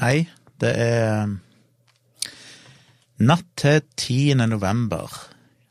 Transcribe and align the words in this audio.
Hei, 0.00 0.30
det 0.56 0.70
er 0.80 1.26
natt 3.20 3.48
til 3.60 3.82
10. 4.00 4.38
november, 4.48 5.12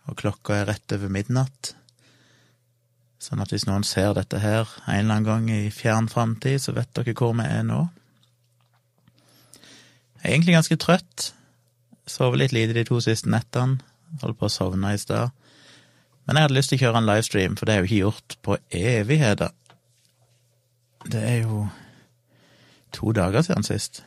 og 0.06 0.18
klokka 0.20 0.54
er 0.54 0.68
rett 0.70 0.94
over 0.94 1.10
midnatt. 1.10 1.72
Sånn 3.18 3.42
at 3.42 3.50
hvis 3.50 3.66
noen 3.66 3.82
ser 3.82 4.12
dette 4.14 4.38
her 4.44 4.70
en 4.84 5.00
eller 5.00 5.16
annen 5.16 5.26
gang 5.26 5.48
i 5.50 5.72
fjern 5.74 6.06
framtid, 6.14 6.60
så 6.62 6.76
vet 6.78 6.92
dere 6.94 7.16
hvor 7.18 7.34
vi 7.40 7.48
er 7.48 7.66
nå. 7.66 7.80
Jeg 10.20 10.22
er 10.22 10.36
egentlig 10.36 10.56
ganske 10.60 10.78
trøtt. 10.84 11.26
Sovet 12.06 12.44
litt 12.44 12.54
lite 12.54 12.76
de 12.78 12.84
to 12.86 13.02
siste 13.02 13.34
nettene. 13.34 13.82
Holdt 14.22 14.38
på 14.38 14.46
å 14.46 14.54
sovne 14.54 14.92
i 14.94 15.02
stad. 15.02 15.34
Men 16.28 16.38
jeg 16.38 16.46
hadde 16.46 16.58
lyst 16.60 16.76
til 16.76 16.78
å 16.78 16.84
kjøre 16.84 17.02
en 17.02 17.10
livestream, 17.10 17.58
for 17.58 17.66
det 17.66 17.74
er 17.74 17.82
jo 17.82 17.90
ikke 17.90 18.04
gjort 18.04 18.38
på 18.46 18.60
evigheter. 18.78 19.58
Det 21.10 21.26
er 21.32 21.42
jo 21.48 21.64
to 22.94 23.16
dager 23.18 23.42
siden 23.50 23.66
sist. 23.66 24.04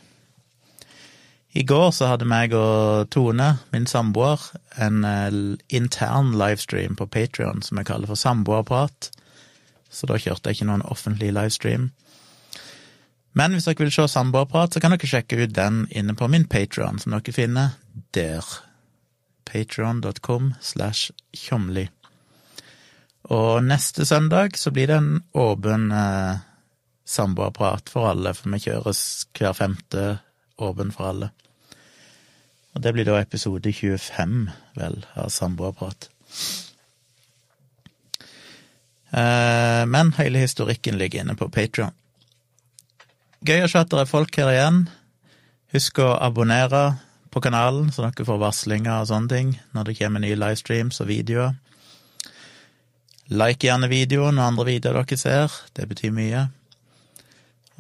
I 1.53 1.63
går 1.69 1.91
så 1.93 2.09
hadde 2.09 2.25
meg 2.29 2.55
og 2.57 3.11
Tone, 3.13 3.59
min 3.75 3.85
samboer, 3.87 4.41
en 4.81 5.05
eh, 5.05 5.35
intern 5.69 6.33
livestream 6.41 6.97
på 6.97 7.07
Patrion 7.13 7.61
som 7.61 7.77
jeg 7.77 7.91
kaller 7.91 8.09
for 8.09 8.17
Samboerprat. 8.17 9.11
Så 9.93 10.09
da 10.09 10.17
kjørte 10.17 10.49
jeg 10.49 10.57
ikke 10.63 10.71
noen 10.71 10.87
offentlig 10.89 11.29
livestream. 11.37 11.91
Men 13.37 13.53
hvis 13.53 13.69
dere 13.69 13.85
vil 13.85 13.93
se 13.93 14.07
Samboerprat, 14.09 14.73
så 14.73 14.81
kan 14.81 14.97
dere 14.97 15.09
sjekke 15.09 15.43
ut 15.45 15.53
den 15.57 15.85
inne 15.93 16.17
på 16.17 16.29
min 16.33 16.49
Patrion, 16.49 17.01
som 17.01 17.13
dere 17.13 17.37
finner 17.37 17.77
der. 18.17 18.49
Patron.com 19.45 20.55
slash 20.65 21.13
tjomli. 21.37 21.91
Og 23.29 23.61
neste 23.65 24.07
søndag 24.09 24.57
så 24.57 24.73
blir 24.73 24.89
det 24.89 24.97
en 24.97 25.21
åpen 25.37 25.91
eh, 25.93 26.41
samboerprat 27.05 27.93
for 27.93 28.09
alle, 28.15 28.33
for 28.33 28.49
vi 28.55 28.65
kjøres 28.65 29.03
hver 29.37 29.53
femte 29.57 30.07
åpen 30.57 30.93
for 30.95 31.13
alle. 31.13 31.31
Og 32.73 32.83
det 32.85 32.93
blir 32.97 33.09
da 33.09 33.19
episode 33.21 33.73
25, 33.73 34.51
vel, 34.79 35.03
av 35.15 35.29
Samboerprat. 35.33 36.09
Eh, 39.13 39.83
men 39.87 40.13
hele 40.17 40.41
historikken 40.41 40.97
ligger 40.99 41.21
inne 41.21 41.37
på 41.37 41.51
Patron. 41.53 41.93
Gøy 43.45 43.65
å 43.65 43.69
se 43.69 43.83
at 43.83 43.91
det 43.91 44.05
er 44.05 44.09
folk 44.09 44.37
her 44.39 44.53
igjen. 44.53 44.85
Husk 45.75 45.99
å 46.01 46.15
abonnere 46.17 46.85
på 47.33 47.43
kanalen, 47.45 47.91
så 47.93 48.07
dere 48.07 48.27
får 48.29 48.41
varslinger 48.41 49.03
og 49.03 49.09
sånne 49.11 49.33
ting 49.33 49.53
når 49.77 49.89
det 49.89 49.99
kommer 49.99 50.23
nye 50.23 50.39
livestreams 50.39 51.01
og 51.03 51.11
videoer. 51.11 51.57
Like 53.33 53.65
gjerne 53.65 53.89
videoen 53.89 54.39
og 54.39 54.47
andre 54.47 54.69
videoer 54.69 55.01
dere 55.01 55.19
ser, 55.21 55.61
det 55.77 55.89
betyr 55.89 56.13
mye. 56.15 56.47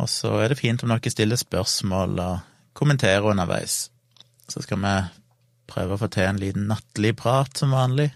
Og 0.00 0.08
så 0.08 0.34
er 0.40 0.52
det 0.52 0.60
fint 0.60 0.82
om 0.84 0.92
dere 0.92 1.12
stiller 1.12 1.40
spørsmål 1.40 2.20
og 2.24 2.36
kommenterer 2.76 3.32
underveis. 3.32 3.91
Så 4.52 4.60
skal 4.64 4.82
vi 4.82 4.96
prøve 5.72 5.96
å 5.96 6.02
få 6.02 6.10
til 6.12 6.28
en 6.28 6.40
liten 6.40 6.68
nattlig 6.68 7.14
prat 7.16 7.56
som 7.56 7.72
vanlig. 7.72 8.10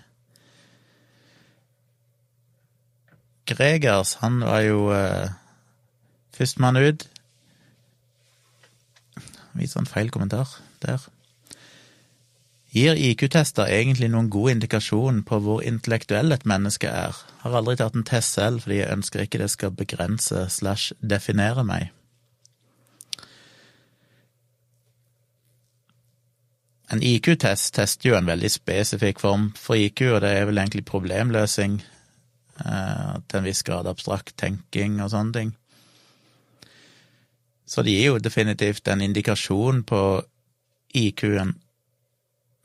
Gregers, 3.46 4.16
han 4.20 4.40
var 4.44 4.64
jo 4.66 4.88
eh, 4.92 5.30
førstemann 6.36 6.76
ut. 6.82 7.06
Viser 9.56 9.80
en 9.80 9.88
feil 9.88 10.10
kommentar 10.12 10.58
der. 10.82 11.00
Gir 12.76 12.98
IQ-tester 13.00 13.70
egentlig 13.72 14.10
noen 14.12 14.28
god 14.28 14.56
indikasjon 14.56 15.22
på 15.24 15.38
hvor 15.40 15.62
intellektuell 15.64 16.34
et 16.34 16.44
menneske 16.44 16.90
er? 16.90 17.16
Har 17.40 17.56
aldri 17.56 17.78
tatt 17.80 17.96
en 17.96 18.04
test 18.04 18.36
selv, 18.36 18.66
fordi 18.66 18.82
jeg 18.82 18.92
ønsker 18.98 19.24
ikke 19.24 19.40
det 19.40 19.48
skal 19.54 19.72
begrense 19.78 20.42
slash 20.52 20.92
definere 21.00 21.64
meg. 21.64 21.95
En 26.92 27.02
IQ-test 27.02 27.74
tester 27.74 28.12
jo 28.12 28.16
en 28.18 28.28
veldig 28.28 28.50
spesifikk 28.52 29.19
form 29.19 29.48
for 29.58 29.78
IQ, 29.78 30.04
og 30.12 30.20
det 30.22 30.30
er 30.36 30.47
vel 30.47 30.60
egentlig 30.62 30.84
problemløsing, 30.86 31.80
eh, 32.62 33.14
til 33.26 33.41
en 33.41 33.48
viss 33.48 33.62
grad 33.66 33.88
abstrakt 33.91 34.36
tenking 34.38 35.00
og 35.02 35.10
sånne 35.10 35.34
ting. 35.34 35.52
Så 37.66 37.82
det 37.82 37.96
gir 37.96 38.12
jo 38.12 38.22
definitivt 38.22 38.86
en 38.88 39.02
indikasjon 39.02 39.82
på 39.82 40.02
IQ-en, 40.94 41.56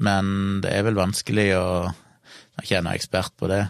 men 0.06 0.26
det 0.62 0.74
er 0.76 0.88
vel 0.88 1.02
vanskelig 1.02 1.52
å 1.58 1.68
Jeg 2.62 2.78
er 2.78 2.94
ekspert 2.94 3.32
på 3.40 3.48
det, 3.48 3.64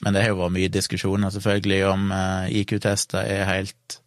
men 0.00 0.14
det 0.14 0.22
har 0.22 0.30
jo 0.30 0.38
vært 0.38 0.54
mye 0.54 0.68
diskusjoner 0.72 1.32
selvfølgelig 1.34 1.80
om 1.90 2.12
eh, 2.14 2.60
IQ-tester 2.62 3.26
er 3.26 3.44
helt 3.44 3.98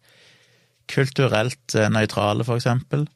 kulturelt 0.90 1.74
eh, 1.78 1.90
nøytrale, 1.92 2.42
for 2.42 2.58
eksempel. 2.58 3.06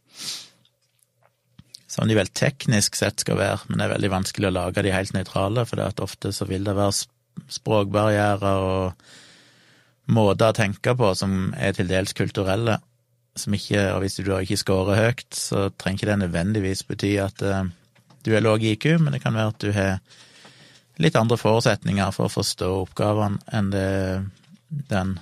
Som 1.88 2.08
de 2.08 2.16
vel 2.18 2.28
teknisk 2.28 2.98
sett 2.98 3.24
skal 3.24 3.38
være, 3.40 3.62
men 3.68 3.80
det 3.80 3.86
er 3.86 3.94
veldig 3.94 4.10
vanskelig 4.12 4.50
å 4.50 4.56
lage 4.56 4.84
de 4.84 4.92
helt 4.92 5.14
nøytrale, 5.16 5.64
for 5.64 5.80
det 5.80 5.86
at 5.88 6.02
ofte 6.04 6.34
så 6.36 6.44
vil 6.48 6.66
det 6.66 6.76
være 6.76 6.92
språkbarrierer 7.54 8.44
og 8.68 9.08
måter 10.12 10.50
å 10.52 10.56
tenke 10.56 10.94
på 10.98 11.12
som 11.16 11.54
er 11.56 11.72
til 11.76 11.88
dels 11.88 12.12
kulturelle, 12.16 12.76
som 13.38 13.54
ikke, 13.54 13.86
og 13.94 14.02
hvis 14.02 14.18
du 14.18 14.26
da 14.26 14.40
ikke 14.42 14.60
scorer 14.60 15.00
høyt, 15.00 15.26
så 15.36 15.68
trenger 15.80 16.00
ikke 16.00 16.10
det 16.10 16.18
nødvendigvis 16.24 16.84
bety 16.88 17.14
at 17.22 17.44
uh, 17.46 17.62
du 18.26 18.34
er 18.34 18.44
lav 18.44 18.60
IQ, 18.60 18.90
men 19.00 19.14
det 19.14 19.22
kan 19.22 19.36
være 19.36 19.54
at 19.54 19.62
du 19.62 19.72
har 19.72 20.00
litt 20.98 21.16
andre 21.16 21.38
forutsetninger 21.38 22.12
for 22.12 22.26
å 22.26 22.34
forstå 22.34 22.68
oppgavene 22.82 23.38
enn 23.54 23.70
det 23.72 23.88
den 24.90 25.14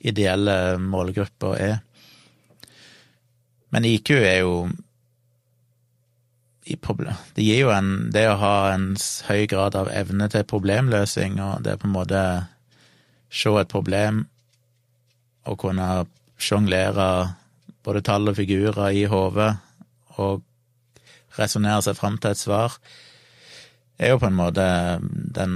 ideelle 0.00 0.78
målgruppa 0.80 1.52
er. 1.60 1.76
Men 3.70 3.86
IQ 3.86 4.14
er 4.16 4.40
jo 4.40 4.54
Det 6.66 7.44
gir 7.44 7.62
jo 7.64 7.70
en 7.72 8.10
Det 8.12 8.26
å 8.28 8.36
ha 8.38 8.72
en 8.74 8.92
høy 9.28 9.46
grad 9.48 9.74
av 9.74 9.88
evne 9.88 10.28
til 10.28 10.44
problemløsing, 10.44 11.40
og 11.40 11.64
det 11.64 11.78
på 11.80 11.88
en 11.88 11.94
måte 11.96 12.22
se 13.30 13.50
et 13.58 13.70
problem 13.70 14.26
og 15.48 15.58
kunne 15.58 16.06
sjonglere 16.40 17.34
både 17.84 18.02
tall 18.04 18.28
og 18.28 18.36
figurer 18.36 18.92
i 18.92 19.06
hodet 19.08 19.54
og 20.20 20.42
resonnere 21.38 21.82
seg 21.86 21.96
fram 21.96 22.18
til 22.18 22.34
et 22.34 22.40
svar, 22.40 22.76
er 23.98 24.12
jo 24.12 24.20
på 24.20 24.28
en 24.28 24.36
måte 24.36 24.66
den 25.36 25.54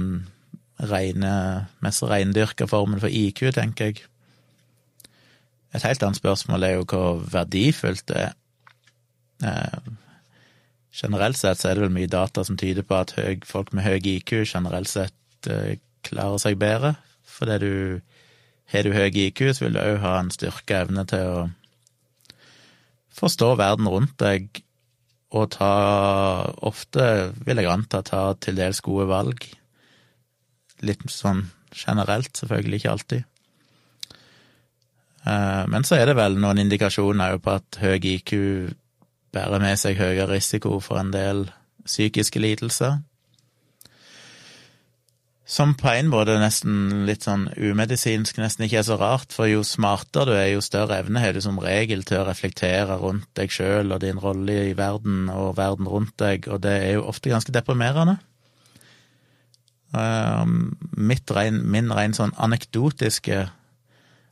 rene, 0.79 1.67
mest 1.85 2.03
reindyrka 2.03 2.67
formen 2.67 2.99
for 2.99 3.09
IQ, 3.11 3.51
tenker 3.55 3.91
jeg. 3.91 4.01
Et 5.75 5.83
helt 5.83 6.03
annet 6.03 6.19
spørsmål 6.19 6.63
er 6.63 6.77
jo 6.77 6.87
hvor 6.87 7.21
verdifullt 7.31 8.07
det 8.07 8.21
er. 8.25 8.33
Generelt 10.95 11.37
sett 11.37 11.59
så 11.59 11.69
er 11.69 11.75
det 11.75 11.85
vel 11.87 11.95
mye 11.97 12.11
data 12.11 12.43
som 12.47 12.57
tyder 12.59 12.85
på 12.87 12.97
at 13.01 13.15
høy, 13.17 13.41
folk 13.47 13.73
med 13.75 13.83
høy 13.83 13.99
IQ 13.99 14.37
generelt 14.45 14.87
sett 14.87 15.49
eh, 15.51 15.75
klarer 16.07 16.39
seg 16.39 16.59
bedre, 16.61 16.95
fordi 17.27 17.57
du 17.63 17.73
har 18.71 18.87
du 18.87 18.95
høy 18.95 19.09
IQ, 19.27 19.41
så 19.53 19.65
vil 19.65 19.75
du 19.75 19.81
òg 19.81 19.99
ha 20.01 20.15
en 20.19 20.31
styrka 20.33 20.85
evne 20.85 21.03
til 21.09 21.27
å 21.29 21.41
forstå 23.15 23.51
verden 23.59 23.89
rundt 23.91 24.15
deg 24.21 24.61
og 25.35 25.51
ta 25.57 25.73
ofte, 26.63 27.33
vil 27.43 27.59
jeg 27.59 27.69
anta, 27.69 28.01
ta 28.05 28.23
til 28.39 28.55
dels 28.55 28.79
gode 28.85 29.07
valg. 29.09 29.45
Litt 30.85 31.03
sånn 31.11 31.49
generelt, 31.75 32.31
selvfølgelig 32.37 32.79
ikke 32.79 32.93
alltid. 32.93 33.25
Eh, 35.25 35.63
men 35.71 35.83
så 35.83 35.99
er 35.99 36.07
det 36.07 36.17
vel 36.19 36.39
noen 36.39 36.61
indikasjoner 36.63 37.39
på 37.43 37.57
at 37.59 37.81
høy 37.83 37.97
IQ 37.99 38.33
bærer 39.35 39.61
med 39.63 39.77
seg 39.79 39.99
høyere 39.99 40.31
risiko 40.31 40.79
for 40.83 41.01
en 41.01 41.11
del 41.13 41.49
psykiske 41.85 42.41
lidelser. 42.41 43.01
Som 45.45 45.75
på 45.77 45.91
en 45.93 46.07
måte 46.09 46.39
nesten 46.41 47.03
litt 47.05 47.27
sånn 47.27 47.43
umedisinsk 47.53 48.39
nesten 48.41 48.65
ikke 48.65 48.79
er 48.79 48.87
så 48.87 48.95
rart, 48.97 49.29
for 49.35 49.45
jo 49.45 49.61
smartere 49.61 50.25
du 50.25 50.33
er, 50.33 50.47
jo 50.55 50.63
større 50.65 50.97
evne 51.03 51.21
har 51.21 51.35
du 51.35 51.41
som 51.45 51.59
regel 51.61 52.01
til 52.07 52.23
å 52.23 52.25
reflektere 52.25 52.97
rundt 52.97 53.29
deg 53.37 53.53
sjøl 53.53 53.93
og 53.93 54.01
din 54.01 54.17
rolle 54.21 54.55
i 54.71 54.73
verden 54.77 55.29
og 55.29 55.53
verden 55.59 55.85
rundt 55.91 56.15
deg, 56.17 56.49
og 56.49 56.63
det 56.65 56.73
er 56.87 56.95
jo 56.97 57.05
ofte 57.11 57.29
ganske 57.29 57.53
deprimerende. 57.53 58.17
Rein, 59.95 61.61
min 61.61 61.93
rein 61.93 62.17
sånn 62.17 62.33
anekdotiske 62.41 63.45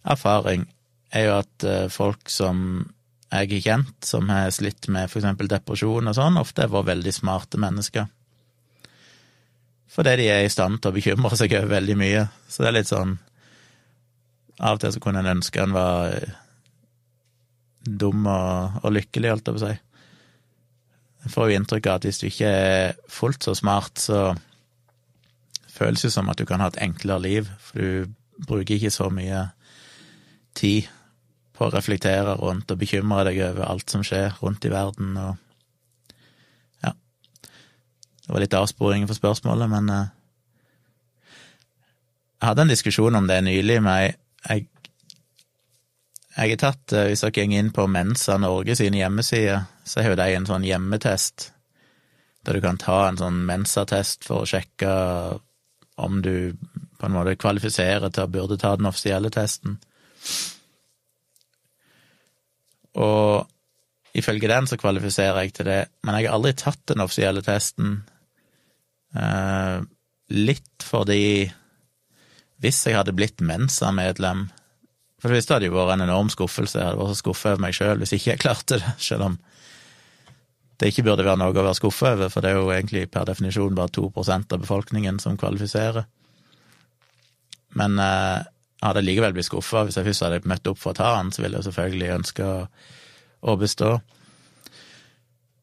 erfaring 0.04 0.66
er 1.14 1.28
jo 1.28 1.38
at 1.38 1.68
eh, 1.68 1.86
folk 1.94 2.32
som 2.34 2.88
jeg 3.34 3.50
har 3.50 3.64
kjent, 3.66 3.96
som 4.06 4.30
har 4.30 4.52
slitt 4.54 4.88
med 4.94 5.10
eksempel 5.10 5.50
depresjon 5.50 6.12
og 6.12 6.18
sånn, 6.18 6.38
ofte 6.38 6.66
har 6.66 6.74
vært 6.74 6.92
veldig 6.94 7.14
smarte 7.16 7.62
mennesker 7.62 8.12
fordi 9.94 10.16
de 10.24 10.30
er 10.34 10.46
i 10.46 10.52
stand 10.52 10.80
til 10.82 10.90
å 10.90 10.96
bekymre 10.96 11.38
seg 11.38 11.54
over 11.60 11.76
veldig 11.76 11.96
mye. 12.00 12.24
Så 12.50 12.64
det 12.64 12.72
er 12.72 12.78
litt 12.80 12.90
sånn 12.90 13.18
Av 14.64 14.78
og 14.78 14.84
til 14.84 14.94
så 14.94 15.02
kunne 15.02 15.24
en 15.24 15.32
ønske 15.34 15.62
en 15.62 15.74
var 15.74 16.12
eh, 16.14 16.34
dum 17.84 18.28
og, 18.30 18.78
og 18.86 18.94
lykkelig, 18.94 19.32
holdt 19.32 19.50
jeg 19.50 19.56
på 19.56 19.60
å 19.60 19.64
si. 19.64 19.78
En 21.26 21.34
får 21.34 21.50
jo 21.50 21.58
inntrykk 21.58 21.90
av 21.90 21.98
at 21.98 22.06
hvis 22.08 22.22
du 22.22 22.28
ikke 22.30 22.52
er 22.54 22.94
fullt 23.12 23.48
så 23.48 23.56
smart, 23.58 23.98
så 23.98 24.36
føles 25.74 26.06
det 26.06 26.14
som 26.14 26.30
at 26.30 26.38
du 26.38 26.46
kan 26.48 26.62
ha 26.62 26.70
et 26.70 26.80
enklere 26.86 27.26
liv, 27.26 27.50
for 27.66 27.82
du 27.82 28.46
bruker 28.46 28.78
ikke 28.78 28.94
så 28.94 29.10
mye 29.14 29.42
tid 30.54 30.86
på 31.54 31.68
å 31.68 31.74
reflektere 31.74 32.36
rundt 32.40 32.72
og 32.74 32.82
bekymre 32.82 33.28
deg 33.30 33.40
over 33.52 33.68
alt 33.68 33.94
som 33.94 34.04
skjer 34.06 34.36
rundt 34.42 34.66
i 34.66 34.74
verden, 34.74 35.16
og 35.18 35.36
ja. 36.86 36.94
Det 38.24 38.34
var 38.34 38.44
litt 38.44 38.58
avsporing 38.58 39.08
for 39.10 39.20
spørsmålet, 39.20 39.70
men 39.70 39.90
eh, 39.94 40.12
jeg 42.42 42.50
hadde 42.50 42.66
en 42.66 42.74
diskusjon 42.74 43.20
om 43.22 43.30
det 43.30 43.44
nylig 43.46 43.80
med 43.86 44.20
ei 44.52 44.64
jeg 46.34 46.50
har 46.50 46.58
tatt, 46.58 46.94
eh, 46.94 47.12
Hvis 47.12 47.22
dere 47.22 47.32
går 47.32 47.52
inn 47.54 47.72
på 47.72 47.86
Mensa 47.88 48.40
Norge 48.42 48.76
sine 48.76 48.98
hjemmesider, 48.98 49.68
så 49.86 50.02
har 50.02 50.10
jo 50.10 50.16
de 50.16 50.34
en 50.34 50.48
sånn 50.50 50.66
hjemmetest, 50.66 51.52
der 52.44 52.54
du 52.54 52.62
kan 52.62 52.78
ta 52.78 53.08
en 53.08 53.18
sånn 53.18 53.46
Mensa-test 53.46 54.26
for 54.26 54.42
å 54.42 54.50
sjekke 54.50 54.90
om 55.98 56.22
du 56.22 56.58
på 56.98 57.06
en 57.06 57.14
måte 57.14 57.38
kvalifiserer 57.38 58.10
til 58.10 58.26
å 58.26 58.32
burde 58.32 58.58
ta 58.58 58.76
den 58.76 58.90
offisielle 58.90 59.30
testen. 59.30 59.78
Og 63.02 64.18
ifølge 64.18 64.50
den 64.52 64.68
så 64.70 64.78
kvalifiserer 64.78 65.42
jeg 65.42 65.56
til 65.58 65.70
det, 65.70 65.82
men 66.06 66.18
jeg 66.20 66.30
har 66.30 66.38
aldri 66.38 66.54
tatt 66.58 66.82
den 66.92 67.02
offisielle 67.04 67.42
testen. 67.46 68.02
Eh, 69.18 69.80
litt 70.34 70.86
fordi 70.86 71.50
hvis 72.64 72.86
jeg 72.88 72.96
hadde 72.96 73.14
blitt 73.14 73.44
Mensa-medlem 73.44 74.48
For 75.20 75.30
det 75.30 75.38
visste 75.38 75.54
hadde 75.54 75.68
jo 75.68 75.76
vært 75.76 75.98
en 75.98 76.06
enorm 76.08 76.30
skuffelse, 76.32 76.80
jeg 76.80 76.88
hadde 76.88 77.00
vært 77.00 77.14
så 77.14 77.20
skuffa 77.22 77.52
over 77.54 77.62
meg 77.64 77.76
sjøl 77.78 78.02
hvis 78.02 78.16
ikke 78.18 78.32
jeg 78.32 78.42
klarte 78.42 78.80
det, 78.82 78.94
selv 79.00 79.28
om 79.30 79.38
det 80.82 80.90
ikke 80.90 81.06
burde 81.06 81.24
være 81.24 81.40
noe 81.40 81.54
å 81.54 81.64
være 81.64 81.78
skuffa 81.78 82.10
over, 82.16 82.32
for 82.34 82.44
det 82.44 82.50
er 82.50 82.58
jo 82.58 82.72
egentlig 82.74 83.06
per 83.14 83.28
definisjon 83.30 83.78
bare 83.78 83.94
to 83.94 84.10
prosent 84.12 84.52
av 84.52 84.64
befolkningen 84.66 85.20
som 85.22 85.38
kvalifiserer. 85.40 86.04
Men 87.80 87.96
eh, 88.02 88.42
jeg 88.84 88.90
hadde 88.90 89.06
likevel 89.06 89.32
blitt 89.32 89.48
skuffa 89.48 89.86
hvis 89.88 89.96
jeg 89.96 90.04
først 90.10 90.26
hadde 90.26 90.50
møtt 90.52 90.68
opp 90.68 90.80
for 90.82 90.92
å 90.92 90.98
ta 90.98 91.14
han, 91.16 91.30
så 91.32 91.40
ville 91.40 91.56
jeg 91.56 91.70
selvfølgelig 91.70 92.10
ønske 92.18 92.48
å, 92.52 93.54
bestå. 93.62 93.92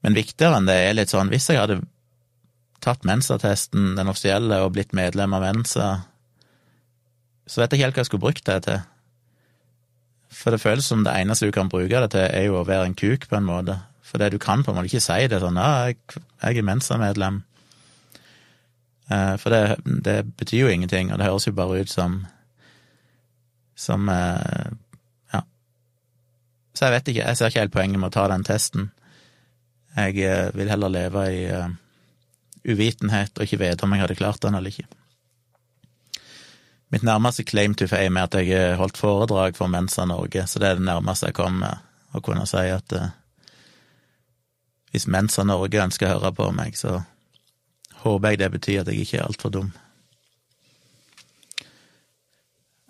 Men 0.01 0.17
viktigere 0.17 0.57
enn 0.57 0.69
det 0.71 0.77
er 0.87 0.97
litt 0.97 1.13
sånn, 1.13 1.29
hvis 1.29 1.51
jeg 1.53 1.61
hadde 1.61 1.83
tatt 2.81 3.05
Mensa-testen, 3.05 3.93
den 3.99 4.09
offisielle, 4.09 4.63
og 4.65 4.73
blitt 4.73 4.97
medlem 4.97 5.37
av 5.37 5.45
Mensa, 5.45 5.91
så 7.45 7.61
vet 7.61 7.75
jeg 7.75 7.81
ikke 7.83 7.91
helt 7.91 8.01
hva 8.01 8.07
jeg 8.07 8.09
skulle 8.09 8.25
brukt 8.25 8.49
det 8.49 8.57
til. 8.65 8.81
For 10.41 10.57
det 10.57 10.63
føles 10.65 10.89
som 10.89 11.05
det 11.05 11.13
eneste 11.21 11.51
du 11.51 11.53
kan 11.53 11.69
bruke 11.69 12.01
det 12.07 12.13
til, 12.17 12.25
er 12.25 12.49
jo 12.49 12.57
å 12.63 12.65
være 12.65 12.89
en 12.89 12.97
kuk, 12.97 13.29
på 13.29 13.37
en 13.37 13.49
måte. 13.51 13.77
For 14.01 14.23
det 14.23 14.33
du 14.33 14.41
kan 14.41 14.65
på 14.65 14.73
en 14.73 14.81
måte 14.81 14.89
ikke 14.89 15.05
si 15.05 15.29
det 15.29 15.45
sånn 15.45 15.61
'ja, 15.61 15.93
jeg, 15.93 16.01
jeg 16.41 16.57
er 16.57 16.69
Mensa-medlem'. 16.73 17.43
Eh, 19.13 19.37
for 19.37 19.53
det, 19.53 19.77
det, 19.85 20.37
betyr 20.39 20.65
jo 20.65 20.73
ingenting, 20.73 21.13
og 21.13 21.19
det 21.19 21.27
høres 21.27 21.47
jo 21.47 21.53
bare 21.53 21.83
ut 21.83 21.91
som 21.91 22.23
som 23.81 24.09
eh, 24.13 24.71
Ja. 25.33 25.43
Så 26.75 26.87
jeg 26.87 26.97
vet 26.97 27.13
ikke, 27.13 27.27
jeg 27.27 27.39
ser 27.39 27.53
ikke 27.53 27.65
helt 27.65 27.77
poenget 27.77 28.01
med 28.01 28.11
å 28.11 28.17
ta 28.19 28.29
den 28.29 28.47
testen. 28.47 28.91
Jeg 29.97 30.21
eh, 30.27 30.49
vil 30.55 30.71
heller 30.71 30.93
leve 30.93 31.27
i 31.33 31.45
uvitenhet 32.61 33.39
og 33.39 33.47
ikke 33.47 33.63
vite 33.63 33.87
om 33.87 33.95
jeg 33.97 34.05
hadde 34.05 34.19
klart 34.19 34.43
den 34.45 34.59
eller 34.59 34.75
ikke. 34.75 34.89
Mitt 36.91 37.07
nærmeste 37.07 37.47
claim 37.47 37.77
to 37.79 37.87
fame 37.87 38.19
er 38.19 38.27
at 38.27 38.37
jeg 38.43 38.77
holdt 38.77 38.99
foredrag 38.99 39.57
for 39.57 39.71
Mensa 39.71 40.05
Norge, 40.05 40.43
så 40.47 40.59
det 40.59 40.69
er 40.69 40.81
det 40.81 40.89
nærmeste 40.89 41.31
jeg 41.31 41.39
kom 41.39 41.61
med 41.63 41.87
å 42.13 42.21
kunne 42.25 42.49
si 42.51 42.67
at 42.75 42.93
hvis 44.91 45.07
Mensa 45.07 45.45
Norge 45.47 45.85
ønsker 45.85 46.09
å 46.09 46.17
høre 46.19 46.33
på 46.35 46.49
meg, 46.55 46.75
så 46.79 46.99
håper 48.03 48.35
jeg 48.35 48.41
det 48.43 48.51
betyr 48.57 48.83
at 48.83 48.91
jeg 48.91 49.05
ikke 49.05 49.21
er 49.21 49.29
altfor 49.29 49.55
dum. 49.55 49.71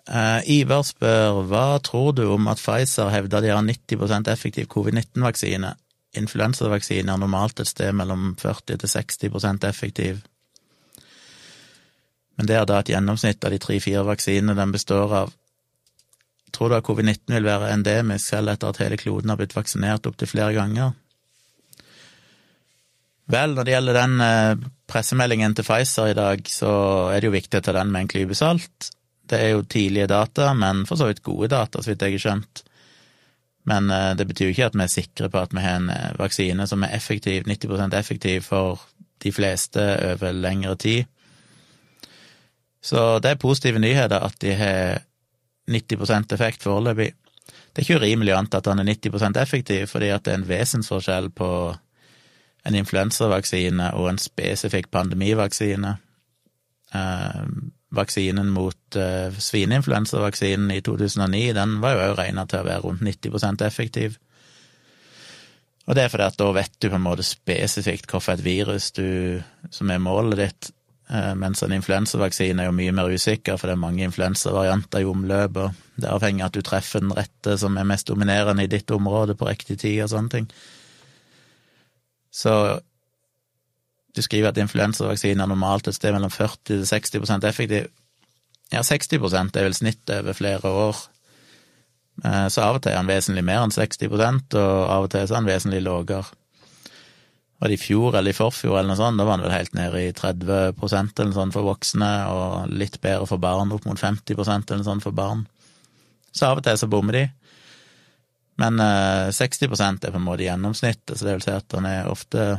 Ivar 0.11 0.83
spør 0.83 1.45
hva 1.47 1.79
tror 1.83 2.11
du 2.17 2.25
om 2.33 2.49
at 2.51 2.59
Pfizer 2.59 3.11
hevder 3.13 3.45
de 3.45 3.53
har 3.53 3.63
90% 3.63 4.27
effektiv 4.31 4.67
covid-19-vaksine? 4.73 5.71
Influensavaksine 6.19 7.13
er 7.13 7.21
normalt 7.21 7.61
et 7.63 7.69
sted 7.69 7.95
mellom 7.95 8.33
40 8.39 8.81
til 8.81 8.91
60% 8.91 9.67
effektiv. 9.69 10.19
Men 12.35 12.49
det 12.49 12.57
er 12.57 12.67
da 12.67 12.81
et 12.81 12.91
gjennomsnitt 12.91 13.45
av 13.45 13.53
de 13.53 13.61
tre-fire 13.61 14.03
vaksinene 14.07 14.57
den 14.57 14.75
består 14.75 15.15
av. 15.23 15.31
Tror 16.51 16.71
du 16.71 16.75
at 16.75 16.87
covid-19 16.87 17.37
vil 17.37 17.47
være 17.47 17.71
endemisk 17.71 18.33
selv 18.33 18.51
etter 18.51 18.73
at 18.73 18.81
hele 18.83 18.99
kloden 18.99 19.31
har 19.31 19.39
blitt 19.39 19.55
vaksinert 19.55 20.09
opptil 20.09 20.27
flere 20.27 20.55
ganger? 20.57 20.91
Vel, 23.31 23.53
når 23.55 23.63
det 23.63 23.75
gjelder 23.75 23.95
den 23.95 24.23
eh, 24.25 24.63
pressemeldingen 24.91 25.55
til 25.55 25.63
Pfizer 25.63 26.11
i 26.11 26.17
dag, 26.17 26.41
så 26.51 26.71
er 27.13 27.21
det 27.21 27.29
jo 27.29 27.37
viktig 27.37 27.61
å 27.61 27.63
ta 27.63 27.77
den 27.77 27.93
med 27.93 28.03
en 28.03 28.11
klype 28.11 28.35
salt. 28.35 28.91
Det 29.31 29.39
er 29.39 29.53
jo 29.53 29.63
tidlige 29.63 30.09
data, 30.11 30.51
men 30.57 30.83
for 30.89 30.99
så 30.99 31.07
vidt 31.07 31.23
gode 31.23 31.47
data, 31.53 31.79
så 31.79 31.93
vidt 31.93 32.03
jeg 32.03 32.17
har 32.17 32.23
skjønt. 32.25 32.63
Men 33.69 33.91
eh, 33.93 34.11
det 34.17 34.27
betyr 34.27 34.49
jo 34.49 34.55
ikke 34.55 34.69
at 34.71 34.77
vi 34.77 34.83
er 34.85 34.91
sikre 34.91 35.29
på 35.31 35.43
at 35.45 35.53
vi 35.55 35.63
har 35.63 35.79
en 35.79 35.89
eh, 35.93 36.11
vaksine 36.19 36.67
som 36.67 36.83
er 36.83 36.95
effektiv, 36.97 37.47
90% 37.47 37.95
effektiv 37.97 38.43
for 38.49 38.81
de 39.21 39.31
fleste 39.31 39.81
over 40.11 40.33
lengre 40.33 40.75
tid. 40.75 41.09
Så 42.81 43.19
det 43.21 43.31
er 43.31 43.41
positive 43.41 43.79
nyheter 43.79 44.23
at 44.25 44.39
de 44.41 44.55
har 44.57 45.03
90% 45.69 46.33
effekt 46.33 46.63
foreløpig. 46.65 47.11
Det 47.45 47.79
er 47.79 47.85
ikke 47.85 48.01
urimelig 48.01 48.33
å 48.33 48.39
anta 48.41 48.59
at 48.59 48.67
han 48.67 48.81
er 48.81 48.89
90% 48.89 49.37
effektiv, 49.39 49.85
fordi 49.87 50.09
at 50.11 50.25
det 50.25 50.33
er 50.33 50.41
en 50.41 50.49
vesensforskjell 50.49 51.29
på 51.37 51.51
en 52.65 52.77
influensavaksine 52.77 53.93
og 53.97 54.09
en 54.09 54.19
spesifikk 54.21 54.89
pandemivaksine. 54.91 55.93
Eh, 56.97 57.45
vaksinen 57.95 58.51
mot 58.55 58.97
uh, 58.97 59.37
svineinfluensavaksinen 59.37 60.71
i 60.71 60.81
2009, 60.81 61.53
den 61.57 61.79
var 61.83 61.95
jo 61.95 62.09
òg 62.09 62.19
regna 62.19 62.45
til 62.47 62.61
å 62.61 62.67
være 62.67 62.83
rundt 62.85 63.05
90% 63.05 63.65
effektiv. 63.67 64.19
Og 65.89 65.97
det 65.97 66.05
er 66.05 66.11
fordi 66.13 66.27
at 66.29 66.37
da 66.39 66.51
vet 66.55 66.75
du 66.79 66.91
på 66.91 66.99
en 66.99 67.03
måte 67.03 67.25
spesifikt 67.25 68.11
hvilket 68.13 68.45
virus 68.45 68.91
du, 68.95 69.41
som 69.73 69.91
er 69.91 70.03
målet 70.03 70.39
ditt, 70.39 70.69
uh, 71.11 71.33
mens 71.39 71.63
en 71.65 71.75
influensavaksine 71.75 72.63
er 72.63 72.69
jo 72.69 72.77
mye 72.77 72.95
mer 72.95 73.11
usikker, 73.11 73.57
for 73.59 73.67
det 73.67 73.75
er 73.75 73.85
mange 73.85 74.05
influensavarianter 74.07 75.03
i 75.03 75.09
omløp, 75.09 75.57
og 75.57 75.97
det 75.97 76.07
er 76.07 76.15
avhengig 76.15 76.45
av 76.45 76.53
at 76.53 76.59
du 76.59 76.63
treffer 76.65 77.03
den 77.03 77.15
rette 77.17 77.57
som 77.59 77.75
er 77.75 77.89
mest 77.89 78.07
dominerende 78.07 78.67
i 78.67 78.71
ditt 78.71 78.91
område 78.95 79.35
på 79.35 79.49
riktig 79.49 79.81
tid 79.83 80.05
og 80.05 80.13
sånne 80.13 80.37
ting. 80.37 80.47
Så 82.31 82.53
du 84.15 84.21
skriver 84.21 84.51
at 84.51 84.59
influensavaksine 84.59 85.43
er 85.43 85.49
normalt 85.49 85.87
et 85.87 85.95
sted 85.95 86.13
mellom 86.15 86.31
40 86.33 86.57
til 86.67 86.83
60% 86.87 87.47
effektiv. 87.47 87.87
Ja, 88.71 88.83
60% 88.87 89.57
er 89.57 89.67
vel 89.67 89.75
snittet 89.75 90.13
over 90.21 90.35
flere 90.35 90.69
år. 90.69 90.99
Eh, 92.23 92.47
så 92.51 92.63
av 92.65 92.77
og 92.77 92.83
til 92.83 92.93
er 92.93 92.99
han 92.99 93.09
vesentlig 93.09 93.43
mer 93.47 93.63
enn 93.63 93.73
60 93.73 94.07
og 94.11 94.21
av 94.61 95.07
og 95.07 95.09
til 95.11 95.23
er 95.23 95.35
han 95.35 95.47
vesentlig 95.47 95.81
lavere. 95.83 96.23
Var 97.61 97.69
det 97.69 97.77
i 97.77 97.81
fjor 97.81 98.15
eller 98.17 98.33
i 98.33 98.35
forfjor 98.35 98.79
eller 98.79 98.89
noe 98.89 98.97
sånt, 98.97 99.19
da 99.19 99.25
var 99.27 99.37
han 99.37 99.45
vel 99.45 99.53
helt 99.53 99.75
nede 99.77 99.99
i 100.01 100.13
30% 100.17 101.19
eller 101.21 101.35
sånt 101.35 101.53
for 101.53 101.67
voksne, 101.67 102.09
og 102.33 102.71
litt 102.73 102.97
bedre 103.03 103.27
for 103.29 103.41
barn, 103.41 103.73
opp 103.75 103.85
mot 103.85 103.99
50% 104.01 104.73
eller 104.73 104.87
sånt 104.87 105.05
for 105.05 105.13
barn. 105.13 105.45
Så 106.33 106.47
av 106.47 106.57
og 106.57 106.65
til 106.65 106.79
så 106.79 106.89
bommer 106.89 107.19
de. 107.19 107.27
Men 108.61 108.81
eh, 108.81 109.29
60 109.35 109.67
er 109.67 110.09
på 110.09 110.17
en 110.17 110.25
måte 110.25 110.47
gjennomsnittet, 110.47 111.13
så 111.17 111.27
det 111.27 111.37
vil 111.37 111.45
si 111.45 111.53
at 111.53 111.77
han 111.77 111.87
er 111.89 112.09
ofte 112.09 112.49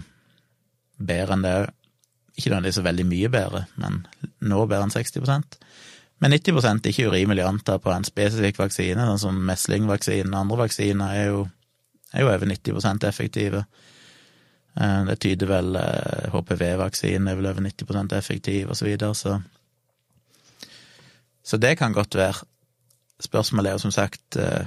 bedre 1.07 1.37
enn 1.37 1.47
det 1.47 1.55
òg. 1.61 1.71
Ikke 2.33 2.49
nødvendigvis 2.49 2.79
så 2.81 2.87
veldig 2.87 3.05
mye 3.05 3.29
bedre, 3.33 3.65
men 3.77 4.03
nå 4.41 4.63
bedre 4.65 4.87
enn 4.87 4.95
60% 4.95 5.59
Men 6.23 6.33
90 6.33 6.61
er 6.71 6.89
ikke 6.89 7.09
urimelig 7.11 7.43
å 7.45 7.49
anta 7.51 7.77
på 7.83 7.91
en 7.93 8.07
spesifikk 8.07 8.61
vaksine, 8.61 9.05
sånn 9.09 9.21
som 9.21 9.41
meslingvaksinen 9.49 10.33
og 10.33 10.45
andre 10.45 10.59
vaksiner 10.63 11.17
er 11.19 11.27
jo, 11.33 11.41
er 12.15 12.23
jo 12.23 12.31
over 12.31 12.47
90 12.47 13.09
effektive. 13.09 13.65
Eh, 14.79 15.01
det 15.09 15.19
tyder 15.21 15.51
vel 15.51 15.77
HPV-vaksinen 16.33 17.27
eh, 17.27 17.33
er 17.33 17.41
vel 17.41 17.51
over 17.51 17.67
90% 17.67 18.15
effektiv, 18.17 18.71
og 18.71 18.79
så 18.79 18.87
videre, 18.87 19.15
så 19.15 19.41
Så 21.45 21.57
det 21.59 21.77
kan 21.79 21.93
godt 21.93 22.15
være. 22.15 22.47
Spørsmålet 23.21 23.69
er 23.69 23.73
jo 23.73 23.79
som 23.79 23.91
sagt 23.91 24.37
eh, 24.37 24.65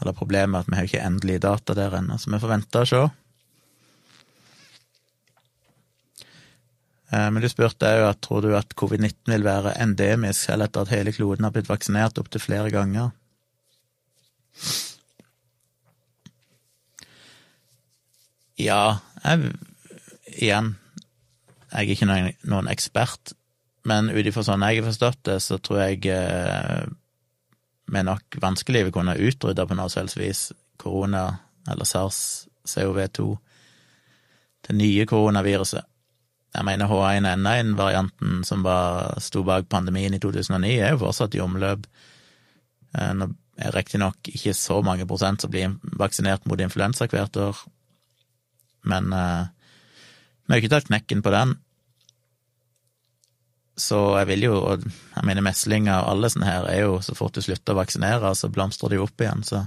eller 0.00 0.12
problemet 0.12 0.58
er 0.58 0.64
at 0.64 0.70
vi 0.70 0.76
har 0.76 0.88
ikke 0.88 1.04
endelige 1.06 1.42
data 1.44 1.74
der 1.74 1.98
ennå, 1.98 2.18
så 2.18 2.30
vi 2.30 2.40
får 2.42 2.50
vente 2.50 2.80
og 2.80 2.88
se. 2.90 3.02
Men 7.12 7.42
du 7.44 7.48
spurte 7.50 7.86
òg 7.86 8.06
at 8.08 8.22
tror 8.24 8.42
du 8.42 8.54
at 8.56 8.72
covid-19 8.80 9.28
vil 9.28 9.44
være 9.44 9.74
endemisk 9.82 10.48
selv 10.48 10.66
etter 10.66 10.82
at 10.82 10.94
hele 10.94 11.12
kloden 11.14 11.46
har 11.46 11.52
blitt 11.54 11.68
vaksinert 11.70 12.18
opptil 12.18 12.42
flere 12.42 12.72
ganger? 12.74 13.12
Ja, 18.58 18.98
jeg, 19.24 19.54
igjen, 20.38 20.74
jeg 21.72 21.80
er 21.80 21.94
ikke 21.94 22.06
noen, 22.06 22.34
noen 22.46 22.68
ekspert, 22.70 23.34
men 23.84 24.12
ut 24.14 24.26
ifra 24.26 24.44
sånn 24.46 24.62
jeg 24.64 24.80
har 24.80 24.86
forstått 24.88 25.24
det, 25.26 25.40
så 25.42 25.58
tror 25.58 25.82
jeg 25.82 26.06
eh, 26.14 26.84
nok 27.90 28.38
vanskelig 28.42 28.86
vil 28.86 28.94
kunne 28.94 29.16
utrydde 29.18 29.66
på 29.66 29.78
noe 29.78 29.90
selvs 29.92 30.14
vis 30.18 30.44
korona, 30.80 31.26
eller 31.70 31.88
SARS, 31.88 32.20
COV2, 32.68 33.26
det 34.68 34.78
nye 34.78 35.04
koronaviruset. 35.08 35.84
Jeg 36.54 36.66
mener 36.68 36.90
H1N1-varianten 36.90 38.44
som 38.46 38.62
sto 39.22 39.42
bak 39.46 39.66
pandemien 39.68 40.14
i 40.14 40.20
2009, 40.22 40.74
er 40.78 40.94
jo 40.94 41.00
fortsatt 41.02 41.34
i 41.34 41.42
omløp. 41.42 41.88
Nå 42.94 43.26
når 43.26 43.32
er 43.56 43.74
riktignok 43.74 44.30
ikke 44.30 44.54
så 44.56 44.80
mange 44.82 45.06
prosent 45.06 45.42
som 45.42 45.52
blir 45.52 45.76
vaksinert 45.98 46.46
mot 46.50 46.60
influensa 46.60 47.06
hvert 47.10 47.36
år, 47.38 47.60
men 48.90 49.12
eh, 49.14 49.44
vi 50.44 50.52
har 50.52 50.62
ikke 50.62 50.72
tatt 50.74 50.88
knekken 50.90 51.22
på 51.24 51.32
den. 51.32 51.54
Så 53.80 53.98
jeg 54.20 54.28
vil 54.30 54.46
jo, 54.48 54.58
og 54.60 54.84
jeg 54.84 55.26
mener 55.26 55.46
meslinger 55.46 56.02
og 56.02 56.10
alle 56.12 56.30
sånne 56.30 56.50
her 56.50 56.68
er 56.70 56.82
jo, 56.84 56.98
så 57.02 57.16
fort 57.18 57.34
du 57.34 57.42
slutter 57.42 57.74
å 57.74 57.80
vaksinere, 57.80 58.34
så 58.38 58.50
blomstrer 58.52 58.94
de 58.94 59.00
opp 59.02 59.24
igjen, 59.24 59.42
så 59.46 59.64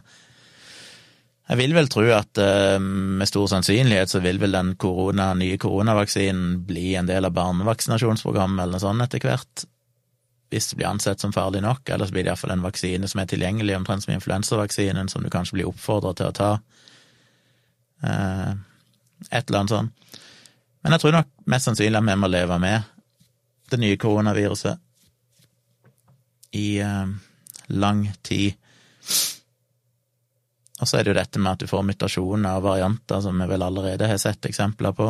jeg 1.47 1.59
vil 1.61 1.73
vel 1.77 1.87
tro 1.91 2.03
at 2.11 2.39
uh, 2.43 2.75
med 2.81 3.29
stor 3.29 3.47
sannsynlighet 3.51 4.11
så 4.11 4.19
vil 4.23 4.39
vel 4.41 4.55
den 4.55 4.73
korona, 4.79 5.29
nye 5.37 5.57
koronavaksinen 5.61 6.61
bli 6.67 6.89
en 6.99 7.07
del 7.07 7.27
av 7.27 7.35
barnevaksinasjonsprogrammet 7.37 8.65
eller 8.65 8.75
noe 8.75 8.83
sånt 8.83 9.05
etter 9.05 9.23
hvert, 9.23 9.63
hvis 10.51 10.69
det 10.71 10.79
blir 10.79 10.89
ansett 10.89 11.23
som 11.23 11.33
farlig 11.35 11.61
nok, 11.63 11.87
eller 11.89 12.07
så 12.07 12.15
blir 12.15 12.25
det 12.25 12.31
iallfall 12.33 12.53
en 12.55 12.65
vaksine 12.65 13.07
som 13.07 13.21
er 13.23 13.29
tilgjengelig, 13.31 13.75
omtrent 13.77 14.03
som 14.03 14.13
influensavaksinen, 14.15 15.07
som 15.11 15.23
du 15.23 15.31
kanskje 15.31 15.59
blir 15.59 15.69
oppfordra 15.71 16.13
til 16.15 16.29
å 16.29 16.35
ta. 16.35 16.51
Uh, 18.03 18.51
et 19.31 19.47
eller 19.47 19.63
annet 19.63 19.75
sånt. 19.75 20.19
Men 20.83 20.95
jeg 20.95 21.03
tror 21.03 21.15
nok 21.17 21.31
mest 21.51 21.67
sannsynlig 21.67 21.99
at 21.99 22.07
vi 22.07 22.19
må 22.19 22.29
leve 22.31 22.59
med 22.63 22.93
det 23.71 23.79
nye 23.81 23.99
koronaviruset 23.99 24.83
i 26.55 26.67
uh, 26.83 27.07
lang 27.67 28.05
tid. 28.23 28.55
Og 30.77 30.88
så 30.88 31.00
er 31.00 31.05
det 31.05 31.13
jo 31.13 31.17
dette 31.17 31.41
med 31.41 31.55
at 31.55 31.63
du 31.63 31.69
får 31.69 31.86
mutasjoner 31.88 32.60
og 32.60 32.67
varianter, 32.67 33.22
som 33.24 33.39
vi 33.41 33.48
vel 33.50 33.65
allerede 33.65 34.10
har 34.10 34.19
sett 34.22 34.46
eksempler 34.46 34.93
på, 34.98 35.10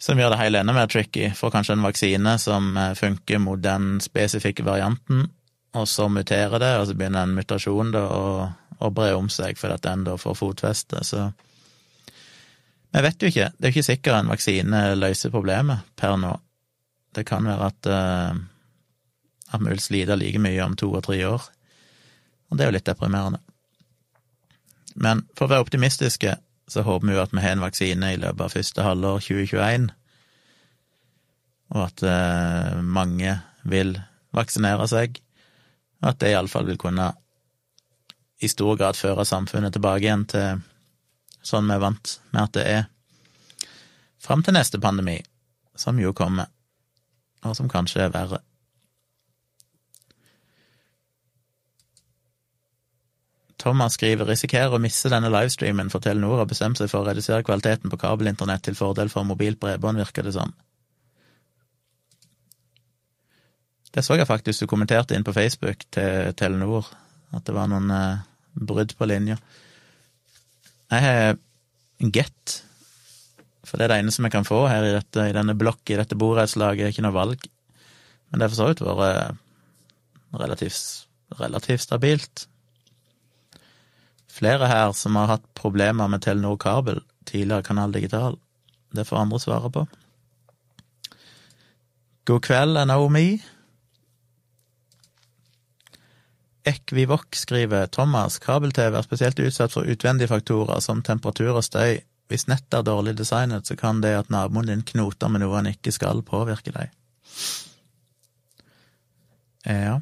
som 0.00 0.18
gjør 0.20 0.34
det 0.34 0.40
hele 0.42 0.60
enda 0.60 0.74
mer 0.76 0.90
tricky. 0.90 1.30
Får 1.36 1.52
kanskje 1.54 1.78
en 1.78 1.86
vaksine 1.86 2.34
som 2.42 2.76
eh, 2.76 2.92
funker 2.98 3.40
mot 3.40 3.62
den 3.62 4.02
spesifikke 4.04 4.66
varianten, 4.66 5.28
og 5.74 5.88
så 5.88 6.08
muterer 6.12 6.60
det, 6.60 6.72
og 6.78 6.88
så 6.88 6.96
begynner 6.98 7.24
en 7.24 7.36
mutasjon 7.38 7.94
da 7.94 8.04
å, 8.10 8.26
å 8.78 8.90
bre 8.94 9.14
om 9.16 9.30
seg 9.32 9.58
fordi 9.58 9.78
at 9.78 9.86
den 9.86 10.04
da 10.06 10.18
får 10.20 10.38
fotfeste, 10.42 11.04
så 11.04 11.30
Vi 12.94 13.00
vet 13.02 13.22
jo 13.22 13.26
ikke. 13.26 13.48
Det 13.58 13.66
er 13.66 13.72
jo 13.72 13.74
ikke 13.74 13.82
sikkert 13.88 14.16
en 14.20 14.28
vaksine 14.30 14.80
løser 14.94 15.32
problemet 15.34 15.82
per 15.98 16.12
nå. 16.14 16.36
Det 17.10 17.24
kan 17.26 17.42
være 17.42 17.70
at, 17.72 17.88
uh, 17.90 18.36
at 19.50 19.64
vi 19.64 19.72
vil 19.72 19.82
slite 19.82 20.14
like 20.14 20.38
mye 20.38 20.62
om 20.62 20.76
to 20.78 20.92
og 20.92 21.02
tre 21.02 21.18
år, 21.26 21.42
og 21.42 22.54
det 22.54 22.62
er 22.62 22.70
jo 22.70 22.76
litt 22.76 22.86
deprimerende. 22.86 23.40
Men 24.94 25.24
for 25.34 25.46
å 25.46 25.54
være 25.54 25.66
optimistiske 25.66 26.36
så 26.70 26.84
håper 26.86 27.08
vi 27.08 27.16
jo 27.16 27.22
at 27.24 27.34
vi 27.34 27.42
har 27.44 27.56
en 27.56 27.64
vaksine 27.64 28.12
i 28.14 28.20
løpet 28.20 28.46
av 28.46 28.54
første 28.54 28.84
halvår 28.86 29.20
2021, 29.26 29.90
og 31.74 31.80
at 31.82 32.04
eh, 32.08 32.78
mange 32.80 33.34
vil 33.68 33.96
vaksinere 34.34 34.86
seg, 34.88 35.18
og 36.02 36.10
at 36.12 36.22
det 36.22 36.32
iallfall 36.32 36.68
vil 36.68 36.80
kunne 36.80 37.10
i 38.44 38.48
stor 38.50 38.78
grad 38.80 38.96
føre 38.96 39.26
samfunnet 39.28 39.74
tilbake 39.74 40.04
igjen 40.06 40.24
til 40.30 40.64
sånn 41.44 41.68
vi 41.68 41.76
er 41.76 41.84
vant 41.84 42.16
med 42.32 42.42
at 42.42 42.56
det 42.56 42.64
er, 42.70 42.84
fram 44.24 44.42
til 44.44 44.56
neste 44.56 44.80
pandemi, 44.80 45.18
som 45.76 45.98
jo 46.00 46.14
kommer, 46.16 46.48
og 47.44 47.56
som 47.58 47.68
kanskje 47.68 48.06
er 48.06 48.14
verre. 48.14 48.40
Thomas 53.64 53.96
skriver 53.96 54.28
risikerer 54.28 54.74
å 54.76 54.82
miste 54.82 55.08
denne 55.08 55.30
livestreamen, 55.32 55.88
for 55.92 56.04
Telenor 56.04 56.42
har 56.42 56.48
bestemt 56.50 56.76
seg 56.76 56.90
for 56.92 57.00
å 57.00 57.08
redusere 57.08 57.44
kvaliteten 57.46 57.88
på 57.92 57.98
kabelinternett 58.02 58.66
til 58.66 58.76
fordel 58.76 59.08
for 59.12 59.24
mobilt 59.24 59.60
bredbånd, 59.62 60.02
virker 60.02 60.26
det 60.26 60.34
som. 60.36 60.52
Det 63.94 64.04
så 64.04 64.18
jeg 64.18 64.28
faktisk 64.28 64.64
du 64.64 64.68
kommenterte 64.68 65.16
inn 65.16 65.24
på 65.24 65.32
Facebook 65.32 65.86
til 65.96 66.36
Telenor, 66.36 66.92
at 67.32 67.46
det 67.46 67.56
var 67.56 67.70
noen 67.72 67.88
eh, 67.94 68.22
brudd 68.52 68.92
på 68.98 69.08
linja. 69.08 69.38
Jeg 70.92 71.06
har 71.06 71.36
Get, 72.04 72.58
for 73.64 73.78
det 73.78 73.86
er 73.86 73.94
det 73.94 74.00
eneste 74.02 74.24
vi 74.26 74.34
kan 74.34 74.44
få 74.44 74.64
her 74.68 74.84
i, 74.84 74.92
dette, 74.92 75.28
i 75.30 75.32
denne 75.32 75.54
blokk, 75.56 75.86
i 75.88 75.96
dette 75.96 76.18
borettslaget, 76.20 76.90
ikke 76.90 77.04
noe 77.06 77.16
valg. 77.16 77.46
Men 78.28 78.42
det 78.42 78.44
har 78.44 78.52
for 78.52 78.60
så 78.60 78.66
vidt 78.68 78.82
vært 78.84 80.42
relativt, 80.42 81.06
relativt 81.38 81.86
stabilt 81.86 82.50
flere 84.34 84.68
her 84.70 84.92
som 84.96 85.16
har 85.16 85.30
hatt 85.36 85.46
problemer 85.54 86.10
med 86.10 86.24
Telenor 86.24 86.58
kabel, 86.60 87.02
tidligere 87.28 87.62
Kanal 87.62 87.92
Digital. 87.94 88.38
Det 88.94 89.06
får 89.06 89.22
andre 89.22 89.40
svare 89.40 89.70
på. 89.70 89.86
God 92.24 92.42
kveld, 92.42 92.78
Naomi. 92.88 93.42
Ekvivok 96.64 97.36
skriver 97.36 97.86
Thomas, 97.92 98.38
kabel-TV 98.40 98.96
er 98.96 99.04
spesielt 99.04 99.40
utsatt 99.44 99.74
for 99.74 99.84
utvendige 99.84 100.30
faktorer 100.30 100.80
som 100.80 101.02
temperatur 101.04 101.58
og 101.58 101.66
støy. 101.66 102.00
Hvis 102.32 102.46
nettet 102.48 102.78
er 102.78 102.86
dårlig 102.88 103.18
designet, 103.18 103.68
så 103.68 103.76
kan 103.76 104.00
det 104.00 104.14
at 104.16 104.32
naboen 104.32 104.70
din 104.70 104.86
knoter 104.88 105.28
med 105.28 105.44
noe 105.44 105.58
han 105.58 105.68
ikke 105.68 105.92
skal, 105.92 106.24
påvirke 106.24 106.72
deg. 106.72 106.94
Ja. 109.68 109.98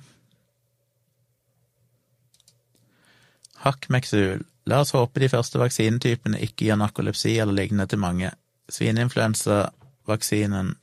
Hakk 3.62 3.86
Meksul. 3.94 4.42
La 4.66 4.80
oss 4.82 4.94
håpe 4.94 5.20
de 5.22 5.28
første 5.30 5.58
vaksinetypene 5.60 6.40
ikke 6.42 6.66
gir 6.66 6.78
narkolepsi 6.78 7.36
eller 7.42 7.54
lignende 7.54 7.86
til 7.90 8.00
mange. 8.02 8.30
Svineinfluensavaksinen 8.70 10.74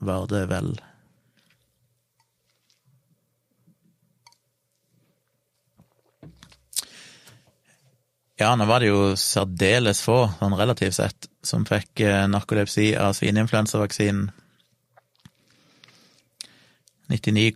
var 0.00 0.26
det 0.28 0.48
vel. 0.50 0.74
Ja, 8.40 8.54
nå 8.56 8.66
var 8.66 8.82
det 8.82 8.90
jo 8.90 9.12
særdeles 9.16 10.00
få, 10.02 10.24
sånn 10.40 10.56
relativt 10.58 10.96
sett, 10.96 11.28
som 11.46 11.64
fikk 11.68 12.00
eh, 12.02 12.24
narkolepsi 12.28 12.96
av 12.98 13.12
svineinfluensavaksinen. 13.14 14.32
99, 17.12 17.52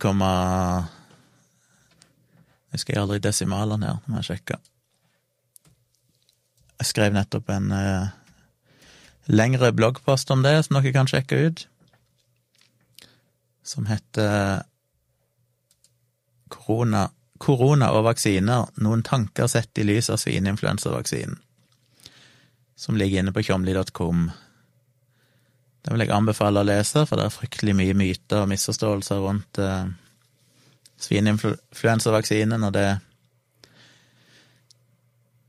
jeg 2.73 2.83
skal 2.83 3.03
aldri 3.03 3.19
desimalene 3.23 3.87
her, 3.89 3.99
må 4.07 4.19
jeg 4.19 4.31
sjekke. 4.31 4.59
Jeg 6.77 6.91
skrev 6.91 7.15
nettopp 7.15 7.49
en 7.49 7.71
uh, 7.73 8.09
lengre 9.31 9.71
bloggpost 9.73 10.31
om 10.31 10.43
det, 10.45 10.59
som 10.65 10.77
dere 10.77 10.93
kan 10.95 11.09
sjekke 11.09 11.39
ut, 11.47 11.67
som 13.67 13.87
heter 13.89 14.63
Korona, 16.47 17.09
korona 17.43 17.89
og 17.95 18.05
vaksiner 18.07 18.69
noen 18.83 19.03
tanker 19.03 19.49
sett 19.51 19.81
i 19.81 19.83
lys 19.87 20.11
av 20.13 20.21
svineinfluensavaksinen, 20.21 21.39
som 22.77 22.99
ligger 22.99 23.23
inne 23.23 23.33
på 23.35 23.43
tjomli.com. 23.43 24.29
Det 25.81 25.93
vil 25.93 26.03
jeg 26.03 26.13
anbefale 26.13 26.61
å 26.61 26.67
lese, 26.67 27.03
for 27.07 27.19
det 27.19 27.27
er 27.27 27.35
fryktelig 27.35 27.75
mye 27.75 27.95
myter 27.97 28.43
og 28.43 28.51
misforståelser 28.51 29.23
rundt 29.23 29.59
uh, 29.63 29.89
svineinfluensavaksinen 31.01 32.63
og 32.67 32.73
det 32.73 32.87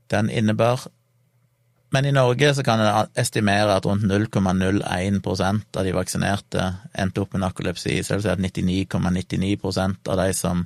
den 0.09 0.29
innebar. 0.29 0.87
Men 1.89 2.05
i 2.05 2.13
Norge 2.13 2.53
så 2.53 2.63
kan 2.65 2.81
en 2.81 3.09
estimere 3.17 3.75
at 3.77 3.85
rundt 3.85 4.05
0,01% 4.05 5.77
av 5.77 5.85
de 5.85 5.93
vaksinerte 5.93 6.65
endte 6.93 7.23
opp 7.23 7.33
med 7.33 7.43
narkolepsi, 7.45 7.97
så 8.03 8.17
det 8.17 8.19
vil 8.19 8.25
si 8.25 8.33
at 8.33 8.93
99,99 8.93 9.57
,99 9.57 10.09
av 10.09 10.17
de 10.21 10.27
som 10.37 10.65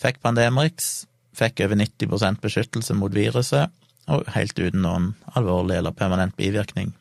fikk 0.00 0.20
Pandemrix, 0.24 1.06
fikk 1.36 1.64
over 1.64 1.80
90% 1.80 2.40
beskyttelse 2.42 2.96
mot 2.96 3.14
viruset, 3.14 3.72
og 4.12 4.28
helt 4.36 4.58
uten 4.58 4.84
noen 4.84 5.14
alvorlig 5.34 5.80
eller 5.80 5.96
permanent 5.96 6.36
bivirkning. 6.36 6.92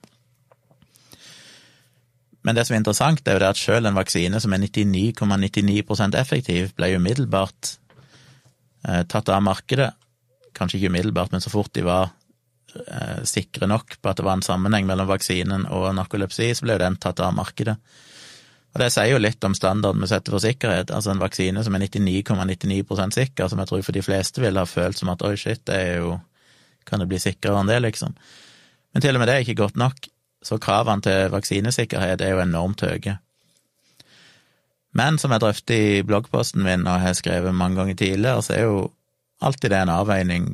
Men 2.46 2.58
det 2.58 2.68
som 2.68 2.76
er 2.76 2.84
interessant, 2.84 3.26
er 3.26 3.38
jo 3.38 3.42
det 3.42 3.50
at 3.56 3.60
selv 3.60 3.90
en 3.90 3.98
vaksine 3.98 4.40
som 4.42 4.54
er 4.54 4.62
99,99 4.62 5.82
,99 5.90 6.20
effektiv, 6.20 6.76
ble 6.78 6.92
umiddelbart 7.00 7.72
eh, 8.86 9.02
tatt 9.10 9.32
av 9.34 9.42
markedet. 9.42 9.90
Kanskje 10.56 10.78
ikke 10.80 10.94
umiddelbart, 10.94 11.34
men 11.34 11.42
så 11.42 11.50
fort 11.50 11.74
de 11.74 11.82
var 11.88 12.12
eh, 12.76 13.24
sikre 13.26 13.68
nok 13.72 13.98
på 13.98 14.12
at 14.12 14.22
det 14.22 14.28
var 14.28 14.38
en 14.38 14.46
sammenheng 14.46 14.86
mellom 14.86 15.10
vaksinen 15.10 15.66
og 15.74 15.90
narkolepsi, 15.98 16.52
så 16.54 16.68
ble 16.68 16.78
jo 16.78 16.84
den 16.86 17.00
tatt 17.02 17.24
av 17.26 17.34
markedet. 17.34 17.80
Og 18.76 18.82
Det 18.84 18.92
sier 18.92 19.14
jo 19.14 19.24
litt 19.24 19.44
om 19.48 19.54
standarden 19.56 20.04
vi 20.04 20.08
setter 20.12 20.36
for 20.36 20.44
sikkerhet. 20.44 20.90
Altså 20.92 21.14
en 21.14 21.22
vaksine 21.24 21.62
som 21.64 21.78
er 21.78 21.86
99,99 21.88 22.84
,99 22.84 23.16
sikker, 23.16 23.48
som 23.48 23.62
jeg 23.62 23.72
tror 23.72 23.86
for 23.88 23.96
de 23.96 24.04
fleste 24.04 24.44
ville 24.44 24.60
ha 24.60 24.68
følt 24.68 25.00
som 25.00 25.10
at 25.14 25.24
oi, 25.24 25.38
shit, 25.40 25.64
det 25.66 25.82
er 25.82 26.02
jo 26.04 26.18
Kan 26.86 27.02
det 27.02 27.08
bli 27.10 27.18
sikrere 27.18 27.58
enn 27.58 27.66
det, 27.66 27.80
liksom? 27.82 28.12
Men 28.94 29.02
til 29.02 29.16
og 29.18 29.20
med 29.20 29.28
det 29.28 29.36
er 29.36 29.42
ikke 29.42 29.58
godt 29.64 29.80
nok. 29.82 30.06
Så 30.46 30.60
kravene 30.62 31.02
til 31.02 31.32
vaksinesikkerhet 31.34 32.22
er 32.22 32.36
jo 32.36 32.44
enormt 32.44 32.84
høye. 32.86 33.18
Men 34.96 35.18
som 35.20 35.34
jeg 35.34 35.42
drøfter 35.44 35.88
i 35.98 36.04
bloggposten 36.08 36.64
min 36.64 36.86
og 36.88 37.02
har 37.04 37.18
skrevet 37.18 37.56
mange 37.56 37.82
ganger 37.82 37.98
tidligere, 38.00 38.44
så 38.46 38.54
er 38.56 38.68
jo 38.70 38.78
alltid 39.44 39.74
det 39.74 39.82
en 39.82 39.96
avveining 39.98 40.54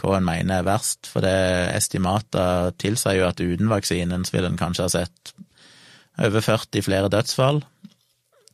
hva 0.00 0.16
en 0.16 0.26
mener 0.26 0.58
er 0.58 0.66
verst, 0.66 1.06
for 1.08 1.24
det 1.24 1.72
estimater 1.76 2.72
tilsier 2.80 3.20
jo 3.20 3.28
at 3.28 3.40
uten 3.40 3.70
vaksinen 3.70 4.24
så 4.24 4.38
vil 4.38 4.48
en 4.48 4.60
kanskje 4.60 4.86
ha 4.88 4.92
sett 4.92 5.32
over 6.20 6.44
40 6.44 6.84
flere 6.84 7.12
dødsfall, 7.12 7.62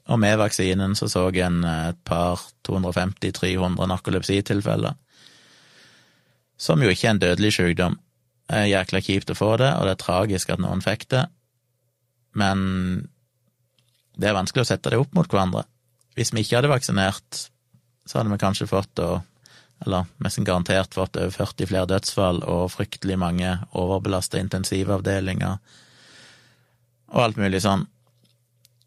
Og 0.09 0.17
med 0.17 0.39
vaksinen 0.41 0.95
så 0.97 1.09
så 1.09 1.29
en 1.29 1.65
et 1.65 1.97
par 2.05 2.41
250-300 2.69 3.87
narkolepsitilfeller. 3.87 4.95
Som 6.57 6.83
jo 6.83 6.89
ikke 6.89 7.07
er 7.07 7.11
en 7.11 7.19
dødelig 7.19 7.53
sykdom. 7.53 7.99
Det 8.49 8.57
er 8.57 8.71
jækla 8.71 9.00
kjipt 9.05 9.31
å 9.33 9.37
få 9.37 9.55
det, 9.61 9.69
og 9.76 9.85
det 9.85 9.95
er 9.95 10.00
tragisk 10.00 10.50
at 10.55 10.62
noen 10.62 10.81
fikk 10.85 11.05
det, 11.12 11.26
men 12.38 12.61
det 14.19 14.31
er 14.31 14.37
vanskelig 14.38 14.64
å 14.64 14.69
sette 14.71 14.93
det 14.93 15.00
opp 15.00 15.12
mot 15.17 15.28
hverandre. 15.28 15.67
Hvis 16.17 16.33
vi 16.33 16.43
ikke 16.43 16.59
hadde 16.59 16.73
vaksinert, 16.73 17.43
så 18.09 18.19
hadde 18.19 18.33
vi 18.33 18.40
kanskje 18.40 18.71
fått, 18.71 18.99
eller 19.85 20.09
mest 20.25 20.40
garantert 20.49 20.97
fått, 20.97 21.21
over 21.21 21.35
40 21.35 21.69
flere 21.71 21.90
dødsfall 21.93 22.40
og 22.49 22.73
fryktelig 22.73 23.19
mange 23.21 23.52
overbelasta 23.78 24.40
intensivavdelinger 24.40 25.61
og 27.09 27.23
alt 27.23 27.38
mulig 27.40 27.62
sånn. 27.64 27.87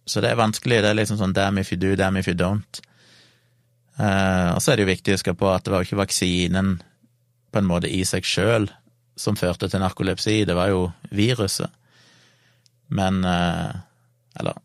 Så 0.06 0.22
det 0.22 0.34
er 0.34 0.41
vanskelig. 0.41 0.82
Det 0.84 0.89
er 0.91 0.98
liksom 0.98 1.18
sånn 1.22 1.34
damn 1.38 1.62
if 1.62 1.72
you 1.72 1.80
do, 1.80 1.94
damn 1.98 2.18
if 2.20 2.27
you 2.30 2.36
don't. 2.38 2.82
Uh, 3.98 4.53
og 4.56 4.62
så 4.62 4.74
er 4.74 4.77
det 4.77 4.86
jo 4.86 4.91
viktig 4.91 5.13
å 5.13 5.18
huske 5.18 5.34
på 5.38 5.50
at 5.51 5.65
det 5.65 5.74
var 5.74 5.82
jo 5.82 5.89
ikke 5.89 6.01
vaksinen 6.01 6.75
på 7.51 7.62
en 7.62 7.70
måte 7.70 7.89
i 7.91 8.01
seg 8.08 8.25
sjøl 8.25 8.68
som 9.15 9.38
førte 9.38 9.70
til 9.70 9.82
narkolepsi, 9.84 10.44
det 10.46 10.56
var 10.56 10.72
jo 10.72 10.86
viruset. 11.12 11.70
Men 12.91 13.24
eh, 13.24 13.72
Eller 14.39 14.56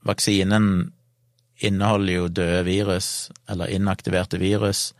Vaksinen 0.00 0.92
inneholder 1.60 2.12
jo 2.12 2.28
døde 2.28 2.62
virus, 2.64 3.30
eller 3.48 3.68
inaktiverte 3.68 4.38
virus, 4.40 4.94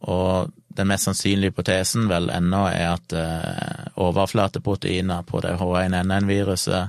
og 0.00 0.52
den 0.76 0.88
mest 0.88 1.04
sannsynlige 1.04 1.52
hypotesen 1.52 2.08
vel 2.08 2.30
ennå 2.32 2.64
er 2.70 2.94
at 2.94 3.12
eh, 3.12 3.84
overflateproteiner 4.00 5.22
på 5.28 5.40
det 5.44 5.54
H1N1-viruset 5.60 6.88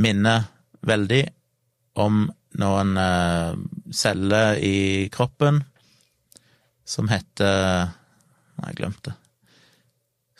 minner 0.00 0.48
veldig 0.88 1.22
om 2.00 2.24
noen 2.60 2.96
eh, 2.98 3.52
celler 3.92 4.58
i 4.64 5.08
kroppen 5.12 5.62
som 6.84 7.08
heter 7.12 7.92
Jeg 8.66 8.78
glemte 8.78 9.10
det. 9.10 9.16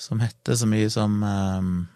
Som 0.00 0.22
heter 0.24 0.56
så 0.56 0.66
mye 0.68 0.88
som 0.88 1.18
um, 1.22 1.88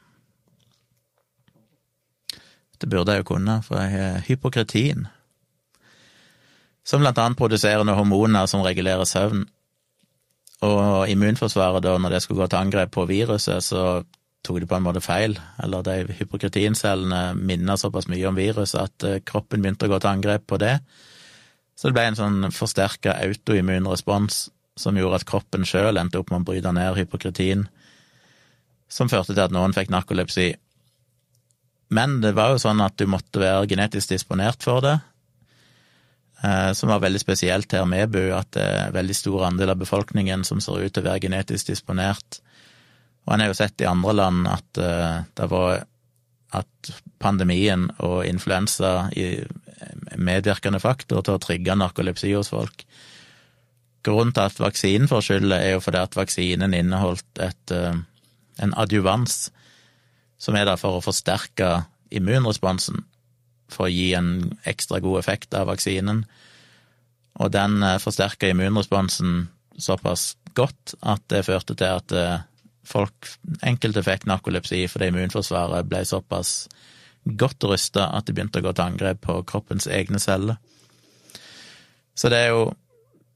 Det 2.81 2.91
burde 2.91 3.15
jeg 3.15 3.23
jo 3.23 3.31
kunne, 3.33 3.63
for 3.65 3.81
jeg 3.81 3.95
har 3.95 4.25
hypokretin. 4.27 5.07
Som 6.85 7.01
blant 7.01 7.19
annet 7.19 7.39
produserer 7.39 7.81
noen 7.81 7.97
hormoner 7.97 8.49
som 8.51 8.65
regulerer 8.65 9.09
søvn. 9.09 9.47
Og 10.65 11.09
immunforsvaret, 11.09 11.85
da, 11.85 11.95
når 11.97 12.17
det 12.17 12.21
skulle 12.23 12.43
gå 12.43 12.51
til 12.53 12.61
angrep 12.61 12.93
på 12.93 13.07
viruset, 13.09 13.65
så 13.65 14.03
tok 14.45 14.61
de 14.61 14.69
på 14.69 14.77
en 14.77 14.85
måte 14.85 15.01
feil. 15.05 15.39
Eller 15.65 15.87
de 15.87 16.17
hypokretincellene 16.19 17.23
minner 17.41 17.81
såpass 17.81 18.09
mye 18.13 18.29
om 18.29 18.37
viruset 18.37 18.81
at 18.83 19.09
eh, 19.09 19.23
kroppen 19.25 19.65
begynte 19.65 19.89
å 19.89 19.95
gå 19.95 20.01
til 20.03 20.13
angrep 20.13 20.45
på 20.51 20.61
det. 20.61 20.77
Så 21.75 21.89
det 21.89 21.97
ble 21.97 22.05
en 22.11 22.19
sånn 22.19 22.53
forsterka 22.55 23.17
autoimmun 23.25 23.89
respons 23.91 24.45
som 24.77 24.97
gjorde 24.99 25.21
at 25.21 25.29
kroppen 25.29 25.67
sjøl 25.69 25.99
endte 26.01 26.21
opp 26.21 26.33
med 26.33 26.43
å 26.43 26.49
bryte 26.51 26.73
ned 26.75 26.99
hypokritin, 26.99 27.67
som 28.91 29.11
førte 29.11 29.35
til 29.35 29.45
at 29.45 29.55
noen 29.55 29.75
fikk 29.75 29.91
narkolepsi. 29.95 30.53
Men 31.95 32.19
det 32.25 32.35
var 32.35 32.55
jo 32.55 32.63
sånn 32.63 32.83
at 32.83 32.97
du 32.99 33.07
måtte 33.11 33.43
være 33.43 33.69
genetisk 33.71 34.15
disponert 34.15 34.67
for 34.67 34.83
det, 34.85 34.97
eh, 36.43 36.73
som 36.75 36.91
var 36.91 37.05
veldig 37.05 37.23
spesielt 37.23 37.73
her 37.77 37.87
med 37.89 38.13
Bu, 38.15 38.23
at 38.35 38.51
det 38.57 38.65
er 38.65 38.81
en 38.89 38.97
veldig 38.99 39.19
stor 39.19 39.47
andel 39.51 39.75
av 39.75 39.83
befolkningen 39.83 40.45
som 40.47 40.63
ser 40.65 40.83
ut 40.83 40.95
til 40.95 41.05
å 41.05 41.11
være 41.11 41.27
genetisk 41.29 41.71
disponert. 41.71 42.41
Og 43.25 43.35
en 43.35 43.45
har 43.45 43.53
jo 43.53 43.59
sett 43.59 43.81
i 43.81 43.89
andre 43.89 44.17
land 44.17 44.49
at 44.51 44.81
eh, 44.83 45.21
det 45.39 45.51
var 45.53 45.85
at 46.55 46.91
pandemien 47.19 47.89
og 48.05 48.23
influensa 48.29 49.09
er 49.19 49.49
medvirkende 50.21 50.79
faktor 50.83 51.25
til 51.25 51.37
å 51.37 51.43
trigge 51.43 51.75
narkolepsi 51.77 52.31
hos 52.35 52.53
folk. 52.53 52.85
Grunnen 54.05 54.35
til 54.37 54.45
at 54.45 54.61
vaksinen 54.61 55.09
får 55.09 55.25
skylda, 55.25 55.59
er 55.59 55.77
jo 55.77 55.83
fordi 55.85 56.03
at 56.03 56.17
vaksinen 56.19 56.77
inneholdt 56.77 57.41
et, 57.41 57.73
eh, 57.73 57.97
en 58.63 58.75
adjuvans, 58.77 59.51
som 60.39 60.57
er 60.57 60.69
der 60.69 60.77
for 60.77 60.99
å 60.99 61.05
forsterke 61.05 61.87
immunresponsen, 62.13 63.05
for 63.73 63.89
å 63.89 63.93
gi 63.93 64.13
en 64.15 64.59
ekstra 64.69 65.01
god 65.01 65.23
effekt 65.23 65.55
av 65.57 65.71
vaksinen. 65.73 66.25
Og 67.41 67.53
den 67.53 67.83
eh, 67.83 67.99
forsterka 67.99 68.53
immunresponsen 68.53 69.49
såpass 69.81 70.35
godt 70.55 70.95
at 71.03 71.25
det 71.33 71.47
førte 71.49 71.75
til 71.75 71.99
at 71.99 72.13
eh, 72.13 72.45
folk, 72.87 73.33
enkelte 73.65 74.05
fikk 74.05 74.29
narkolepsi 74.29 74.85
fordi 74.91 75.11
immunforsvaret 75.11 75.89
ble 75.89 76.05
såpass 76.07 76.69
godt 77.25 77.65
rusta 77.65 78.11
at 78.13 78.29
de 78.29 78.37
begynte 78.37 78.61
å 78.61 78.67
gå 78.67 78.75
til 78.77 78.85
angrep 78.85 79.23
på 79.25 79.41
kroppens 79.49 79.89
egne 79.89 80.21
celler. 80.21 80.61
Så 82.15 82.31
det 82.31 82.45
er 82.45 82.53
jo 82.53 82.67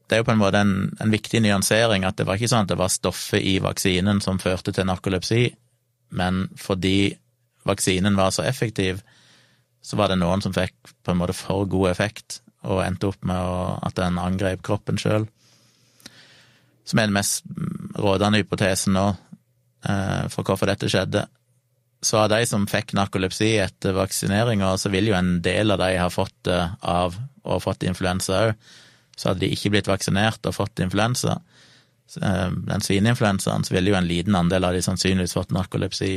det 0.09 0.16
er 0.16 0.23
jo 0.23 0.29
på 0.31 0.33
en 0.33 0.40
måte 0.40 0.61
en, 0.64 0.75
en, 0.97 1.12
viktig 1.12 1.42
nyansering 1.44 2.07
at 2.09 2.16
det 2.16 2.25
var 2.29 2.38
ikke 2.38 2.49
sånn 2.49 2.64
at 2.64 2.73
det 2.73 2.79
var 2.81 2.92
stoffet 2.92 3.44
i 3.44 3.59
vaksinen 3.61 4.23
som 4.25 4.40
førte 4.40 4.73
til 4.73 4.88
narkolepsi, 4.88 5.42
men 6.16 6.47
fordi 6.57 7.12
vaksinen 7.68 8.16
var 8.16 8.33
så 8.33 8.47
effektiv, 8.49 9.03
så 9.85 9.99
var 10.01 10.09
det 10.09 10.18
noen 10.23 10.40
som 10.44 10.55
fikk 10.57 10.94
på 11.05 11.12
en 11.12 11.21
måte 11.21 11.37
for 11.37 11.68
god 11.68 11.90
effekt 11.92 12.40
og 12.64 12.81
endte 12.87 13.11
opp 13.12 13.21
med 13.29 13.37
å, 13.37 13.77
at 13.85 13.99
den 14.01 14.16
angrep 14.21 14.64
kroppen 14.64 14.99
sjøl. 15.01 15.29
Som 16.88 16.99
er 16.99 17.11
den 17.11 17.16
mest 17.16 17.44
rådende 18.01 18.40
hypotesen 18.40 18.97
nå 18.97 19.07
eh, 19.12 20.25
for 20.33 20.42
hvorfor 20.42 20.73
dette 20.73 20.88
skjedde. 20.90 21.27
Så 22.01 22.16
av 22.23 22.33
de 22.33 22.40
som 22.49 22.66
fikk 22.71 22.97
narkolepsi 22.97 23.53
etter 23.61 23.94
vaksineringa, 23.97 24.73
så 24.81 24.90
vil 24.90 25.12
jo 25.12 25.18
en 25.18 25.37
del 25.44 25.75
av 25.75 25.83
de 25.85 25.94
ha 26.01 26.09
fått 26.12 26.37
det 26.49 26.61
av 26.81 27.16
og 27.44 27.62
fått 27.64 27.85
influensa 27.87 28.47
òg 28.49 28.68
så 29.18 29.31
hadde 29.31 29.42
de 29.42 29.50
ikke 29.54 29.72
blitt 29.74 29.90
vaksinert 29.90 30.46
og 30.46 30.54
fått 30.54 30.81
influensa, 30.85 31.40
eh, 32.22 32.50
den 32.70 32.85
svineinfluensaen, 32.85 33.66
så 33.66 33.74
ville 33.74 33.90
jo 33.90 33.98
en 33.98 34.09
liten 34.09 34.38
andel 34.38 34.68
av 34.68 34.76
de 34.76 34.83
sannsynligvis 34.85 35.35
fått 35.35 35.54
narkolepsi 35.54 36.12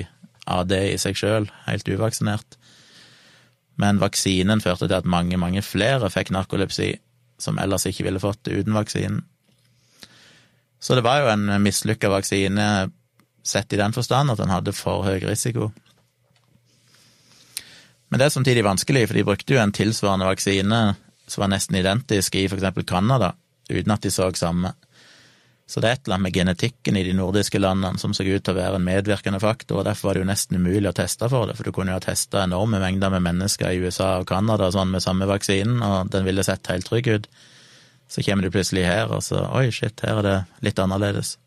av 0.46 0.68
det 0.70 0.84
i 0.92 0.98
seg 1.02 1.18
sjøl, 1.18 1.50
helt 1.66 1.90
uvaksinert. 1.90 2.58
Men 3.82 4.02
vaksinen 4.02 4.62
førte 4.62 4.88
til 4.88 5.00
at 5.00 5.10
mange, 5.10 5.38
mange 5.42 5.64
flere 5.66 6.10
fikk 6.14 6.30
narkolepsi 6.36 6.94
som 7.42 7.58
ellers 7.58 7.88
ikke 7.90 8.06
ville 8.06 8.22
fått 8.22 8.44
det 8.46 8.62
uten 8.62 8.78
vaksinen. 8.78 9.24
Så 10.82 10.98
det 10.98 11.06
var 11.06 11.22
jo 11.22 11.30
en 11.30 11.62
mislykka 11.62 12.10
vaksine 12.10 12.92
sett 13.46 13.74
i 13.74 13.78
den 13.78 13.94
forstand 13.94 14.34
at 14.34 14.42
den 14.42 14.54
hadde 14.54 14.74
for 14.74 15.06
høy 15.06 15.22
risiko. 15.26 15.72
Men 18.10 18.20
det 18.20 18.28
er 18.28 18.34
samtidig 18.34 18.66
vanskelig, 18.66 19.08
for 19.08 19.18
de 19.18 19.26
brukte 19.26 19.56
jo 19.56 19.62
en 19.62 19.74
tilsvarende 19.74 20.28
vaksine 20.28 20.82
som 21.32 21.46
var 21.46 21.54
nesten 21.54 21.80
identiske 21.80 22.42
i 22.42 22.48
for 22.52 22.60
eksempel 22.60 22.86
Canada, 22.88 23.34
uten 23.72 23.94
at 23.96 24.04
de 24.04 24.12
så 24.12 24.28
samme. 24.36 24.74
Så 25.72 25.80
det 25.80 25.88
er 25.88 25.94
et 25.96 26.02
eller 26.04 26.18
annet 26.18 26.26
med 26.26 26.36
genetikken 26.36 26.98
i 27.00 27.04
de 27.08 27.14
nordiske 27.16 27.60
landene 27.62 28.00
som 28.02 28.12
så 28.12 28.26
ut 28.28 28.44
til 28.44 28.52
å 28.52 28.58
være 28.58 28.76
en 28.76 28.84
medvirkende 28.84 29.40
faktor, 29.40 29.80
og 29.80 29.86
derfor 29.88 30.10
var 30.10 30.18
det 30.18 30.26
jo 30.26 30.28
nesten 30.28 30.60
umulig 30.60 30.90
å 30.90 30.98
teste 30.98 31.30
for 31.32 31.48
det, 31.48 31.56
for 31.56 31.64
du 31.64 31.72
kunne 31.76 31.94
jo 31.94 32.00
ha 32.02 32.04
testa 32.04 32.42
enorme 32.44 32.82
mengder 32.84 33.14
med 33.14 33.24
mennesker 33.30 33.72
i 33.72 33.80
USA 33.80 34.18
og 34.20 34.28
Canada 34.28 34.68
sånn 34.76 34.92
med 34.92 35.06
samme 35.06 35.30
vaksinen, 35.32 35.80
og 35.80 36.12
den 36.12 36.28
ville 36.28 36.44
sett 36.44 36.68
helt 36.68 36.90
trygg 36.90 37.08
ut. 37.08 37.32
Så 38.12 38.26
kommer 38.28 38.44
du 38.44 38.52
plutselig 38.52 38.84
her, 38.84 39.08
og 39.16 39.24
så 39.24 39.46
oi, 39.48 39.70
shit, 39.72 40.04
her 40.04 40.20
er 40.20 40.28
det 40.28 40.38
litt 40.68 40.84
annerledes. 40.84 41.38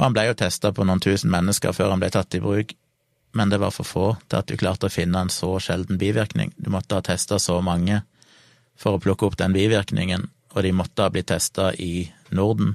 Og 0.00 0.08
han 0.08 0.16
ble 0.16 0.26
jo 0.26 0.38
testa 0.42 0.72
på 0.74 0.82
noen 0.88 1.02
tusen 1.04 1.30
mennesker 1.30 1.76
før 1.76 1.92
han 1.94 2.02
ble 2.02 2.10
tatt 2.10 2.34
i 2.34 2.42
bruk, 2.42 2.74
men 3.38 3.54
det 3.54 3.60
var 3.62 3.70
for 3.70 3.86
få 3.86 4.06
til 4.26 4.40
at 4.40 4.50
du 4.50 4.58
klarte 4.58 4.90
å 4.90 4.92
finne 4.92 5.22
en 5.22 5.30
så 5.30 5.60
sjelden 5.62 6.00
bivirkning. 6.00 6.50
Du 6.58 6.72
måtte 6.74 6.98
ha 6.98 7.06
testa 7.06 7.38
så 7.38 7.60
mange 7.62 8.02
for 8.80 8.96
å 8.96 9.02
plukke 9.02 9.28
opp 9.28 9.36
den 9.40 9.54
bivirkningen, 9.56 10.26
og 10.54 10.64
de 10.64 10.72
måtte 10.74 11.04
ha 11.04 11.12
blitt 11.12 11.28
testa 11.30 11.70
i 11.74 12.08
Norden, 12.34 12.74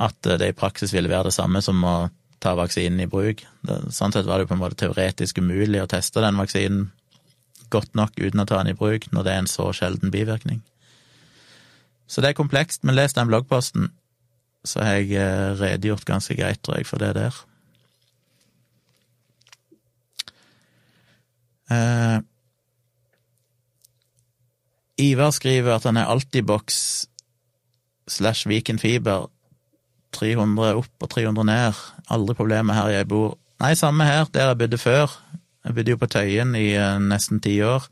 at 0.00 0.16
det 0.24 0.48
i 0.48 0.56
praksis 0.56 0.94
ville 0.94 1.10
være 1.12 1.28
det 1.28 1.36
samme 1.36 1.60
som 1.62 1.82
å 1.84 1.96
ta 2.42 2.56
vaksinen 2.58 3.04
i 3.04 3.10
bruk. 3.10 3.44
Sånn 3.92 4.14
sett 4.14 4.26
var 4.26 4.38
det 4.38 4.46
jo 4.46 4.52
på 4.54 4.56
en 4.56 4.62
måte 4.64 4.80
teoretisk 4.80 5.38
umulig 5.38 5.82
å 5.82 5.90
teste 5.90 6.24
den 6.24 6.40
vaksinen 6.40 6.88
godt 7.72 7.94
nok 7.96 8.18
uten 8.18 8.42
å 8.42 8.46
ta 8.48 8.60
den 8.60 8.72
i 8.72 8.78
bruk, 8.78 9.08
når 9.12 9.26
det 9.26 9.32
er 9.32 9.42
en 9.42 9.50
så 9.50 9.68
sjelden 9.76 10.12
bivirkning. 10.12 10.60
Så 12.08 12.20
det 12.20 12.32
er 12.32 12.40
komplekst, 12.40 12.82
men 12.84 12.96
les 12.96 13.14
den 13.16 13.30
bloggposten, 13.30 13.92
så 14.68 14.82
har 14.84 15.00
jeg 15.00 15.14
eh, 15.18 15.54
redegjort 15.58 16.04
ganske 16.06 16.36
greit, 16.38 16.60
tror 16.62 16.80
jeg, 16.80 16.86
for 16.86 17.02
det 17.02 17.14
der. 17.16 17.38
Eh, 21.72 22.18
Ivar 25.02 25.32
skriver 25.34 25.74
at 25.76 25.86
han 25.88 25.98
er 25.98 26.10
Altibox 26.10 26.78
slash 28.08 28.48
Viken 28.48 28.78
Fiber. 28.78 29.28
300 30.12 30.76
opp 30.76 31.06
og 31.06 31.10
300 31.10 31.46
ned. 31.48 31.78
Aldri 32.12 32.36
problemer 32.36 32.76
her 32.76 32.90
jeg 32.92 33.08
bor. 33.08 33.36
Nei, 33.62 33.74
samme 33.78 34.04
her, 34.04 34.26
der 34.34 34.50
jeg 34.50 34.60
bodde 34.60 34.78
før. 34.78 35.12
Jeg 35.64 35.76
bodde 35.76 35.94
jo 35.94 36.00
på 36.00 36.10
Tøyen 36.10 36.56
i 36.58 36.72
uh, 36.76 36.98
nesten 37.00 37.40
ti 37.40 37.54
år. 37.64 37.86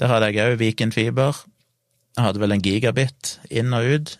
Der 0.00 0.10
hadde 0.10 0.32
jeg 0.32 0.54
òg 0.54 0.58
Viken 0.62 0.92
Fiber. 0.92 1.36
Jeg 2.16 2.26
hadde 2.26 2.42
vel 2.42 2.54
en 2.54 2.62
gigabit 2.62 3.36
inn 3.50 3.74
og 3.74 3.86
ut, 3.90 4.10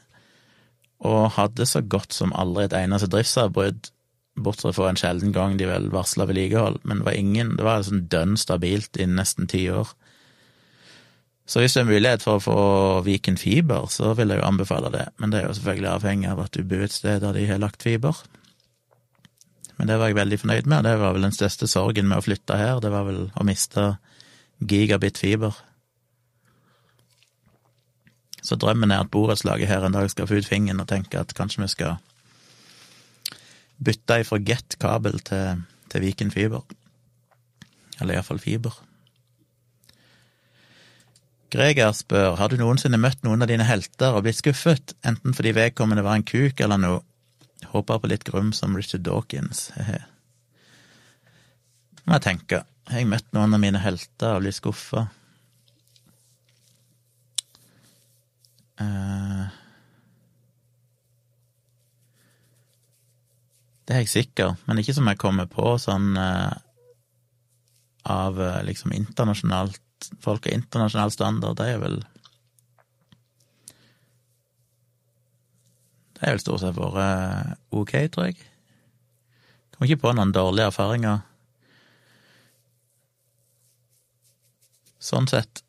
og 1.04 1.34
hadde 1.36 1.66
så 1.66 1.82
godt 1.82 2.14
som 2.14 2.34
aldri 2.34 2.66
et 2.66 2.78
eneste 2.78 3.10
driftsavbrudd. 3.10 3.90
bortsett 4.34 4.74
fra 4.74 4.88
en 4.90 4.98
sjelden 4.98 5.30
gang 5.32 5.58
de 5.58 5.66
vel 5.68 5.92
varsla 5.94 6.26
vedlikehold, 6.26 6.80
men 6.82 6.98
det 6.98 7.06
var 7.06 7.18
ingen, 7.18 7.52
det 7.56 7.64
var 7.64 7.78
liksom 7.78 8.08
dønn 8.10 8.36
stabilt 8.36 8.98
i 8.98 9.06
nesten 9.06 9.46
ti 9.46 9.68
år. 9.70 9.92
Så 11.46 11.60
hvis 11.60 11.74
det 11.76 11.82
er 11.82 11.90
mulighet 11.90 12.22
for 12.24 12.38
å 12.38 12.42
få 12.42 12.60
Viken 13.04 13.36
fiber, 13.36 13.84
så 13.92 14.14
vil 14.16 14.32
jeg 14.32 14.40
jo 14.40 14.46
anbefale 14.48 14.90
det, 14.94 15.04
men 15.20 15.32
det 15.32 15.42
er 15.42 15.50
jo 15.50 15.56
selvfølgelig 15.58 15.90
avhengig 15.90 16.30
av 16.30 16.40
at 16.46 16.56
du 16.56 16.64
bor 16.64 16.86
et 16.86 16.94
sted 16.94 17.20
der 17.20 17.36
de 17.36 17.44
har 17.50 17.60
lagt 17.60 17.84
fiber. 17.84 18.16
Men 19.76 19.90
det 19.90 19.98
var 20.00 20.08
jeg 20.08 20.16
veldig 20.16 20.38
fornøyd 20.40 20.70
med, 20.70 20.86
det 20.86 20.94
var 21.02 21.12
vel 21.12 21.26
den 21.26 21.36
største 21.36 21.68
sorgen 21.68 22.08
med 22.08 22.22
å 22.22 22.24
flytte 22.24 22.56
her, 22.56 22.80
det 22.80 22.92
var 22.94 23.04
vel 23.08 23.26
å 23.28 23.44
miste 23.44 23.90
gigabit 24.64 25.20
fiber. 25.20 25.58
Så 28.44 28.56
drømmen 28.60 28.92
er 28.92 29.04
at 29.04 29.12
borettslaget 29.12 29.68
her 29.68 29.84
en 29.84 29.96
dag 29.96 30.08
skal 30.12 30.28
få 30.28 30.40
ut 30.40 30.48
fingeren 30.48 30.80
og 30.80 30.88
tenke 30.88 31.20
at 31.20 31.36
kanskje 31.36 31.64
vi 31.64 31.70
skal 31.72 32.00
bytte 33.84 34.20
ifra 34.22 34.40
Get-kabel 34.40 35.20
til, 35.28 35.64
til 35.92 36.04
Viken 36.04 36.32
fiber. 36.32 36.64
Eller 38.00 38.16
iallfall 38.16 38.40
fiber. 38.40 38.76
Greger 41.54 41.92
spør 41.94 42.34
har 42.34 42.50
du 42.50 42.56
noensinne 42.58 42.98
møtt 42.98 43.20
noen 43.22 43.44
av 43.44 43.46
dine 43.46 43.62
helter 43.68 44.16
og 44.16 44.24
blitt 44.26 44.40
skuffet, 44.40 44.96
enten 45.06 45.36
fordi 45.36 45.52
vedkommende 45.54 46.02
var 46.02 46.18
en 46.18 46.26
kuk 46.26 46.58
eller 46.64 46.80
noe. 46.82 47.02
Håper 47.70 48.00
på 48.02 48.10
litt 48.10 48.24
grum 48.26 48.50
som 48.56 48.74
Richard 48.74 49.04
Dawkins, 49.06 49.68
he-he. 49.76 50.00
Må 52.04 52.18
jeg 52.18 52.24
tenke. 52.24 52.64
Har 52.90 53.00
jeg 53.00 53.08
møtt 53.08 53.30
noen 53.36 53.54
av 53.54 53.62
mine 53.62 53.80
helter 53.80 54.34
og 54.34 54.42
blitt 54.42 54.58
skuffa? 54.58 55.04
Uh, 58.82 59.46
det 63.86 63.94
er 63.94 64.02
jeg 64.02 64.12
sikker, 64.16 64.58
men 64.66 64.82
ikke 64.82 64.98
som 64.98 65.06
jeg 65.06 65.22
kommer 65.22 65.46
på 65.46 65.76
sånn 65.78 66.18
uh, 66.18 66.50
av 68.10 68.42
uh, 68.42 68.58
liksom 68.66 68.92
internasjonalt 68.98 69.83
Folk 70.22 70.46
har 70.46 70.56
internasjonal 70.56 71.12
standard, 71.14 71.58
det 71.60 71.68
er 71.74 71.80
vel 71.82 72.02
Det 76.14 76.28
er 76.30 76.36
vel 76.36 76.40
stort 76.40 76.62
sett 76.62 76.76
vært 76.78 77.58
ok, 77.74 77.92
tror 78.14 78.28
jeg. 78.30 78.38
Kommer 79.74 79.90
ikke 79.90 80.04
på 80.06 80.12
noen 80.14 80.32
dårlige 80.32 80.70
erfaringer. 80.70 81.18
Sånn 85.04 85.26
sett. 85.28 85.60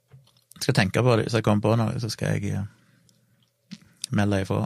Jeg 0.56 0.62
skal 0.64 0.78
tenke 0.78 1.04
på 1.04 1.18
det. 1.18 1.26
Hvis 1.26 1.36
jeg 1.36 1.44
kommer 1.44 1.66
på 1.66 1.74
noe, 1.82 1.98
så 2.00 2.08
skal 2.14 2.38
jeg 2.38 2.62
melde 4.16 4.44
ifra. 4.46 4.62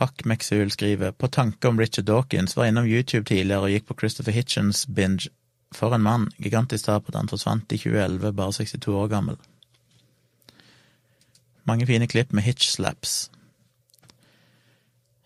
Hakk 0.00 0.24
Mexul 0.24 0.70
skriver 0.72 1.12
på 1.12 1.28
tanke 1.28 1.68
om 1.68 1.78
Richard 1.78 2.08
Dawkins, 2.08 2.56
var 2.56 2.70
innom 2.70 2.88
YouTube 2.88 3.28
tidligere 3.28 3.66
og 3.68 3.74
gikk 3.74 3.86
på 3.90 3.96
Christopher 4.00 4.32
Hitchens 4.32 4.86
binge. 4.86 5.28
For 5.76 5.94
en 5.94 6.02
mann, 6.02 6.30
gigantisk 6.42 6.88
tap 6.88 7.08
at 7.08 7.18
han 7.18 7.28
forsvant 7.30 7.72
i 7.72 7.78
2011, 7.78 8.32
bare 8.34 8.52
62 8.52 8.88
år 8.88 9.10
gammel. 9.12 9.36
Mange 11.68 11.86
fine 11.86 12.08
klipp 12.10 12.32
med 12.32 12.42
Hitch-slaps. 12.42 13.30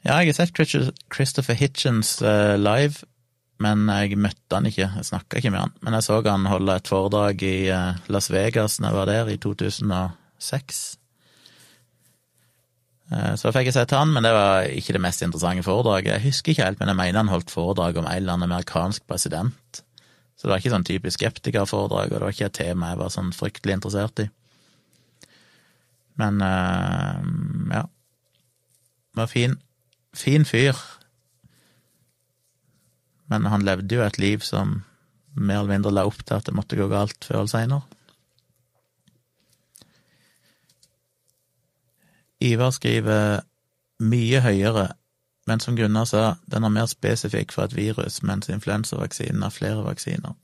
Ja, 0.04 0.18
jeg 0.20 0.34
har 0.34 0.42
sett 0.42 0.92
Christopher 1.14 1.54
Hitchens 1.54 2.18
uh, 2.22 2.58
live 2.60 3.06
men 3.62 3.86
jeg 3.86 4.18
møtte 4.18 4.56
han 4.56 4.66
ikke, 4.68 4.88
jeg 4.96 5.06
snakka 5.08 5.38
ikke 5.38 5.52
med 5.54 5.62
han. 5.62 5.74
Men 5.84 5.96
jeg 5.96 6.06
så 6.08 6.18
han 6.26 6.48
holde 6.50 6.76
et 6.78 6.90
foredrag 6.90 7.44
i 7.46 7.56
eh, 7.72 8.02
Las 8.10 8.30
Vegas 8.34 8.80
når 8.80 8.90
jeg 8.90 8.98
var 8.98 9.10
der, 9.10 9.30
i 9.30 9.38
2006. 9.40 10.82
Eh, 13.14 13.34
så 13.38 13.52
fikk 13.54 13.68
jeg 13.70 13.76
sett 13.76 13.94
han, 13.94 14.12
men 14.14 14.26
det 14.26 14.32
var 14.34 14.68
ikke 14.70 14.96
det 14.96 15.02
mest 15.04 15.22
interessante 15.24 15.64
foredraget. 15.66 16.16
Jeg 16.16 16.26
husker 16.28 16.54
ikke 16.54 16.68
helt, 16.68 16.80
men 16.80 16.90
jeg 16.90 17.00
mener 17.00 17.22
han 17.22 17.32
holdt 17.32 17.52
foredrag 17.52 17.98
om 18.00 18.08
en 18.08 18.16
eller 18.16 18.36
annen 18.36 18.50
amerikansk 18.50 19.06
president. 19.10 19.82
Så 20.34 20.46
det 20.46 20.52
var 20.52 20.62
ikke 20.62 20.74
sånn 20.74 20.88
typisk 20.88 21.20
skeptikerforedrag, 21.20 22.10
og 22.10 22.16
det 22.16 22.24
var 22.26 22.34
ikke 22.34 22.48
et 22.50 22.58
tema 22.58 22.90
jeg 22.92 23.02
var 23.04 23.12
sånn 23.14 23.30
fryktelig 23.36 23.78
interessert 23.78 24.24
i. 24.24 24.28
Men 26.20 26.42
eh, 26.46 27.22
ja. 27.74 27.84
Var 29.14 29.30
fin, 29.30 29.52
fin 30.16 30.42
fyr. 30.42 30.78
Men 33.30 33.46
han 33.46 33.62
levde 33.66 33.94
jo 33.94 34.02
et 34.02 34.18
liv 34.18 34.42
som 34.42 34.80
mer 35.34 35.60
eller 35.60 35.70
mindre 35.70 35.92
la 35.94 36.02
opp 36.06 36.18
til 36.22 36.34
at 36.36 36.48
det 36.48 36.54
måtte 36.54 36.78
gå 36.78 36.88
galt 36.90 37.22
før 37.22 37.44
eller 37.44 37.52
seinere. 37.52 37.93
Ivar 42.44 42.74
skriver 42.76 43.42
mye 44.04 44.40
høyere, 44.44 44.88
men 45.48 45.60
som 45.60 45.76
Gunnar 45.76 46.08
sa, 46.08 46.24
den 46.50 46.64
er 46.64 46.72
mer 46.72 46.88
spesifikk 46.90 47.52
for 47.52 47.68
et 47.68 47.76
virus, 47.76 48.22
mens 48.22 48.50
influensavaksinen 48.52 49.44
har 49.44 49.52
flere 49.54 49.84
vaksiner. 49.84 50.34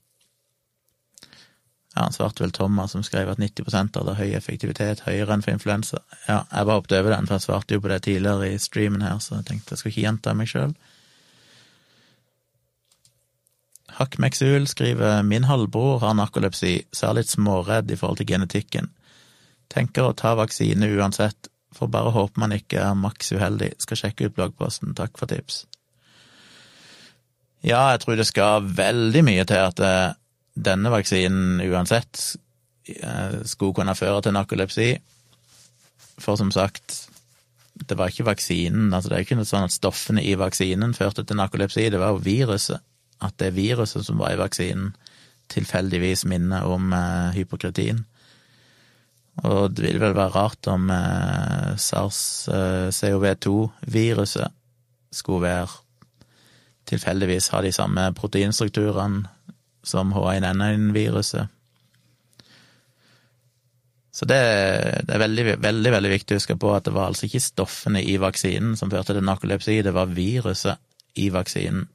Ja, 1.94 2.04
han 2.04 2.14
svarte 2.14 2.44
vel 2.44 2.52
Thomas, 2.54 2.92
som 2.94 3.02
skrev 3.02 3.32
at 3.32 3.40
90% 3.42 3.96
av 3.98 4.06
det 4.06 4.14
høy 4.20 4.30
effektivitet, 4.38 5.02
høyere 5.08 5.34
enn 5.34 5.42
for 5.42 5.56
influensa. 5.56 5.98
Ja, 6.28 6.44
jeg 6.44 6.68
bare 6.68 6.78
hoppet 6.78 6.94
over 7.00 7.16
den, 7.16 7.26
for 7.26 7.36
jeg 7.36 7.46
svarte 7.48 7.74
jo 7.74 7.82
på 7.82 7.90
det 7.90 8.02
tidligere 8.06 8.52
i 8.52 8.60
streamen 8.62 9.02
her, 9.02 9.18
så 9.18 9.40
jeg 9.40 9.48
tenkte 9.50 9.74
jeg 9.74 9.82
skulle 9.82 9.94
ikke 9.96 10.06
gjenta 10.06 10.34
meg 10.38 10.52
sjøl. 10.52 10.74
Hakmeksul 13.98 14.68
skriver 14.70 15.24
min 15.26 15.48
halvbror 15.50 15.98
har 16.04 16.14
narkolepsi, 16.14 16.76
så 16.94 17.10
er 17.10 17.18
litt 17.18 17.32
småredd 17.32 17.90
i 17.90 17.98
forhold 17.98 18.20
til 18.20 18.30
genetikken. 18.30 18.92
Tenker 19.70 20.06
å 20.06 20.14
ta 20.16 20.36
vaksine 20.38 20.86
uansett, 20.94 21.50
får 21.76 21.90
bare 21.92 22.12
håpe 22.14 22.40
man 22.40 22.54
ikke 22.54 22.80
er 22.82 22.96
maks 22.98 23.32
uheldig. 23.36 23.72
Skal 23.82 24.00
sjekke 24.04 24.28
ut 24.28 24.36
bloggposten, 24.36 24.94
takk 24.98 25.18
for 25.20 25.30
tips. 25.30 25.64
Ja, 27.60 27.90
jeg 27.92 28.00
tror 28.02 28.16
det 28.16 28.28
skal 28.28 28.66
veldig 28.76 29.22
mye 29.26 29.44
til 29.48 29.60
at 29.60 29.82
eh, 29.84 30.16
denne 30.56 30.92
vaksinen 30.92 31.60
uansett 31.66 32.22
eh, 32.88 33.40
skulle 33.44 33.76
kunne 33.76 33.96
føre 33.98 34.22
til 34.24 34.34
narkolepsi. 34.36 34.90
For 36.20 36.40
som 36.40 36.52
sagt, 36.52 37.04
det 37.88 37.96
var 37.96 38.12
ikke 38.12 38.28
vaksinen, 38.28 38.92
altså 38.92 39.10
det 39.10 39.18
er 39.18 39.26
ikke 39.26 39.38
noe 39.38 39.48
sånn 39.48 39.68
at 39.68 39.76
stoffene 39.76 40.24
i 40.24 40.34
vaksinen 40.40 40.96
førte 40.96 41.24
til 41.24 41.38
narkolepsi, 41.40 41.88
det 41.92 42.00
var 42.00 42.16
jo 42.16 42.24
viruset 42.24 42.80
at 43.20 43.36
det 43.40 43.54
viruset 43.56 44.04
som 44.06 44.20
var 44.20 44.34
i 44.34 44.40
vaksinen, 44.40 44.94
tilfeldigvis 45.52 46.24
minner 46.30 46.64
om 46.68 46.92
eh, 46.96 47.36
hypokritin. 47.36 48.04
Og 49.40 49.72
det 49.72 49.86
vil 49.86 49.96
vel 50.02 50.12
være 50.16 50.34
rart 50.34 50.66
om 50.68 50.90
eh, 50.92 51.76
SARS-CoV-2-viruset 51.80 54.44
eh, 54.44 54.50
skulle 55.12 55.42
være 55.46 55.68
tilfeldigvis 56.90 57.48
ha 57.54 57.60
de 57.62 57.72
samme 57.72 58.14
proteinstrukturene 58.18 59.28
som 59.86 60.12
H1N1-viruset. 60.12 61.46
Så 64.12 64.26
det, 64.26 64.42
det, 65.06 65.14
er 65.14 65.18
veldig, 65.22 65.44
veldig, 65.62 65.92
veldig 65.94 66.10
viktig 66.12 66.34
å 66.34 66.38
huske 66.40 66.56
på 66.60 66.74
at 66.74 66.84
det 66.88 66.92
var 66.92 67.06
altså 67.08 67.26
ikke 67.28 67.40
stoffene 67.40 68.02
i 68.02 68.16
vaksinen 68.20 68.76
som 68.76 68.90
førte 68.92 69.14
til 69.14 69.24
narkolepsi, 69.24 69.82
det 69.86 69.94
var 69.96 70.12
viruset 70.12 70.76
i 71.16 71.30
vaksinen 71.32 71.88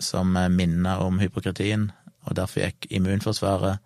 som 0.00 0.32
minner 0.32 0.96
om 1.04 1.18
hypokritin, 1.20 1.92
og 2.24 2.36
derfor 2.38 2.60
gikk 2.64 2.86
immunforsvaret 2.96 3.76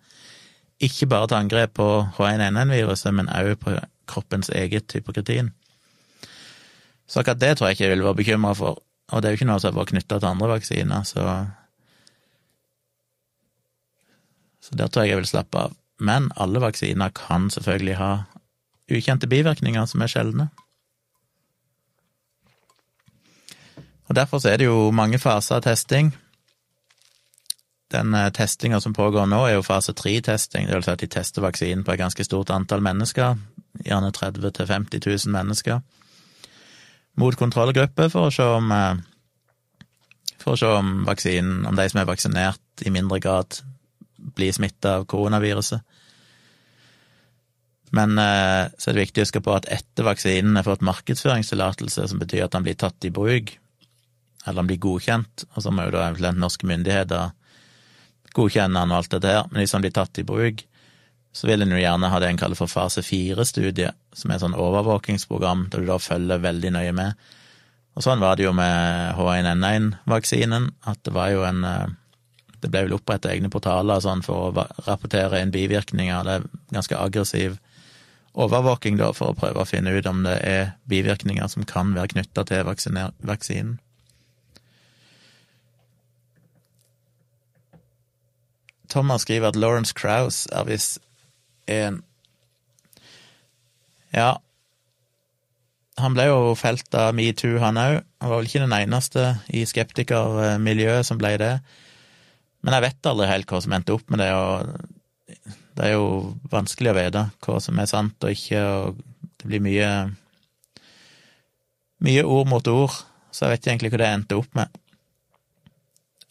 ikke 0.79 1.07
bare 1.07 1.27
til 1.27 1.37
angrep 1.37 1.75
på 1.79 1.87
H1N1-viruset, 2.17 3.13
men 3.13 3.29
også 3.29 3.55
på 3.55 3.75
kroppens 4.07 4.49
eget 4.49 4.91
hypokritin. 4.93 5.53
Så 7.07 7.19
akkurat 7.19 7.41
det 7.41 7.57
tror 7.57 7.67
jeg 7.67 7.77
ikke 7.77 7.83
jeg 7.83 7.91
vil 7.91 8.03
være 8.03 8.15
bekymra 8.15 8.53
for, 8.53 8.81
og 9.11 9.21
det 9.21 9.27
er 9.27 9.33
jo 9.33 9.39
ikke 9.39 9.47
noe 9.51 9.61
som 9.61 9.77
er 9.77 9.89
knytta 9.91 10.19
til 10.19 10.27
andre 10.27 10.51
vaksiner, 10.55 11.03
så 11.03 11.45
Så 14.65 14.75
der 14.75 14.87
tror 14.87 15.03
jeg 15.03 15.09
jeg 15.09 15.17
vil 15.17 15.27
slappe 15.29 15.57
av. 15.57 15.73
Men 15.99 16.31
alle 16.35 16.61
vaksiner 16.61 17.09
kan 17.13 17.49
selvfølgelig 17.49 17.97
ha 17.99 18.11
ukjente 18.91 19.27
bivirkninger 19.27 19.85
som 19.85 20.01
er 20.01 20.07
sjeldne. 20.07 20.47
Og 24.09 24.15
Derfor 24.15 24.47
er 24.47 24.57
det 24.57 24.65
jo 24.65 24.91
mange 24.91 25.19
faser 25.19 25.55
av 25.55 25.61
testing. 25.61 26.15
Den 27.95 28.13
eh, 28.13 28.29
testinga 28.35 28.81
som 28.83 28.93
pågår 28.93 29.27
nå, 29.31 29.41
er 29.47 29.57
jo 29.57 29.65
fase 29.65 29.95
tre-testing. 29.95 30.67
Det 30.67 30.75
vil 30.75 30.85
si 30.85 30.93
at 30.93 31.03
de 31.03 31.11
tester 31.11 31.45
vaksinen 31.45 31.85
på 31.87 31.95
et 31.95 32.01
ganske 32.01 32.27
stort 32.27 32.51
antall 32.51 32.83
mennesker, 32.83 33.37
gjerne 33.85 34.11
30 34.15 34.43
000-50 34.43 35.07
000 35.07 35.35
mennesker, 35.35 35.83
mot 37.15 37.37
kontrollgruppe 37.39 38.09
for 38.11 38.27
å 38.27 38.33
se 38.35 38.47
om 38.57 38.71
eh, 38.75 39.03
for 40.45 40.53
å 40.53 40.59
se 40.59 40.69
om 40.77 41.05
vaksinen, 41.07 41.63
om 41.65 41.77
de 41.77 41.87
som 41.89 42.01
er 42.01 42.09
vaksinert, 42.09 42.61
i 42.85 42.91
mindre 42.93 43.17
grad 43.23 43.61
blir 44.35 44.53
smitta 44.53 44.99
av 44.99 45.07
koronaviruset. 45.09 45.81
Men 47.95 48.17
eh, 48.19 48.67
så 48.77 48.91
er 48.91 48.97
det 48.97 49.05
viktig 49.05 49.23
å 49.23 49.25
huske 49.25 49.41
på 49.45 49.55
at 49.55 49.69
etter 49.71 50.05
vaksinen 50.05 50.59
er 50.59 50.67
fått 50.67 50.83
markedsføringstillatelse, 50.85 52.09
som 52.11 52.21
betyr 52.21 52.45
at 52.45 52.53
den 52.53 52.67
blir 52.67 52.77
tatt 52.77 53.07
i 53.07 53.13
bruk, 53.15 53.55
eller 54.43 54.59
den 54.59 54.69
blir 54.69 54.83
godkjent, 54.83 55.47
og 55.55 55.63
så 55.63 55.73
må 55.73 55.87
jo 55.87 55.95
da 55.95 56.09
eventuelt 56.09 56.41
norske 56.43 56.69
myndigheter 56.69 57.33
godkjenne 58.35 58.81
han 58.81 58.93
og 58.93 59.01
alt 59.01 59.17
det 59.17 59.31
her, 59.31 59.45
men 59.51 59.63
hvis 59.63 59.75
den 59.75 59.85
blir 59.85 59.95
tatt 59.95 60.19
i 60.21 60.27
bruk, 60.27 60.65
så 61.35 61.49
vil 61.49 61.65
en 61.65 61.73
jo 61.75 61.79
gjerne 61.81 62.09
ha 62.11 62.19
det 62.23 62.29
en 62.31 62.39
kaller 62.39 62.55
for 62.59 62.71
fase 62.71 63.03
fire-studie, 63.03 63.89
som 64.15 64.31
er 64.31 64.37
et 64.37 64.43
sånn 64.45 64.55
overvåkingsprogram 64.55 65.67
der 65.71 65.83
du 65.83 65.89
da 65.89 65.97
følger 65.99 66.43
veldig 66.43 66.71
nøye 66.77 66.93
med. 66.95 67.25
Og 67.95 68.03
sånn 68.03 68.23
var 68.23 68.37
det 68.37 68.45
jo 68.45 68.53
med 68.55 69.15
H1N1-vaksinen, 69.19 70.69
at 70.87 71.01
det 71.03 71.13
var 71.15 71.31
jo 71.33 71.45
en 71.47 71.63
eh, 71.67 71.93
Det 72.65 72.71
ble 72.71 72.81
vel 72.87 72.95
oppretta 72.95 73.29
egne 73.29 73.51
portaler 73.53 73.99
sånn 74.01 74.23
for 74.25 74.47
å 74.47 74.63
rapportere 74.87 75.37
inn 75.43 75.51
bivirkninger. 75.53 76.23
Det 76.25 76.37
er 76.39 76.45
ganske 76.73 76.97
aggressiv 76.97 77.59
overvåking 78.33 78.97
da, 78.97 79.11
for 79.13 79.31
å 79.31 79.37
prøve 79.37 79.61
å 79.61 79.67
finne 79.69 79.93
ut 79.93 80.07
om 80.09 80.23
det 80.25 80.39
er 80.41 80.71
bivirkninger 80.89 81.45
som 81.51 81.67
kan 81.67 81.93
være 81.93 82.15
knytta 82.15 82.45
til 82.49 82.65
vaksinen. 82.65 83.77
Thomas 88.89 89.25
skriver 89.25 89.51
at 89.51 89.59
Lawrence 89.59 89.95
Krauss 89.95 90.45
er 90.51 90.67
visst 90.69 90.99
en 91.71 92.03
Ja, 94.15 94.37
han 95.99 96.15
ble 96.15 96.27
jo 96.27 96.53
felt 96.59 96.95
av 96.95 97.13
metoo, 97.15 97.57
han 97.59 97.79
òg. 97.79 97.97
Han 98.23 98.31
var 98.31 98.39
vel 98.39 98.49
ikke 98.49 98.63
den 98.63 98.75
eneste 98.75 99.25
i 99.51 99.63
skeptikermiljøet 99.67 101.07
som 101.07 101.19
ble 101.19 101.35
det. 101.39 101.53
Men 102.63 102.75
jeg 102.75 102.85
vet 102.87 103.09
aldri 103.11 103.29
helt 103.29 103.51
hva 103.51 103.61
som 103.63 103.75
endte 103.75 103.95
opp 103.95 104.11
med 104.11 104.23
det, 104.23 104.31
og 104.35 105.45
det 105.75 105.87
er 105.87 105.93
jo 105.93 106.07
vanskelig 106.51 106.91
å 106.91 106.97
vite 106.97 107.23
hva 107.45 107.57
som 107.63 107.79
er 107.79 107.91
sant 107.91 108.27
og 108.27 108.35
ikke, 108.35 108.61
og 108.63 109.01
det 109.39 109.51
blir 109.51 109.63
mye 109.63 109.89
mye 112.05 112.23
ord 112.27 112.49
mot 112.51 112.67
ord, 112.67 112.95
så 113.31 113.45
jeg 113.45 113.55
vet 113.55 113.69
egentlig 113.69 113.91
hva 113.93 114.01
det 114.01 114.09
endte 114.11 114.39
opp 114.39 114.57
med. 114.57 114.81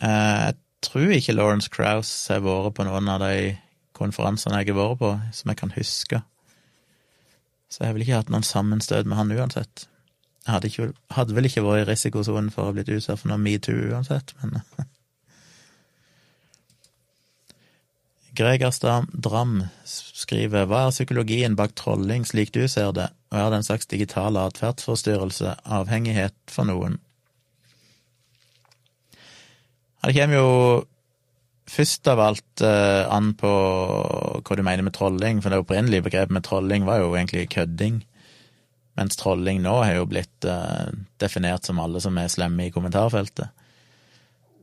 Eh, 0.05 0.45
jeg 0.45 0.59
tror 0.87 1.13
ikke 1.15 1.35
Lawrence 1.35 1.71
Krauss 1.73 2.13
har 2.31 2.45
vært 2.45 2.77
på 2.77 2.87
noen 2.87 3.11
av 3.11 3.25
de 3.25 3.57
konferansene 3.97 4.61
jeg 4.61 4.73
har 4.73 4.79
vært 4.79 5.01
på, 5.01 5.11
som 5.35 5.51
jeg 5.51 5.61
kan 5.61 5.75
huske. 5.77 6.23
Så 7.71 7.83
jeg 7.83 7.91
har 7.91 7.97
vel 7.97 8.05
ikke 8.07 8.21
hatt 8.21 8.33
noen 8.33 8.47
sammenstøt 8.47 9.09
med 9.09 9.19
han 9.19 9.33
uansett. 9.35 9.87
Jeg 10.45 10.53
hadde, 10.53 10.69
ikke, 10.69 10.91
hadde 11.17 11.35
vel 11.37 11.49
ikke 11.49 11.65
vært 11.65 11.83
i 11.85 11.89
risikosonen 11.89 12.51
for 12.53 12.69
å 12.69 12.75
blitt 12.77 12.93
utsatt 12.93 13.23
for 13.23 13.33
noe 13.33 13.41
metoo 13.41 13.89
uansett, 13.95 14.35
men 14.43 14.61
Gregerstam 18.35 19.07
Dram 19.13 19.61
skriver 19.87 20.67
Hva 20.67 20.89
er 20.89 20.95
psykologien 20.95 21.55
bak 21.59 21.77
trolling 21.79 22.27
slik 22.27 22.51
du 22.55 22.65
ser 22.69 22.91
det, 22.97 23.09
og 23.31 23.39
er 23.39 23.51
det 23.53 23.61
en 23.61 23.67
slags 23.69 23.87
digital 23.91 24.37
atferdsforstyrrelse, 24.43 25.55
avhengighet 25.65 26.35
for 26.51 26.67
noen? 26.67 26.99
Det 30.05 30.15
kommer 30.17 30.37
jo 30.37 30.49
først 31.71 32.09
av 32.13 32.21
alt 32.21 32.65
uh, 32.65 33.09
an 33.13 33.33
på 33.41 33.51
hva 34.45 34.57
du 34.57 34.63
mener 34.67 34.85
med 34.85 34.95
trolling, 34.97 35.41
for 35.41 35.53
det 35.53 35.63
opprinnelige 35.63 36.05
begrepet 36.05 36.35
med 36.35 36.45
trolling 36.45 36.85
var 36.89 37.01
jo 37.01 37.15
egentlig 37.15 37.49
kødding, 37.55 38.03
mens 38.99 39.19
trolling 39.19 39.63
nå 39.65 39.79
har 39.81 39.97
jo 39.97 40.09
blitt 40.11 40.49
uh, 40.49 40.93
definert 41.23 41.67
som 41.67 41.81
alle 41.81 42.03
som 42.05 42.19
er 42.21 42.33
slemme 42.33 42.69
i 42.69 42.75
kommentarfeltet. 42.75 43.49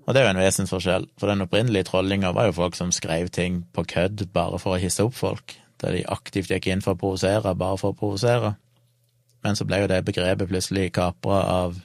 Og 0.06 0.14
det 0.14 0.22
er 0.22 0.28
jo 0.28 0.34
en 0.36 0.42
vesensforskjell, 0.42 1.10
for 1.20 1.30
den 1.30 1.46
opprinnelige 1.46 1.90
trollinga 1.90 2.34
var 2.36 2.50
jo 2.50 2.58
folk 2.58 2.78
som 2.78 2.94
skrev 2.94 3.30
ting 3.34 3.64
på 3.74 3.86
kødd 3.88 4.28
bare 4.34 4.60
for 4.62 4.76
å 4.76 4.82
hisse 4.82 5.06
opp 5.06 5.18
folk, 5.18 5.56
der 5.82 5.98
de 5.98 6.08
aktivt 6.10 6.54
gikk 6.54 6.70
inn 6.70 6.82
for 6.86 6.94
å 6.94 7.02
provosere 7.02 7.54
bare 7.58 7.78
for 7.82 7.94
å 7.94 7.98
provosere. 7.98 8.56
Men 9.42 9.58
så 9.58 9.66
ble 9.66 9.82
jo 9.82 9.90
det 9.90 10.04
begrepet 10.06 10.50
plutselig 10.50 10.92
kapra 10.94 11.42
av 11.50 11.80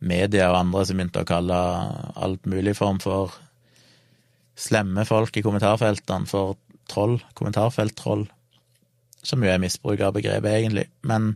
media 0.00 0.48
og 0.50 0.58
andre 0.62 0.84
som 0.88 0.98
begynte 0.98 1.22
å 1.22 1.28
kalle 1.28 1.60
alt 2.16 2.48
mulig 2.48 2.74
form 2.78 3.00
for 3.02 3.36
slemme 4.60 5.04
folk 5.08 5.36
i 5.36 5.44
kommentarfeltene 5.44 6.28
for 6.28 6.56
troll, 6.90 7.20
kommentarfelttroll, 7.38 8.26
som 9.22 9.44
jo 9.44 9.52
er 9.52 9.60
misbruk 9.62 10.00
av 10.04 10.16
begrepet, 10.16 10.50
egentlig. 10.50 10.86
Men 11.06 11.34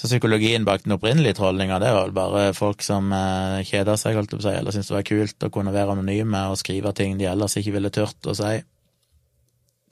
så 0.00 0.08
psykologien 0.08 0.64
bak 0.64 0.86
den 0.86 0.94
opprinnelige 0.96 1.36
trollinga, 1.36 1.78
det 1.82 1.90
var 1.92 2.06
vel 2.06 2.16
bare 2.16 2.44
folk 2.56 2.82
som 2.82 3.10
eh, 3.12 3.60
kjeda 3.68 3.98
seg, 4.00 4.16
holdt 4.16 4.32
jeg 4.32 4.40
på 4.40 4.46
å 4.46 4.48
si, 4.48 4.56
eller 4.56 4.74
syntes 4.74 4.88
det 4.88 4.96
var 4.96 5.08
kult 5.10 5.46
å 5.46 5.50
kunne 5.52 5.74
være 5.74 5.96
anonyme 5.96 6.44
og 6.48 6.60
skrive 6.60 6.94
ting 6.96 7.18
de 7.20 7.28
ellers 7.28 7.58
ikke 7.60 7.74
ville 7.76 7.92
turt 7.92 8.30
å 8.30 8.36
si. 8.38 8.54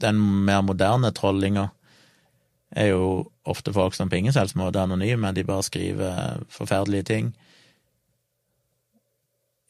Den 0.00 0.22
mer 0.46 0.62
moderne 0.64 1.10
trollinga 1.12 1.68
er 2.70 2.90
jo 2.92 3.30
ofte 3.48 3.72
folk 3.72 3.94
som 3.96 4.10
på 4.10 4.18
ingen 4.18 4.34
selvs 4.34 4.56
måte 4.58 4.78
er 4.78 4.88
anonyme, 4.88 5.32
de 5.32 5.44
bare 5.44 5.64
skriver 5.64 6.42
forferdelige 6.52 7.08
ting. 7.08 7.32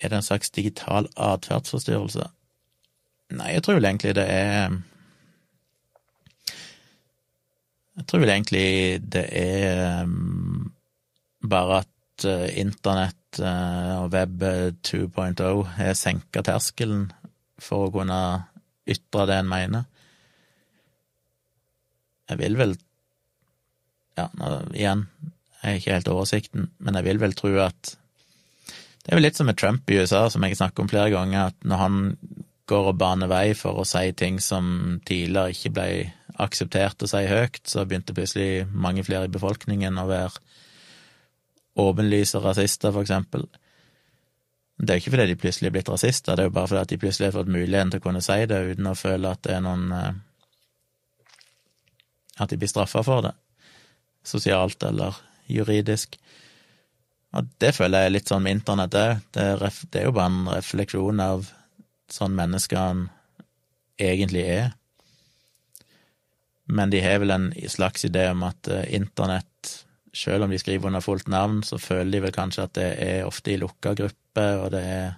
Er 0.01 0.11
det 0.11 0.21
en 0.21 0.27
slags 0.27 0.51
digital 0.51 1.09
atferdsforstyrrelse? 1.17 2.29
Nei, 3.39 3.53
jeg 3.55 3.65
tror 3.65 3.79
vel 3.79 3.89
egentlig 3.91 4.15
det 4.17 4.25
er 4.33 4.79
Jeg 7.99 8.07
tror 8.07 8.23
vel 8.23 8.31
egentlig 8.31 8.67
det 9.13 9.25
er 9.35 10.05
um, 10.07 10.71
bare 11.43 11.81
at 11.83 12.27
uh, 12.31 12.47
internett 12.55 13.41
uh, 13.43 14.05
og 14.05 14.13
web 14.15 14.45
2.0 14.87 15.65
har 15.75 15.99
senka 15.99 16.45
terskelen 16.47 17.09
for 17.59 17.89
å 17.89 17.95
kunne 17.97 18.21
ytre 18.89 19.27
det 19.27 19.41
en 19.43 19.51
mener. 19.51 19.89
Jeg 22.31 22.39
vil 22.39 22.59
vel 22.61 22.77
ja, 24.19 24.27
igjen, 24.75 25.07
jeg 25.59 25.71
har 25.71 25.81
ikke 25.81 25.97
helt 25.97 26.13
oversikten, 26.13 26.69
men 26.79 26.99
jeg 26.99 27.07
vil 27.09 27.23
vel 27.23 27.35
tro 27.39 27.55
at 27.63 27.95
Det 29.03 29.15
er 29.15 29.19
vel 29.19 29.25
litt 29.25 29.39
som 29.39 29.49
med 29.49 29.57
Trump 29.57 29.89
i 29.91 29.97
USA, 30.03 30.27
som 30.29 30.45
jeg 30.45 30.59
snakker 30.59 30.85
om 30.85 30.91
flere 30.91 31.11
ganger, 31.15 31.49
at 31.49 31.65
når 31.65 31.81
han 31.81 32.01
går 32.69 32.91
og 32.91 32.99
baner 33.01 33.31
vei 33.31 33.55
for 33.57 33.81
å 33.81 33.87
si 33.89 34.11
ting 34.13 34.37
som 34.45 34.99
tidligere 35.09 35.55
ikke 35.55 35.73
ble 35.73 35.89
akseptert 36.39 37.03
å 37.03 37.09
si 37.09 37.23
høyt, 37.25 37.63
så 37.65 37.87
begynte 37.89 38.15
plutselig 38.15 38.67
mange 38.69 39.07
flere 39.07 39.27
i 39.27 39.33
befolkningen 39.33 39.97
å 39.97 40.05
være 40.11 40.43
åpenlyse 41.79 42.43
rasister, 42.45 42.93
for 42.93 43.07
eksempel. 43.07 43.47
Det 44.79 44.93
er 44.93 45.01
ikke 45.01 45.15
fordi 45.15 45.31
de 45.33 45.41
plutselig 45.41 45.71
er 45.71 45.77
blitt 45.79 45.91
rasister, 45.91 46.37
det 46.37 46.45
er 46.45 46.51
jo 46.51 46.57
bare 46.59 46.71
fordi 46.71 46.93
de 46.93 47.03
plutselig 47.03 47.31
har 47.31 47.39
fått 47.41 47.51
muligheten 47.55 47.95
til 47.95 48.03
å 48.03 48.07
kunne 48.11 48.23
si 48.23 48.39
det 48.51 48.61
uten 48.75 48.93
å 48.93 48.97
føle 48.99 49.33
at 49.33 49.43
det 49.47 49.57
er 49.57 49.65
noen 49.65 49.93
eh, 49.97 50.17
At 52.39 52.53
de 52.53 52.59
blir 52.61 52.71
straffa 52.71 53.03
for 53.03 53.25
det 53.25 53.33
sosialt 54.29 54.83
eller 54.87 55.17
juridisk. 55.49 56.19
Og 57.37 57.49
det 57.61 57.75
føler 57.77 58.07
jeg 58.07 58.15
litt 58.15 58.31
sånn 58.31 58.45
med 58.45 58.59
internett 58.59 58.97
òg. 58.97 59.23
Det, 59.37 59.47
det, 59.93 60.01
er 60.01 60.09
jo 60.09 60.17
bare 60.17 60.33
en 60.33 60.51
refleksjon 60.53 61.21
av 61.21 61.49
sånn 62.13 62.37
menneskene 62.37 63.09
egentlig 64.01 64.45
er. 64.49 64.71
Men 66.69 66.93
de 66.93 67.01
har 67.05 67.21
vel 67.23 67.33
en 67.33 67.51
slags 67.69 68.05
idé 68.09 68.29
om 68.33 68.45
at 68.49 68.69
uh, 68.73 68.85
internett, 68.95 69.73
selv 70.17 70.45
om 70.45 70.53
de 70.53 70.61
skriver 70.61 70.91
under 70.91 71.05
fullt 71.05 71.29
navn, 71.33 71.63
så 71.65 71.81
føler 71.81 72.13
de 72.13 72.25
vel 72.27 72.35
kanskje 72.35 72.65
at 72.65 72.75
det 72.77 72.89
er 73.05 73.29
ofte 73.29 73.55
i 73.55 73.59
lukka 73.61 73.95
grupper, 73.97 74.65
og 74.65 74.71
det 74.77 74.85
er 74.85 75.09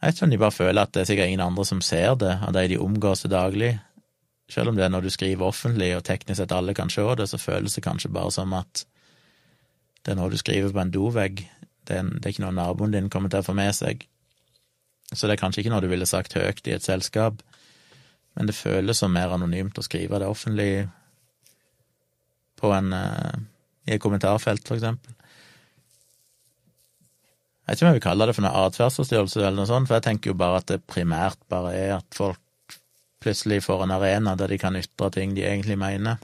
Jeg 0.00 0.06
vet 0.08 0.16
ikke 0.16 0.24
om 0.24 0.30
de 0.32 0.40
bare 0.40 0.56
føler 0.56 0.80
at 0.80 0.92
det 0.94 1.00
er 1.02 1.08
sikkert 1.10 1.28
ingen 1.28 1.42
andre 1.44 1.64
som 1.68 1.80
ser 1.84 2.14
det, 2.16 2.38
av 2.40 2.54
de 2.56 2.68
de 2.72 2.78
omgås 2.80 3.26
daglig. 3.28 3.74
Selv 4.50 4.72
om 4.72 4.78
det 4.78 4.84
er 4.84 4.92
når 4.92 5.06
du 5.06 5.10
skriver 5.14 5.46
offentlig, 5.46 5.92
og 5.96 6.04
teknisk 6.06 6.40
sett 6.40 6.54
alle 6.54 6.74
kan 6.74 6.90
se 6.90 7.04
det, 7.18 7.28
så 7.30 7.38
føles 7.38 7.76
det 7.76 7.84
kanskje 7.86 8.10
bare 8.12 8.32
som 8.34 8.54
at 8.58 8.84
det 10.04 10.14
er 10.14 10.18
noe 10.18 10.32
du 10.32 10.38
skriver 10.40 10.72
på 10.74 10.82
en 10.82 10.92
dovegg. 10.94 11.44
Det 11.86 11.96
er, 11.96 12.08
det 12.08 12.24
er 12.24 12.34
ikke 12.34 12.46
noe 12.46 12.56
naboen 12.56 12.94
din 12.94 13.10
kommer 13.12 13.30
til 13.30 13.44
å 13.44 13.46
få 13.46 13.54
med 13.56 13.74
seg. 13.76 14.06
Så 15.12 15.26
det 15.26 15.36
er 15.36 15.42
kanskje 15.42 15.62
ikke 15.62 15.74
noe 15.74 15.84
du 15.84 15.90
ville 15.90 16.08
sagt 16.08 16.36
høyt 16.38 16.66
i 16.66 16.74
et 16.74 16.86
selskap, 16.86 17.42
men 18.38 18.46
det 18.46 18.54
føles 18.54 19.00
som 19.02 19.12
mer 19.12 19.32
anonymt 19.34 19.78
å 19.78 19.84
skrive 19.84 20.20
det 20.22 20.28
offentlig 20.30 20.86
på 22.60 22.70
en, 22.76 22.92
uh, 22.94 23.34
i 23.88 23.96
et 23.96 24.02
kommentarfelt, 24.02 24.66
for 24.68 24.78
eksempel. 24.78 25.16
Jeg 27.66 27.76
vet 27.76 27.78
ikke 27.78 27.86
om 27.86 27.90
jeg 27.90 27.98
vil 27.98 28.06
kalle 28.06 28.26
det 28.26 28.34
for 28.34 28.46
noe 28.46 28.62
atferdsforstyrrelse 28.66 29.42
eller 29.42 29.58
noe 29.60 29.70
sånt, 29.70 29.86
for 29.86 29.98
jeg 29.98 30.06
tenker 30.06 30.32
jo 30.32 30.38
bare 30.38 30.62
at 30.62 30.70
det 30.70 30.80
primært 30.90 31.38
bare 31.50 31.74
er 31.78 31.92
at 32.00 32.16
folk 32.16 32.40
plutselig 33.20 33.62
får 33.64 33.84
en 33.84 33.94
arena 33.94 34.34
der 34.36 34.48
de 34.48 34.58
kan 34.58 34.76
ytre 34.76 35.10
ting 35.14 35.34
de 35.36 35.44
egentlig 35.44 35.76
mener. 35.78 36.20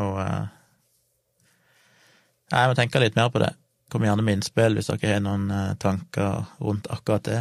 Og 0.00 0.20
eh, 0.20 0.44
Jeg 2.52 2.68
må 2.68 2.76
tenke 2.76 3.00
litt 3.00 3.16
mer 3.16 3.32
på 3.32 3.40
det. 3.40 3.54
Kom 3.92 4.04
gjerne 4.04 4.24
med 4.24 4.38
innspill 4.38 4.76
hvis 4.76 4.90
dere 4.92 5.16
har 5.16 5.24
noen 5.24 5.48
eh, 5.52 5.74
tanker 5.80 6.44
rundt 6.60 6.88
akkurat 6.92 7.24
det. 7.28 7.40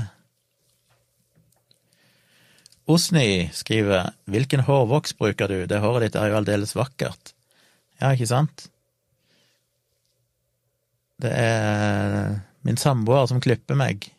Osni 2.92 3.52
skriver 3.54 4.12
'Hvilken 4.26 4.66
hårvoks 4.68 5.14
bruker 5.16 5.48
du? 5.48 5.66
Det 5.68 5.80
håret 5.80 6.08
ditt 6.08 6.16
er 6.16 6.32
jo 6.32 6.40
aldeles 6.40 6.76
vakkert'. 6.76 7.36
Ja, 8.02 8.12
ikke 8.12 8.28
sant? 8.28 8.68
Det 11.22 11.32
er 11.32 12.42
min 12.66 12.78
samboer 12.78 13.28
som 13.30 13.40
klipper 13.44 13.78
meg 13.78 14.10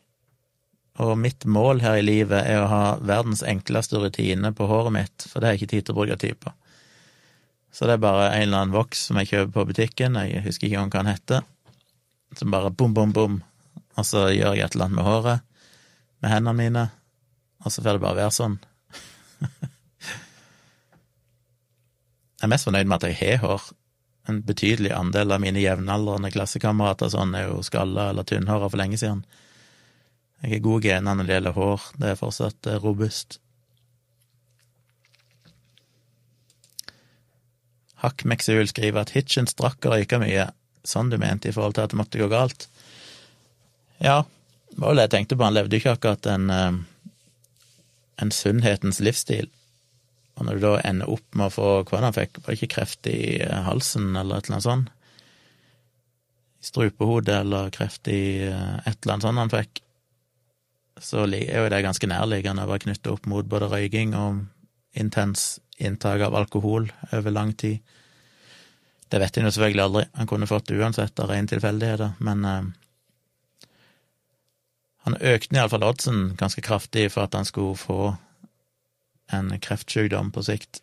og 1.01 1.15
mitt 1.19 1.45
mål 1.49 1.81
her 1.81 1.97
i 2.01 2.05
livet 2.05 2.45
er 2.45 2.61
å 2.61 2.69
ha 2.69 2.83
verdens 3.01 3.43
enkleste 3.47 4.01
rutine 4.01 4.53
på 4.53 4.67
håret 4.69 4.93
mitt, 4.93 5.25
for 5.25 5.41
det 5.41 5.49
har 5.49 5.57
jeg 5.57 5.63
ikke 5.63 5.73
tid 5.73 5.87
til 5.87 5.95
å 5.95 5.99
bruke 6.01 6.19
tid 6.21 6.37
på. 6.43 6.53
Så 7.73 7.89
det 7.89 7.97
er 7.97 8.05
bare 8.05 8.27
en 8.35 8.43
eller 8.43 8.59
annen 8.59 8.75
voks 8.77 9.07
som 9.09 9.17
jeg 9.17 9.31
kjøper 9.31 9.53
på 9.55 9.65
butikken, 9.71 10.19
jeg 10.21 10.45
husker 10.45 10.69
ikke 10.69 10.83
hva 10.83 10.91
den 10.99 11.13
heter, 11.15 11.47
som 12.37 12.53
bare 12.53 12.71
bom, 12.77 12.93
bom, 12.93 13.13
bom, 13.17 13.41
og 13.97 14.05
så 14.09 14.27
gjør 14.33 14.59
jeg 14.59 14.67
et 14.67 14.77
eller 14.77 14.91
annet 14.91 14.99
med 15.01 15.09
håret. 15.09 15.49
med 16.23 16.31
hendene 16.31 16.55
mine, 16.55 16.83
og 17.65 17.73
så 17.73 17.83
får 17.83 17.97
det 17.97 18.03
bare 18.05 18.21
være 18.21 18.35
sånn. 18.37 18.59
jeg 22.37 22.45
er 22.47 22.53
mest 22.53 22.69
fornøyd 22.69 22.87
med 22.87 22.99
at 23.01 23.09
jeg 23.09 23.19
har 23.19 23.41
hår. 23.43 23.65
En 24.31 24.39
betydelig 24.47 24.93
andel 24.95 25.35
av 25.35 25.41
mine 25.43 25.59
jevnaldrende 25.59 26.31
klassekamerater 26.31 27.11
sånn 27.11 27.35
er 27.35 27.49
jo 27.49 27.63
skalla 27.67 28.13
eller 28.13 28.23
tynnhåra 28.29 28.69
for 28.69 28.79
lenge 28.79 29.01
siden. 29.01 29.25
Jeg 30.43 30.57
har 30.57 30.65
gode 30.65 30.89
gener 30.89 31.15
når 31.15 31.29
det 31.29 31.35
gjelder 31.37 31.55
hår, 31.55 31.83
det 32.03 32.09
er 32.11 32.19
fortsatt 32.19 32.67
eh, 32.67 32.83
robust. 32.83 33.39
Hakk 38.03 38.25
Meksul 38.27 38.67
skriver 38.67 39.05
at 39.05 39.13
Hitchens 39.15 39.55
drakk 39.55 39.87
og 39.87 39.95
røyka 39.95 40.19
mye, 40.19 40.49
sånn 40.83 41.13
du 41.13 41.19
mente 41.23 41.47
i 41.47 41.55
forhold 41.55 41.77
til 41.77 41.85
at 41.85 41.93
det 41.93 41.99
måtte 42.01 42.19
gå 42.19 42.27
galt. 42.33 42.67
Ja, 44.03 44.25
det 44.73 44.81
var 44.83 44.91
jo 44.91 44.99
det 44.99 45.05
jeg 45.07 45.13
tenkte 45.15 45.39
på, 45.39 45.47
han 45.47 45.55
levde 45.55 45.79
jo 45.79 45.85
ikke 45.85 45.95
akkurat 45.95 46.27
en, 46.33 46.51
eh, 46.51 47.13
en 48.27 48.35
sunnhetens 48.35 48.99
livsstil. 48.99 49.47
Og 50.41 50.49
når 50.49 50.59
du 50.59 50.67
da 50.67 50.73
ender 50.89 51.13
opp 51.13 51.39
med 51.39 51.53
å 51.53 51.55
få 51.55 51.69
hva 51.87 52.03
han 52.03 52.17
fikk, 52.17 52.41
var 52.41 52.51
det 52.51 52.59
ikke 52.59 52.75
kreft 52.75 53.07
i 53.07 53.21
eh, 53.45 53.63
halsen 53.69 54.11
eller 54.17 54.43
et 54.43 54.51
eller 54.51 54.59
annet 54.59 54.67
sånt? 54.67 54.91
I 56.59 56.67
strupehodet 56.67 57.39
eller 57.45 57.71
kreft 57.75 58.11
i 58.11 58.23
et 58.43 58.99
eller 58.99 59.15
annet 59.15 59.29
sånt 59.29 59.45
han 59.45 59.55
fikk, 59.55 59.82
så 61.03 61.25
er 61.27 61.65
jo 61.65 61.71
det 61.73 61.83
ganske 61.85 62.09
nærliggende 62.09 62.65
å 62.65 62.71
være 62.71 62.87
knyttet 62.87 63.11
opp 63.11 63.27
mot 63.31 63.49
både 63.49 63.71
røyking 63.73 64.15
og 64.19 64.45
intens 64.99 65.59
inntak 65.83 66.23
av 66.23 66.37
alkohol 66.39 66.91
over 67.13 67.35
lang 67.35 67.53
tid. 67.59 67.81
Det 69.11 69.21
vet 69.21 69.37
en 69.37 69.49
jo 69.49 69.53
selvfølgelig 69.53 69.85
aldri, 69.85 70.05
han 70.17 70.31
kunne 70.31 70.49
fått 70.49 70.71
det 70.71 70.79
uansett 70.81 71.21
av 71.21 71.33
rene 71.33 71.51
tilfeldigheter, 71.51 72.15
men 72.25 72.45
eh, 72.49 72.71
han 75.05 75.19
økte 75.19 75.59
iallfall 75.59 75.85
oddsen 75.85 76.23
ganske 76.41 76.63
kraftig 76.65 77.09
for 77.13 77.27
at 77.27 77.35
han 77.37 77.49
skulle 77.49 77.77
få 77.77 78.15
en 79.33 79.53
kreftsykdom 79.61 80.31
på 80.33 80.45
sikt. 80.47 80.81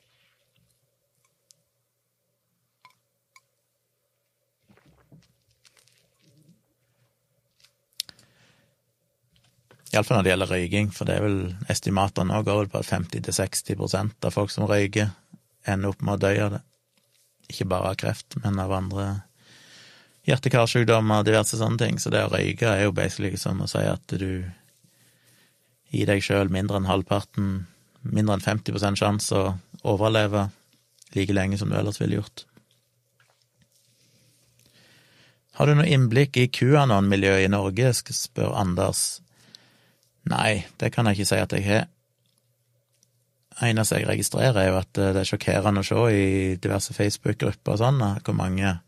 Iallfall 9.90 10.20
når 10.20 10.26
det 10.26 10.34
gjelder 10.34 10.52
røyking, 10.54 10.92
for 10.94 11.10
det 11.10 11.16
er 11.18 11.26
vel 11.26 11.40
estimatene 11.72 12.30
nå 12.30 12.44
går 12.46 12.60
vel 12.60 12.70
på 12.74 12.82
at 12.84 12.90
50-60% 12.92 14.28
av 14.28 14.36
folk 14.36 14.54
som 14.54 14.68
røyker, 14.70 15.10
ender 15.68 15.94
opp 15.94 16.04
med 16.06 16.20
å 16.20 16.22
dø 16.28 16.34
av 16.46 16.54
det. 16.58 16.62
Ikke 17.50 17.66
bare 17.70 17.94
av 17.94 17.98
kreft, 17.98 18.38
men 18.44 18.62
av 18.62 18.74
andre 18.76 19.08
hjerte-karsykdommer 20.30 21.24
og 21.24 21.28
diverse 21.28 21.58
sånne 21.58 21.82
ting. 21.82 21.98
Så 22.02 22.14
det 22.14 22.22
å 22.28 22.32
røyke 22.32 22.70
er 22.70 22.86
jo 22.86 22.94
basically 22.96 23.40
som 23.42 23.62
å 23.64 23.70
si 23.70 23.82
at 23.82 24.14
du 24.14 24.46
gir 25.90 26.10
deg 26.10 26.22
sjøl 26.22 26.52
mindre 26.54 26.78
enn 26.78 26.90
halvparten 26.90 27.64
mindre 28.02 28.38
enn 28.38 28.46
50 28.46 29.00
sjanse 29.00 29.36
å 29.36 29.56
overleve 29.84 30.48
like 31.16 31.34
lenge 31.34 31.58
som 31.58 31.72
du 31.72 31.78
ellers 31.80 32.00
ville 32.02 32.20
gjort. 32.20 32.46
Har 35.60 35.68
du 35.68 35.76
noe 35.76 35.90
innblikk 35.90 36.38
i 36.40 36.48
QAnon-miljøet 36.48 37.48
i 37.48 37.52
Norge, 37.52 37.92
spør 38.16 38.54
Anders. 38.56 39.20
Nei, 40.30 40.66
det 40.80 40.92
kan 40.94 41.10
jeg 41.10 41.18
ikke 41.18 41.30
si 41.32 41.40
at 41.42 41.56
jeg 41.56 41.66
har. 41.66 41.88
Det 43.50 43.70
eneste 43.72 43.98
jeg 44.00 44.08
registrerer, 44.08 44.58
er 44.62 44.70
jo 44.70 44.78
at 44.80 44.92
det 44.96 45.24
er 45.24 45.28
sjokkerende 45.28 45.82
å 45.84 45.88
se 45.88 46.04
i 46.16 46.28
diverse 46.62 46.94
Facebook-grupper 46.96 47.76
og 47.76 47.82
sånn, 47.82 48.04
hvor 48.24 48.38
mange 48.38 48.80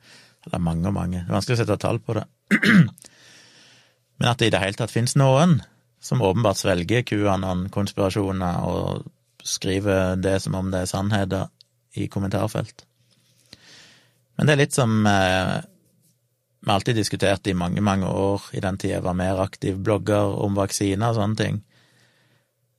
Eller 0.41 0.57
mange 0.57 0.87
og 0.89 0.95
mange, 0.95 1.19
det 1.19 1.29
er 1.29 1.35
vanskelig 1.35 1.53
å 1.53 1.59
sette 1.59 1.75
tall 1.77 1.99
på 2.01 2.15
det. 2.17 2.23
Men 4.17 4.29
at 4.31 4.39
det 4.41 4.47
i 4.49 4.53
det 4.55 4.61
hele 4.63 4.73
tatt 4.73 4.89
finnes 4.89 5.13
noen 5.13 5.59
som 6.01 6.23
åpenbart 6.25 6.57
svelger 6.57 7.03
QAnon-konspirasjoner 7.05 8.65
og 8.65 9.03
skriver 9.45 10.15
det 10.17 10.39
som 10.41 10.57
om 10.57 10.71
det 10.73 10.81
er 10.81 10.89
sannheter 10.89 11.45
i 11.93 12.07
kommentarfelt. 12.09 12.87
Men 14.37 14.49
det 14.49 14.55
er 14.55 14.61
litt 14.63 14.73
som 14.73 15.05
eh, 15.05 15.61
vi 16.61 16.69
har 16.69 16.75
alltid 16.77 16.95
diskutert 16.95 17.47
i 17.47 17.53
mange, 17.57 17.81
mange 17.81 18.07
år, 18.07 18.41
i 18.53 18.61
den 18.61 18.77
tida 18.77 18.99
jeg 18.99 19.05
var 19.05 19.17
mer 19.17 19.41
aktiv 19.41 19.79
blogger 19.81 20.35
om 20.45 20.55
vaksiner 20.59 21.09
og 21.09 21.17
sånne 21.17 21.39
ting. 21.39 21.61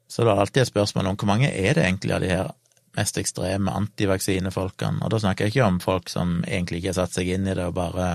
Så 0.06 0.22
det 0.22 0.32
er 0.32 0.42
alltid 0.42 0.62
et 0.62 0.70
spørsmål 0.70 1.08
om 1.10 1.16
hvor 1.18 1.30
mange 1.32 1.50
er 1.50 1.74
det 1.74 1.86
egentlig 1.86 2.14
av 2.14 2.22
de 2.22 2.30
her 2.30 2.52
mest 2.96 3.16
ekstreme 3.18 3.72
antivaksinefolkene, 3.72 5.02
og 5.02 5.10
da 5.10 5.18
snakker 5.18 5.48
jeg 5.48 5.54
ikke 5.54 5.66
om 5.66 5.80
folk 5.80 6.12
som 6.12 6.42
egentlig 6.44 6.82
ikke 6.82 6.92
har 6.92 7.00
satt 7.00 7.16
seg 7.16 7.32
inn 7.32 7.48
i 7.48 7.56
det 7.56 7.64
og 7.66 7.78
bare 7.78 8.10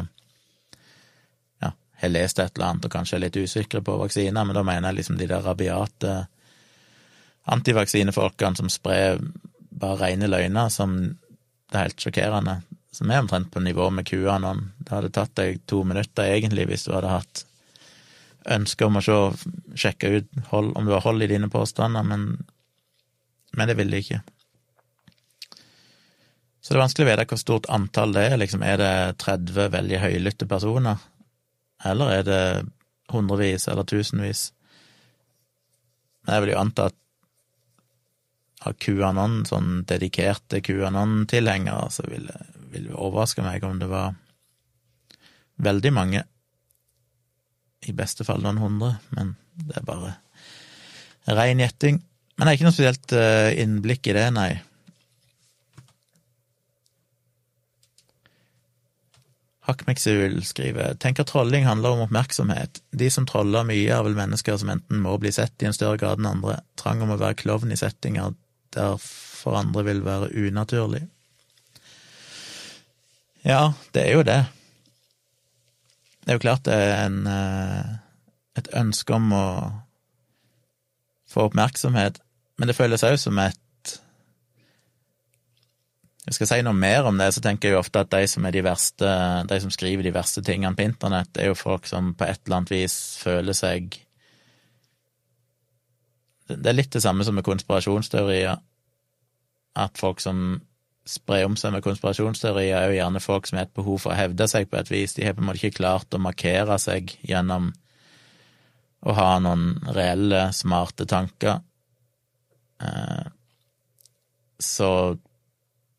har 1.97 2.09
lest 2.09 2.39
et 2.39 2.57
eller 2.57 2.69
annet 2.69 2.85
og 2.85 2.93
kanskje 2.93 3.17
er 3.17 3.23
litt 3.25 3.37
usikre 3.37 3.81
på 3.81 3.97
vaksiner, 3.97 4.45
men 4.45 4.55
da 4.55 4.63
mener 4.65 4.91
jeg 4.91 4.99
liksom 4.99 5.17
de 5.17 5.29
der 5.29 5.41
rabiate 5.45 6.15
antivaksinefolkene 7.49 8.59
som 8.59 8.69
sprer 8.69 9.21
bare 9.71 9.97
rene 10.03 10.29
løgner, 10.29 10.69
som 10.73 10.97
det 11.01 11.73
er 11.73 11.87
helt 11.87 12.03
sjokkerende, 12.03 12.59
som 12.97 13.11
er 13.11 13.21
omtrent 13.21 13.51
på 13.53 13.61
nivå 13.61 13.89
med 13.93 14.07
QAnon. 14.09 14.71
Det 14.81 14.95
hadde 14.95 15.13
tatt 15.13 15.35
deg 15.37 15.61
to 15.69 15.83
minutter 15.85 16.31
egentlig 16.31 16.65
hvis 16.71 16.87
du 16.87 16.95
hadde 16.95 17.13
hatt 17.13 17.43
ønske 18.47 18.87
om 18.87 18.97
å 18.97 19.03
se, 19.03 19.17
sjekke 19.77 20.09
ut 20.15 20.41
hold, 20.51 20.71
om 20.79 20.87
du 20.87 20.95
har 20.95 21.03
hold 21.05 21.21
i 21.21 21.29
dine 21.29 21.49
påstander, 21.51 22.05
men, 22.07 22.25
men 23.53 23.69
det 23.69 23.75
ville 23.77 23.93
de 23.93 24.01
ikke. 24.05 24.21
Så 26.61 26.73
det 26.73 26.79
er 26.79 26.83
vanskelig 26.83 27.05
å 27.05 27.09
vite 27.11 27.27
hvor 27.29 27.39
stort 27.39 27.69
antall 27.71 28.15
det 28.15 28.25
er. 28.27 28.39
Liksom, 28.41 28.63
er 28.65 28.81
det 28.81 28.93
30 29.23 29.69
veldig 29.75 29.99
høylytte 30.03 30.47
personer? 30.49 31.03
Eller 31.85 32.15
er 32.15 32.25
det 32.27 32.41
hundrevis 33.13 33.69
eller 33.71 33.87
tusenvis? 33.87 34.49
Men 36.25 36.35
jeg 36.35 36.43
vil 36.43 36.55
jo 36.55 36.63
anta 36.63 36.89
at 36.89 36.97
av 38.67 38.73
QAnon, 38.81 39.43
sånn 39.47 39.83
dedikerte 39.87 40.59
QAnon-tilhengere, 40.65 41.91
så 41.93 42.03
vil 42.77 42.93
overraske 42.93 43.43
meg 43.45 43.65
om 43.65 43.79
det 43.81 43.89
var 43.91 44.15
veldig 45.63 45.93
mange. 45.93 46.23
I 47.87 47.93
beste 47.97 48.25
fall 48.27 48.43
noen 48.43 48.61
hundre, 48.61 48.95
men 49.15 49.35
det 49.57 49.79
er 49.79 49.85
bare 49.87 50.15
rein 51.37 51.61
gjetting. 51.61 52.01
Men 52.37 52.45
det 52.45 52.51
er 52.51 52.59
ikke 52.59 52.67
noe 52.67 52.75
spesielt 52.75 53.13
eh, 53.17 53.51
innblikk 53.63 54.09
i 54.09 54.15
det, 54.17 54.27
nei. 54.35 54.51
Hakmeksul 59.67 60.37
skriver 60.47 60.95
tenker 61.01 61.25
trolling 61.27 61.65
handler 61.67 61.97
om 61.97 62.05
oppmerksomhet. 62.05 62.79
De 62.95 63.09
som 63.11 63.25
troller 63.27 63.65
mye, 63.67 63.89
er 63.91 64.05
vel 64.05 64.15
mennesker 64.15 64.55
som 64.61 64.71
enten 64.71 65.01
må 65.03 65.17
bli 65.19 65.33
sett 65.35 65.59
i 65.59 65.67
en 65.67 65.75
større 65.75 65.99
grad 65.99 66.21
enn 66.21 66.29
andre. 66.29 66.61
Trang 66.79 67.03
om 67.03 67.11
å 67.11 67.19
være 67.19 67.39
klovn 67.41 67.73
i 67.75 67.79
settinger 67.79 68.37
der 68.77 68.95
for 69.01 69.57
andre 69.59 69.83
vil 69.89 70.05
være 70.05 70.31
unaturlig. 70.31 71.03
Ja, 73.47 73.71
det 73.95 74.03
er 74.03 74.17
jo 74.17 74.23
det. 74.27 74.41
Det 76.19 76.33
er 76.33 76.35
jo 76.35 76.43
klart 76.43 76.65
det 76.67 76.75
er 76.75 77.05
en, 77.05 77.21
eh, 77.31 77.93
et 78.59 78.67
ønske 78.75 79.15
om 79.15 79.31
å 79.31 79.47
få 81.31 81.47
oppmerksomhet, 81.47 82.19
men 82.59 82.67
det 82.67 82.75
føles 82.75 83.05
òg 83.07 83.15
som 83.21 83.39
et 83.39 83.63
jeg 86.27 86.35
skal 86.35 86.47
si 86.49 86.63
noe 86.65 86.75
mer 86.75 87.05
om 87.07 87.15
det, 87.15 87.29
så 87.31 87.39
tenker 87.39 87.69
jeg 87.69 87.77
jo 87.77 87.79
ofte 87.79 88.01
at 88.03 88.11
de 88.11 88.27
som 88.27 88.43
de 88.51 88.63
verste, 88.63 89.11
de 89.47 89.59
som 89.63 89.71
skriver 89.71 90.03
de 90.03 90.11
verste 90.11 90.41
tingene 90.43 90.75
på 90.75 90.83
internett, 90.83 91.39
er 91.39 91.53
jo 91.53 91.55
folk 91.55 91.87
som 91.87 92.11
på 92.19 92.27
et 92.27 92.41
eller 92.43 92.57
annet 92.57 92.73
vis 92.73 92.97
føler 93.21 93.55
seg 93.55 93.95
Det 96.47 96.67
er 96.67 96.75
litt 96.75 96.91
det 96.91 97.03
samme 97.03 97.23
som 97.27 97.35
med 97.35 97.43
konspirasjonsteorier. 97.43 98.59
At 99.75 99.97
folk 99.99 100.21
som 100.23 100.61
sprer 101.07 101.45
om 101.47 101.55
seg 101.59 101.73
med 101.73 101.83
konspirasjonsteorier, 101.85 102.75
er 102.75 102.91
jo 102.91 102.97
gjerne 102.99 103.23
folk 103.23 103.47
som 103.47 103.59
har 103.59 103.67
et 103.67 103.77
behov 103.77 104.01
for 104.03 104.13
å 104.13 104.19
hevde 104.19 104.47
seg 104.51 104.69
på 104.69 104.79
et 104.79 104.91
vis. 104.91 105.15
De 105.15 105.25
har 105.25 105.35
på 105.37 105.43
en 105.43 105.49
måte 105.49 105.61
ikke 105.61 105.79
klart 105.79 106.13
å 106.13 106.21
markere 106.21 106.77
seg 106.81 107.13
gjennom 107.27 107.71
å 109.07 109.15
ha 109.15 109.29
noen 109.39 109.77
reelle, 109.95 110.47
smarte 110.55 111.07
tanker. 111.09 111.61
Eh, 112.83 113.29
så 114.59 114.91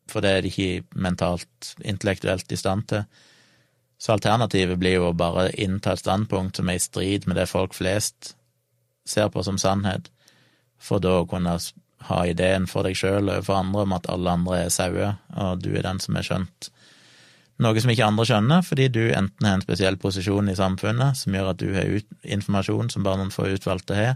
for 0.09 0.25
det 0.25 0.29
er 0.31 0.45
de 0.45 0.51
ikke 0.51 0.99
mentalt, 0.99 1.73
intellektuelt 1.85 2.51
i 2.51 2.59
stand 2.59 2.87
til. 2.89 3.05
Så 3.99 4.15
alternativet 4.15 4.79
blir 4.79 4.97
jo 4.97 5.09
å 5.09 5.17
bare 5.17 5.49
innta 5.59 5.93
et 5.93 6.01
standpunkt 6.01 6.59
som 6.59 6.69
er 6.71 6.79
i 6.79 6.83
strid 6.83 7.27
med 7.27 7.37
det 7.37 7.49
folk 7.51 7.75
flest 7.77 8.33
ser 9.09 9.29
på 9.33 9.43
som 9.43 9.57
sannhet, 9.59 10.09
for 10.79 11.01
da 11.03 11.19
å 11.19 11.27
kunne 11.27 11.57
ha 12.07 12.23
ideen 12.27 12.65
for 12.69 12.87
deg 12.87 12.95
sjøl 12.97 13.31
for 13.43 13.59
andre 13.59 13.83
om 13.83 13.95
at 13.97 14.07
alle 14.09 14.35
andre 14.39 14.63
er 14.65 14.73
sauer, 14.73 15.17
og 15.35 15.63
du 15.63 15.73
er 15.75 15.83
den 15.85 15.99
som 16.03 16.15
er 16.15 16.27
skjønt 16.27 16.69
noe 17.59 17.81
som 17.83 17.91
ikke 17.91 18.07
andre 18.07 18.25
skjønner, 18.27 18.63
fordi 18.63 18.87
du 18.95 19.01
enten 19.11 19.47
har 19.47 19.57
en 19.57 19.63
spesiell 19.63 19.97
posisjon 19.99 20.51
i 20.51 20.57
samfunnet 20.57 21.17
som 21.19 21.35
gjør 21.35 21.51
at 21.51 21.59
du 21.59 21.73
har 21.75 21.97
informasjon 22.23 22.91
som 22.93 23.03
bare 23.03 23.19
noen 23.19 23.33
få 23.35 23.49
utvalgte 23.51 23.97
har, 23.97 24.13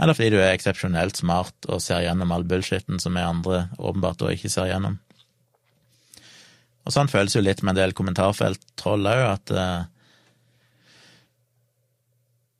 eller 0.00 0.16
fordi 0.16 0.32
du 0.32 0.38
er 0.40 0.54
eksepsjonelt 0.54 1.18
smart 1.18 1.66
og 1.68 1.82
ser 1.84 2.04
gjennom 2.06 2.30
all 2.32 2.46
bullshitten 2.48 3.02
som 3.02 3.18
vi 3.18 3.24
andre 3.26 3.66
åpenbart 3.78 4.22
da 4.22 4.30
ikke 4.32 4.50
ser 4.52 4.70
gjennom. 4.70 5.00
Og 6.86 6.94
sånn 6.94 7.10
føles 7.10 7.34
jo 7.36 7.42
litt 7.42 7.60
med 7.62 7.74
en 7.74 7.82
del 7.82 7.96
kommentarfelt-troll 7.98 9.10
òg, 9.10 9.24
at 9.26 9.52
uh, 9.54 9.82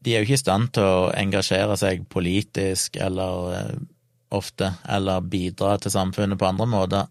de 0.02 0.12
er 0.12 0.22
jo 0.22 0.28
ikke 0.28 0.38
i 0.38 0.42
stand 0.42 0.74
til 0.76 0.86
å 0.86 1.10
engasjere 1.14 1.78
seg 1.78 2.04
politisk 2.10 2.98
eller 2.98 3.54
eh, 3.54 3.74
ofte, 4.32 4.72
eller 4.88 5.24
bidra 5.24 5.76
til 5.80 5.94
samfunnet 5.94 6.40
på 6.40 6.48
andre 6.48 6.66
måter, 6.68 7.10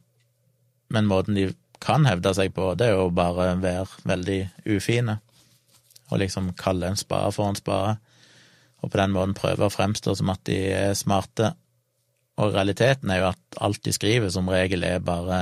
men 0.92 1.10
måten 1.10 1.38
de 1.38 1.52
kan 1.82 2.06
hevde 2.06 2.34
seg 2.38 2.54
på, 2.54 2.74
det 2.78 2.92
er 2.92 3.00
jo 3.00 3.10
bare 3.16 3.56
være 3.62 3.86
veldig 4.10 4.40
ufine, 4.70 5.18
og 6.12 6.22
liksom 6.22 6.52
kalle 6.60 6.92
en 6.92 7.00
spade 7.00 7.32
for 7.36 7.50
en 7.50 7.58
spade, 7.58 7.96
og 8.82 8.90
på 8.92 8.98
den 8.98 9.14
måten 9.16 9.38
prøve 9.38 9.68
å 9.68 9.74
fremstå 9.74 10.16
som 10.18 10.32
at 10.34 10.44
de 10.50 10.58
er 10.74 10.94
smarte, 10.98 11.54
og 12.42 12.56
realiteten 12.56 13.12
er 13.12 13.22
jo 13.22 13.32
at 13.32 13.62
alt 13.62 13.82
de 13.86 13.94
skriver, 13.94 14.30
som 14.34 14.50
regel 14.50 14.86
er 14.88 15.04
bare 15.06 15.42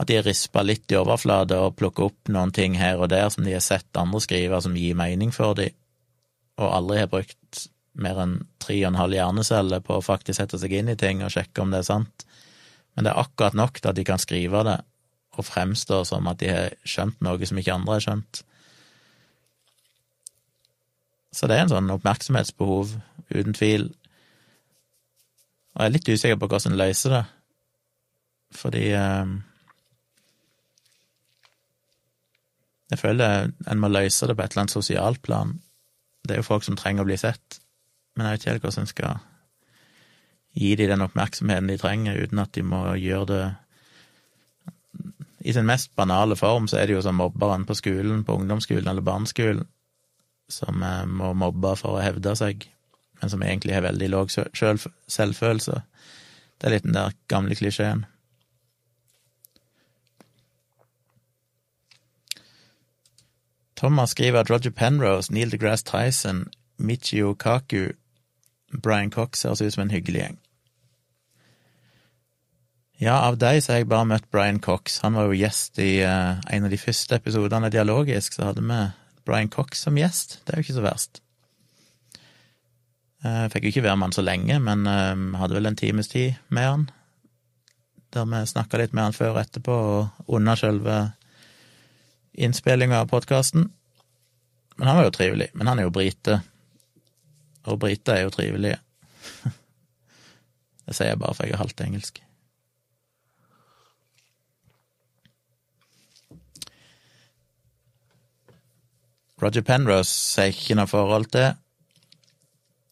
at 0.00 0.08
de 0.08 0.18
risper 0.24 0.66
litt 0.66 0.90
i 0.90 0.98
overflate 0.98 1.58
og 1.62 1.76
plukker 1.78 2.08
opp 2.08 2.30
noen 2.32 2.50
ting 2.54 2.74
her 2.80 2.98
og 2.98 3.12
der 3.12 3.28
som 3.30 3.44
de 3.46 3.54
har 3.54 3.62
sett 3.62 3.98
andre 3.98 4.22
skrive 4.24 4.58
som 4.64 4.74
gir 4.78 4.96
mening 4.98 5.30
for 5.34 5.54
dem, 5.58 5.74
og 6.58 6.74
aldri 6.78 7.02
har 7.02 7.10
brukt 7.12 7.38
mer 7.92 8.20
enn 8.22 8.38
tre 8.62 8.78
og 8.82 8.92
en 8.92 9.00
halv 9.00 9.16
hjernecelle 9.16 9.80
på 9.84 9.98
å 9.98 10.04
faktisk 10.04 10.38
sette 10.40 10.60
seg 10.60 10.72
inn 10.78 10.92
i 10.92 10.98
ting 10.98 11.20
og 11.24 11.32
sjekke 11.34 11.64
om 11.64 11.74
det 11.74 11.82
er 11.82 11.90
sant. 11.90 12.24
Men 12.94 13.06
det 13.06 13.12
er 13.12 13.20
akkurat 13.22 13.56
nok 13.56 13.80
til 13.80 13.90
at 13.90 13.98
de 13.98 14.06
kan 14.08 14.20
skrive 14.20 14.64
det 14.68 14.78
og 15.32 15.46
fremstå 15.48 16.02
som 16.08 16.28
at 16.28 16.40
de 16.42 16.50
har 16.52 16.74
skjønt 16.84 17.22
noe 17.24 17.48
som 17.48 17.60
ikke 17.60 17.74
andre 17.74 17.96
har 17.96 18.04
skjønt. 18.04 18.42
Så 21.32 21.48
det 21.48 21.56
er 21.56 21.64
en 21.64 21.72
sånn 21.72 21.92
oppmerksomhetsbehov, 21.94 22.92
uten 23.32 23.56
tvil. 23.56 23.86
Og 25.72 25.80
jeg 25.80 25.88
er 25.88 25.94
litt 25.94 26.10
usikker 26.12 26.36
på 26.40 26.50
hvordan 26.52 26.74
en 26.74 26.82
løser 26.82 27.16
det, 27.16 27.22
fordi 28.52 28.84
eh, 28.92 29.38
Jeg 32.92 33.00
føler 33.00 33.46
en 33.72 33.80
må 33.80 33.88
løse 33.88 34.26
det 34.28 34.34
på 34.36 34.44
et 34.44 34.52
eller 34.52 34.66
annet 34.66 34.74
sosialt 34.74 35.22
plan. 35.24 35.54
Det 36.28 36.34
er 36.34 36.42
jo 36.42 36.44
folk 36.44 36.66
som 36.66 36.76
trenger 36.76 37.06
å 37.06 37.08
bli 37.08 37.16
sett, 37.16 37.61
men 38.14 38.26
jeg 38.26 38.32
vet 38.32 38.42
ikke 38.42 38.50
helt 38.52 38.66
hvordan 38.66 38.84
en 38.84 38.90
skal 38.90 39.20
gi 40.52 40.74
dem 40.76 40.90
den 40.92 41.04
oppmerksomheten 41.06 41.70
de 41.70 41.78
trenger, 41.80 42.18
uten 42.22 42.42
at 42.42 42.52
de 42.54 42.62
må 42.62 42.82
gjøre 43.00 43.26
det 43.30 43.44
I 45.48 45.52
sin 45.56 45.66
mest 45.66 45.94
banale 45.96 46.36
form 46.36 46.68
så 46.68 46.78
er 46.78 46.86
det 46.86 46.94
jo 46.94 47.02
som 47.02 47.16
mobberen 47.18 47.64
på 47.66 47.74
skolen, 47.74 48.24
på 48.24 48.36
ungdomsskolen 48.38 48.88
eller 48.88 49.02
barneskolen, 49.02 49.64
som 50.48 50.82
eh, 50.82 51.06
må 51.08 51.32
mobbe 51.34 51.72
for 51.80 51.96
å 51.96 52.04
hevde 52.04 52.36
seg, 52.38 52.68
men 53.18 53.32
som 53.32 53.42
egentlig 53.42 53.74
har 53.74 53.82
veldig 53.88 54.10
lav 54.12 54.30
selvfølelse. 54.30 55.80
Det 56.60 56.68
er 56.68 56.74
litt 56.76 56.86
den 56.86 56.94
der 56.94 57.16
gamle 57.26 57.58
klisjeen. 57.58 58.04
Thomas 63.82 64.14
skriver 64.14 64.44
at 64.44 64.50
Roger 64.50 64.70
Penrose, 64.70 65.32
Neil 65.34 65.50
deGrasse 65.50 65.88
Tyson, 65.88 66.44
Michio 66.78 67.34
Kaku, 67.34 67.88
Brian 68.72 69.10
Cox 69.12 69.44
høres 69.46 69.62
ut 69.62 69.74
som 69.74 69.84
en 69.84 69.92
hyggelig 69.92 70.24
gjeng. 70.24 70.40
Ja, 73.02 73.16
av 73.26 73.34
deg 73.40 73.58
så 73.62 73.72
har 73.72 73.80
jeg 73.80 73.90
bare 73.90 74.06
møtt 74.06 74.28
Brian 74.30 74.60
Cox. 74.62 75.00
Han 75.02 75.16
var 75.18 75.26
jo 75.26 75.40
gjest 75.40 75.80
i 75.82 76.04
uh, 76.06 76.38
en 76.54 76.68
av 76.68 76.70
de 76.70 76.78
første 76.78 77.18
episodene 77.18 77.70
Dialogisk, 77.74 78.36
så 78.36 78.52
hadde 78.52 78.62
vi 78.62 78.78
Brian 79.26 79.50
Cox 79.50 79.82
som 79.82 79.98
gjest. 79.98 80.38
Det 80.44 80.54
er 80.54 80.60
jo 80.60 80.66
ikke 80.68 80.76
så 80.78 80.84
verst. 80.84 81.22
Uh, 83.26 83.48
fikk 83.50 83.66
jo 83.66 83.72
ikke 83.72 83.84
være 83.88 83.98
med 83.98 84.10
han 84.10 84.14
så 84.14 84.22
lenge, 84.22 84.58
men 84.62 84.86
uh, 84.86 85.38
hadde 85.40 85.58
vel 85.58 85.70
en 85.72 85.78
times 85.78 86.12
tid 86.12 86.38
med 86.54 86.68
han. 86.68 86.86
Der 88.14 88.28
vi 88.30 88.44
snakka 88.46 88.78
litt 88.78 88.94
med 88.94 89.08
han 89.08 89.18
før 89.18 89.34
og 89.34 89.42
etterpå, 89.42 89.74
og 89.74 90.38
under 90.38 90.62
selve 90.62 91.00
innspillinga 92.38 93.02
av 93.02 93.10
podkasten. 93.10 93.66
Men 94.76 94.88
han 94.88 94.98
var 95.00 95.08
jo 95.08 95.16
trivelig. 95.16 95.50
Men 95.54 95.72
han 95.72 95.80
er 95.80 95.88
jo 95.88 95.94
brite, 95.94 96.38
og 97.64 97.78
briter 97.82 98.16
er 98.16 98.26
jo 98.26 98.34
trivelige. 98.34 98.78
Det 100.86 100.96
sier 100.96 101.12
jeg 101.12 101.20
bare 101.22 101.34
for 101.36 101.46
jeg 101.46 101.54
er 101.54 101.62
halvt 101.62 101.84
engelsk. 101.84 102.22
Roger 109.42 109.64
Penrose 109.66 110.10
sier 110.10 110.52
ikke 110.54 110.76
noe 110.78 110.90
forhold 110.90 111.30
til. 111.34 111.54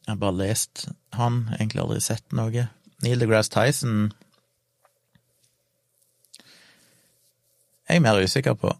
Jeg 0.06 0.14
har 0.14 0.22
bare 0.22 0.38
lest 0.38 0.88
han, 1.14 1.44
egentlig 1.58 1.82
aldri 1.84 2.00
sett 2.02 2.34
noe. 2.34 2.66
Neil 3.02 3.22
deGrasse 3.22 3.52
Tyson 3.54 4.10
jeg 7.90 7.98
er 7.98 8.02
mer 8.04 8.20
usikker 8.22 8.54
på. 8.54 8.70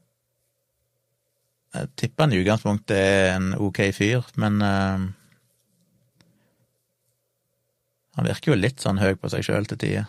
Jeg 1.74 1.88
tipper 1.99 2.24
han 2.24 2.34
i 2.34 2.38
utgangspunktet 2.45 2.97
er 2.97 3.32
en 3.34 3.49
ok 3.59 3.80
fyr, 3.95 4.26
men 4.38 4.61
uh, 4.62 5.03
han 8.21 8.29
virker 8.29 8.53
jo 8.53 8.59
litt 8.59 8.83
sånn 8.85 8.99
høy 9.01 9.14
på 9.16 9.31
seg 9.33 9.47
sjøl 9.47 9.64
til 9.64 9.79
tider. 9.81 10.09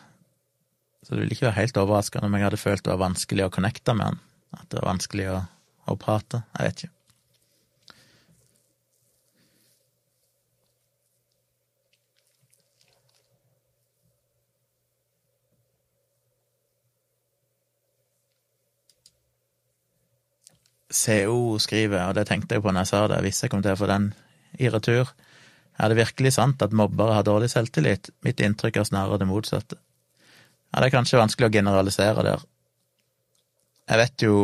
Så 1.00 1.14
det 1.14 1.22
ville 1.22 1.32
ikke 1.32 1.46
være 1.48 1.62
helt 1.62 1.78
overraskende 1.80 2.28
om 2.28 2.34
jeg 2.36 2.44
hadde 2.44 2.58
følt 2.60 2.84
det 2.84 2.92
var 2.92 3.06
vanskelig 3.08 3.46
å 3.46 3.54
connecte 3.56 3.96
med 3.96 4.10
han. 4.10 4.18
At 4.58 4.66
det 4.68 4.82
var 4.82 4.90
vanskelig 4.90 5.30
å, 5.32 5.38
å 5.88 5.96
prate. 5.96 6.42
Jeg 6.58 6.68
vet 6.68 6.84
ikke. 6.84 6.98
CO 20.92 21.56
skriver, 21.64 22.10
og 22.10 22.18
det 22.20 22.28
tenkte 22.28 22.60
jeg 22.60 22.68
på 22.68 22.76
når 22.76 22.84
jeg 22.84 22.92
sa 22.92 23.06
det, 23.08 23.24
hvis 23.24 23.46
jeg 23.46 23.56
kom 23.56 23.64
til 23.64 23.72
å 23.72 23.80
få 23.80 23.88
den 23.88 24.12
i 24.60 24.68
retur. 24.68 25.16
Er 25.80 25.90
det 25.90 26.02
virkelig 26.02 26.36
sant 26.36 26.62
at 26.62 26.76
mobbere 26.76 27.16
har 27.18 27.26
dårlig 27.28 27.50
selvtillit? 27.54 28.12
Mitt 28.26 28.42
inntrykk 28.44 28.82
er 28.82 28.90
snarere 28.90 29.22
det 29.22 29.30
motsatte. 29.30 29.80
Ja, 30.72 30.80
det 30.80 30.90
er 30.90 30.98
kanskje 30.98 31.20
vanskelig 31.20 31.50
å 31.50 31.56
generalisere 31.56 32.26
der. 32.26 32.44
Jeg 33.92 34.00
vet 34.00 34.24
jo 34.24 34.36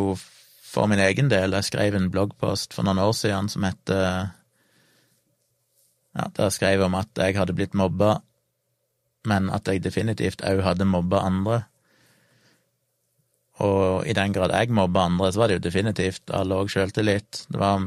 for 0.68 0.90
min 0.92 1.00
egen 1.00 1.30
del, 1.32 1.56
jeg 1.56 1.70
skrev 1.70 1.96
en 1.96 2.10
bloggpost 2.12 2.76
for 2.76 2.88
noen 2.88 3.00
år 3.00 3.14
siden 3.16 3.48
som 3.52 3.66
heter 3.68 4.34
Ja, 6.18 6.28
der 6.34 6.52
skrev 6.52 6.76
jeg 6.76 6.88
om 6.88 6.98
at 6.98 7.12
jeg 7.16 7.38
hadde 7.38 7.56
blitt 7.56 7.78
mobba, 7.78 8.18
men 9.30 9.52
at 9.54 9.70
jeg 9.70 9.84
definitivt 9.86 10.42
òg 10.42 10.64
hadde 10.66 10.88
mobba 10.90 11.22
andre. 11.28 11.62
Og 13.64 14.08
i 14.10 14.16
den 14.18 14.34
grad 14.34 14.54
jeg 14.54 14.74
mobba 14.74 15.06
andre, 15.08 15.32
så 15.32 15.44
var 15.44 15.50
det 15.50 15.60
jo 15.60 15.66
definitivt 15.68 16.34
av 16.34 16.48
lav 16.50 16.70
sjøltillit. 16.74 17.46
Det 17.50 17.62
var 17.62 17.86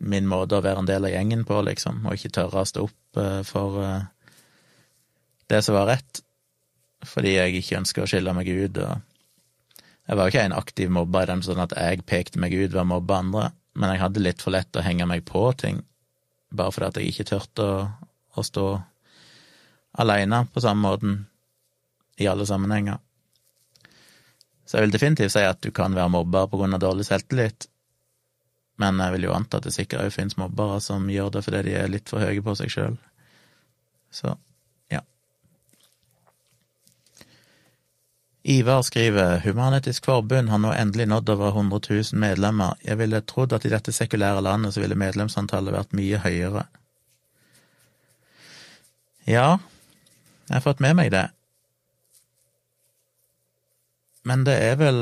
min 0.00 0.26
måte 0.28 0.58
å 0.58 0.64
være 0.64 0.82
en 0.82 0.88
del 0.88 1.06
av 1.06 1.12
gjengen 1.12 1.44
på, 1.48 1.60
liksom, 1.66 2.04
og 2.06 2.18
ikke 2.18 2.32
tørre 2.38 2.62
å 2.62 2.68
stå 2.68 2.84
opp 2.86 3.20
eh, 3.20 3.40
for 3.46 3.80
eh, 3.82 4.06
det 5.52 5.60
som 5.64 5.76
var 5.76 5.90
rett, 5.92 6.22
fordi 7.04 7.34
jeg 7.36 7.58
ikke 7.60 7.80
ønsker 7.82 8.04
å 8.04 8.08
skille 8.10 8.34
meg 8.36 8.48
ut. 8.48 8.78
og 8.80 9.82
Jeg 10.08 10.16
var 10.16 10.24
jo 10.24 10.32
ikke 10.32 10.46
en 10.48 10.56
aktiv 10.56 10.92
mobber 10.92 11.26
i 11.26 11.32
den 11.32 11.44
sånn 11.44 11.62
at 11.64 11.76
jeg 11.76 12.06
pekte 12.08 12.40
meg 12.40 12.56
ut 12.56 12.72
ved 12.72 12.82
å 12.82 12.88
mobbe 12.94 13.18
andre, 13.18 13.50
men 13.74 13.92
jeg 13.92 14.02
hadde 14.04 14.24
litt 14.24 14.42
for 14.42 14.54
lett 14.54 14.76
å 14.76 14.84
henge 14.84 15.06
meg 15.10 15.24
på 15.28 15.46
ting, 15.60 15.82
bare 16.54 16.72
fordi 16.72 16.90
at 16.90 17.00
jeg 17.00 17.12
ikke 17.12 17.28
turte 17.34 17.66
å, 17.66 17.78
å 18.34 18.46
stå 18.46 18.68
aleine 20.00 20.44
på 20.50 20.62
samme 20.62 20.88
måten 20.88 21.18
i 22.18 22.26
alle 22.30 22.46
sammenhenger. 22.46 22.98
Så 24.64 24.78
jeg 24.78 24.86
vil 24.86 24.94
definitivt 24.94 25.34
si 25.34 25.42
at 25.44 25.60
du 25.62 25.70
kan 25.74 25.94
være 25.94 26.12
mobber 26.14 26.48
på 26.48 26.58
grunn 26.60 26.74
av 26.74 26.82
dårlig 26.82 27.06
selvtillit, 27.06 27.68
men 28.80 28.98
jeg 28.98 29.14
vil 29.14 29.28
jo 29.28 29.34
anta 29.34 29.60
at 29.60 29.68
det 29.68 29.74
sikkert 29.74 30.02
òg 30.06 30.14
finnes 30.14 30.38
mobbere 30.40 30.80
som 30.82 31.06
gjør 31.10 31.30
det 31.36 31.44
fordi 31.46 31.62
de 31.68 31.76
er 31.78 31.92
litt 31.92 32.10
for 32.10 32.24
høye 32.24 32.42
på 32.42 32.56
seg 32.58 32.72
sjøl. 32.74 32.96
Så 34.14 34.34
ja. 34.90 35.02
Ivar 38.42 38.82
skriver 38.86 39.38
Human-Etisk 39.46 40.06
Forbund 40.10 40.50
har 40.50 40.62
nå 40.62 40.72
endelig 40.74 41.06
nådd 41.10 41.30
over 41.36 41.54
100 41.54 41.80
000 41.90 42.20
medlemmer. 42.20 42.74
Jeg 42.82 42.98
ville 42.98 43.22
trodd 43.22 43.54
at 43.54 43.64
i 43.64 43.72
dette 43.72 43.94
sekulære 43.94 44.42
landet 44.42 44.74
så 44.74 44.82
ville 44.82 44.98
medlemsantallet 44.98 45.74
vært 45.74 45.94
mye 45.94 46.20
høyere. 46.26 46.66
Ja, 49.24 49.56
jeg 50.50 50.58
har 50.58 50.66
fått 50.66 50.82
med 50.84 50.98
meg 50.98 51.14
det. 51.14 51.28
Men 54.28 54.44
det 54.44 54.56
er 54.66 54.76
vel 54.80 54.98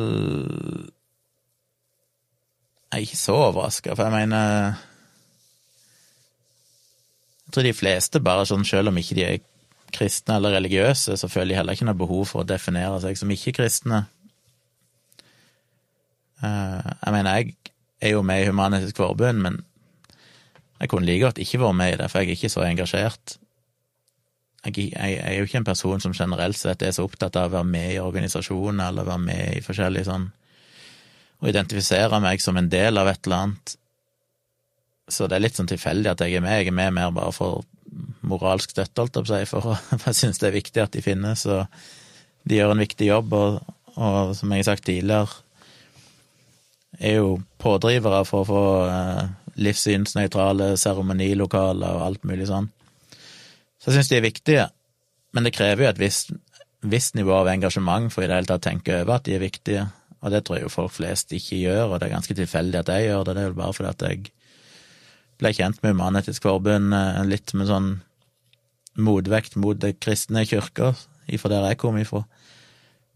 Jeg 2.93 2.99
er 2.99 3.07
ikke 3.07 3.17
så 3.17 3.37
overraska, 3.49 3.95
for 3.97 4.05
jeg 4.05 4.13
mener 4.13 4.75
Jeg 7.47 7.55
tror 7.55 7.63
de 7.63 7.73
fleste, 7.77 8.21
bare 8.21 8.45
sånn 8.49 8.65
selv 8.65 8.89
om 8.89 8.99
ikke 9.01 9.17
de 9.17 9.25
er 9.25 9.41
kristne 9.93 10.39
eller 10.39 10.55
religiøse, 10.57 11.17
så 11.21 11.29
føler 11.29 11.53
de 11.53 11.59
heller 11.59 11.77
ikke 11.77 11.89
noe 11.89 12.01
behov 12.01 12.25
for 12.31 12.41
å 12.43 12.49
definere 12.49 13.01
seg 13.03 13.19
som 13.21 13.33
ikke-kristne. 13.35 13.99
Eh, 16.41 16.89
jeg 16.89 17.13
mener, 17.13 17.37
jeg 17.37 17.53
er 18.01 18.15
jo 18.15 18.23
med 18.25 18.41
i 18.41 18.47
Human-Etisk 18.49 18.97
Forbund, 18.97 19.45
men 19.45 19.61
jeg 20.81 20.89
kunne 20.89 21.05
like 21.07 21.27
godt 21.27 21.43
ikke 21.45 21.61
vært 21.61 21.77
med 21.77 21.93
i 21.93 21.99
det, 22.01 22.09
for 22.09 22.23
jeg 22.23 22.33
er 22.33 22.41
ikke 22.41 22.55
så 22.55 22.65
engasjert 22.65 23.37
jeg, 24.63 24.93
er 24.95 25.39
jo 25.39 25.47
ikke 25.47 25.59
en 25.59 25.67
person 25.67 26.01
som 26.01 26.15
generelt 26.15 26.57
sett 26.57 26.83
er 26.83 26.95
så 26.95 27.07
opptatt 27.07 27.37
av 27.37 27.51
å 27.51 27.57
være 27.57 27.69
med 27.69 27.95
i 27.95 27.99
organisasjoner 28.03 28.93
eller 28.93 29.09
være 29.09 29.25
med 29.25 29.57
i 29.59 29.65
forskjellige 29.65 30.07
sånn 30.07 30.29
Å 31.43 31.51
identifisere 31.51 32.21
meg 32.23 32.43
som 32.43 32.59
en 32.59 32.71
del 32.71 33.01
av 33.01 33.11
et 33.11 33.27
eller 33.27 33.47
annet. 33.47 33.75
Så 35.11 35.27
det 35.27 35.37
er 35.37 35.45
litt 35.45 35.59
sånn 35.59 35.71
tilfeldig 35.71 36.13
at 36.13 36.23
jeg 36.23 36.39
er 36.39 36.45
med. 36.45 36.61
Jeg 36.61 36.71
er 36.71 36.79
med 36.79 36.95
mer 36.95 37.15
bare 37.15 37.35
for 37.35 37.65
moralsk 38.25 38.73
støtte, 38.73 39.03
holdt 39.03 39.17
jeg 39.19 39.51
på 39.51 39.61
å 39.61 39.75
si, 39.75 39.81
for 39.91 40.05
jeg 40.07 40.19
syns 40.19 40.41
det 40.41 40.49
er 40.49 40.59
viktig 40.59 40.83
at 40.85 40.95
de 40.95 41.05
finnes, 41.05 41.47
og 41.51 41.67
de 42.49 42.59
gjør 42.59 42.75
en 42.75 42.83
viktig 42.83 43.09
jobb, 43.09 43.35
og, 43.37 43.73
og 43.97 44.37
som 44.39 44.53
jeg 44.53 44.63
har 44.63 44.71
sagt 44.71 44.87
tidligere, 44.89 45.43
er 47.03 47.19
jo 47.19 47.41
pådrivere 47.63 48.23
for 48.29 48.45
å 48.45 48.49
få 48.49 48.63
eh, 48.87 49.25
livssynsnøytrale 49.67 50.75
seremonilokaler 50.81 51.99
og 51.99 52.07
alt 52.07 52.27
mulig 52.29 52.47
sånn. 52.51 52.69
Så 53.81 53.91
jeg 53.91 53.99
syns 53.99 54.13
de 54.13 54.19
er 54.19 54.27
viktige, 54.27 54.67
men 55.35 55.47
det 55.47 55.55
krever 55.57 55.87
jo 55.87 55.91
et 55.91 56.01
visst, 56.01 56.33
visst 56.87 57.17
nivå 57.19 57.35
av 57.41 57.51
engasjement 57.51 58.13
for 58.13 58.23
i 58.23 58.31
det 58.31 58.39
hele 58.39 58.51
tatt 58.51 58.63
å 58.63 58.69
tenke 58.71 59.01
over 59.03 59.17
at 59.17 59.27
de 59.27 59.37
er 59.37 59.43
viktige, 59.43 59.89
og 60.23 60.31
det 60.31 60.45
tror 60.47 60.59
jeg 60.59 60.67
jo 60.69 60.73
folk 60.73 60.95
flest 60.95 61.35
ikke 61.35 61.59
gjør, 61.65 61.85
og 61.89 61.99
det 61.99 62.07
er 62.07 62.15
ganske 62.15 62.37
tilfeldig 62.39 62.79
at 62.79 62.93
jeg 62.95 63.09
gjør 63.09 63.27
det, 63.27 63.35
det 63.37 63.43
er 63.43 63.51
jo 63.51 63.59
bare 63.59 63.75
fordi 63.75 63.91
at 63.91 64.05
jeg 64.07 64.31
ble 65.43 65.51
kjent 65.57 65.83
med 65.83 65.97
Human-Etisk 65.97 66.47
Forbund 66.47 66.95
eh, 66.95 67.23
litt 67.27 67.51
med 67.59 67.71
sånn 67.71 67.91
motvekt 69.03 69.57
mot 69.59 69.79
det 69.83 69.97
kristne 70.05 70.45
kirker, 70.47 70.95
ifra 71.33 71.51
der 71.51 71.67
jeg 71.71 71.81
kom 71.83 71.99
ifra. 71.99 72.23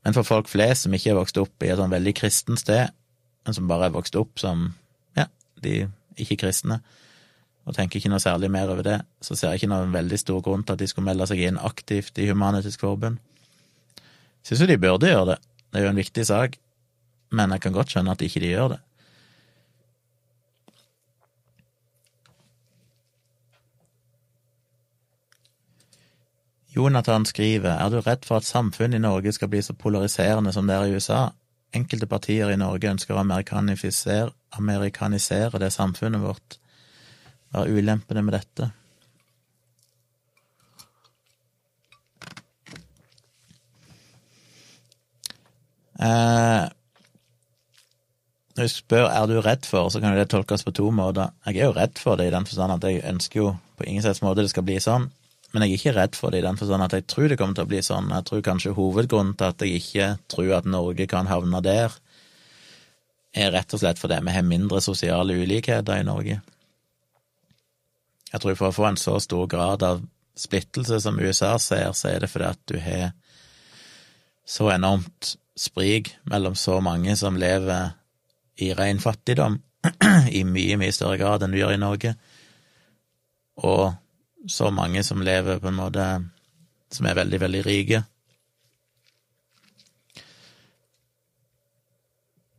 Men 0.06 0.16
for 0.16 0.26
folk 0.26 0.50
flest 0.50 0.86
som 0.86 0.94
ikke 0.96 1.12
er 1.12 1.20
vokst 1.20 1.38
opp 1.38 1.62
i 1.62 1.70
et 1.70 1.78
sånn 1.78 1.92
veldig 1.92 2.14
kristent 2.16 2.62
sted, 2.62 2.90
men 3.46 3.54
som 3.54 3.70
bare 3.70 3.88
er 3.88 3.94
vokst 3.94 4.18
opp 4.18 4.40
som 4.42 4.68
ja, 5.18 5.28
de 5.62 5.84
ikke-kristne, 6.18 6.80
og 7.66 7.74
tenker 7.74 8.00
ikke 8.00 8.10
noe 8.10 8.22
særlig 8.22 8.50
mer 8.54 8.70
over 8.70 8.86
det, 8.86 9.00
så 9.22 9.34
ser 9.34 9.52
jeg 9.52 9.62
ikke 9.62 9.72
noen 9.74 9.94
veldig 9.94 10.18
stor 10.22 10.42
grunn 10.42 10.62
til 10.66 10.74
at 10.76 10.82
de 10.82 10.90
skulle 10.90 11.06
melde 11.08 11.26
seg 11.30 11.42
inn 11.42 11.58
aktivt 11.58 12.18
i 12.22 12.28
Human-Etisk 12.30 12.82
Forbund. 12.82 13.18
Syns 14.46 14.62
jo 14.62 14.70
de 14.70 14.78
burde 14.78 15.10
gjøre 15.10 15.34
det, 15.34 15.40
det 15.70 15.80
er 15.80 15.86
jo 15.86 15.90
en 15.90 15.98
viktig 15.98 16.26
sak, 16.26 16.54
men 17.30 17.54
jeg 17.54 17.64
kan 17.64 17.74
godt 17.74 17.94
skjønne 17.94 18.14
at 18.14 18.22
ikke 18.22 18.42
de 18.42 18.52
gjør 18.52 18.74
det. 18.76 18.82
Jonathan 26.76 27.24
skriver, 27.24 27.72
er 27.72 27.88
du 27.88 28.02
redd 28.04 28.26
for 28.28 28.36
at 28.36 28.44
samfunnet 28.44 28.98
i 28.98 29.00
Norge 29.00 29.32
skal 29.32 29.48
bli 29.48 29.62
så 29.64 29.72
polariserende 29.72 30.52
som 30.52 30.68
det 30.68 30.74
er 30.76 30.84
i 30.84 30.98
USA? 30.98 31.30
Enkelte 31.72 32.06
partier 32.06 32.52
i 32.52 32.58
Norge 32.60 32.90
ønsker 32.90 33.16
å 33.16 33.22
amerikanisere, 33.22 35.62
det 35.62 35.72
samfunnet 35.72 36.20
vårt. 36.20 36.58
Hva 37.48 37.64
er 37.64 37.80
ulempene 37.80 38.20
med 38.26 38.36
dette? 38.36 38.68
Eh, 45.96 46.68
når 48.56 48.64
du 48.64 48.72
spør 48.72 49.10
er 49.10 49.28
du 49.28 49.36
redd 49.44 49.66
for, 49.68 49.90
så 49.92 50.00
kan 50.00 50.14
jo 50.14 50.20
det 50.22 50.30
tolkes 50.32 50.64
på 50.64 50.72
to 50.76 50.88
måter. 50.94 51.34
Jeg 51.44 51.60
er 51.60 51.68
jo 51.68 51.76
redd 51.76 52.00
for 52.00 52.16
det 52.16 52.30
i 52.30 52.32
den 52.32 52.46
forstand 52.48 52.72
at 52.72 52.88
jeg 52.88 53.04
ønsker 53.04 53.40
jo 53.42 53.50
på 53.76 53.84
ingen 53.84 54.04
slags 54.04 54.22
måte 54.24 54.40
det 54.40 54.52
skal 54.52 54.64
bli 54.64 54.78
sånn, 54.80 55.10
men 55.52 55.62
jeg 55.62 55.74
er 55.74 55.80
ikke 55.80 55.94
redd 55.98 56.16
for 56.16 56.32
det 56.32 56.40
i 56.40 56.46
den 56.46 56.56
forstand 56.58 56.86
at 56.86 56.96
jeg 56.96 57.06
tror 57.12 57.28
det 57.28 57.36
kommer 57.40 57.58
til 57.58 57.66
å 57.66 57.70
bli 57.70 57.82
sånn. 57.84 58.08
Jeg 58.12 58.26
tror 58.28 58.42
kanskje 58.48 58.74
hovedgrunnen 58.76 59.36
til 59.36 59.52
at 59.52 59.62
jeg 59.62 59.82
ikke 59.82 60.08
tror 60.32 60.54
at 60.58 60.68
Norge 60.72 61.06
kan 61.10 61.28
havne 61.30 61.60
der, 61.64 61.94
er 63.36 63.52
rett 63.52 63.74
og 63.76 63.82
slett 63.82 64.00
fordi 64.00 64.16
vi 64.24 64.32
har 64.32 64.46
mindre 64.48 64.80
sosiale 64.80 65.36
ulikheter 65.36 66.00
i 66.00 66.06
Norge. 66.08 66.40
Jeg 68.32 68.42
tror 68.42 68.56
for 68.56 68.70
å 68.70 68.76
få 68.76 68.86
en 68.88 69.00
så 69.00 69.18
stor 69.20 69.44
grad 69.52 69.84
av 69.84 70.00
splittelse 70.36 71.02
som 71.04 71.20
USA 71.20 71.54
ser, 71.60 71.92
så 71.92 72.10
er 72.14 72.24
det 72.24 72.32
fordi 72.32 72.48
at 72.48 72.62
du 72.68 72.78
har 72.80 73.12
så 74.48 74.70
enormt 74.72 75.36
sprik 75.56 76.14
mellom 76.28 76.56
så 76.56 76.80
mange 76.84 77.16
som 77.16 77.36
lever 77.40 77.92
i 78.56 78.72
ren 78.74 79.00
fattigdom, 79.02 79.60
i 80.38 80.42
mye, 80.44 80.78
mye 80.80 80.94
større 80.94 81.18
grad 81.20 81.44
enn 81.44 81.54
du 81.54 81.60
gjør 81.60 81.76
i 81.76 81.82
Norge, 81.82 82.14
og 83.66 83.94
så 84.48 84.70
mange 84.70 85.02
som 85.04 85.24
lever 85.24 85.58
på 85.60 85.70
en 85.70 85.80
måte 85.80 86.04
som 86.92 87.08
er 87.08 87.18
veldig, 87.18 87.40
veldig 87.42 87.62
rike. 87.66 88.02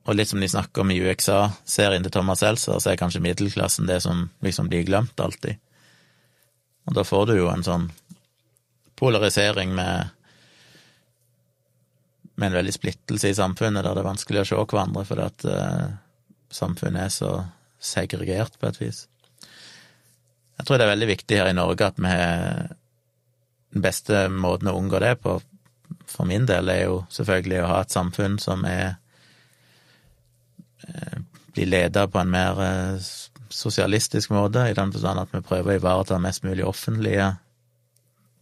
Og 0.07 0.15
litt 0.15 0.31
som 0.31 0.39
de 0.39 0.47
snakker 0.47 0.83
om 0.83 0.91
i 0.91 0.99
UXA-serien 1.03 2.03
til 2.05 2.13
Thomas 2.15 2.39
Seltzer, 2.43 2.79
så 2.79 2.91
er 2.91 2.99
kanskje 2.99 3.23
middelklassen 3.23 3.89
det 3.89 3.99
som 4.05 4.29
liksom 4.43 4.69
blir 4.71 4.85
glemt 4.87 5.19
alltid. 5.19 5.59
Og 6.87 6.95
da 6.95 7.03
får 7.03 7.25
du 7.27 7.33
jo 7.41 7.49
en 7.51 7.65
sånn 7.65 7.89
polarisering 8.97 9.73
med 9.75 10.13
med 12.37 12.51
en 12.51 12.57
veldig 12.59 12.73
splittelse 12.75 13.31
i 13.31 13.37
samfunnet, 13.37 13.83
der 13.83 13.95
det 13.97 14.03
er 14.03 14.09
vanskelig 14.11 14.43
å 14.43 14.47
se 14.49 14.57
hverandre 14.61 15.03
fordi 15.09 15.25
at 15.25 15.45
uh, 15.49 15.85
samfunnet 16.53 17.07
er 17.07 17.13
så 17.13 17.31
segregert, 17.81 18.57
på 18.59 18.69
et 18.69 18.79
vis. 18.81 19.05
Jeg 20.57 20.65
tror 20.65 20.79
det 20.79 20.87
er 20.87 20.93
veldig 20.95 21.09
viktig 21.11 21.39
her 21.39 21.51
i 21.51 21.57
Norge 21.57 21.91
at 21.91 21.99
vi 22.01 22.09
har 22.09 22.75
Den 23.67 23.83
beste 23.83 24.29
måten 24.31 24.69
å 24.71 24.77
unngå 24.79 24.99
det 25.03 25.17
på, 25.21 25.35
for 26.07 26.25
min 26.25 26.45
del, 26.47 26.69
er 26.71 26.85
jo 26.87 27.01
selvfølgelig 27.11 27.57
å 27.61 27.67
ha 27.67 27.81
et 27.83 27.93
samfunn 27.93 28.37
som 28.39 28.63
er 28.65 28.95
eh, 30.87 31.17
blir 31.53 31.67
leda 31.67 32.05
på 32.07 32.21
en 32.21 32.31
mer 32.31 32.61
eh, 32.63 33.09
sosialistisk 33.49 34.31
måte, 34.31 34.63
i 34.69 34.77
den 34.77 34.93
forstand 34.95 35.19
at 35.19 35.35
vi 35.35 35.43
prøver 35.43 35.73
å 35.73 35.81
ivareta 35.81 36.19
mest 36.23 36.47
mulig 36.47 36.65
offentlige 36.65 37.33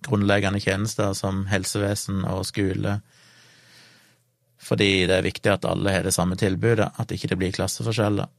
grunnleggende 0.05 0.61
tjenester 0.61 1.13
som 1.17 1.47
helsevesen 1.49 2.21
og 2.29 2.45
skole, 2.45 2.99
fordi 4.66 5.05
det 5.05 5.20
er 5.20 5.26
viktig 5.26 5.51
at 5.51 5.68
alle 5.70 5.93
har 5.93 6.05
det 6.05 6.16
samme 6.16 6.38
tilbudet, 6.39 6.88
at 6.97 7.11
ikke 7.13 7.30
det 7.32 7.38
blir 7.41 7.53
klasseforskjeller. 7.53 8.32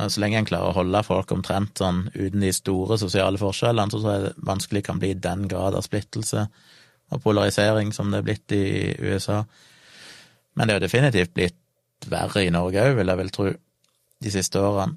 Så 0.00 0.22
lenge 0.22 0.38
en 0.40 0.46
klarer 0.48 0.70
å 0.70 0.76
holde 0.78 1.02
folk 1.04 1.34
omtrent 1.34 1.78
sånn 1.78 2.06
uten 2.14 2.40
de 2.40 2.52
store 2.56 2.96
sosiale 3.00 3.38
forskjellene, 3.40 3.92
så 3.92 4.00
tror 4.00 4.14
jeg 4.14 4.24
det 4.24 4.46
vanskelig 4.48 4.84
kan 4.86 5.02
bli 5.02 5.12
den 5.18 5.44
grad 5.50 5.76
av 5.76 5.84
splittelse 5.84 6.46
og 7.12 7.20
polarisering 7.20 7.92
som 7.92 8.08
det 8.10 8.22
er 8.22 8.26
blitt 8.26 8.54
i 8.56 8.64
USA. 9.02 9.42
Men 10.56 10.68
det 10.68 10.74
er 10.74 10.80
jo 10.80 10.86
definitivt 10.86 11.34
blitt 11.36 12.08
verre 12.08 12.46
i 12.46 12.52
Norge 12.54 12.86
òg, 12.86 12.96
vil 12.98 13.12
jeg 13.12 13.20
vel 13.20 13.32
tro, 13.34 13.50
de 14.22 14.32
siste 14.32 14.62
årene. 14.62 14.96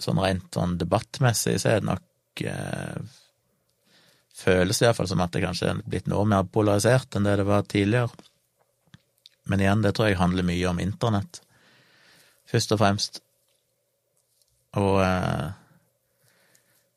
Sånn 0.00 0.22
rent 0.22 0.56
sånn 0.56 0.78
debattmessig 0.80 1.58
så 1.60 1.74
er 1.74 1.82
det 1.82 1.90
nok 1.90 2.42
eh, 2.48 2.96
Føles 4.40 4.78
det 4.80 4.86
iallfall 4.86 5.08
som 5.10 5.20
at 5.20 5.32
det 5.34 5.44
kanskje 5.44 5.72
er 5.72 5.80
blitt 5.84 6.08
noe 6.08 6.24
mer 6.28 6.46
polarisert 6.48 7.16
enn 7.16 7.26
det 7.28 7.36
det 7.40 7.48
var 7.48 7.66
tidligere. 7.68 8.28
Men 9.50 9.60
igjen, 9.60 9.82
det 9.84 9.94
tror 9.96 10.08
jeg 10.08 10.20
handler 10.20 10.46
mye 10.46 10.68
om 10.70 10.80
internett, 10.80 11.42
først 12.48 12.72
og 12.76 12.80
fremst 12.80 13.20
og 14.78 15.00
eh, 15.02 15.50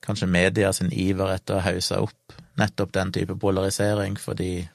kanskje 0.06 0.30
media 0.30 0.70
sin 0.74 0.91
iver 0.94 1.34
etter 1.34 1.58
å 1.58 1.66
hause 1.66 1.98
opp 2.06 2.36
nettopp 2.60 2.91
den 2.94 3.12
type 3.16 3.36
polarisering, 3.41 4.18
fordi 4.22 4.68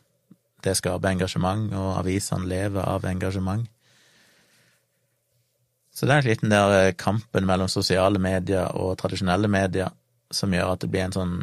det 0.67 0.75
skaper 0.75 1.13
engasjement, 1.13 1.71
og 1.79 2.01
avisene 2.01 2.49
lever 2.51 2.83
av 2.83 3.07
engasjement. 3.07 3.69
Så 5.95 6.07
det 6.07 6.17
er 6.17 6.27
litt 6.27 6.43
den 6.43 6.55
der 6.55 6.75
eh, 6.79 6.97
kampen 6.99 7.47
mellom 7.47 7.71
sosiale 7.71 8.19
medier 8.23 8.75
og 8.75 8.97
tradisjonelle 8.99 9.51
medier 9.51 9.95
som 10.31 10.53
gjør 10.53 10.75
at 10.75 10.83
det 10.83 10.91
blir 10.93 11.07
en 11.07 11.15
sånn 11.15 11.37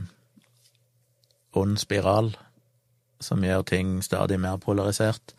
ond 1.55 1.77
spiral, 1.81 2.33
som 3.23 3.43
gjør 3.43 3.63
ting 3.67 3.99
stadig 4.03 4.39
mer 4.39 4.57
polarisert. 4.61 5.35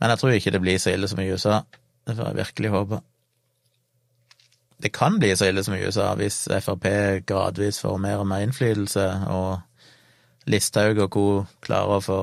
Men 0.00 0.12
jeg 0.12 0.20
tror 0.20 0.36
ikke 0.36 0.54
det 0.54 0.62
blir 0.62 0.78
så 0.78 0.94
ille 0.94 1.08
som 1.08 1.20
i 1.22 1.30
USA. 1.30 1.62
Det 2.06 2.16
får 2.16 2.30
jeg 2.30 2.40
virkelig 2.42 2.70
håpe 2.74 3.00
det 4.84 4.92
kan 4.92 5.18
bli 5.18 5.30
så 5.36 5.48
ille 5.48 5.62
som 5.64 5.74
i 5.74 5.80
USA 5.86 6.10
hvis 6.18 6.42
Frp 6.60 6.86
gradvis 7.26 7.80
får 7.80 8.00
mer 8.02 8.20
og 8.20 8.26
mer 8.28 8.44
innflytelse, 8.44 9.06
og 9.32 9.60
Listhaug 10.50 10.98
og 11.06 11.10
co. 11.14 11.28
klarer 11.64 11.96
å 11.96 12.04
få 12.04 12.18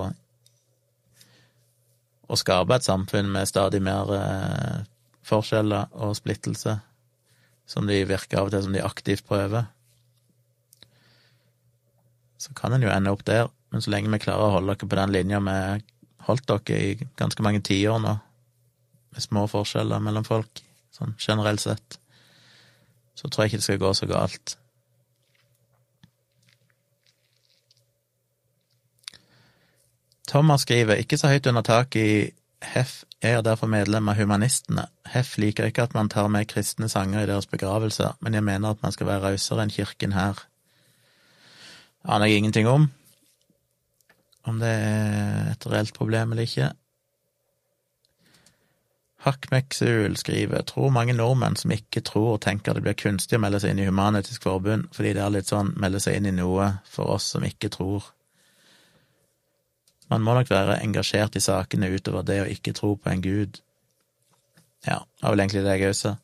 å 2.31 2.37
skape 2.37 2.77
et 2.77 2.85
samfunn 2.85 3.31
med 3.33 3.49
stadig 3.49 3.81
mer 3.83 4.13
eh, 4.15 4.83
forskjeller 5.25 5.89
og 6.05 6.13
splittelse, 6.15 6.77
som 7.65 7.89
de 7.89 7.97
virker 8.07 8.39
av 8.39 8.51
og 8.51 8.53
til 8.53 8.63
som 8.67 8.77
de 8.77 8.85
aktivt 8.85 9.25
prøver. 9.27 9.65
Så 12.41 12.55
kan 12.57 12.73
en 12.73 12.81
jo 12.81 12.89
ende 12.89 13.13
opp 13.13 13.21
der, 13.27 13.51
men 13.69 13.83
så 13.83 13.93
lenge 13.93 14.09
vi 14.13 14.21
klarer 14.23 14.49
å 14.49 14.55
holde 14.55 14.73
dere 14.73 14.89
på 14.89 14.97
den 14.97 15.13
linja 15.13 15.41
vi 15.45 15.57
holdt 16.25 16.47
dere 16.49 16.79
i 16.79 17.09
ganske 17.19 17.45
mange 17.45 17.61
tiår 17.65 18.01
nå, 18.01 18.15
med 19.11 19.25
små 19.25 19.45
forskjeller 19.51 20.01
mellom 20.01 20.25
folk, 20.25 20.63
sånn 20.95 21.13
generelt 21.21 21.61
sett, 21.61 21.99
så 23.17 23.29
tror 23.29 23.45
jeg 23.45 23.51
ikke 23.51 23.61
det 23.61 23.67
skal 23.67 23.81
gå 23.83 23.93
så 23.97 24.09
galt. 24.09 24.55
Thomas 30.31 30.63
skriver 30.63 31.01
ikke 31.01 31.19
så 31.19 31.27
høyt 31.27 31.49
under 31.51 31.65
taket 31.67 32.01
i 32.01 32.19
HEF 32.71 33.01
er 33.25 33.41
derfor 33.43 33.67
medlem 33.67 34.07
av 34.09 34.19
Humanistene. 34.21 34.85
HEF 35.11 35.33
liker 35.41 35.67
ikke 35.67 35.89
at 35.89 35.95
man 35.97 36.09
tar 36.09 36.29
med 36.31 36.47
kristne 36.49 36.87
sanger 36.89 37.25
i 37.25 37.29
deres 37.29 37.49
begravelser, 37.51 38.15
men 38.21 38.37
jeg 38.37 38.45
mener 38.47 38.71
at 38.71 38.81
man 38.85 38.93
skal 38.95 39.09
være 39.09 39.33
rausere 39.33 39.65
enn 39.65 39.73
kirken 39.73 40.15
her. 40.15 40.39
Aner 42.03 42.25
jeg 42.25 42.41
ingenting 42.41 42.67
om, 42.67 42.87
om 44.49 44.61
det 44.61 44.69
er 44.69 45.51
et 45.51 45.67
reelt 45.69 45.93
problem 45.93 46.31
eller 46.31 46.47
ikke. 46.47 46.71
Hakmeksul 49.21 50.15
skriver 50.17 50.63
tror 50.65 50.89
mange 50.89 51.13
nordmenn 51.13 51.55
som 51.59 51.71
ikke 51.75 52.01
tror, 52.01 52.31
og 52.35 52.41
tenker 52.41 52.73
det 52.73 52.81
blir 52.81 52.97
kunstig 52.97 53.37
å 53.37 53.41
melde 53.43 53.59
seg 53.61 53.75
inn 53.75 53.83
i 53.83 53.85
Human-Etisk 53.85 54.47
Forbund, 54.47 54.87
fordi 54.95 55.11
det 55.13 55.21
er 55.21 55.35
litt 55.35 55.51
sånn 55.51 55.75
melde 55.77 56.01
seg 56.01 56.17
inn 56.17 56.31
i 56.31 56.33
noe 56.33 56.71
for 56.89 57.13
oss 57.13 57.29
som 57.35 57.45
ikke 57.45 57.69
tror. 57.69 58.07
Man 60.09 60.25
må 60.25 60.33
nok 60.35 60.49
være 60.49 60.79
engasjert 60.81 61.37
i 61.37 61.43
sakene 61.43 61.91
utover 61.93 62.25
det 62.25 62.39
å 62.41 62.49
ikke 62.49 62.73
tro 62.75 62.95
på 62.97 63.13
en 63.13 63.21
gud. 63.21 63.61
Ja, 64.87 64.97
det 65.05 65.21
var 65.21 65.35
vel 65.35 65.45
egentlig 65.45 65.63
det 65.67 65.77
jeg 65.77 65.93
også 65.93 66.01
sa. 66.09 66.17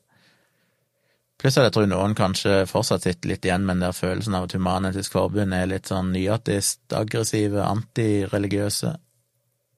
Pluss 1.38 1.54
at 1.54 1.68
jeg 1.68 1.74
tror 1.76 1.86
noen 1.86 2.16
kanskje 2.18 2.64
fortsatt 2.66 3.04
sitter 3.06 3.30
litt 3.30 3.44
igjen 3.46 3.62
med 3.66 3.78
den 3.78 3.84
der 3.86 3.94
følelsen 3.94 4.34
av 4.34 4.48
at 4.48 4.56
Human-Etisk 4.56 5.14
Forbund 5.14 5.54
er 5.54 5.68
litt 5.70 5.86
sånn 5.86 6.10
nyatist, 6.10 6.80
aggressive, 6.98 7.62
antireligiøse, 7.62 8.90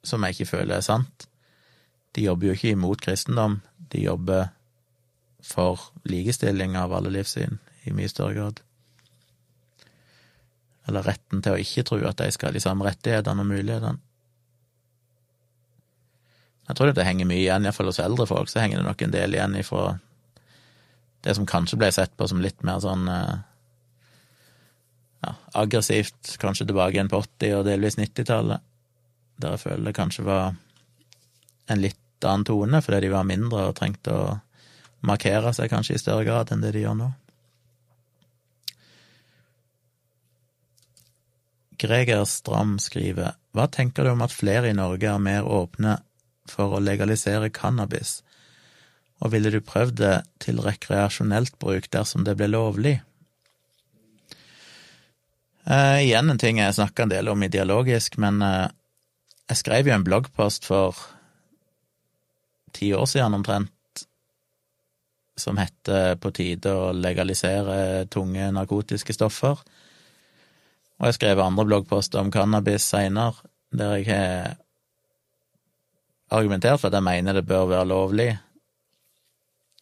som 0.09 0.25
jeg 0.25 0.39
ikke 0.39 0.49
føler 0.55 0.79
er 0.79 0.87
sant. 0.87 1.29
De 2.17 2.25
jobber 2.25 2.49
jo 2.49 2.57
ikke 2.57 2.73
imot 2.79 3.05
kristendom, 3.05 3.59
de 3.93 4.07
jobber 4.07 4.49
for 5.45 5.91
likestilling 6.09 6.81
av 6.81 6.97
alle 6.97 7.13
livssyn, 7.13 7.61
i 7.85 7.93
mye 7.93 8.09
større 8.09 8.39
grad. 8.39 8.65
Eller 10.89 11.05
retten 11.13 11.45
til 11.45 11.59
å 11.59 11.61
ikke 11.61 11.85
tro 11.91 12.01
at 12.09 12.23
de 12.23 12.33
skal 12.33 12.51
ha 12.51 12.57
de 12.57 12.65
samme 12.65 12.89
rettighetene 12.89 13.45
og 13.45 13.53
mulighetene. 13.53 14.01
Jeg 16.71 16.79
tror 16.79 16.93
det 16.95 17.05
henger 17.05 17.27
mye 17.29 17.43
igjen, 17.43 17.67
iallfall 17.67 17.91
hos 17.91 18.01
eldre 18.01 18.25
folk, 18.31 18.49
så 18.49 18.63
henger 18.63 18.81
det 18.81 18.87
nok 18.87 19.03
en 19.05 19.13
del 19.13 19.37
igjen 19.37 19.61
ifra 19.61 19.99
det 21.25 21.37
som 21.37 21.47
kanskje 21.49 21.79
ble 21.81 21.91
sett 21.93 22.17
på 22.17 22.29
som 22.29 22.41
litt 22.43 22.63
mer 22.67 22.81
sånn 22.83 23.09
eh, 23.11 23.39
ja, 25.27 25.35
aggressivt, 25.63 26.37
kanskje 26.41 26.69
tilbake 26.71 26.97
igjen 26.97 27.13
på 27.13 27.21
80- 27.23 27.59
og 27.59 27.65
delvis 27.69 27.99
90-tallet, 28.01 28.65
der 29.41 29.57
jeg 29.57 29.65
føler 29.65 29.89
det 29.91 29.97
kanskje 29.97 30.27
var 30.27 30.55
en 31.71 31.83
litt 31.83 31.99
annen 32.25 32.45
tone, 32.45 32.83
fordi 32.85 33.07
de 33.07 33.13
var 33.13 33.29
mindre 33.29 33.69
og 33.71 33.77
trengte 33.79 34.13
å 34.13 34.39
markere 35.07 35.53
seg 35.57 35.71
kanskje 35.73 35.97
i 35.97 36.03
større 36.03 36.27
grad 36.29 36.53
enn 36.53 36.65
det 36.65 36.75
de 36.77 36.85
gjør 36.85 36.99
nå. 36.99 37.11
Greger 41.81 42.27
Stram 42.29 42.75
skriver 42.83 43.39
Hva 43.57 43.65
tenker 43.73 44.05
du 44.05 44.13
om 44.13 44.21
at 44.21 44.35
flere 44.37 44.69
i 44.69 44.77
Norge 44.77 45.09
er 45.09 45.23
mer 45.23 45.47
åpne 45.49 45.97
for 46.51 46.77
å 46.77 46.83
legalisere 46.83 47.49
cannabis, 47.55 48.21
og 49.21 49.33
ville 49.35 49.53
du 49.53 49.61
prøvd 49.61 49.97
det 50.01 50.17
til 50.41 50.61
rekreasjonelt 50.65 51.59
bruk 51.61 51.91
dersom 51.93 52.25
det 52.25 52.37
ble 52.41 52.49
lovlig? 52.53 52.97
Eh, 55.69 55.99
igjen 56.07 56.33
en 56.33 56.41
ting 56.41 56.59
jeg 56.59 56.77
snakka 56.77 57.05
en 57.05 57.13
del 57.13 57.29
om 57.29 57.43
ideologisk, 57.45 58.17
men 58.23 58.41
eh, 58.43 58.71
jeg 59.53 59.61
skrev 59.61 59.91
jo 59.91 59.97
en 59.97 60.07
bloggpost 60.07 60.65
for 60.69 60.97
ti 62.73 62.93
år 62.97 63.07
siden 63.11 63.37
omtrent 63.37 63.77
som 65.41 65.57
heter 65.57 66.19
På 66.21 66.29
tide 66.37 66.69
å 66.69 66.91
legalisere 66.93 68.05
tunge 68.13 68.51
narkotiske 68.53 69.15
stoffer. 69.17 69.63
Og 71.01 71.07
jeg 71.09 71.17
skrev 71.17 71.41
andre 71.41 71.65
bloggposter 71.65 72.21
om 72.21 72.29
cannabis 72.33 72.85
seinere, 72.85 73.41
der 73.73 73.95
jeg 73.97 74.11
har 74.13 74.59
argumentert 76.31 76.83
for 76.83 76.91
at 76.91 76.99
jeg 76.99 77.07
mener 77.09 77.39
det 77.39 77.47
bør 77.49 77.71
være 77.71 77.89
lovlig, 77.89 78.29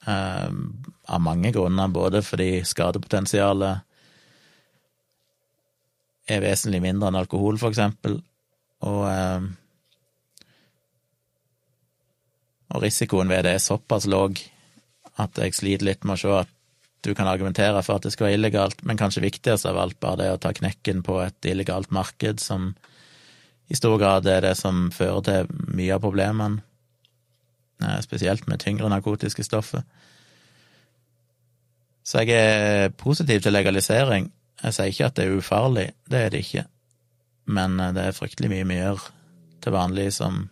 um, 0.09 0.65
av 1.09 1.23
mange 1.23 1.53
grunner, 1.53 1.93
både 1.93 2.25
fordi 2.25 2.65
skadepotensialet 2.67 3.85
er 6.29 6.45
vesentlig 6.45 6.83
mindre 6.85 7.09
enn 7.09 7.21
alkohol, 7.21 7.61
for 7.61 7.73
eksempel, 7.73 8.19
og 8.85 9.03
um, 9.09 9.49
og 12.75 12.85
risikoen 12.85 13.31
ved 13.33 13.47
det 13.47 13.57
er 13.57 13.65
såpass 13.65 14.07
låg 14.11 14.41
at 15.19 15.39
jeg 15.41 15.57
sliter 15.57 15.89
litt 15.89 16.05
med 16.05 16.19
å 16.19 16.21
se 16.21 16.35
at 16.43 16.55
du 17.07 17.13
kan 17.15 17.31
argumentere 17.31 17.81
for 17.87 17.97
at 17.97 18.05
det 18.05 18.13
skal 18.13 18.29
være 18.29 18.39
illegalt, 18.41 18.83
men 18.85 18.99
kanskje 18.99 19.23
viktigst 19.25 19.69
av 19.71 19.79
alt 19.81 19.99
bare 20.03 20.21
det 20.21 20.33
å 20.35 20.41
ta 20.43 20.53
knekken 20.55 21.05
på 21.07 21.21
et 21.23 21.49
illegalt 21.49 21.93
marked, 21.95 22.43
som 22.43 22.73
i 23.69 23.77
stor 23.79 23.97
grad 24.01 24.27
er 24.29 24.43
det 24.45 24.55
som 24.59 24.89
fører 24.93 25.23
til 25.25 25.53
mye 25.79 25.95
av 25.95 26.03
problemene, 26.03 26.61
eh, 26.61 26.68
spesielt 28.03 28.49
med 28.49 28.61
tyngre 28.63 28.89
narkotiske 28.91 29.45
stoffer. 29.47 29.85
Så 32.09 32.25
jeg 32.25 32.35
er 32.35 32.89
positiv 32.89 33.41
til 33.45 33.53
legalisering. 33.53 34.31
Jeg 34.63 34.75
sier 34.75 34.91
ikke 34.91 35.07
at 35.07 35.17
det 35.19 35.27
er 35.27 35.39
ufarlig, 35.39 35.91
det 36.11 36.19
er 36.19 36.31
det 36.33 36.39
ikke, 36.43 36.65
men 37.47 37.79
eh, 37.81 37.93
det 37.95 38.07
er 38.09 38.17
fryktelig 38.17 38.51
mye 38.51 38.79
gjør 38.79 39.05
til 39.63 39.75
vanlig 39.75 40.09
som 40.17 40.47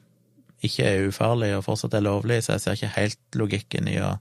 ikke 0.67 0.85
er 0.87 1.09
ufarlig 1.09 1.51
og 1.57 1.65
fortsatt 1.67 1.97
er 1.97 2.05
lovlig, 2.07 2.43
så 2.45 2.55
jeg 2.55 2.63
ser 2.63 2.79
ikke 2.79 2.93
helt 2.97 3.39
logikken 3.41 3.89
i 3.91 3.97
å, 4.05 4.13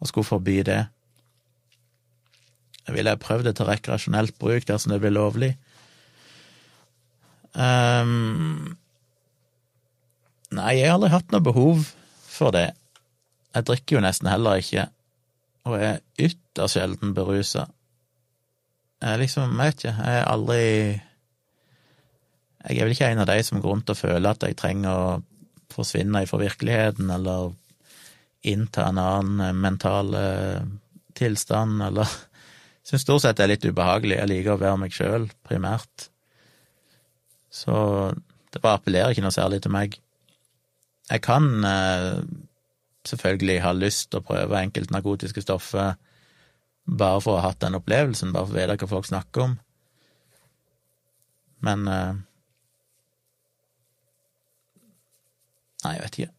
å 0.00 0.08
skulle 0.08 0.28
forby 0.28 0.62
det. 0.66 0.80
Jeg 2.86 2.96
ville 2.96 3.16
prøvd 3.20 3.48
det 3.48 3.56
til 3.58 3.68
rekreasjonelt 3.68 4.38
bruk 4.40 4.66
dersom 4.68 4.92
det 4.92 5.00
blir 5.02 5.14
lovlig. 5.14 5.52
Um, 7.54 8.74
nei, 10.54 10.72
jeg 10.78 10.88
har 10.88 10.96
aldri 10.98 11.12
hatt 11.12 11.30
noe 11.32 11.44
behov 11.44 11.86
for 12.34 12.54
det. 12.54 12.68
Jeg 13.54 13.66
drikker 13.68 13.96
jo 13.98 14.04
nesten 14.04 14.30
heller 14.30 14.60
ikke, 14.60 14.88
og 15.68 15.78
er 15.78 16.02
ytterst 16.18 16.76
sjelden 16.76 17.14
berusa. 17.16 17.68
Jeg 19.04 19.20
liksom, 19.20 19.54
jeg 19.58 19.72
vet 19.72 19.82
ikke, 19.82 19.94
jeg 19.98 20.20
er 20.20 20.30
aldri 20.30 20.60
Jeg 22.64 22.78
er 22.78 22.86
vel 22.86 22.94
ikke 22.94 23.08
en 23.12 23.20
av 23.20 23.28
de 23.28 23.42
som 23.44 23.60
går 23.60 23.74
rundt 23.74 23.90
og 23.92 23.98
føler 23.98 24.30
at 24.30 24.44
jeg 24.46 24.56
trenger 24.56 24.90
å 24.90 25.08
forsvinne 25.74 26.22
ifra 26.24 26.38
virkeligheten, 26.40 27.10
eller 27.12 27.52
innta 28.48 28.86
en 28.88 29.00
annen 29.00 29.42
eh, 29.44 29.56
mental 29.56 30.14
eh, 30.16 30.62
tilstand, 31.16 31.82
eller 31.90 32.08
Jeg 32.84 32.90
Syns 32.90 33.04
stort 33.06 33.22
sett 33.24 33.38
det 33.38 33.44
er 33.46 33.48
litt 33.48 33.62
ubehagelig. 33.64 34.16
Jeg 34.18 34.28
liker 34.28 34.50
å 34.52 34.60
være 34.60 34.76
meg 34.82 34.92
sjøl, 34.92 35.22
primært. 35.48 36.10
Så 37.48 37.72
det 38.52 38.60
bare 38.60 38.76
appellerer 38.76 39.14
ikke 39.14 39.24
noe 39.24 39.32
særlig 39.32 39.62
til 39.64 39.72
meg. 39.72 39.96
Jeg 41.10 41.20
kan 41.24 41.48
eh, 41.68 42.22
selvfølgelig 43.08 43.60
ha 43.64 43.72
lyst 43.76 44.10
til 44.10 44.22
å 44.22 44.26
prøve 44.26 44.60
enkelte 44.60 44.94
narkotiske 44.94 45.44
stoffer 45.44 45.94
bare 46.84 47.20
for 47.24 47.36
å 47.36 47.40
ha 47.42 47.50
hatt 47.50 47.62
den 47.64 47.76
opplevelsen, 47.78 48.32
bare 48.32 48.48
for 48.48 48.56
å 48.56 48.60
vite 48.60 48.78
hva 48.80 48.90
folk 48.90 49.08
snakker 49.08 49.46
om. 49.48 49.58
Men 51.64 51.88
eh, 51.88 52.22
Nei, 55.84 55.98
jeg 55.98 56.04
vet 56.06 56.16
ikke. 56.16 56.32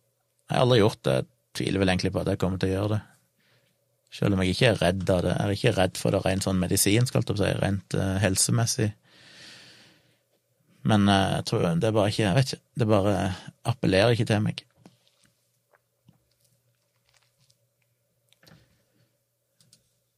Jeg 0.49 0.57
har 0.57 0.63
aldri 0.63 0.79
gjort 0.79 1.01
det. 1.05 1.15
Jeg 1.19 1.59
tviler 1.59 1.81
vel 1.81 1.91
egentlig 1.91 2.11
på 2.15 2.21
at 2.23 2.29
jeg 2.31 2.39
kommer 2.41 2.61
til 2.61 2.71
å 2.71 2.73
gjøre 2.75 2.95
det. 2.95 3.01
Selv 4.15 4.33
om 4.33 4.41
jeg 4.41 4.55
ikke 4.55 4.69
er 4.71 4.79
redd 4.81 5.11
av 5.13 5.19
det. 5.21 5.33
Jeg 5.35 5.45
er 5.45 5.53
ikke 5.59 5.73
redd 5.75 5.99
for 6.01 6.15
det 6.15 6.21
rent 6.23 6.47
sånn 6.47 6.61
medisinsk, 6.61 7.13
holdt 7.13 7.33
jeg 7.33 7.41
si, 7.41 7.51
rent 7.61 7.97
uh, 7.99 8.15
helsemessig. 8.23 8.87
Men 10.85 11.09
uh, 11.09 11.39
jeg 11.39 11.49
tror 11.49 11.67
det 11.81 11.89
er 11.89 11.97
bare 11.97 12.13
ikke 12.13 12.23
Jeg 12.23 12.37
vet 12.37 12.53
ikke. 12.53 12.63
Det 12.75 12.87
bare 12.87 13.17
appellerer 13.65 14.15
ikke 14.15 14.29
til 14.29 14.45
meg. 14.45 14.63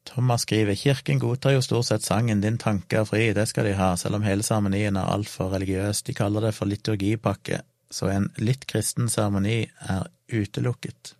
Thomas 0.07 0.47
skriver 0.47 0.75
kirken 0.75 1.19
godtar 1.21 1.53
jo 1.53 1.61
stort 1.61 1.85
sett 1.85 2.05
sangen 2.05 2.41
Din 2.41 2.57
tanke 2.57 2.97
er 2.97 3.05
fri, 3.05 3.27
det 3.37 3.45
skal 3.51 3.67
de 3.67 3.75
ha, 3.77 3.91
selv 3.99 4.17
om 4.17 4.25
hele 4.25 4.43
seremonien 4.43 4.97
er 4.97 5.11
altfor 5.13 5.51
religiøs. 5.53 6.01
De 6.07 6.15
kaller 6.17 6.47
det 6.47 6.55
for 6.57 6.65
liturgipakke 6.65 7.61
så 7.89 8.09
en 8.11 8.27
litt 8.37 8.65
kristen 8.67 9.09
seremoni 9.11 9.61
er 9.63 10.07
utelukket. 10.27 11.13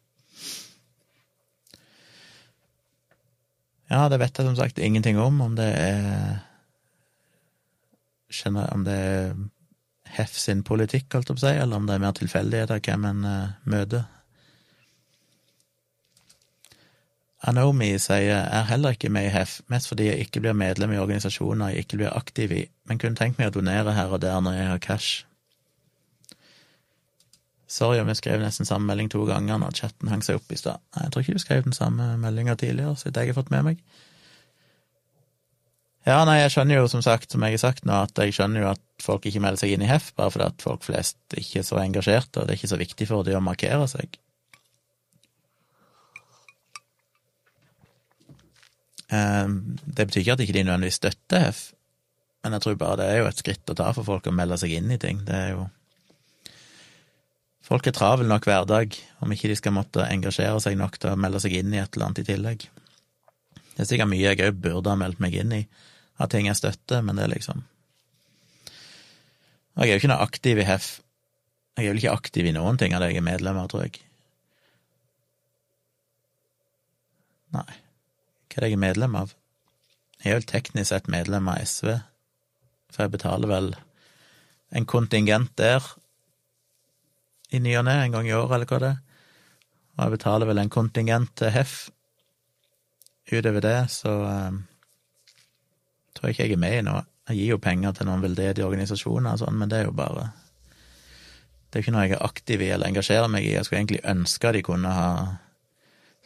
Ja, 3.88 4.08
det 4.12 4.20
vet 4.20 4.36
jeg 4.36 4.50
som 4.50 4.58
sagt 4.58 4.82
ingenting 4.84 5.20
om, 5.20 5.39
om 5.41 5.56
det 5.56 5.70
er 5.80 6.41
om 8.74 8.84
det 8.88 8.98
er 8.98 9.38
Hef 10.08 10.38
sin 10.40 10.62
politikk, 10.64 11.10
holdt 11.14 11.28
jeg 11.30 11.36
på 11.36 11.42
å 11.42 11.46
si, 11.50 11.56
eller 11.60 11.82
om 11.82 11.88
det 11.88 11.98
er 11.98 12.00
mer 12.00 12.14
tilfeldigheter 12.16 12.80
hvem 12.80 13.08
en 13.10 13.26
uh, 13.28 13.56
møter. 13.68 14.06
Anomi 17.48 17.92
sier 18.02 18.40
er 18.42 18.66
heller 18.72 18.96
ikke 18.96 19.12
med 19.14 19.28
i 19.28 19.34
HEF, 19.36 19.60
mest 19.70 19.92
fordi 19.92 20.08
jeg 20.08 20.26
ikke 20.26 20.42
blir 20.42 20.56
medlem 20.58 20.96
i 20.96 21.00
organisasjoner 21.00 21.76
jeg 21.76 21.86
ikke 21.86 22.00
blir 22.02 22.16
aktiv 22.18 22.54
i, 22.56 22.64
men 22.90 23.00
kunne 23.04 23.20
tenkt 23.20 23.38
meg 23.38 23.52
å 23.52 23.60
donere 23.60 23.94
her 23.94 24.16
og 24.16 24.24
der 24.24 24.40
når 24.42 24.58
jeg 24.58 24.72
har 24.72 24.82
cash. 24.88 25.12
Sorry 27.68 28.00
om 28.02 28.10
jeg 28.10 28.22
skrev 28.22 28.42
nesten 28.42 28.66
samme 28.66 28.88
melding 28.90 29.12
to 29.12 29.22
ganger 29.28 29.60
når 29.62 29.76
chatten 29.76 30.10
hang 30.10 30.24
seg 30.26 30.40
opp 30.40 30.52
i 30.52 30.58
stad. 30.58 30.82
Jeg 30.96 31.14
tror 31.14 31.24
ikke 31.24 31.38
du 31.38 31.44
skrev 31.44 31.64
den 31.68 31.76
samme 31.78 32.14
meldinga 32.18 32.56
tidligere, 32.56 32.96
så 32.96 33.12
jeg 33.12 33.30
har 33.30 33.38
fått 33.38 33.52
med 33.54 33.66
meg. 33.70 33.82
Ja, 36.08 36.22
nei, 36.24 36.38
jeg 36.39 36.53
skjønner 36.53 36.78
jo 36.80 36.88
som 36.88 37.01
sagt, 37.03 37.34
som 37.34 37.43
jeg 37.43 37.58
har 37.58 37.60
sagt 37.60 37.88
nå, 37.88 37.95
at 38.08 38.16
jeg 38.22 38.32
skjønner 38.38 38.64
jo 38.64 38.70
at 38.70 38.84
folk 39.03 39.26
ikke 39.28 39.41
melder 39.43 39.60
seg 39.60 39.74
inn 39.76 39.84
i 39.84 39.89
HEF, 39.89 40.14
bare 40.16 40.32
fordi 40.32 40.45
at 40.45 40.64
folk 40.64 40.86
flest 40.88 41.36
ikke 41.36 41.60
er 41.60 41.66
så 41.68 41.82
engasjerte, 41.82 42.39
og 42.39 42.47
det 42.47 42.53
er 42.53 42.60
ikke 42.62 42.70
så 42.72 42.80
viktig 42.80 43.08
for 43.10 43.28
dem 43.28 43.41
å 43.41 43.43
markere 43.43 43.89
seg. 43.91 44.16
Ehm, 49.12 49.58
det 49.84 50.08
betyr 50.08 50.22
ikke 50.22 50.38
at 50.38 50.43
ikke 50.45 50.55
de 50.55 50.64
nødvendigvis 50.64 50.99
støtter 51.01 51.43
HEF, 51.43 51.60
men 52.45 52.55
jeg 52.55 52.64
tror 52.64 52.80
bare 52.80 52.99
det 53.01 53.10
er 53.10 53.20
jo 53.20 53.28
et 53.28 53.43
skritt 53.43 53.74
å 53.74 53.76
ta 53.76 53.89
for 53.97 54.08
folk 54.08 54.32
å 54.32 54.36
melde 54.36 54.60
seg 54.64 54.78
inn 54.78 54.95
i 54.95 54.99
ting. 55.01 55.20
Det 55.28 55.36
er 55.36 55.51
jo 55.58 55.68
folk 57.68 57.88
er 57.91 57.95
travel 57.97 58.32
nok 58.32 58.47
hverdag, 58.47 58.95
om 59.20 59.36
ikke 59.36 59.51
de 59.51 59.60
skal 59.60 59.76
måtte 59.76 60.08
engasjere 60.08 60.64
seg 60.64 60.80
nok 60.80 60.95
til 61.01 61.12
å 61.12 61.20
melde 61.20 61.43
seg 61.43 61.60
inn 61.60 61.76
i 61.76 61.84
et 61.84 61.91
eller 61.91 62.08
annet 62.08 62.24
i 62.24 62.28
tillegg. 62.32 62.64
Det 63.76 63.84
er 63.84 63.91
sikkert 63.91 64.14
mye 64.16 64.24
jeg 64.24 64.39
òg 64.47 64.64
burde 64.64 64.95
ha 64.95 64.99
meldt 65.03 65.20
meg 65.20 65.36
inn 65.36 65.51
i, 65.60 65.64
av 66.18 66.30
ting 66.32 66.49
jeg 66.49 66.59
støtter, 66.59 67.03
men 67.05 67.18
det 67.18 67.28
er 67.28 67.34
liksom 67.36 67.63
Og 69.78 69.84
jeg 69.84 69.91
er 69.91 69.93
jo 69.93 70.01
ikke 70.01 70.09
noe 70.09 70.26
aktiv 70.26 70.57
i 70.57 70.65
HEF. 70.65 70.86
Jeg 71.78 71.86
er 71.86 71.91
vel 71.93 71.99
ikke 72.01 72.13
aktiv 72.18 72.47
i 72.49 72.53
noen 72.55 72.80
ting 72.82 72.95
av 72.97 73.03
det 73.03 73.11
jeg 73.11 73.20
er 73.22 73.28
medlem 73.28 73.59
av, 73.61 73.68
tror 73.70 73.84
jeg. 73.86 73.99
Nei, 77.53 77.68
hva 77.68 78.57
er 78.57 78.65
det 78.65 78.72
jeg 78.72 78.80
er 78.80 78.82
medlem 78.82 79.18
av? 79.20 79.36
Jeg 80.24 80.32
er 80.32 80.39
vel 80.39 80.47
teknisk 80.49 80.89
sett 80.89 81.11
medlem 81.13 81.45
av 81.51 81.61
SV, 81.61 81.91
for 82.89 83.05
jeg 83.05 83.13
betaler 83.13 83.51
vel 83.51 83.70
en 84.74 84.88
kontingent 84.89 85.53
der 85.61 85.86
i 87.53 87.61
ny 87.61 87.76
og 87.80 87.86
ne, 87.88 87.93
en 88.01 88.18
gang 88.18 88.28
i 88.28 88.34
året, 88.36 88.57
eller 88.57 88.72
hva 88.72 88.80
det 88.82 88.89
er. 88.95 89.03
Og 89.97 90.01
jeg 90.03 90.13
betaler 90.18 90.49
vel 90.49 90.61
en 90.61 90.74
kontingent 90.74 91.32
til 91.39 91.53
HEF. 91.53 91.76
Utover 93.32 93.63
det 93.63 93.78
så 93.93 94.13
um, 94.26 94.59
tror 96.18 96.30
jeg 96.30 96.36
ikke 96.36 96.47
jeg 96.47 96.57
er 96.57 96.61
med 96.63 96.76
i 96.78 96.84
noe. 96.88 97.05
Jeg 97.30 97.39
gir 97.39 97.55
jo 97.55 97.63
penger 97.63 97.95
til 97.95 98.07
noen 98.09 98.24
veldedige 98.24 98.68
organisasjoner 98.68 99.36
og 99.36 99.41
sånn, 99.41 99.57
men 99.59 99.72
det 99.72 99.82
er 99.82 99.89
jo 99.89 99.95
bare 99.95 100.30
Det 101.68 101.80
er 101.80 101.84
ikke 101.84 101.91
noe 101.93 102.05
jeg 102.05 102.15
er 102.15 102.24
aktiv 102.26 102.61
i 102.63 102.70
eller 102.72 102.88
engasjerer 102.88 103.28
meg 103.32 103.45
i. 103.45 103.53
Jeg 103.57 103.68
skulle 103.68 103.82
egentlig 103.82 104.05
ønske 104.07 104.53
de 104.55 104.63
kunne 104.65 104.93
ha 104.95 105.11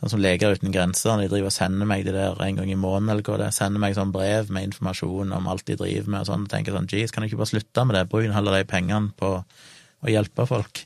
Sånn 0.01 0.15
som 0.15 0.21
Leger 0.23 0.55
uten 0.57 0.73
grenser, 0.73 1.19
de 1.21 1.27
driver 1.29 1.51
og 1.51 1.53
sender 1.53 1.85
meg 1.85 2.07
det 2.07 2.15
der 2.15 2.39
en 2.41 2.55
gang 2.57 2.69
i 2.73 2.77
måneden, 2.79 3.11
eller 3.13 3.21
hva 3.21 3.35
det 3.37 3.51
er. 3.51 3.53
Sender 3.53 3.83
meg 3.83 3.93
sånn 3.93 4.09
brev 4.09 4.47
med 4.49 4.65
informasjon 4.71 5.35
om 5.37 5.49
alt 5.51 5.67
de 5.67 5.75
driver 5.77 6.09
med 6.09 6.23
og 6.23 6.29
sånn. 6.31 6.47
Og 6.47 6.49
tenker 6.49 6.73
sånn, 6.73 6.87
jeez, 6.89 7.13
kan 7.13 7.21
du 7.21 7.27
ikke 7.29 7.37
bare 7.37 7.51
slutte 7.51 7.83
med 7.85 7.93
det? 7.99 8.07
Bruk 8.09 8.33
heller 8.33 8.57
de 8.57 8.65
pengene 8.71 9.13
på 9.13 9.29
å 9.37 10.09
hjelpe 10.09 10.47
folk. 10.49 10.81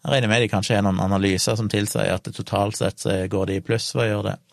Jeg 0.00 0.14
regner 0.16 0.32
med 0.32 0.42
de 0.42 0.50
kanskje 0.50 0.80
har 0.80 0.82
noen 0.82 0.98
analyser 1.04 1.60
som 1.60 1.70
tilsier 1.70 2.10
at 2.10 2.26
det 2.26 2.34
totalt 2.34 2.80
sett 2.80 3.04
så 3.04 3.20
går 3.30 3.52
de 3.52 3.60
i 3.60 3.64
pluss 3.64 3.92
ved 3.94 4.08
å 4.08 4.10
gjøre 4.10 4.32
det. 4.32 4.49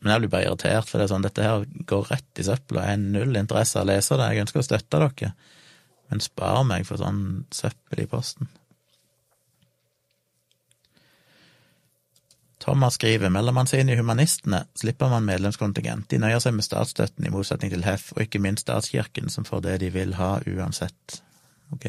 Men 0.00 0.14
jeg 0.14 0.22
blir 0.22 0.32
bare 0.32 0.48
irritert, 0.48 0.88
for 0.88 0.96
det 0.98 1.06
er 1.06 1.12
sånn, 1.12 1.24
dette 1.26 1.44
her 1.44 1.66
går 1.88 2.06
rett 2.08 2.40
i 2.40 2.46
søpla. 2.46 2.86
Jeg 2.86 2.96
har 2.96 3.02
null 3.18 3.36
interesse 3.36 3.76
av 3.76 3.84
å 3.84 3.90
lese 3.90 4.16
det. 4.16 4.30
Jeg 4.32 4.46
ønsker 4.46 4.62
å 4.62 4.68
støtte 4.68 5.02
dere, 5.02 5.34
men 6.10 6.24
spar 6.24 6.64
meg 6.68 6.86
for 6.88 7.00
sånn 7.00 7.20
søppel 7.54 8.04
i 8.04 8.08
posten. 8.08 8.48
Thomas 12.60 12.98
skriver 12.98 13.32
melder 13.32 13.54
man 13.56 13.68
seg 13.68 13.80
inn 13.80 13.92
i 13.92 13.96
Humanistene, 13.96 14.66
slipper 14.76 15.08
man 15.08 15.24
medlemskontingent. 15.24 16.10
De 16.12 16.18
nøyer 16.20 16.42
seg 16.44 16.56
med 16.56 16.66
statsstøtten, 16.66 17.24
i 17.24 17.32
motsetning 17.32 17.72
til 17.72 17.86
HEF, 17.86 18.10
og 18.16 18.24
ikke 18.26 18.40
minst 18.44 18.66
statskirken, 18.66 19.32
som 19.32 19.48
får 19.48 19.64
det 19.64 19.76
de 19.84 19.88
vil 19.94 20.12
ha 20.18 20.34
uansett. 20.44 21.20
Ok. 21.72 21.86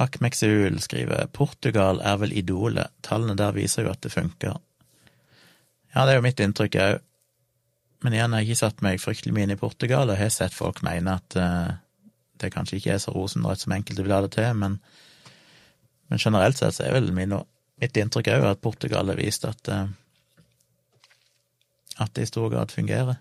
Hakk 0.00 0.16
Mekseul 0.24 0.80
skriver 0.84 1.28
Portugal 1.36 2.00
er 2.04 2.16
vel 2.20 2.32
idolet, 2.36 2.92
tallene 3.04 3.36
der 3.36 3.52
viser 3.56 3.84
jo 3.84 3.92
at 3.92 4.00
det 4.04 4.12
funker. 4.12 4.56
Ja, 5.96 6.04
det 6.04 6.12
er 6.12 6.18
jo 6.18 6.26
mitt 6.26 6.40
inntrykk 6.44 6.76
òg, 6.82 7.02
men 8.04 8.12
igjen, 8.12 8.34
jeg 8.36 8.44
har 8.44 8.46
ikke 8.46 8.60
satt 8.60 8.82
meg 8.84 9.00
fryktelig 9.00 9.32
mye 9.32 9.46
inn 9.48 9.54
i 9.54 9.60
Portugal, 9.60 10.10
og 10.12 10.20
har 10.20 10.32
sett 10.34 10.52
folk 10.52 10.82
mene 10.84 11.16
at 11.16 11.36
uh, 11.40 11.70
det 12.36 12.52
kanskje 12.52 12.76
ikke 12.76 12.92
er 12.92 13.00
så 13.00 13.14
rosenrødt 13.14 13.64
som 13.64 13.72
enkelte 13.72 14.04
vil 14.04 14.12
ha 14.12 14.20
det 14.26 14.34
til, 14.36 14.50
men, 14.60 14.76
men 16.12 16.20
generelt 16.20 16.60
sett 16.60 16.76
så 16.76 16.84
er 16.84 16.98
vel 16.98 17.08
min, 17.16 17.32
mitt 17.80 17.96
inntrykk 17.96 18.28
òg 18.34 18.50
at 18.50 18.60
Portugal 18.60 19.08
har 19.08 19.22
vist 19.22 19.48
at 19.48 19.72
uh, 19.72 19.86
at 21.96 22.12
det 22.12 22.26
i 22.26 22.28
stor 22.28 22.50
grad 22.52 22.70
fungerer. 22.70 23.16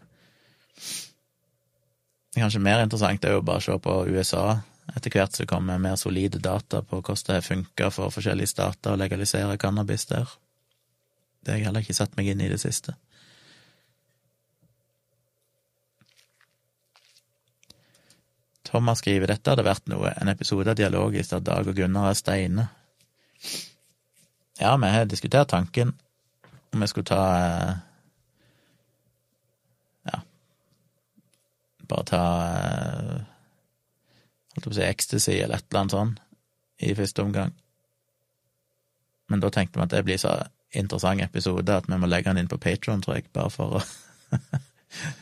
Det 2.35 2.43
kanskje 2.43 2.59
mer 2.59 2.83
interessant 2.83 3.23
er 3.23 3.37
jo 3.37 3.43
bare 3.47 3.63
å 3.63 3.67
se 3.69 3.77
på 3.79 3.99
USA 4.11 4.57
etter 4.95 5.13
hvert 5.15 5.33
så 5.33 5.47
kommer 5.49 5.81
mer 5.81 5.95
solide 5.97 6.41
data 6.43 6.83
på 6.85 6.99
hvordan 6.99 7.37
det 7.37 7.45
funker 7.47 7.93
for 7.93 8.13
forskjellige 8.13 8.51
stater 8.51 8.93
å 8.93 8.99
legalisere 8.99 9.57
cannabis 9.57 10.05
der. 10.11 10.27
Det 11.45 11.53
har 11.53 11.59
jeg 11.59 11.67
heller 11.67 11.83
ikke 11.85 11.93
satt 11.93 12.15
meg 12.17 12.31
inn 12.31 12.41
i 12.41 12.49
det 12.49 12.57
siste. 12.57 12.95
Thomas 18.65 19.03
skriver 19.03 19.29
dette 19.29 19.53
hadde 19.53 19.63
vært 19.63 19.85
noe, 19.87 20.09
en 20.17 20.31
episode 20.31 20.73
av 20.73 20.79
Dialogisk 20.79 21.35
der 21.35 21.43
Dag 21.45 21.69
og 21.69 21.77
Gunnar 21.77 22.09
er 22.09 22.17
steine. 22.17 22.65
Ja, 24.57 24.73
vi 24.81 24.89
har 24.89 25.05
diskutert 25.05 25.51
tanken 25.53 25.93
om 26.73 26.81
vi 26.81 26.87
skulle 26.89 27.07
ta 27.07 27.21
eh, 27.37 27.75
Ja, 30.09 30.19
bare 31.87 32.07
ta 32.09 32.23
eh, 32.49 33.21
holdt 34.55 34.65
på 34.65 34.73
å 34.73 34.79
si 34.79 34.83
ecstasy 34.87 35.37
eller 35.37 35.61
et 35.61 35.69
eller 35.69 35.83
annet 35.83 35.95
sånn 35.95 36.17
i 36.81 36.97
første 36.97 37.23
omgang. 37.23 37.53
Men 39.29 39.45
da 39.45 39.53
tenkte 39.53 39.79
vi 39.79 39.85
at 39.85 39.93
det 39.93 40.03
blir 40.07 40.19
så 40.21 40.35
interessant 40.75 41.21
episode 41.23 41.75
at 41.75 41.87
vi 41.89 41.97
må 41.99 42.07
legge 42.09 42.29
den 42.31 42.43
inn 42.43 42.51
på 42.51 42.61
Patron, 42.61 43.01
tror 43.03 43.19
jeg, 43.19 43.29
bare 43.35 43.51
for 43.53 43.79
å 43.79 43.83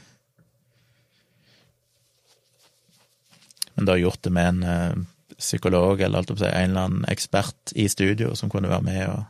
Men 3.73 3.87
da 3.89 3.95
gjort 3.97 4.21
det 4.21 4.29
med 4.29 4.47
en 4.47 4.63
uh, 4.63 4.93
psykolog 5.37 6.01
eller 6.01 6.21
alt 6.21 6.33
si, 6.37 6.45
en 6.45 6.69
eller 6.69 6.87
annen 6.87 7.05
ekspert 7.09 7.73
i 7.73 7.87
studio 7.89 8.35
som 8.37 8.51
kunne 8.53 8.69
være 8.69 8.85
med 8.85 9.01
og, 9.09 9.23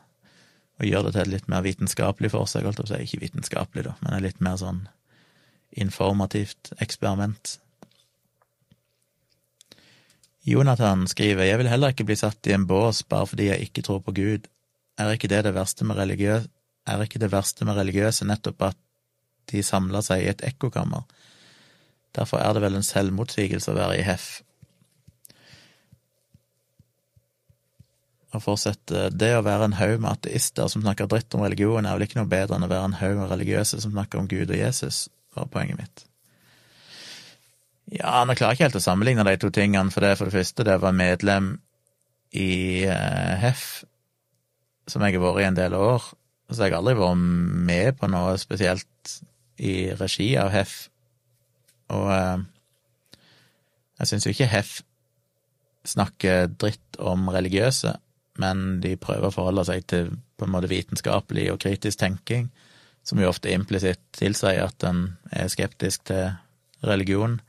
og 0.82 0.88
gjøre 0.90 1.08
det 1.08 1.14
til 1.16 1.24
et 1.24 1.34
litt 1.38 1.48
mer 1.52 1.64
vitenskapelig 1.64 2.34
forsøk, 2.34 2.68
seg. 2.68 2.68
Alt 2.74 2.92
si. 2.92 3.00
Ikke 3.08 3.24
vitenskapelig, 3.24 3.86
da, 3.88 3.96
men 4.04 4.18
et 4.18 4.26
litt 4.28 4.42
mer 4.44 4.60
sånn 4.60 4.84
informativt 5.80 6.74
eksperiment. 6.84 7.58
Jonathan 10.46 11.08
skriver 11.08 11.48
jeg 11.48 11.60
vil 11.62 11.72
heller 11.72 11.94
ikke 11.94 12.06
bli 12.08 12.18
satt 12.20 12.52
i 12.52 12.54
en 12.56 12.68
bås 12.68 13.00
bare 13.08 13.30
fordi 13.32 13.48
jeg 13.48 13.70
ikke 13.70 13.86
tror 13.88 14.04
på 14.04 14.16
Gud. 14.18 14.50
Er 15.00 15.16
ikke 15.16 15.30
det 15.32 15.44
det 15.48 15.56
verste 15.56 15.86
med 15.88 15.98
religiøse, 15.98 16.50
er 16.88 17.02
ikke 17.02 17.20
det 17.20 17.32
verste 17.32 17.66
med 17.66 17.78
religiøse 17.80 18.26
nettopp 18.28 18.66
at 18.70 18.80
de 19.52 19.64
samler 19.64 20.04
seg 20.06 20.24
i 20.24 20.32
et 20.32 20.44
ekkokammer? 20.46 21.06
Derfor 22.14 22.44
er 22.44 22.54
det 22.54 22.62
vel 22.62 22.78
en 22.78 22.86
selvmotsigelse 22.86 23.72
å 23.72 23.78
være 23.78 24.00
i 24.00 24.06
HEF. 24.06 24.28
Og 28.34 28.42
fortsette, 28.42 29.10
det 29.14 29.32
å 29.38 29.44
være 29.46 29.70
en 29.70 29.78
haug 29.78 30.00
med 30.02 30.12
ateister 30.16 30.70
som 30.70 30.82
snakker 30.82 31.10
dritt 31.10 31.34
om 31.38 31.44
religion, 31.46 31.86
er 31.86 31.98
vel 31.98 32.08
ikke 32.08 32.20
noe 32.20 32.30
bedre 32.30 32.58
enn 32.58 32.66
å 32.66 32.72
være 32.72 32.90
en 32.90 32.98
haug 32.98 33.20
med 33.20 33.30
religiøse 33.34 33.82
som 33.82 33.94
snakker 33.94 34.22
om 34.22 34.30
Gud 34.30 34.50
og 34.50 34.58
Jesus, 34.58 35.08
var 35.38 35.50
poenget 35.54 35.80
mitt. 35.80 36.06
Ja, 37.94 38.24
nå 38.26 38.34
klarer 38.34 38.54
jeg 38.54 38.58
ikke 38.58 38.70
helt 38.70 38.80
å 38.80 38.84
sammenligne 38.84 39.26
de 39.28 39.36
to 39.38 39.52
tingene, 39.54 39.94
for 39.94 40.06
det 40.06 40.16
for 40.18 40.30
det 40.30 40.38
første, 40.38 40.66
det 40.66 40.80
var 40.82 40.96
medlem 40.98 41.56
i 42.34 42.86
uh, 42.90 43.34
HEF, 43.42 43.84
som 44.90 45.04
jeg 45.04 45.16
har 45.16 45.24
vært 45.24 45.44
i 45.44 45.50
en 45.50 45.60
del 45.60 45.76
år, 45.78 46.08
så 46.52 46.66
jeg 46.66 46.74
har 46.74 46.82
aldri 46.82 46.96
vært 47.00 47.22
med 47.70 48.00
på 48.00 48.10
noe 48.12 48.36
spesielt 48.42 49.14
i 49.64 49.94
regi 49.98 50.34
av 50.40 50.52
HEF, 50.54 50.74
og 51.94 52.10
uh, 52.10 52.42
jeg 54.00 54.10
syns 54.10 54.28
jo 54.28 54.34
ikke 54.34 54.50
HEF 54.52 54.74
snakker 55.88 56.50
dritt 56.60 57.00
om 57.00 57.28
religiøse, 57.32 57.94
men 58.42 58.80
de 58.82 58.96
prøver 58.98 59.30
å 59.30 59.36
forholde 59.36 59.66
seg 59.68 59.86
til 59.90 60.14
på 60.40 60.48
en 60.48 60.54
måte 60.56 60.72
vitenskapelig 60.72 61.50
og 61.54 61.62
kritisk 61.64 62.02
tenking, 62.02 62.50
som 63.04 63.20
jo 63.20 63.30
ofte 63.30 63.52
implisitt 63.52 64.02
tilsier 64.16 64.64
at 64.64 64.84
en 64.88 65.06
er 65.32 65.52
skeptisk 65.52 66.08
til 66.10 66.32
religion 66.84 67.40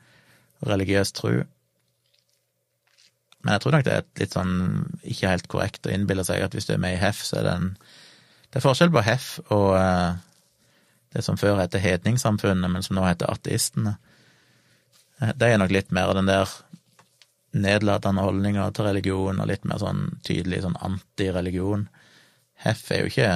religiøs 0.65 1.13
tro. 1.13 1.43
Men 3.45 3.55
jeg 3.55 3.63
tror 3.63 3.75
nok 3.77 3.85
det 3.87 3.95
er 3.95 4.07
litt 4.23 4.35
sånn 4.35 4.55
ikke 5.05 5.31
helt 5.31 5.49
korrekt 5.53 5.87
å 5.87 5.93
innbille 5.93 6.25
seg 6.25 6.43
at 6.43 6.57
hvis 6.57 6.67
du 6.69 6.75
er 6.75 6.81
med 6.81 6.97
i 6.97 7.01
HEF, 7.03 7.21
så 7.29 7.41
er 7.41 7.47
det 7.47 7.57
en 7.61 7.75
Det 8.49 8.61
er 8.61 8.65
forskjell 8.65 8.93
på 8.95 9.03
HEF 9.03 9.29
og 9.53 9.71
uh, 9.75 10.15
det 11.15 11.23
som 11.27 11.39
før 11.39 11.59
het 11.59 11.75
Hedningssamfunnet, 11.75 12.71
men 12.71 12.83
som 12.87 12.97
nå 12.97 13.03
heter 13.07 13.31
Ateistene. 13.31 13.97
De 15.19 15.33
det 15.39 15.49
er 15.49 15.59
nok 15.59 15.75
litt 15.75 15.91
mer 15.95 16.13
den 16.15 16.31
der 16.31 16.51
nedlatende 17.55 18.23
holdninga 18.23 18.69
til 18.75 18.89
religion, 18.89 19.41
og 19.41 19.51
litt 19.51 19.67
mer 19.67 19.79
sånn 19.83 20.07
tydelig 20.27 20.65
sånn 20.65 20.79
antireligion. 20.83 21.87
HEF 22.65 22.83
er 22.91 23.03
jo 23.03 23.11
ikke 23.11 23.29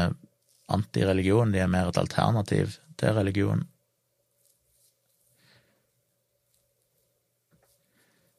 antireligion, 0.74 1.52
de 1.54 1.62
er 1.62 1.70
mer 1.70 1.90
et 1.90 2.00
alternativ 2.00 2.78
til 2.98 3.14
religion. 3.14 3.66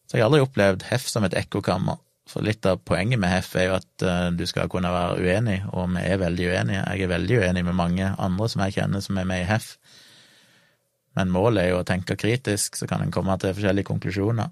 Så 0.10 0.18
jeg 0.18 0.24
har 0.24 0.32
aldri 0.32 0.42
opplevd 0.42 0.88
HEF 0.90 1.06
som 1.06 1.26
et 1.28 1.36
ekkokammer. 1.38 2.00
For 2.30 2.46
litt 2.46 2.66
av 2.66 2.82
poenget 2.86 3.22
med 3.22 3.30
HEF 3.30 3.56
er 3.58 3.68
jo 3.70 3.76
at 3.78 4.06
uh, 4.06 4.30
du 4.34 4.46
skal 4.50 4.70
kunne 4.70 4.90
være 4.94 5.22
uenig, 5.22 5.60
og 5.70 5.90
vi 5.94 6.02
er 6.06 6.22
veldig 6.22 6.48
uenige. 6.50 6.82
Jeg 6.82 7.06
er 7.06 7.12
veldig 7.14 7.42
uenig 7.44 7.64
med 7.66 7.78
mange 7.78 8.12
andre 8.18 8.50
som 8.50 8.64
jeg 8.66 8.78
kjenner 8.80 9.06
som 9.06 9.18
er 9.22 9.28
med 9.30 9.44
i 9.44 9.50
HEF. 9.50 9.76
Men 11.18 11.34
målet 11.34 11.64
er 11.64 11.72
jo 11.74 11.82
å 11.82 11.86
tenke 11.86 12.18
kritisk, 12.18 12.78
så 12.78 12.90
kan 12.90 13.04
en 13.06 13.14
komme 13.14 13.38
til 13.42 13.54
forskjellige 13.54 13.90
konklusjoner. 13.90 14.50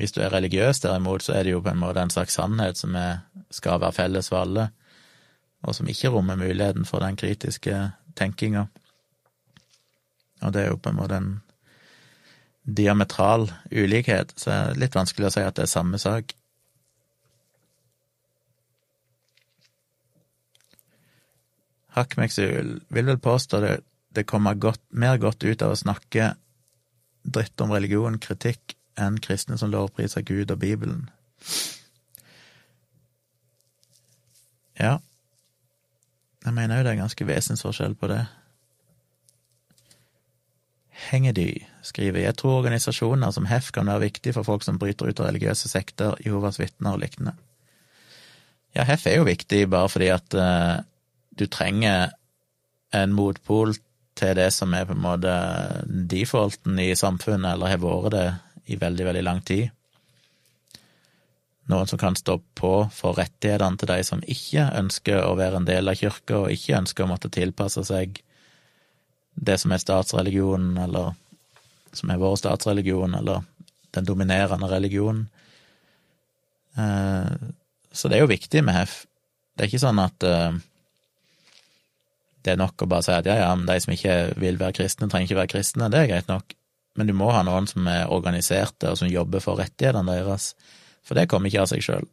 Hvis 0.00 0.12
du 0.16 0.22
er 0.24 0.32
religiøs, 0.32 0.80
derimot, 0.82 1.22
så 1.22 1.36
er 1.36 1.44
det 1.44 1.54
jo 1.54 1.62
på 1.62 1.70
en 1.70 1.80
måte 1.80 2.02
en 2.02 2.12
slags 2.12 2.36
sannhet 2.36 2.80
som 2.80 2.96
er, 2.98 3.20
skal 3.54 3.80
være 3.82 3.94
felles 3.94 4.28
for 4.32 4.42
alle, 4.42 4.68
og 5.64 5.76
som 5.76 5.88
ikke 5.88 6.10
rommer 6.12 6.40
muligheten 6.40 6.88
for 6.88 7.04
den 7.04 7.16
kritiske 7.16 7.78
tenkinga. 8.16 8.66
Og 10.42 10.52
det 10.52 10.64
er 10.64 10.72
jo 10.72 10.80
på 10.82 10.90
en 10.90 10.98
måte 10.98 11.20
en 11.20 11.30
diametral 12.64 13.50
ulikhet, 13.70 14.32
så 14.40 14.50
er 14.50 14.72
det 14.72 14.80
litt 14.80 14.96
vanskelig 14.96 15.28
å 15.28 15.34
si 15.34 15.44
at 15.44 15.56
det 15.58 15.66
er 15.66 15.72
samme 15.72 16.00
sak. 16.00 16.32
Hakkmeksul 21.94 22.78
vil 22.88 23.10
vel 23.10 23.20
påstå 23.22 23.60
det, 23.62 23.74
det 24.16 24.26
kommer 24.26 24.56
godt, 24.58 24.82
mer 24.90 25.20
godt 25.22 25.44
ut 25.44 25.62
av 25.62 25.74
å 25.74 25.78
snakke 25.78 26.32
dritt 27.24 27.60
om 27.60 27.72
religion, 27.72 28.18
kritikk, 28.18 28.74
enn 29.00 29.18
kristne 29.22 29.58
som 29.58 29.70
lovpriser 29.72 30.24
Gud 30.26 30.50
og 30.54 30.60
Bibelen. 30.62 31.08
Ja, 34.78 34.98
jeg 36.44 36.54
mener 36.54 36.80
jo 36.80 36.84
det 36.84 36.92
er 36.92 37.02
ganske 37.02 37.26
vesensforskjell 37.26 37.94
på 37.98 38.10
det. 38.10 38.24
Hengedy 41.10 41.46
de? 41.52 41.73
Skriver 41.84 42.24
jeg 42.24 42.36
tror 42.40 42.60
organisasjoner 42.62 43.32
som 43.34 43.48
HEF 43.48 43.70
kan 43.76 43.88
være 43.90 44.06
viktig 44.08 44.34
for 44.36 44.46
folk 44.46 44.64
som 44.66 44.78
bryter 44.80 45.10
ut 45.10 45.20
av 45.20 45.28
religiøse 45.30 45.70
sekter, 45.70 46.16
Jehovas 46.24 46.58
vitner 46.60 46.96
og 46.96 47.02
lignende. 47.04 47.36
Ja, 48.74 48.86
HEF 48.88 49.06
er 49.06 49.20
jo 49.20 49.28
viktig 49.28 49.66
bare 49.70 49.90
fordi 49.92 50.10
at 50.10 50.34
uh, 50.34 50.82
du 51.38 51.46
trenger 51.46 52.14
en 52.94 53.14
motpol 53.14 53.74
til 54.18 54.34
det 54.38 54.50
som 54.54 54.74
er 54.74 54.86
på 54.86 54.94
en 54.94 55.02
måte 55.02 55.32
defaulten 56.10 56.78
i 56.78 56.92
samfunnet, 56.98 57.54
eller 57.54 57.74
har 57.74 57.82
vært 57.82 58.12
det 58.14 58.26
i 58.70 58.78
veldig, 58.80 59.06
veldig 59.10 59.24
lang 59.26 59.40
tid. 59.46 59.72
Noen 61.70 61.88
som 61.88 61.98
kan 61.98 62.16
stå 62.16 62.38
på 62.58 62.72
for 62.92 63.16
rettighetene 63.18 63.80
til 63.80 63.90
de 63.90 63.98
som 64.06 64.22
ikke 64.28 64.68
ønsker 64.78 65.22
å 65.24 65.34
være 65.38 65.62
en 65.62 65.68
del 65.68 65.90
av 65.90 65.98
kirka, 65.98 66.44
og 66.44 66.52
ikke 66.54 66.78
ønsker 66.82 67.06
å 67.06 67.10
måtte 67.10 67.32
tilpasse 67.32 67.84
seg 67.88 68.20
det 69.34 69.56
som 69.58 69.72
er 69.74 69.82
statsreligionen, 69.82 70.76
eller 70.84 71.14
som 71.98 72.12
er 72.12 72.20
vår 72.20 72.36
statsreligion, 72.40 73.16
eller 73.18 73.44
den 73.94 74.06
dominerende 74.08 74.68
religionen. 74.70 75.26
Eh, 76.76 77.34
så 77.94 78.10
det 78.10 78.18
er 78.18 78.24
jo 78.24 78.32
viktig 78.32 78.64
med 78.66 78.74
HEF. 78.78 79.04
Det 79.54 79.64
er 79.64 79.70
ikke 79.70 79.84
sånn 79.84 80.00
at 80.02 80.26
eh, 80.26 80.56
det 82.44 82.52
er 82.52 82.60
nok 82.60 82.84
å 82.84 82.90
bare 82.90 83.06
si 83.06 83.14
at 83.14 83.28
ja, 83.28 83.38
ja, 83.40 83.52
men 83.56 83.68
de 83.68 83.78
som 83.80 83.94
ikke 83.94 84.16
vil 84.42 84.58
være 84.60 84.76
kristne, 84.80 85.08
trenger 85.08 85.30
ikke 85.30 85.40
være 85.40 85.52
kristne. 85.54 85.88
Det 85.92 86.02
er 86.02 86.10
greit 86.10 86.30
nok. 86.30 86.56
Men 86.98 87.08
du 87.10 87.14
må 87.16 87.30
ha 87.34 87.40
noen 87.46 87.66
som 87.70 87.86
er 87.90 88.10
organiserte, 88.12 88.90
og 88.90 89.00
som 89.00 89.10
jobber 89.10 89.42
for 89.42 89.58
rettighetene 89.58 90.18
deres. 90.20 90.52
For 91.06 91.18
det 91.18 91.28
kommer 91.30 91.50
ikke 91.50 91.64
av 91.64 91.70
seg 91.72 91.82
sjøl. 91.84 92.06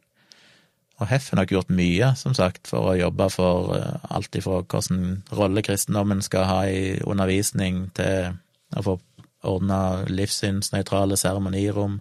Og 1.00 1.08
Hef 1.10 1.30
har 1.32 1.40
nok 1.40 1.52
gjort 1.52 1.70
mye, 1.74 2.12
som 2.18 2.34
sagt, 2.36 2.68
for 2.70 2.92
å 2.92 2.98
jobbe 2.98 3.26
for 3.32 3.72
uh, 3.74 4.02
alt 4.14 4.36
ifra 4.38 4.60
hvilken 4.62 5.22
rolle 5.34 5.64
kristendommen 5.66 6.22
skal 6.22 6.46
ha 6.46 6.58
i 6.70 6.82
undervisning, 7.02 7.88
til 7.96 8.36
å 8.78 8.84
få 8.86 8.96
ordna 9.42 10.04
livssynsnøytrale 10.08 11.18
seremonirom, 11.18 12.00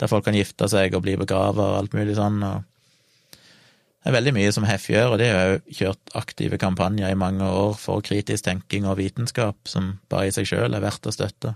der 0.00 0.10
folk 0.10 0.26
kan 0.26 0.36
gifte 0.36 0.68
seg 0.70 0.94
og 0.96 1.04
bli 1.04 1.16
begrava 1.20 1.68
og 1.70 1.78
alt 1.78 1.96
mulig 1.96 2.16
sånn. 2.18 2.40
det 2.42 4.10
er 4.10 4.16
veldig 4.16 4.32
mye 4.34 4.52
som 4.52 4.66
Hef 4.66 4.88
gjør, 4.90 5.14
og 5.14 5.18
de 5.22 5.28
har 5.30 5.50
jo 5.50 5.58
kjørt 5.78 6.14
aktive 6.18 6.58
kampanjer 6.58 7.12
i 7.12 7.18
mange 7.18 7.46
år 7.46 7.76
for 7.78 8.02
kritisk 8.02 8.44
tenking 8.48 8.86
og 8.86 8.98
vitenskap, 8.98 9.56
som 9.68 9.98
bare 10.10 10.28
i 10.28 10.34
seg 10.34 10.48
sjøl 10.50 10.74
er 10.74 10.82
verdt 10.82 11.06
å 11.06 11.14
støtte. 11.14 11.54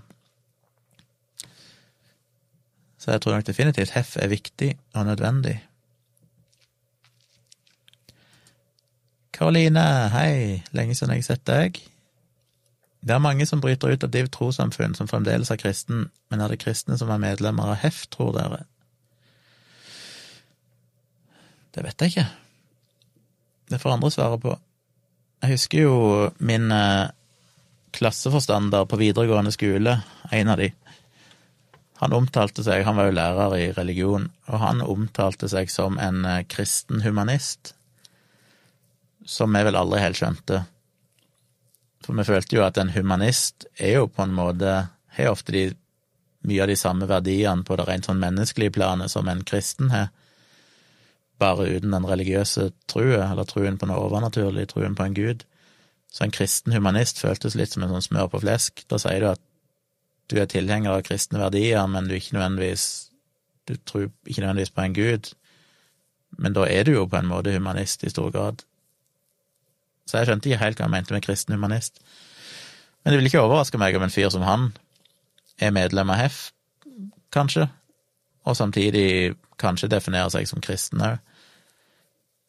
Så 2.97 3.11
jeg 3.11 3.21
tror 3.23 3.37
nok 3.37 3.47
definitivt 3.47 3.95
Hef 3.95 4.15
er 4.19 4.31
viktig 4.31 4.73
og 4.95 5.05
nødvendig. 5.07 5.59
Karoline, 9.37 9.83
hei, 10.15 10.63
lenge 10.73 10.95
siden 10.97 11.13
jeg 11.13 11.21
har 11.21 11.27
sett 11.27 11.43
deg. 11.45 11.77
Det 13.01 13.13
er 13.13 13.23
mange 13.23 13.45
som 13.45 13.61
bryter 13.61 13.93
ut 13.93 14.03
av 14.03 14.11
Div 14.11 14.29
trossamfunn 14.33 14.95
som 14.97 15.09
fremdeles 15.09 15.51
er 15.53 15.59
kristen, 15.61 16.07
men 16.31 16.41
er 16.41 16.51
det 16.51 16.61
kristne 16.63 16.97
som 16.99 17.11
er 17.13 17.21
medlemmer 17.21 17.73
av 17.73 17.81
HEF, 17.83 18.05
tror 18.13 18.33
dere? 18.35 18.63
Det 21.75 21.85
vet 21.85 22.01
jeg 22.01 22.13
ikke. 22.13 22.27
Det 23.69 23.79
får 23.81 23.93
andre 23.93 24.11
svare 24.11 24.39
på. 24.41 24.55
Jeg 25.43 25.53
husker 25.53 25.83
jo 25.83 25.97
min 26.41 26.71
eh, 26.73 27.13
klasseforstander 27.93 28.87
på 28.89 28.97
videregående 28.97 29.53
skole, 29.53 29.99
en 30.33 30.53
av 30.53 30.57
de. 30.57 30.71
Han 32.01 32.13
omtalte 32.13 32.65
seg, 32.65 32.85
han 32.85 32.97
var 32.97 33.09
jo 33.09 33.17
lærer 33.17 33.55
i 33.57 33.71
religion, 33.77 34.29
og 34.49 34.61
han 34.61 34.81
omtalte 34.85 35.49
seg 35.49 35.69
som 35.73 35.99
en 36.01 36.25
eh, 36.25 36.43
kristen 36.49 37.05
humanist 37.05 37.75
som 39.27 39.53
vi 39.53 39.63
vel 39.67 39.75
aldri 39.75 39.99
helt 39.99 40.17
skjønte. 40.17 40.63
For 42.07 42.15
vi 42.15 42.23
følte 42.23 42.55
jo 42.55 42.63
at 42.63 42.79
en 42.79 42.93
humanist 42.95 43.67
er 43.75 43.97
jo 43.97 44.07
på 44.07 44.23
en 44.23 44.35
måte 44.35 44.77
Har 45.17 45.33
ofte 45.33 45.51
de, 45.51 45.63
mye 46.47 46.61
av 46.63 46.69
de 46.71 46.77
samme 46.79 47.07
verdiene 47.09 47.65
på 47.67 47.75
det 47.75 47.87
rent 47.87 48.07
sånn 48.07 48.21
menneskelige 48.21 48.75
planet 48.77 49.11
som 49.11 49.27
en 49.27 49.41
kristen 49.43 49.89
har, 49.89 50.11
bare 51.41 51.65
uten 51.65 51.95
den 51.95 52.05
religiøse 52.05 52.67
trua, 52.85 53.31
eller 53.31 53.49
truen 53.49 53.79
på 53.81 53.89
noe 53.89 53.97
overnaturlig, 54.05 54.67
truen 54.69 54.93
på 54.95 55.07
en 55.07 55.17
gud. 55.17 55.43
Så 56.13 56.23
en 56.23 56.35
kristen 56.37 56.77
humanist 56.77 57.17
føltes 57.19 57.57
litt 57.57 57.73
som 57.73 57.83
en 57.83 57.95
sånn 57.95 58.05
smør 58.05 58.29
på 58.29 58.43
flesk. 58.45 58.85
Da 58.93 59.01
sier 59.01 59.25
du 59.25 59.31
at 59.31 59.41
du 60.29 60.37
er 60.37 60.49
tilhenger 60.53 60.93
av 60.93 61.03
kristne 61.09 61.41
verdier, 61.41 61.89
men 61.89 62.05
du 62.05 62.13
ikke 62.13 62.37
nødvendigvis 62.37 62.87
du 63.67 63.75
tror 63.75 64.09
ikke 64.25 64.41
nødvendigvis 64.41 64.71
på 64.71 64.81
en 64.81 64.93
gud, 64.93 65.33
men 66.37 66.53
da 66.53 66.67
er 66.69 66.83
du 66.83 66.91
jo 66.91 67.05
på 67.05 67.19
en 67.19 67.27
måte 67.27 67.51
humanist 67.51 68.03
i 68.03 68.09
stor 68.09 68.31
grad. 68.31 68.63
Så 70.07 70.19
jeg 70.19 70.29
skjønte 70.29 70.49
ikke 70.49 70.63
helt 70.63 70.79
hva 70.79 70.87
han 70.87 70.95
mente 70.95 71.15
med 71.15 71.25
kristen 71.25 71.55
humanist. 71.55 71.99
Men 73.03 73.13
det 73.13 73.19
vil 73.19 73.29
ikke 73.29 73.43
overraske 73.43 73.79
meg 73.79 73.95
om 73.95 74.05
en 74.07 74.13
fyr 74.13 74.31
som 74.33 74.45
han 74.47 74.71
er 75.59 75.73
medlem 75.75 76.09
av 76.13 76.21
HEF, 76.21 76.39
kanskje, 77.33 77.67
og 78.47 78.55
samtidig 78.55 79.35
kanskje 79.59 79.89
definerer 79.91 80.31
seg 80.33 80.47
som 80.49 80.63
kristen 80.63 81.03
òg. 81.03 81.21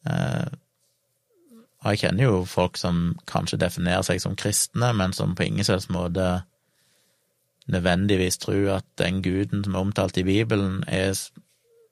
Eh, 0.07 0.49
og 1.79 1.93
jeg 1.93 2.01
kjenner 2.01 2.25
jo 2.25 2.43
folk 2.47 2.77
som 2.79 3.13
kanskje 3.29 3.59
definerer 3.61 4.03
seg 4.03 4.19
som 4.19 4.35
kristne, 4.39 4.91
men 4.95 5.15
som 5.15 5.35
på 5.35 5.47
ingen 5.47 5.63
slags 5.63 5.87
måte 5.91 6.41
nødvendigvis 7.71 8.37
tror 8.41 8.79
at 8.79 8.87
den 8.99 9.21
guden 9.23 9.63
som 9.63 9.75
er 9.75 9.85
omtalt 9.85 10.17
i 10.17 10.25
Bibelen, 10.27 10.83
er, 10.87 11.15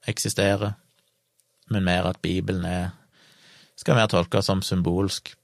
eksisterer, 0.08 0.76
men 1.70 1.88
mer 1.88 2.12
at 2.12 2.20
Bibelen 2.22 2.66
er, 2.66 2.90
skal 3.78 3.96
mer 3.96 4.12
tolkes 4.12 4.46
som 4.46 4.62
symbolsk 4.62 5.37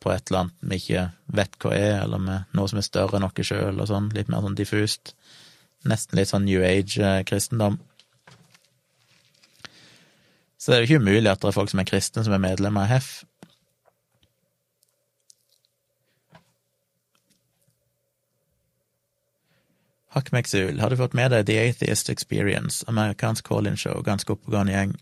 på 0.00 0.12
et 0.12 0.30
eller 0.30 0.46
annet 0.46 0.66
vi 0.70 0.80
ikke 0.80 1.04
vet 1.36 1.56
hva 1.60 1.74
er, 1.76 1.94
eller 2.02 2.22
med 2.24 2.56
noe 2.56 2.70
som 2.70 2.80
er 2.80 2.86
større 2.86 3.18
enn 3.18 3.26
oss 3.28 3.46
sjøl, 3.46 3.80
og 3.80 3.88
sånn, 3.90 4.10
litt 4.16 4.32
mer 4.32 4.44
sånn 4.44 4.58
diffust. 4.58 5.14
Nesten 5.88 6.18
litt 6.18 6.30
sånn 6.32 6.46
New 6.48 6.64
Age-kristendom. 6.64 7.78
Så 10.60 10.70
det 10.70 10.76
er 10.76 10.82
jo 10.82 10.88
ikke 10.90 11.04
umulig 11.04 11.30
at 11.30 11.40
det 11.40 11.48
er 11.48 11.56
folk 11.56 11.72
som 11.72 11.80
er 11.80 11.88
kristne, 11.88 12.24
som 12.24 12.36
er 12.36 12.42
medlemmer 12.42 12.84
av 12.84 12.90
HEF. 12.92 13.10
Hakmeksul, 20.10 20.80
har 20.82 20.90
du 20.90 20.98
fått 20.98 21.14
med 21.14 21.30
deg 21.30 21.46
The 21.46 21.56
Atheist 21.62 22.10
Experience, 22.10 22.82
amerikansk 22.90 23.46
call-in-show, 23.46 24.02
ganske 24.04 24.34
oppegående 24.34 24.74
gjeng? 24.74 24.96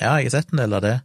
Ja, 0.00 0.16
jeg 0.18 0.26
har 0.26 0.34
sett 0.34 0.52
en 0.52 0.60
del 0.64 0.74
av 0.74 0.82
det. 0.82 0.96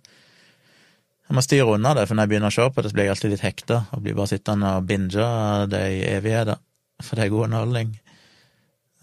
Jeg 1.30 1.38
må 1.38 1.44
styre 1.46 1.74
unna 1.76 1.92
det, 1.94 2.08
for 2.10 2.18
når 2.18 2.26
jeg 2.26 2.30
begynner 2.32 2.50
å 2.50 2.54
se 2.56 2.64
på 2.74 2.82
det, 2.82 2.90
så 2.90 2.98
blir 2.98 3.06
jeg 3.06 3.14
alltid 3.14 3.32
litt 3.36 3.44
hekta 3.46 3.76
og 3.94 4.02
blir 4.02 4.16
bare 4.18 4.32
sittende 4.32 4.70
og 4.80 4.86
binge 4.90 5.26
det 5.70 5.82
i 5.94 6.00
evigheter, 6.10 6.58
for 7.06 7.20
det 7.20 7.28
er 7.28 7.34
god 7.36 7.46
underholdning. 7.46 7.92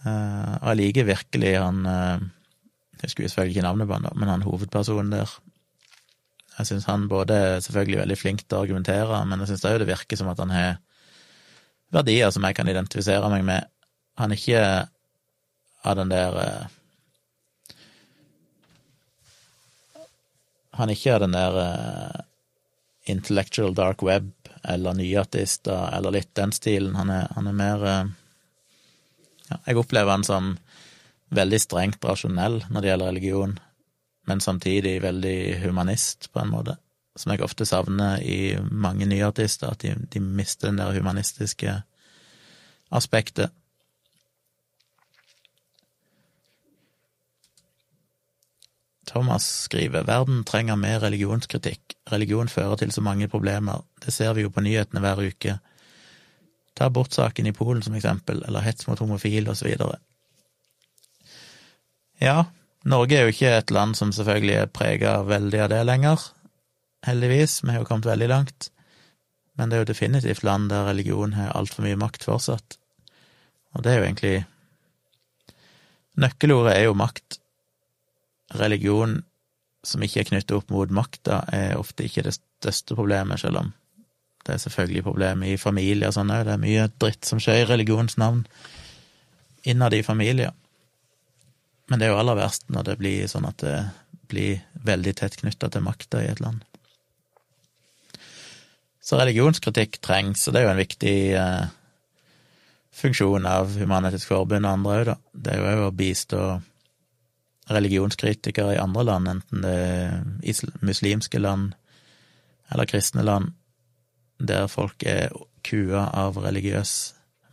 Uh, 0.03 0.57
og 0.57 0.66
jeg 0.72 0.79
liker 0.81 1.07
virkelig 1.09 1.53
han 1.59 1.79
uh, 1.87 2.24
Jeg 2.97 3.09
husker 3.09 3.29
selvfølgelig 3.29 3.55
ikke 3.57 3.64
navnet 3.68 3.89
på 3.89 3.95
han, 3.95 4.09
da, 4.09 4.12
men 4.18 4.33
han 4.33 4.43
hovedpersonen 4.47 5.14
der. 5.14 5.37
Jeg 6.57 6.70
syns 6.72 6.89
han 6.91 7.07
både 7.12 7.39
er 7.39 7.62
selvfølgelig 7.62 8.03
veldig 8.03 8.18
flink 8.18 8.43
til 8.43 8.59
å 8.59 8.64
argumentere, 8.64 9.22
men 9.31 9.45
jeg 9.45 9.53
syns 9.53 9.66
òg 9.70 9.79
det 9.85 9.89
virker 9.93 10.18
som 10.18 10.33
at 10.33 10.43
han 10.43 10.55
har 10.57 10.68
verdier 11.95 12.35
som 12.35 12.47
jeg 12.49 12.59
kan 12.59 12.72
identifisere 12.72 13.31
meg 13.31 13.47
med. 13.47 13.70
Han 14.18 14.35
er 14.35 14.43
ikke 14.43 14.64
av 15.87 15.99
den 16.01 16.11
der 16.11 16.41
uh, 16.43 16.76
han 20.79 20.93
ikke 20.93 21.14
er 21.14 21.22
den 21.24 21.37
der 21.37 21.59
uh, 21.59 22.22
intellectual 23.07 23.74
dark 23.74 24.03
web 24.03 24.31
eller 24.66 24.97
nyartister 24.99 25.91
eller 25.97 26.14
litt 26.16 26.33
den 26.39 26.53
stilen. 26.55 26.97
Han 26.99 27.11
er, 27.12 27.29
han 27.37 27.51
er 27.51 27.57
mer 27.57 27.85
uh, 27.85 28.14
ja, 29.51 29.61
Jeg 29.68 29.79
opplever 29.83 30.12
han 30.12 30.27
som 30.27 30.57
veldig 31.35 31.61
strengt 31.62 32.05
rasjonell 32.07 32.62
når 32.70 32.81
det 32.83 32.91
gjelder 32.91 33.12
religion, 33.12 33.55
men 34.27 34.43
samtidig 34.43 35.01
veldig 35.03 35.39
humanist, 35.64 36.31
på 36.33 36.43
en 36.43 36.53
måte. 36.53 36.77
Som 37.16 37.33
jeg 37.33 37.43
ofte 37.47 37.66
savner 37.66 38.20
i 38.22 38.57
mange 38.70 39.07
nyartister, 39.09 39.72
at 39.72 39.83
de, 39.83 39.95
de 40.12 40.20
mister 40.20 40.68
den 40.68 40.83
der 40.83 40.95
humanistiske 40.95 41.81
aspektet. 42.95 43.55
Thomas 49.07 49.47
skriver 49.67 50.07
verden 50.07 50.43
trenger 50.45 50.77
mer 50.77 51.01
religionskritikk. 51.05 51.95
Religion 52.11 52.49
fører 52.51 52.77
til 52.81 52.93
så 52.93 53.05
mange 53.05 53.29
problemer. 53.29 53.85
Det 54.03 54.13
ser 54.15 54.35
vi 54.35 54.43
jo 54.43 54.51
på 54.51 54.65
nyhetene 54.65 55.03
hver 55.05 55.23
uke. 55.23 55.59
Ta 56.77 56.91
abortsaken 56.91 57.47
i 57.47 57.55
Polen 57.57 57.83
som 57.83 57.95
eksempel, 57.97 58.43
eller 58.47 58.67
hets 58.67 58.89
mot 58.89 58.99
homofile 58.99 59.55
osv. 59.55 59.71
Ja, 62.21 62.45
Norge 62.87 63.17
er 63.17 63.27
jo 63.27 63.35
ikke 63.35 63.55
et 63.57 63.71
land 63.75 63.97
som 63.99 64.13
selvfølgelig 64.15 64.55
er 64.61 64.73
prega 64.73 65.21
veldig 65.27 65.63
av 65.65 65.71
det 65.73 65.85
lenger. 65.87 66.33
heldigvis. 67.07 67.63
Vi 67.65 67.71
har 67.71 67.79
jo 67.79 67.87
kommet 67.87 68.07
veldig 68.07 68.29
langt. 68.29 68.71
Men 69.55 69.71
det 69.71 69.77
er 69.77 69.85
jo 69.85 69.93
definitivt 69.93 70.43
land 70.43 70.71
der 70.71 70.89
religion 70.89 71.33
har 71.33 71.55
altfor 71.55 71.83
mye 71.83 71.97
makt 71.97 72.25
fortsatt. 72.25 72.79
Og 73.75 73.85
det 73.85 73.93
er 73.93 73.99
jo 73.99 74.05
egentlig 74.05 74.45
Nøkkelordet 76.17 76.77
er 76.77 76.87
jo 76.89 76.95
makt. 76.97 77.39
Religion 78.55 79.18
som 79.86 80.03
ikke 80.03 80.22
er 80.22 80.28
knyttet 80.30 80.55
opp 80.57 80.70
mot 80.74 80.90
makta, 80.90 81.44
er 81.55 81.78
ofte 81.78 82.07
ikke 82.07 82.24
det 82.26 82.36
største 82.36 82.97
problemet, 82.99 83.40
selv 83.42 83.62
om 83.62 83.72
det 84.47 84.55
er 84.55 84.62
selvfølgelig 84.62 85.03
problemer 85.03 85.51
i 85.51 85.59
familier 85.59 86.11
og 86.11 86.14
sånn 86.14 86.30
òg. 86.30 86.44
Det 86.47 86.55
er 86.55 86.62
mye 86.62 86.86
dritt 87.03 87.26
som 87.26 87.40
skjer 87.42 87.64
i 87.64 87.68
religionsnavn 87.70 88.44
innad 89.66 89.94
i 89.94 90.05
familier. 90.07 90.53
Men 91.90 91.99
det 91.99 92.07
er 92.07 92.14
jo 92.14 92.20
aller 92.20 92.38
verst 92.38 92.68
når 92.70 92.86
det 92.86 92.97
blir 93.01 93.30
sånn 93.30 93.49
at 93.49 93.59
det 93.62 93.76
blir 94.30 94.62
veldig 94.86 95.14
tett 95.18 95.38
knytta 95.40 95.70
til 95.70 95.84
makta 95.86 96.22
i 96.22 96.30
et 96.30 96.42
land. 96.42 96.62
Så 99.03 99.18
religionskritikk 99.18 100.01
trengs, 100.03 100.47
og 100.47 100.55
det 100.55 100.62
er 100.62 100.66
jo 100.66 100.72
en 100.72 100.82
viktig 100.82 101.18
eh, 101.38 101.66
funksjon 102.94 103.47
av 103.47 103.74
Human-Etisk 103.78 104.32
Forbund 104.32 104.66
og 104.66 104.72
andre 104.72 104.97
òg, 104.97 105.05
da. 105.11 105.16
Det 105.47 105.55
er 105.55 105.76
jo 105.78 105.90
å 105.90 105.94
bistå 105.94 106.40
religionskritikere 107.71 108.77
i 108.77 108.81
andre 108.81 109.05
land, 109.05 109.29
enten 109.29 109.64
det 109.64 109.75
er 109.75 110.83
muslimske 110.87 111.41
land 111.43 111.73
eller 112.73 112.89
kristne 112.91 113.25
land, 113.27 113.53
der 114.39 114.67
folk 114.71 115.03
er 115.07 115.33
kua 115.67 116.07
av 116.14 116.39
religiøs 116.43 116.93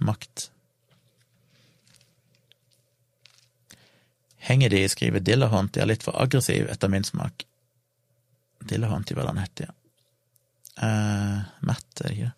makt. 0.03 0.49
Henger 4.43 4.74
de, 4.74 4.84
skriver 4.91 5.24
Dillahonty 5.24 5.80
er 5.80 5.88
litt 5.88 6.03
for 6.03 6.20
aggressiv, 6.20 6.68
etter 6.70 6.91
min 6.91 7.05
smak. 7.07 7.45
Dillahunt, 8.68 9.11
hva 9.16 9.26
den 9.28 9.39
heter, 9.39 9.70
ja. 9.70 9.80
Uh, 10.74 11.41
Matt, 11.61 11.86
er 12.01 12.07
det 12.07 12.14
ikke? 12.16 12.30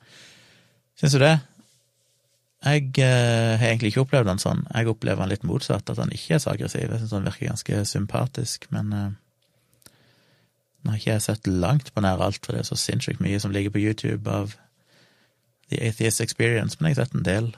Syns 0.99 1.13
du 1.15 1.21
det? 1.23 1.35
Jeg 2.65 2.95
eh, 2.97 3.59
har 3.59 3.67
egentlig 3.67 3.91
ikke 3.91 4.05
opplevd 4.07 4.31
han 4.31 4.41
sånn. 4.41 4.63
Jeg 4.73 4.89
opplever 4.89 5.21
han 5.21 5.29
litt 5.29 5.45
motsatt, 5.45 5.89
at 5.91 5.99
han 6.01 6.13
ikke 6.13 6.37
er 6.37 6.41
så 6.41 6.55
aggressiv. 6.55 6.89
Jeg 6.89 7.03
syns 7.03 7.13
han 7.13 7.27
virker 7.27 7.51
ganske 7.51 7.81
sympatisk, 7.85 8.65
men 8.73 8.93
eh, 8.95 9.11
nå 10.81 10.93
har 10.93 11.01
ikke 11.01 11.11
jeg 11.11 11.25
sett 11.27 11.49
langt 11.49 11.91
på 11.93 12.01
nær 12.01 12.23
alt, 12.25 12.41
for 12.41 12.55
det 12.55 12.63
er 12.63 12.69
så 12.71 12.77
sinnssykt 12.79 13.21
mye 13.21 13.41
som 13.41 13.53
ligger 13.53 13.73
på 13.75 13.83
YouTube 13.83 14.31
av 14.31 14.55
The 15.69 15.81
Atheist 15.81 16.21
Experience, 16.21 16.77
men 16.79 16.89
jeg 16.89 16.97
har 16.97 17.05
sett 17.05 17.19
en 17.19 17.27
del 17.27 17.51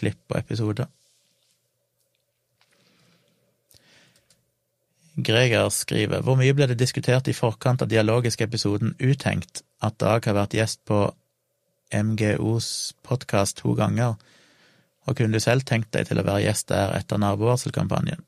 klipp 0.00 0.20
og 0.32 0.40
episoder. 0.40 0.88
Greger 5.18 5.68
skriver 5.74 6.22
hvor 6.22 6.38
mye 6.38 6.54
ble 6.54 6.68
det 6.70 6.78
diskutert 6.78 7.26
i 7.28 7.34
forkant 7.34 7.82
av 7.82 7.88
dialogisk 7.90 8.44
episoden 8.44 8.92
Utenkt 9.02 9.64
at 9.82 9.96
Dag 9.98 10.22
har 10.28 10.36
vært 10.36 10.54
gjest 10.54 10.84
på 10.86 11.08
MGOs 11.90 12.68
podkast 13.02 13.58
to 13.64 13.72
ganger, 13.74 14.14
og 15.08 15.16
kunne 15.16 15.34
du 15.34 15.42
selv 15.42 15.64
tenkt 15.68 15.90
deg 15.96 16.08
til 16.08 16.20
å 16.20 16.26
være 16.26 16.44
gjest 16.44 16.68
der 16.70 16.92
etter 16.98 17.20
nabovarselkampanjen? 17.22 18.20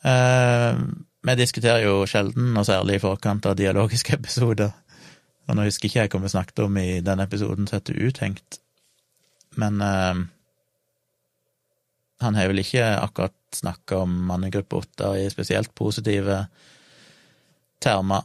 Uh, 0.00 0.80
vi 1.28 1.36
diskuterer 1.36 1.84
jo 1.84 2.06
sjelden, 2.08 2.54
og 2.56 2.64
særlig 2.64 2.96
i 2.96 3.02
forkant 3.02 3.46
av 3.46 3.58
dialogiske 3.58 4.16
episoder. 4.20 4.72
Og 5.48 5.56
nå 5.56 5.66
husker 5.66 5.90
ikke 5.90 6.04
jeg 6.04 6.12
hva 6.12 6.22
vi 6.24 6.32
snakket 6.32 6.64
om 6.64 6.78
i 6.80 6.88
den 7.04 7.20
episoden 7.20 7.68
som 7.68 7.80
heter 7.80 7.98
Uthengt, 8.06 8.60
men 9.60 9.82
uh, 9.82 10.14
han 12.20 12.36
har 12.38 12.50
vel 12.50 12.62
ikke 12.62 12.84
akkurat 13.00 13.36
snakka 13.56 14.04
om 14.04 14.12
mannegruppe 14.28 14.78
Ottar 14.78 15.16
i 15.18 15.30
spesielt 15.32 15.72
positive 15.74 16.44
termer. 17.82 18.22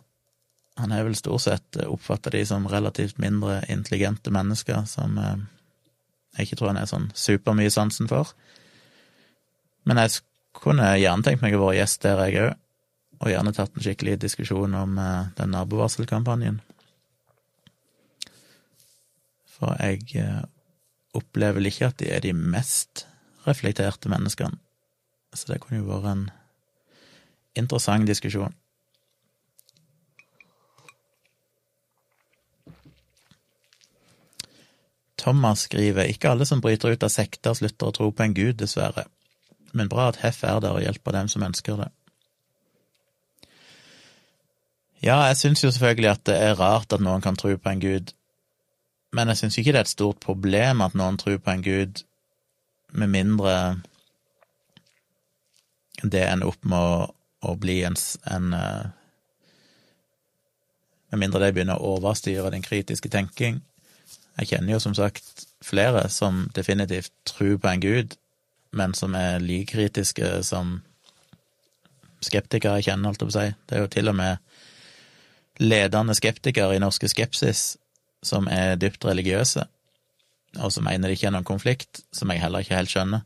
Han 0.76 0.92
har 0.92 1.08
vel 1.08 1.16
stort 1.16 1.42
sett 1.42 1.80
oppfatta 1.88 2.30
de 2.30 2.44
som 2.46 2.68
relativt 2.68 3.18
mindre 3.18 3.64
intelligente 3.72 4.32
mennesker, 4.32 4.84
som 4.86 5.18
uh, 5.18 5.40
jeg 6.36 6.48
ikke 6.48 6.60
tror 6.60 6.74
han 6.74 6.82
er 6.82 6.90
sånn 6.90 7.10
supermye 7.16 7.72
sansen 7.74 8.10
for. 8.12 8.34
Men 9.88 10.02
jeg 10.02 10.22
kunne 10.56 10.96
gjerne 11.00 11.26
tenkt 11.26 11.44
meg 11.44 11.56
å 11.56 11.66
være 11.66 11.80
gjest 11.80 12.06
der, 12.06 12.24
jeg 12.28 12.44
òg 12.44 12.54
og 13.24 13.32
gjerne 13.32 13.54
tatt 13.56 13.76
en 13.76 13.84
skikkelig 13.86 14.18
diskusjon 14.26 14.76
om 14.76 14.98
eh, 15.00 15.30
den 15.38 15.54
nabovarselkampanjen. 15.56 16.60
For 19.56 19.76
jeg 19.80 20.04
eh, 20.20 20.44
opplever 21.16 21.62
vel 21.62 21.72
ikke 21.72 21.90
at 21.92 22.00
de 22.02 22.12
er 22.12 22.26
de 22.26 22.34
mest 22.36 23.06
reflekterte 23.46 24.12
menneskene, 24.12 24.60
så 25.36 25.52
det 25.52 25.62
kunne 25.64 25.80
jo 25.80 25.90
vært 25.90 26.12
en 26.12 26.26
interessant 27.56 28.08
diskusjon. 28.10 28.56
Thomas 35.26 35.66
skriver 35.66 36.06
ikke 36.12 36.30
alle 36.30 36.46
som 36.46 36.62
bryter 36.62 36.94
ut 36.94 37.04
av 37.04 37.10
sekter, 37.10 37.56
slutter 37.58 37.90
å 37.90 37.94
tro 37.96 38.12
på 38.14 38.24
en 38.24 38.36
gud, 38.38 38.60
dessverre, 38.60 39.08
men 39.74 39.90
bra 39.90 40.12
at 40.12 40.20
Hef 40.22 40.44
er 40.46 40.60
der 40.62 40.78
og 40.78 40.84
hjelper 40.86 41.16
dem 41.18 41.32
som 41.32 41.46
ønsker 41.48 41.80
det. 41.82 41.88
Ja, 45.02 45.24
jeg 45.30 45.38
syns 45.38 45.64
jo 45.64 45.72
selvfølgelig 45.74 46.12
at 46.12 46.24
det 46.30 46.38
er 46.42 46.60
rart 46.60 46.94
at 46.94 47.02
noen 47.02 47.26
kan 47.26 47.38
tro 47.38 47.50
på 47.58 47.72
en 47.74 47.82
gud, 47.82 48.14
men 49.18 49.32
jeg 49.32 49.42
syns 49.42 49.58
ikke 49.58 49.74
det 49.74 49.82
er 49.82 49.88
et 49.90 49.96
stort 49.96 50.22
problem 50.22 50.86
at 50.86 50.94
noen 50.98 51.18
tror 51.18 51.42
på 51.42 51.56
en 51.56 51.66
gud, 51.66 52.06
med 52.94 53.10
mindre 53.12 53.56
det 56.04 56.22
ender 56.28 56.52
opp 56.52 56.66
med 56.70 56.78
å, 56.80 57.06
å 57.50 57.56
bli 57.60 57.82
en, 57.88 57.98
en 58.30 58.54
eh, 58.54 58.86
Med 61.12 61.22
mindre 61.22 61.40
det 61.42 61.54
begynner 61.56 61.80
å 61.80 61.96
overstyre 61.96 62.50
den 62.52 62.64
kritiske 62.66 63.10
tenking. 63.10 63.62
Jeg 64.40 64.50
kjenner 64.52 64.76
jo 64.76 64.82
som 64.84 64.96
sagt 64.98 65.46
flere 65.64 66.08
som 66.12 66.46
definitivt 66.56 67.14
tror 67.28 67.58
på 67.62 67.72
en 67.72 67.84
gud, 67.84 68.18
men 68.76 68.94
som 68.94 69.16
er 69.16 69.40
like 69.40 69.72
kritiske 69.72 70.44
som 70.44 70.82
skeptikere 72.26 72.80
jeg 72.80 72.90
kjenner, 72.90 73.12
holdt 73.12 73.24
jeg 73.24 73.30
på 73.30 73.34
å 73.34 73.38
si. 73.38 73.48
Det 73.68 73.78
er 73.78 73.84
jo 73.86 73.92
til 73.94 74.12
og 74.12 74.18
med 74.20 75.64
ledende 75.64 76.16
skeptikere 76.18 76.76
i 76.76 76.84
norske 76.84 77.08
skepsis 77.08 77.76
som 78.26 78.50
er 78.52 78.76
dypt 78.82 79.06
religiøse, 79.08 79.64
og 80.60 80.72
som 80.74 80.88
mener 80.88 81.08
det 81.08 81.20
ikke 81.20 81.30
er 81.30 81.36
noen 81.36 81.48
konflikt, 81.48 82.02
som 82.16 82.32
jeg 82.32 82.42
heller 82.42 82.66
ikke 82.66 82.80
helt 82.80 82.92
skjønner. 82.92 83.24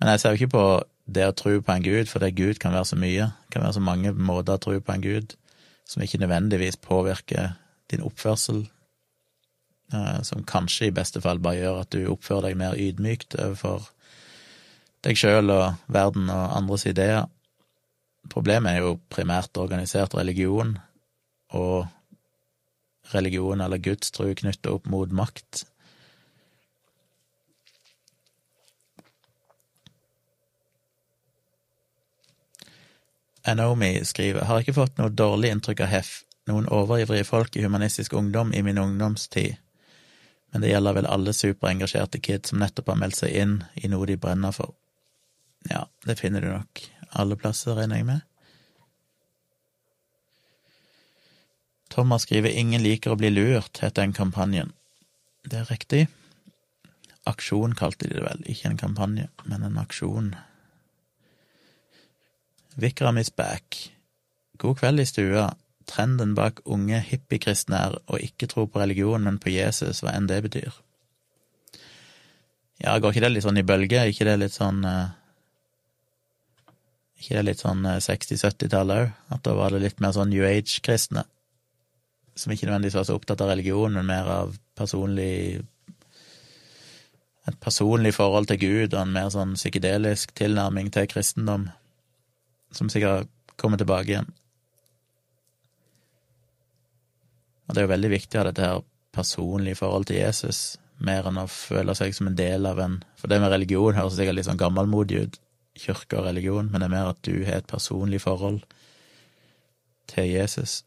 Men 0.00 0.12
jeg 0.12 0.22
ser 0.22 0.34
jo 0.34 0.40
ikke 0.40 0.54
på 0.56 0.64
det 1.10 1.26
å 1.28 1.36
tro 1.36 1.56
på 1.60 1.74
en 1.74 1.84
gud, 1.84 2.08
for 2.08 2.22
det 2.22 2.36
Gud 2.38 2.58
kan 2.62 2.74
være 2.74 2.88
så 2.88 2.98
mye, 2.98 3.30
det 3.44 3.54
kan 3.54 3.66
være 3.66 3.76
så 3.76 3.84
mange 3.84 4.14
måter 4.16 4.56
å 4.56 4.62
tro 4.62 4.76
på 4.80 4.94
en 4.94 5.04
gud 5.04 5.34
som 5.90 6.02
ikke 6.02 6.20
nødvendigvis 6.22 6.78
påvirker 6.82 7.56
din 7.90 8.04
oppførsel, 8.06 8.64
som 10.26 10.44
kanskje 10.46 10.88
i 10.88 10.94
beste 10.94 11.22
fall 11.24 11.40
bare 11.42 11.58
gjør 11.58 11.80
at 11.82 11.94
du 11.94 12.04
oppfører 12.12 12.50
deg 12.50 12.60
mer 12.60 12.78
ydmykt 12.78 13.36
overfor 13.38 13.88
deg 15.04 15.16
sjøl 15.16 15.50
og 15.54 15.80
verden 15.92 16.28
og 16.30 16.56
andres 16.58 16.86
ideer. 16.86 17.26
Problemet 18.30 18.76
er 18.76 18.84
jo 18.84 18.98
primært 19.10 19.56
organisert 19.58 20.14
religion, 20.14 20.76
og 21.56 21.88
religion 23.14 23.60
eller 23.60 23.82
gudstro 23.82 24.28
knytta 24.36 24.76
opp 24.76 24.86
mot 24.86 25.10
makt. 25.10 25.64
Anomi 33.50 34.04
skriver 34.04 34.44
har 34.44 34.60
ikke 34.60 34.76
fått 34.76 34.98
noe 35.00 35.10
dårlig 35.10 35.50
inntrykk 35.54 35.80
av 35.86 35.90
Heff, 35.90 36.10
noen 36.50 36.68
overivrige 36.68 37.24
folk 37.24 37.56
i 37.56 37.64
humanistisk 37.64 38.12
ungdom 38.12 38.52
i 38.52 38.60
min 38.62 38.78
ungdomstid, 38.78 39.56
men 40.50 40.64
det 40.64 40.72
gjelder 40.72 40.96
vel 40.98 41.06
alle 41.06 41.34
superengasjerte 41.36 42.20
kids 42.22 42.50
som 42.50 42.60
nettopp 42.62 42.90
har 42.92 42.98
meldt 43.00 43.20
seg 43.20 43.36
inn 43.36 43.60
i 43.74 43.90
noe 43.90 44.08
de 44.08 44.18
brenner 44.20 44.54
for. 44.54 44.74
Ja, 45.70 45.86
det 46.06 46.18
finner 46.18 46.42
du 46.42 46.50
nok 46.50 46.82
alle 47.10 47.36
plasser, 47.36 47.76
regner 47.76 48.00
jeg 48.00 48.08
med. 48.08 48.20
Thomas 51.90 52.22
skriver 52.22 52.50
'Ingen 52.50 52.82
liker 52.82 53.10
å 53.10 53.18
bli 53.18 53.30
lurt', 53.30 53.78
heter 53.82 54.02
den 54.02 54.12
kampanjen. 54.12 54.72
Det 55.42 55.58
er 55.58 55.64
riktig. 55.64 56.08
Aksjon 57.26 57.74
kalte 57.74 58.08
de 58.08 58.14
det 58.14 58.22
vel, 58.22 58.44
ikke 58.46 58.70
en 58.70 58.78
kampanje, 58.78 59.28
men 59.44 59.62
en 59.62 59.78
aksjon. 59.78 60.34
Vikram 62.76 63.18
is 63.18 63.30
back. 63.30 63.92
God 64.56 64.78
kveld 64.78 65.00
i 65.00 65.04
stua. 65.04 65.50
Trenden 65.90 66.36
bak 66.38 66.62
unge 66.70 67.00
hippiekristne 67.02 67.80
er 67.88 67.96
å 68.06 68.20
ikke 68.22 68.48
tro 68.50 68.66
på 68.70 68.82
religion, 68.82 69.24
men 69.26 69.40
på 69.42 69.52
Jesus, 69.52 70.04
hva 70.04 70.14
enn 70.14 70.28
det 70.30 70.38
betyr. 70.46 70.76
Ja, 72.80 72.94
går 72.96 73.12
ikke 73.12 73.24
det 73.26 73.32
litt 73.34 73.44
sånn 73.44 73.60
i 73.60 73.66
bølger? 73.66 74.08
Ikke 74.08 74.28
det 74.28 74.38
litt 74.40 74.54
sånn 74.56 74.84
uh, 74.86 75.10
Ikke 77.20 77.36
det 77.36 77.42
litt 77.50 77.60
sånn 77.60 77.84
60-70-tallet 77.84 79.02
òg? 79.02 79.10
At 79.34 79.44
da 79.44 79.52
var 79.58 79.74
det 79.74 79.82
litt 79.82 80.00
mer 80.00 80.14
sånn 80.16 80.32
New 80.32 80.46
Age-kristne? 80.46 81.26
som 82.40 82.52
ikke 82.52 82.66
nødvendigvis 82.66 82.96
var 82.96 83.06
så 83.08 83.16
opptatt 83.18 83.42
av 83.44 83.52
religion, 83.52 83.92
men 83.92 84.08
mer 84.08 84.32
av 84.40 84.56
personlig 84.78 85.62
Et 87.48 87.56
personlig 87.56 88.12
forhold 88.14 88.46
til 88.46 88.58
Gud 88.60 88.92
og 88.94 89.00
en 89.00 89.14
mer 89.14 89.30
sånn 89.32 89.54
psykedelisk 89.56 90.34
tilnærming 90.36 90.90
til 90.92 91.06
kristendom, 91.08 91.64
som 92.70 92.90
sikkert 92.92 93.30
kommer 93.58 93.80
tilbake 93.80 94.12
igjen. 94.12 94.28
Og 97.70 97.74
det 97.76 97.84
er 97.84 97.84
jo 97.86 97.92
veldig 97.92 98.08
viktig 98.10 98.34
å 98.34 98.40
ha 98.40 98.46
dette 98.48 98.66
her 98.66 98.80
personlige 99.14 99.78
forhold 99.78 100.08
til 100.10 100.16
Jesus, 100.18 100.74
mer 100.98 101.28
enn 101.30 101.38
å 101.38 101.46
føle 101.46 101.94
seg 101.94 102.16
som 102.16 102.26
en 102.26 102.38
del 102.38 102.66
av 102.66 102.80
en 102.82 102.96
For 103.14 103.30
det 103.30 103.38
med 103.38 103.52
religion 103.52 103.94
høres 103.94 104.16
sikkert 104.18 104.34
litt 104.34 104.48
sånn 104.48 104.58
gammelmodig 104.58 105.20
ut, 105.22 105.38
kirke 105.78 106.18
og 106.18 106.26
religion, 106.26 106.66
men 106.66 106.82
det 106.82 106.88
er 106.88 106.94
mer 106.96 107.12
at 107.12 107.20
du 107.22 107.44
har 107.46 107.60
et 107.60 107.70
personlig 107.70 108.18
forhold 108.24 108.64
til 110.10 110.26
Jesus. 110.32 110.80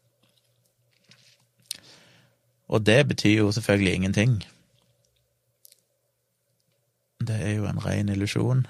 Og 2.68 2.84
det 2.84 3.00
betyr 3.08 3.38
jo 3.38 3.52
selvfølgelig 3.56 3.94
ingenting. 3.94 4.36
Det 7.24 7.40
er 7.40 7.56
jo 7.56 7.64
en 7.64 7.80
ren 7.80 8.12
illusjon, 8.12 8.66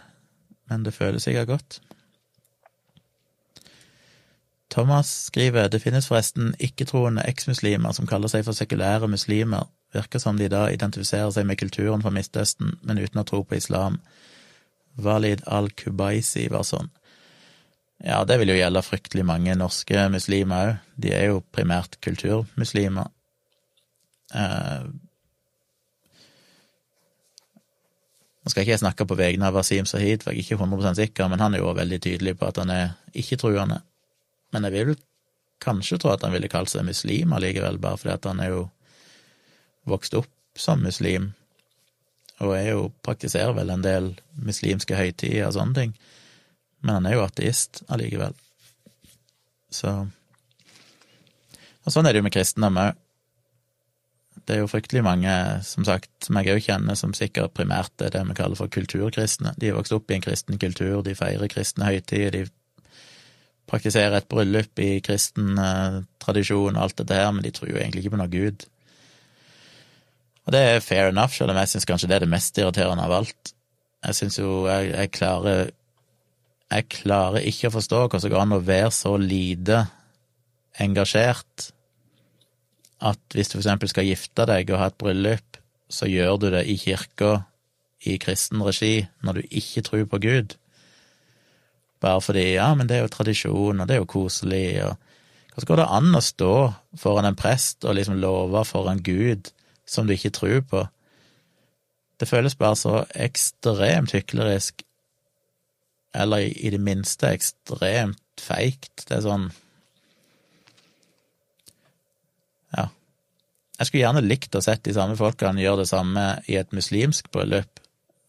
men 0.70 0.86
det 0.86 0.94
føles 0.94 1.26
sikkert 1.26 1.50
godt. 1.50 1.80
Thomas 4.74 5.24
skriver 5.24 5.68
det 5.70 5.78
finnes 5.78 6.08
forresten 6.10 6.48
ikke-troende 6.58 7.22
eksmuslimer 7.30 7.94
som 7.94 8.08
kaller 8.10 8.32
seg 8.32 8.42
for 8.42 8.58
sekulære 8.58 9.06
muslimer, 9.06 9.68
virker 9.94 10.18
som 10.18 10.34
de 10.40 10.48
da 10.50 10.64
identifiserer 10.74 11.30
seg 11.30 11.46
med 11.46 11.60
kulturen 11.60 12.02
fra 12.02 12.10
Midtøsten, 12.10 12.72
men 12.82 12.98
uten 12.98 13.22
å 13.22 13.26
tro 13.28 13.44
på 13.46 13.54
islam. 13.54 14.00
Walid 14.98 15.44
al-Kubaisi 15.46 16.48
var 16.50 16.66
sånn. 16.66 16.90
Ja, 18.02 18.24
det 18.26 18.40
vil 18.40 18.50
jo 18.50 18.58
gjelde 18.58 18.82
fryktelig 18.82 19.22
mange 19.30 19.54
norske 19.54 20.08
muslimer 20.10 20.72
òg, 20.72 20.82
de 20.98 21.14
er 21.14 21.30
jo 21.30 21.40
primært 21.54 22.00
kulturmuslimer. 22.02 23.14
Eh, 24.34 24.90
nå 28.42 28.50
skal 28.50 28.66
ikke 28.66 28.74
jeg 28.74 28.82
snakke 28.82 29.06
på 29.06 29.22
vegne 29.22 29.46
av 29.46 29.54
Wasim 29.54 29.86
Sahid, 29.86 30.26
for 30.26 30.34
jeg 30.34 30.42
er 30.42 30.50
ikke 30.50 30.62
100 30.66 30.98
sikker, 30.98 31.30
men 31.30 31.46
han 31.46 31.54
er 31.54 31.62
jo 31.62 31.78
veldig 31.78 32.02
tydelig 32.10 32.40
på 32.42 32.50
at 32.50 32.64
han 32.64 32.74
er 32.74 32.96
ikke-truende. 33.14 33.84
Men 34.54 34.68
jeg 34.68 34.74
vil 34.76 34.96
kanskje 35.64 35.98
tro 35.98 36.12
at 36.14 36.22
han 36.24 36.34
ville 36.34 36.50
kalt 36.52 36.70
seg 36.70 36.86
muslim 36.86 37.34
allikevel, 37.34 37.80
bare 37.82 37.98
fordi 38.00 38.14
at 38.14 38.28
han 38.30 38.42
er 38.44 38.52
jo 38.52 38.62
vokst 39.90 40.16
opp 40.16 40.30
som 40.58 40.82
muslim, 40.84 41.32
og 42.42 42.54
er 42.56 42.68
jo 42.72 42.88
praktiserer 43.06 43.54
vel 43.56 43.70
en 43.74 43.84
del 43.84 44.12
muslimske 44.34 44.96
høytider 44.98 45.48
og 45.48 45.56
sånne 45.56 45.78
ting, 45.78 45.94
men 46.84 46.98
han 46.98 47.08
er 47.08 47.16
jo 47.16 47.24
ateist 47.24 47.82
allikevel. 47.92 48.34
Så 49.74 50.06
Og 51.84 51.92
sånn 51.92 52.06
er 52.06 52.14
det 52.14 52.22
jo 52.22 52.24
med 52.24 52.32
kristendom 52.32 52.78
òg. 52.80 53.00
Det 54.44 54.54
er 54.54 54.60
jo 54.62 54.68
fryktelig 54.68 55.02
mange, 55.04 55.32
som 55.64 55.84
sagt, 55.88 56.10
som 56.24 56.36
jeg 56.36 56.52
òg 56.52 56.64
kjenner, 56.64 56.96
som 56.96 57.12
sikkert 57.16 57.54
primært 57.56 58.02
er 58.04 58.12
det 58.12 58.22
vi 58.28 58.36
kaller 58.36 58.58
for 58.58 58.72
kulturkristne. 58.72 59.54
De 59.60 59.68
er 59.68 59.76
vokst 59.76 59.92
opp 59.96 60.10
i 60.10 60.16
en 60.16 60.24
kristen 60.24 60.60
kultur, 60.60 61.02
de 61.04 61.14
feirer 61.16 61.48
kristne 61.52 61.88
høytider, 61.88 62.32
de 62.32 62.42
praktisere 63.70 64.18
et 64.20 64.28
bryllup 64.30 64.80
i 64.82 64.98
kristen 65.04 65.58
eh, 65.60 66.00
tradisjon 66.22 66.76
og 66.76 66.82
alt 66.82 66.98
dette 67.00 67.18
her, 67.18 67.30
men 67.34 67.44
de 67.44 67.52
tror 67.54 67.70
jo 67.72 67.80
egentlig 67.80 68.04
ikke 68.04 68.14
på 68.16 68.20
noe 68.20 68.32
Gud. 68.32 68.66
Og 70.44 70.52
det 70.52 70.60
er 70.60 70.84
fair 70.84 71.08
enough, 71.08 71.32
selv 71.32 71.54
om 71.54 71.60
jeg 71.60 71.72
syns 71.72 71.88
kanskje 71.88 72.10
det 72.10 72.18
er 72.18 72.26
det 72.26 72.32
mest 72.32 72.58
irriterende 72.60 73.06
av 73.06 73.14
alt. 73.20 73.54
Jeg 74.04 74.18
syns 74.18 74.38
jo 74.38 74.66
jeg, 74.68 74.90
jeg, 74.92 75.10
klarer 75.16 75.70
Jeg 76.74 76.88
klarer 76.92 77.46
ikke 77.48 77.70
å 77.70 77.76
forstå 77.78 78.02
hvordan 78.02 78.24
det 78.24 78.32
går 78.34 78.42
an 78.42 78.56
å 78.58 78.64
være 78.64 78.90
så 78.92 79.14
lite 79.20 79.86
engasjert 80.80 81.70
at 83.04 83.36
hvis 83.36 83.50
du 83.50 83.56
for 83.56 83.62
eksempel 83.62 83.90
skal 83.90 84.08
gifte 84.08 84.46
deg 84.48 84.70
og 84.72 84.80
ha 84.80 84.88
et 84.90 84.98
bryllup, 85.00 85.58
så 85.92 86.08
gjør 86.08 86.38
du 86.40 86.46
det 86.54 86.64
i 86.70 86.76
kirka, 86.80 87.44
i 88.04 88.16
kristen 88.20 88.62
regi, 88.64 89.06
når 89.24 89.40
du 89.40 89.56
ikke 89.60 89.84
tror 89.84 90.06
på 90.08 90.20
Gud. 90.24 90.56
Bare 92.04 92.20
fordi 92.20 92.44
ja, 92.58 92.68
men 92.76 92.88
det 92.88 92.98
er 92.98 93.06
jo 93.06 93.12
tradisjon, 93.14 93.80
og 93.80 93.88
det 93.88 93.96
er 93.96 94.02
jo 94.02 94.10
koselig, 94.10 94.66
og 94.84 94.98
hvordan 95.54 95.68
går 95.70 95.80
det 95.80 95.92
an 95.96 96.18
å 96.18 96.24
stå 96.24 96.54
foran 97.00 97.28
en 97.30 97.38
prest 97.38 97.86
og 97.86 97.94
liksom 97.96 98.18
love 98.20 98.64
for 98.68 98.90
en 98.90 99.00
gud 99.06 99.48
som 99.88 100.08
du 100.08 100.12
ikke 100.16 100.34
tror 100.34 100.58
på? 100.68 100.82
Det 102.20 102.28
føles 102.28 102.58
bare 102.58 102.76
så 102.76 102.96
ekstremt 103.14 104.12
hyklerisk, 104.16 104.84
eller 106.14 106.44
i 106.44 106.70
det 106.74 106.80
minste 106.82 107.32
ekstremt 107.32 108.20
feigt. 108.42 109.06
Det 109.08 109.18
er 109.18 109.24
sånn 109.24 109.52
Ja. 112.74 112.88
Jeg 113.78 113.86
skulle 113.86 114.02
gjerne 114.02 114.26
likt 114.26 114.54
å 114.58 114.62
sett 114.62 114.82
de 114.84 114.92
samme 114.94 115.16
folkene 115.16 115.62
gjøre 115.62 115.84
det 115.84 115.90
samme 115.90 116.26
i 116.50 116.58
et 116.58 116.74
muslimsk 116.74 117.30
bryllup, 117.30 117.80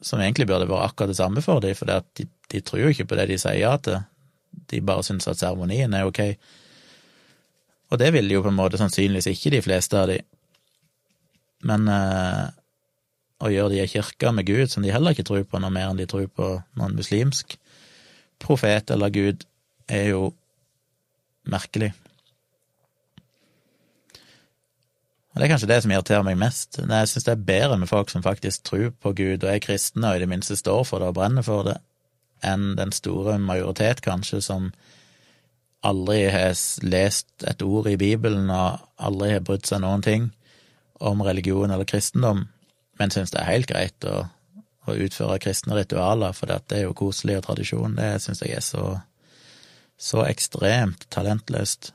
som 0.01 0.21
egentlig 0.21 0.47
burde 0.47 0.69
vært 0.69 0.91
akkurat 0.91 1.11
det 1.11 1.17
samme 1.17 1.41
for 1.41 1.65
dem, 1.65 1.73
for 1.77 1.89
de 1.89 2.29
de 2.55 2.63
tror 2.63 2.85
jo 2.85 2.91
ikke 2.93 3.09
på 3.11 3.17
det 3.19 3.27
de 3.33 3.39
sier 3.41 3.59
ja 3.59 3.75
til, 3.83 3.99
de 4.71 4.81
bare 4.81 5.03
syns 5.03 5.27
at 5.27 5.41
seremonien 5.41 5.93
er 5.93 6.07
ok. 6.07 6.21
Og 7.91 7.99
det 8.01 8.13
vil 8.15 8.31
jo 8.31 8.41
på 8.41 8.51
en 8.51 8.57
måte 8.57 8.79
sannsynligvis 8.79 9.27
ikke 9.33 9.53
de 9.57 9.63
fleste 9.65 9.99
av 9.99 10.07
de. 10.09 10.21
Men 11.67 11.89
øh, 11.91 12.45
å 13.43 13.51
gjøre 13.51 13.73
de 13.73 13.83
i 13.83 13.89
kirka 13.89 14.31
med 14.31 14.47
Gud, 14.47 14.69
som 14.71 14.83
de 14.83 14.93
heller 14.93 15.13
ikke 15.13 15.27
tror 15.27 15.43
på 15.49 15.61
noe 15.61 15.73
mer 15.73 15.91
enn 15.91 15.99
de 15.99 16.07
tror 16.09 16.27
på 16.31 16.55
noen 16.79 16.97
muslimsk 16.97 17.57
profet 18.41 18.91
eller 18.91 19.13
Gud, 19.13 19.45
er 19.87 20.09
jo 20.11 20.33
merkelig. 21.51 21.93
Og 25.35 25.41
Det 25.41 25.45
er 25.45 25.51
kanskje 25.51 25.67
det 25.67 25.81
som 25.83 25.91
irriterer 25.91 26.23
meg 26.23 26.37
mest. 26.39 26.77
Jeg 26.79 27.09
syns 27.11 27.25
det 27.27 27.33
er 27.33 27.47
bedre 27.47 27.77
med 27.77 27.91
folk 27.91 28.09
som 28.09 28.23
faktisk 28.23 28.63
tror 28.63 28.93
på 29.03 29.11
Gud 29.17 29.43
og 29.43 29.49
er 29.51 29.59
kristne 29.63 30.09
og 30.09 30.15
i 30.15 30.23
det 30.23 30.29
minste 30.31 30.55
står 30.55 30.85
for 30.87 31.03
det 31.03 31.09
og 31.11 31.17
brenner 31.17 31.43
for 31.43 31.67
det, 31.67 31.75
enn 32.45 32.75
den 32.79 32.93
store 32.95 33.37
majoritet, 33.41 34.03
kanskje, 34.05 34.41
som 34.43 34.69
aldri 35.85 36.25
har 36.33 36.55
lest 36.85 37.45
et 37.45 37.61
ord 37.65 37.89
i 37.89 37.97
Bibelen 37.99 38.49
og 38.49 38.81
aldri 38.97 39.35
har 39.35 39.43
brydd 39.45 39.67
seg 39.69 39.83
noen 39.83 40.05
ting 40.05 40.29
om 41.03 41.21
religion 41.25 41.71
eller 41.71 41.87
kristendom, 41.89 42.45
men 42.99 43.11
syns 43.13 43.33
det 43.33 43.41
er 43.41 43.51
helt 43.51 43.69
greit 43.69 44.07
å, 44.07 44.23
å 44.87 44.95
utføre 44.95 45.41
kristne 45.43 45.75
ritualer, 45.77 46.33
for 46.33 46.49
det 46.49 46.77
er 46.77 46.85
jo 46.87 46.95
koselig 46.97 47.39
og 47.39 47.49
tradisjon. 47.49 47.97
Det 47.99 48.15
syns 48.23 48.41
jeg 48.41 48.55
er 48.55 48.63
så, 48.65 48.85
så 49.97 50.23
ekstremt 50.25 51.05
talentløst. 51.13 51.91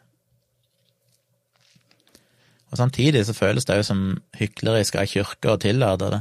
Og 2.71 2.79
Samtidig 2.79 3.25
så 3.27 3.35
føles 3.35 3.67
det 3.67 3.81
jo 3.81 3.87
som 3.89 4.03
hyklerisk 4.39 5.01
av 5.01 5.09
kirka 5.11 5.57
å 5.57 5.61
tillate 5.61 6.13
det. 6.13 6.21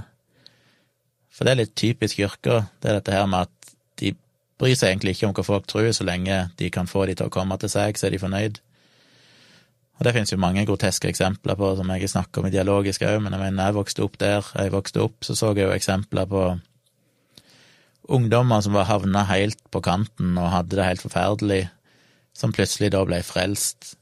For 1.29 1.45
det 1.45 1.51
er 1.51 1.61
litt 1.61 1.75
typisk 1.77 2.17
kirka, 2.17 2.63
det 2.81 2.89
er 2.89 2.97
dette 2.97 3.13
her 3.13 3.27
med 3.29 3.45
at 3.45 3.58
bryr 4.59 4.75
seg 4.75 4.91
egentlig 4.91 5.15
ikke 5.15 5.29
om 5.29 5.35
hva 5.37 5.45
folk 5.47 5.67
tror, 5.71 5.91
så 5.95 6.07
lenge 6.07 6.41
de 6.59 6.71
kan 6.73 6.89
få 6.89 7.05
de 7.07 7.15
til 7.17 7.29
å 7.29 7.33
komme 7.33 7.57
til 7.61 7.71
seg, 7.71 7.97
så 7.97 8.07
er 8.07 8.15
de 8.15 8.21
fornøyd. 8.21 8.59
Og 9.99 10.05
det 10.07 10.13
finnes 10.15 10.31
jo 10.31 10.39
mange 10.39 10.63
groteske 10.67 11.09
eksempler 11.11 11.57
på, 11.59 11.73
som 11.75 11.89
jeg 11.91 12.11
snakker 12.11 12.41
om 12.41 12.47
i 12.47 12.53
dialogisk 12.53 13.03
òg, 13.03 13.19
men 13.23 13.35
jeg 13.35 13.43
mener, 13.43 13.67
jeg 13.67 13.75
vokste 13.75 14.05
opp 14.05 14.19
der 14.21 14.47
jeg 14.55 14.71
vokste 14.71 15.03
opp, 15.03 15.17
så 15.27 15.35
så 15.35 15.51
jeg 15.51 15.67
jo 15.67 15.75
eksempler 15.75 16.29
på 16.29 16.43
ungdommer 18.09 18.63
som 18.63 18.73
var 18.73 18.87
havna 18.89 19.25
helt 19.29 19.59
på 19.71 19.81
kanten 19.85 20.37
og 20.39 20.53
hadde 20.53 20.79
det 20.79 20.87
helt 20.87 21.03
forferdelig, 21.03 21.61
som 22.33 22.55
plutselig 22.55 22.93
da 22.95 23.03
ble 23.05 23.19
frelst 23.27 23.93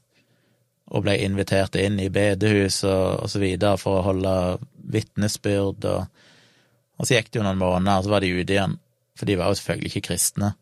og 0.88 1.04
ble 1.04 1.18
invitert 1.20 1.76
inn 1.76 1.98
i 2.00 2.08
bedehus 2.12 2.80
og, 2.86 3.24
og 3.24 3.32
så 3.32 3.42
videre 3.42 3.76
for 3.80 3.98
å 3.98 4.06
holde 4.06 4.34
vitnesbyrd, 4.88 5.84
og, 5.84 6.06
og 6.96 7.08
så 7.08 7.18
gikk 7.18 7.32
det 7.32 7.42
jo 7.42 7.44
noen 7.44 7.60
måneder, 7.60 7.98
og 7.98 8.06
så 8.06 8.14
var 8.14 8.24
de 8.24 8.32
ute 8.38 8.54
igjen. 8.54 8.78
For 9.18 9.26
de 9.26 9.38
var 9.38 9.50
jo 9.50 9.58
selvfølgelig 9.58 9.92
ikke 9.92 10.06
kristne. 10.12 10.52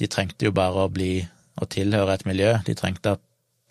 De 0.00 0.08
trengte 0.10 0.48
jo 0.48 0.54
bare 0.56 0.86
å 0.86 0.92
bli 0.92 1.20
å 1.60 1.68
tilhøre 1.70 2.16
et 2.16 2.26
miljø. 2.26 2.56
De 2.66 2.74
trengte 2.78 3.16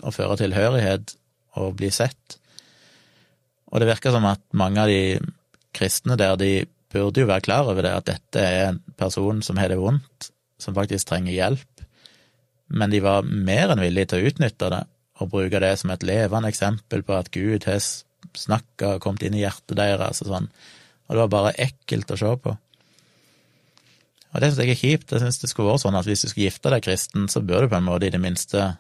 å 0.02 0.14
føre 0.16 0.38
tilhørighet 0.40 1.16
og 1.60 1.76
bli 1.80 1.92
sett. 1.94 2.38
Og 3.72 3.82
det 3.82 3.90
virker 3.90 4.16
som 4.16 4.28
at 4.30 4.44
mange 4.58 4.84
av 4.84 4.92
de 4.92 5.20
kristne 5.76 6.18
der, 6.20 6.38
de 6.40 6.66
burde 6.92 7.24
jo 7.24 7.30
være 7.30 7.46
klar 7.48 7.68
over 7.72 7.86
det, 7.86 7.94
at 7.96 8.08
dette 8.10 8.44
er 8.44 8.70
en 8.70 8.82
person 9.00 9.42
som 9.46 9.60
har 9.60 9.72
det 9.72 9.80
vondt, 9.80 10.32
som 10.60 10.76
faktisk 10.76 11.10
trenger 11.10 11.36
hjelp. 11.36 11.86
Men 12.72 12.92
de 12.92 13.02
var 13.04 13.28
mer 13.28 13.72
enn 13.72 13.84
villige 13.84 14.12
til 14.12 14.22
å 14.22 14.32
utnytte 14.32 14.72
det 14.72 14.82
og 15.22 15.30
bruke 15.30 15.60
det 15.62 15.76
som 15.78 15.92
et 15.94 16.04
levende 16.08 16.50
eksempel 16.50 17.04
på 17.06 17.14
at 17.14 17.30
Gud 17.34 17.68
har 17.70 17.82
snakka 17.82 18.96
og 18.96 19.04
kommet 19.04 19.28
inn 19.28 19.38
i 19.38 19.44
hjertet 19.44 19.78
deres 19.78 20.24
og 20.24 20.32
sånn. 20.32 20.48
Og 21.08 21.14
det 21.14 21.22
var 21.24 21.34
bare 21.36 21.58
ekkelt 21.62 22.14
å 22.14 22.20
se 22.20 22.32
på. 22.42 22.56
Og 24.32 24.40
det 24.40 24.52
syns 24.52 24.62
jeg 24.64 24.72
er 24.72 24.80
kjipt. 24.80 25.12
Jeg 25.12 25.24
syns 25.24 25.42
det 25.42 25.50
skulle 25.52 25.74
vært 25.74 25.84
sånn 25.84 25.98
at 26.00 26.08
hvis 26.08 26.24
du 26.24 26.30
skulle 26.32 26.48
gifte 26.48 26.72
deg 26.72 26.86
kristen, 26.86 27.28
så 27.32 27.44
bør 27.44 27.66
du 27.66 27.74
på 27.74 27.80
en 27.82 27.88
måte 27.88 28.08
i 28.08 28.14
det 28.14 28.22
minste 28.22 28.72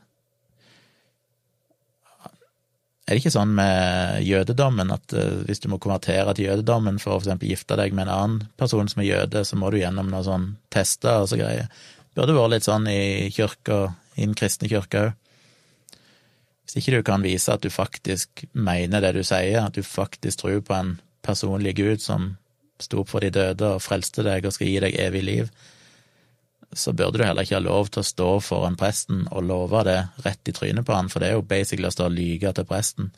Er 3.01 3.17
det 3.17 3.23
ikke 3.25 3.33
sånn 3.33 3.49
med 3.57 4.21
jødedommen 4.23 4.93
at 4.93 5.13
uh, 5.17 5.41
hvis 5.43 5.59
du 5.59 5.65
må 5.67 5.81
konvertere 5.81 6.31
til 6.37 6.45
jødedommen 6.45 6.99
for 7.01 7.17
å 7.17 7.19
eksempel 7.19 7.49
gifte 7.49 7.75
deg 7.75 7.91
med 7.97 8.05
en 8.05 8.11
annen 8.13 8.43
person 8.61 8.87
som 8.87 9.01
er 9.01 9.09
jøde, 9.09 9.41
så 9.43 9.57
må 9.59 9.71
du 9.73 9.81
gjennom 9.81 10.07
noen 10.13 10.23
sånn 10.23 10.45
tester 10.71 11.25
og 11.25 11.27
så 11.27 11.39
greier? 11.41 11.67
Burde 12.15 12.37
vært 12.37 12.53
litt 12.53 12.67
sånn 12.69 12.87
i 12.87 13.27
kirka, 13.33 13.81
i 14.15 14.23
den 14.23 14.37
kristne 14.37 14.69
kirka 14.71 15.01
òg. 15.09 15.17
Hvis 16.63 16.77
ikke 16.79 17.01
du 17.01 17.03
kan 17.03 17.25
vise 17.25 17.51
at 17.51 17.65
du 17.65 17.73
faktisk 17.73 18.45
mener 18.53 19.03
det 19.03 19.11
du 19.17 19.25
sier, 19.27 19.59
at 19.59 19.75
du 19.75 19.83
faktisk 19.83 20.45
tror 20.45 20.61
på 20.63 20.77
en 20.77 20.93
personlig 21.25 21.75
Gud 21.81 21.99
som 21.99 22.35
sto 22.83 23.01
opp 23.03 23.11
for 23.11 23.23
de 23.23 23.31
døde 23.33 23.75
og 23.75 23.83
frelste 23.83 24.25
deg 24.25 24.45
og 24.45 24.55
skal 24.55 24.69
gi 24.69 24.81
deg 24.83 24.97
evig 24.99 25.23
liv, 25.27 25.51
så 26.73 26.93
burde 26.95 27.19
du 27.19 27.25
heller 27.25 27.43
ikke 27.43 27.57
ha 27.57 27.63
lov 27.63 27.89
til 27.91 27.99
å 27.99 28.07
stå 28.07 28.29
foran 28.45 28.77
presten 28.79 29.25
og 29.31 29.43
love 29.43 29.83
det 29.87 29.97
rett 30.23 30.47
i 30.47 30.53
trynet 30.55 30.87
på 30.87 30.95
han, 30.95 31.09
for 31.11 31.19
det 31.19 31.31
er 31.31 31.35
jo 31.35 31.47
basically 31.47 31.89
å 31.89 31.95
stå 31.95 32.07
og 32.07 32.15
lyge 32.15 32.53
til 32.55 32.67
presten. 32.69 33.11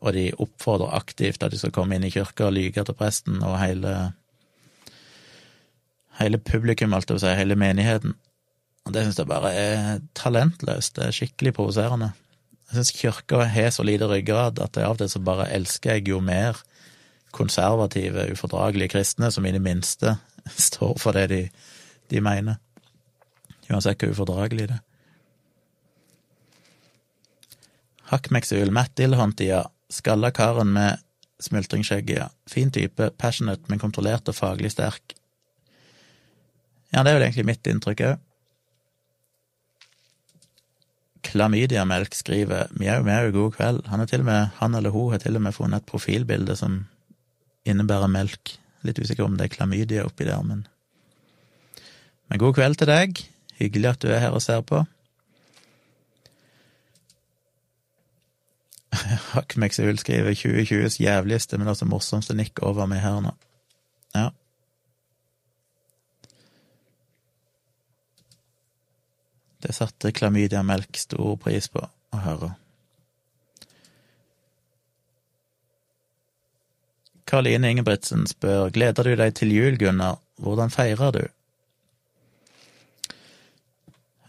og 0.00 0.12
de 0.12 0.28
oppfordrer 0.38 0.92
aktivt 0.94 1.42
at 1.42 1.50
de 1.50 1.58
skal 1.58 1.72
komme 1.72 1.96
inn 1.96 2.04
i 2.04 2.12
kirka 2.12 2.46
og 2.46 2.52
lyge 2.52 2.84
til 2.84 2.94
presten 2.94 3.42
og 3.42 3.58
hele 3.58 4.12
hele 6.20 6.38
publikum, 6.38 6.94
alt 6.94 7.08
det 7.08 7.16
vil 7.16 7.24
si, 7.24 7.34
hele 7.36 7.56
menigheten. 7.58 8.14
Og 8.86 8.94
det 8.94 9.04
syns 9.04 9.18
jeg 9.20 9.30
bare 9.30 9.52
er 9.52 9.98
talentløst. 10.14 10.94
Det 10.96 11.08
er 11.08 11.16
skikkelig 11.16 11.52
provoserende. 11.58 12.12
Jeg 12.70 12.78
syns 12.78 12.94
kirka 12.98 13.44
har 13.50 13.70
så 13.74 13.84
lite 13.86 14.08
ryggrad 14.10 14.60
at 14.62 14.78
av 14.78 14.96
og 14.96 15.02
til 15.02 15.10
så 15.10 15.22
bare 15.22 15.50
elsker 15.54 15.98
jeg 15.98 16.08
jo 16.10 16.20
mer 16.24 16.62
konservative, 17.36 18.30
ufordragelige 18.32 18.94
kristne 18.96 19.30
som 19.32 19.46
i 19.46 19.52
det 19.54 19.62
minste 19.62 20.16
står 20.68 20.96
for 21.02 21.16
det 21.16 21.28
de, 21.32 21.42
de 22.10 22.22
mener. 22.24 22.60
Uansett 23.70 24.02
hvor 24.02 24.14
ufordragelig 24.14 24.68
det 24.70 24.78
er. 24.78 24.84
Hakkmeksul, 28.06 28.70
Matt 28.70 28.94
Dillhunt, 28.98 29.40
ja. 29.42 29.64
Skalla 29.90 30.30
karen 30.30 30.70
med 30.74 31.00
smultringskjegget. 31.42 32.30
Fin 32.46 32.70
type, 32.70 33.10
passionate, 33.18 33.66
men 33.68 33.82
kontrollert 33.82 34.28
og 34.30 34.36
faglig 34.38 34.70
sterk. 34.74 35.16
Ja, 36.94 37.02
det 37.02 37.10
er 37.10 37.18
vel 37.18 37.26
egentlig 37.26 37.48
mitt 37.48 37.66
inntrykk 37.66 38.04
òg. 38.06 38.22
Klamydiamelk 41.26 42.14
skriver 42.14 42.70
mjau, 42.78 43.00
mjau, 43.06 43.32
god 43.34 43.56
kveld. 43.58 43.80
Han, 43.90 44.02
er 44.02 44.10
til 44.10 44.22
og 44.22 44.28
med, 44.28 44.52
han 44.60 44.78
eller 44.78 44.94
hun 44.94 45.10
har 45.12 45.22
til 45.22 45.38
og 45.38 45.42
med 45.42 45.56
funnet 45.56 45.82
et 45.82 45.90
profilbilde 45.90 46.54
som 46.56 46.84
innebærer 47.66 48.10
melk. 48.10 48.56
Litt 48.86 48.98
usikker 49.02 49.26
om 49.26 49.36
det 49.38 49.48
er 49.48 49.54
klamydia 49.56 50.06
oppi 50.06 50.26
der, 50.28 50.42
men 50.46 50.66
Men 52.28 52.40
god 52.42 52.54
kveld 52.54 52.78
til 52.80 52.90
deg. 52.90 53.20
Hyggelig 53.60 53.88
at 53.90 54.02
du 54.02 54.08
er 54.10 54.18
her 54.18 54.34
og 54.34 54.42
ser 54.42 54.60
på. 54.66 54.80
Hakkmeksul 59.34 59.98
skriver 59.98 60.34
2020s 60.34 60.98
jævligste, 61.00 61.58
men 61.58 61.68
også 61.68 61.86
morsomste 61.86 62.34
nikk 62.34 62.62
over 62.62 62.86
meg 62.90 63.00
her 63.04 63.20
nå. 63.22 63.32
Ja. 64.14 64.30
Det 69.62 69.74
satte 69.74 70.12
Klamydia 70.12 70.62
Melk 70.62 70.98
stor 70.98 71.36
pris 71.40 71.68
på 71.72 71.82
å 71.86 72.22
høre. 72.22 72.52
Karoline 77.26 77.72
Ingebrigtsen 77.72 78.26
spør 78.30 78.70
gleder 78.74 79.08
du 79.08 79.16
deg 79.18 79.34
til 79.34 79.50
jul, 79.54 79.78
Gunnar, 79.80 80.20
hvordan 80.42 80.70
feirer 80.70 81.14
du? 81.16 81.24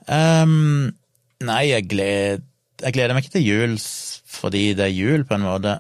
Um, 0.07 0.94
nei, 1.44 1.64
jeg, 1.69 1.86
gled, 1.91 2.45
jeg 2.82 2.95
gleder 2.95 3.14
meg 3.14 3.26
ikke 3.26 3.38
til 3.38 3.48
jul 3.48 3.76
fordi 4.38 4.72
det 4.78 4.86
er 4.86 4.94
jul, 4.94 5.26
på 5.28 5.38
en 5.38 5.45
måte. 5.45 5.78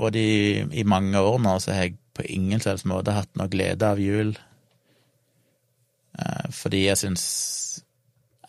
Og 0.00 0.12
de, 0.14 0.24
i 0.72 0.84
mange 0.86 1.18
år 1.18 1.40
nå 1.42 1.56
så 1.60 1.74
har 1.74 1.88
jeg 1.88 1.98
på 2.16 2.26
ingen 2.30 2.62
selvs 2.62 2.86
måte 2.88 3.14
hatt 3.16 3.30
noe 3.38 3.50
glede 3.50 3.86
av 3.86 4.00
jul. 4.02 4.32
Uh, 6.18 6.46
fordi 6.54 6.86
jeg 6.88 7.02
syns 7.04 7.24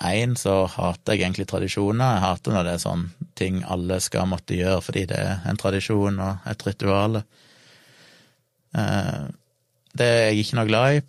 Én, 0.01 0.31
så 0.33 0.63
hater 0.65 1.13
jeg 1.13 1.27
egentlig 1.27 1.45
tradisjoner. 1.51 2.15
Jeg 2.15 2.23
hater 2.23 2.55
når 2.55 2.65
det 2.65 2.71
er 2.73 2.81
sånn 2.81 3.03
ting 3.37 3.59
alle 3.69 3.99
skal 4.01 4.25
måtte 4.31 4.57
gjøre 4.57 4.81
fordi 4.81 5.03
det 5.11 5.19
er 5.21 5.43
en 5.45 5.59
tradisjon 5.61 6.17
og 6.17 6.47
et 6.49 6.65
ritual. 6.65 7.19
Uh, 7.21 7.50
det 8.71 10.07
er 10.07 10.29
jeg 10.29 10.45
ikke 10.45 10.57
noe 10.59 10.69
glad 10.69 10.97
i 10.97 11.01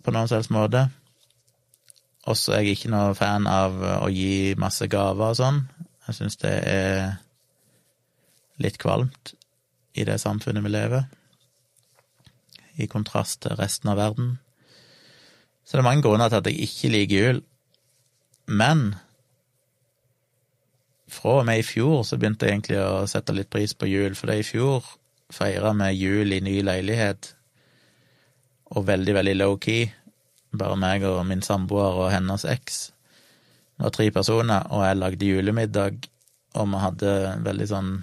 på 0.00 0.14
noen 0.14 0.30
selvs 0.30 0.50
måte. 0.54 0.86
Også 2.30 2.54
er 2.54 2.64
jeg 2.64 2.76
ikke 2.78 2.92
noe 2.92 3.16
fan 3.18 3.48
av 3.50 3.76
å 4.04 4.08
gi 4.12 4.54
masse 4.60 4.86
gaver 4.90 5.32
og 5.32 5.38
sånn. 5.38 5.62
Jeg 6.06 6.18
syns 6.18 6.40
det 6.42 6.54
er 6.68 7.18
litt 8.60 8.78
kvalmt 8.80 9.34
i 9.96 10.04
det 10.06 10.18
samfunnet 10.22 10.64
vi 10.64 10.72
lever, 10.72 11.04
i 12.80 12.88
kontrast 12.90 13.42
til 13.44 13.56
resten 13.58 13.90
av 13.92 13.98
verden. 14.00 14.34
Så 15.64 15.76
det 15.76 15.82
er 15.82 15.88
mange 15.88 16.04
grunner 16.04 16.30
til 16.30 16.40
at 16.40 16.48
jeg 16.50 16.66
ikke 16.66 16.92
liker 16.94 17.24
jul. 17.24 17.40
Men 18.50 18.94
fra 21.10 21.40
og 21.40 21.46
med 21.48 21.60
i 21.60 21.66
fjor 21.66 22.04
så 22.06 22.18
begynte 22.18 22.46
jeg 22.46 22.58
egentlig 22.58 22.80
å 22.82 23.06
sette 23.10 23.34
litt 23.34 23.50
pris 23.50 23.74
på 23.74 23.88
jul, 23.90 24.14
for 24.18 24.30
det 24.30 24.40
i 24.40 24.46
fjor 24.46 24.86
feira 25.34 25.72
med 25.76 25.96
jul 25.96 26.32
i 26.32 26.40
ny 26.44 26.60
leilighet, 26.66 27.32
og 28.70 28.86
veldig, 28.86 29.14
veldig 29.16 29.34
low-key. 29.38 29.88
Bare 30.58 30.78
meg 30.78 31.04
og 31.06 31.22
min 31.28 31.42
samboer 31.46 31.98
og 32.04 32.10
hennes 32.14 32.44
eks. 32.48 32.78
Det 33.78 33.86
var 33.86 33.94
tre 33.94 34.10
personer, 34.14 34.66
og 34.70 34.84
jeg 34.84 34.98
lagde 34.98 35.28
julemiddag, 35.30 36.08
og 36.58 36.70
vi 36.72 36.84
hadde 36.86 37.18
veldig 37.46 37.74
sånn 37.74 37.98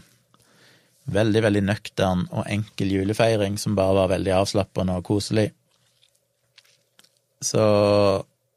Veldig, 1.07 1.39
veldig 1.39 1.61
nøktern 1.63 2.25
og 2.35 2.49
enkel 2.51 2.89
julefeiring 2.91 3.53
som 3.61 3.77
bare 3.77 3.93
var 3.95 4.09
veldig 4.11 4.33
avslappende 4.41 4.97
og 4.99 5.05
koselig. 5.07 5.45
Så 7.39 7.63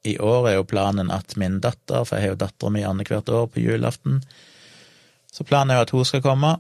i 0.03 0.17
år 0.19 0.49
er 0.49 0.57
jo 0.57 0.67
planen 0.67 1.13
at 1.15 1.37
min 1.39 1.61
datter, 1.63 2.03
for 2.03 2.17
jeg 2.17 2.25
har 2.25 2.33
jo 2.35 2.41
dattera 2.41 2.73
mi 2.75 2.83
annethvert 2.83 3.31
år 3.31 3.47
på 3.55 3.63
julaften, 3.63 4.19
så 5.31 5.47
planen 5.47 5.71
er 5.71 5.79
jo 5.79 5.87
at 5.87 5.95
hun 5.95 6.09
skal 6.09 6.25
komme. 6.25 6.57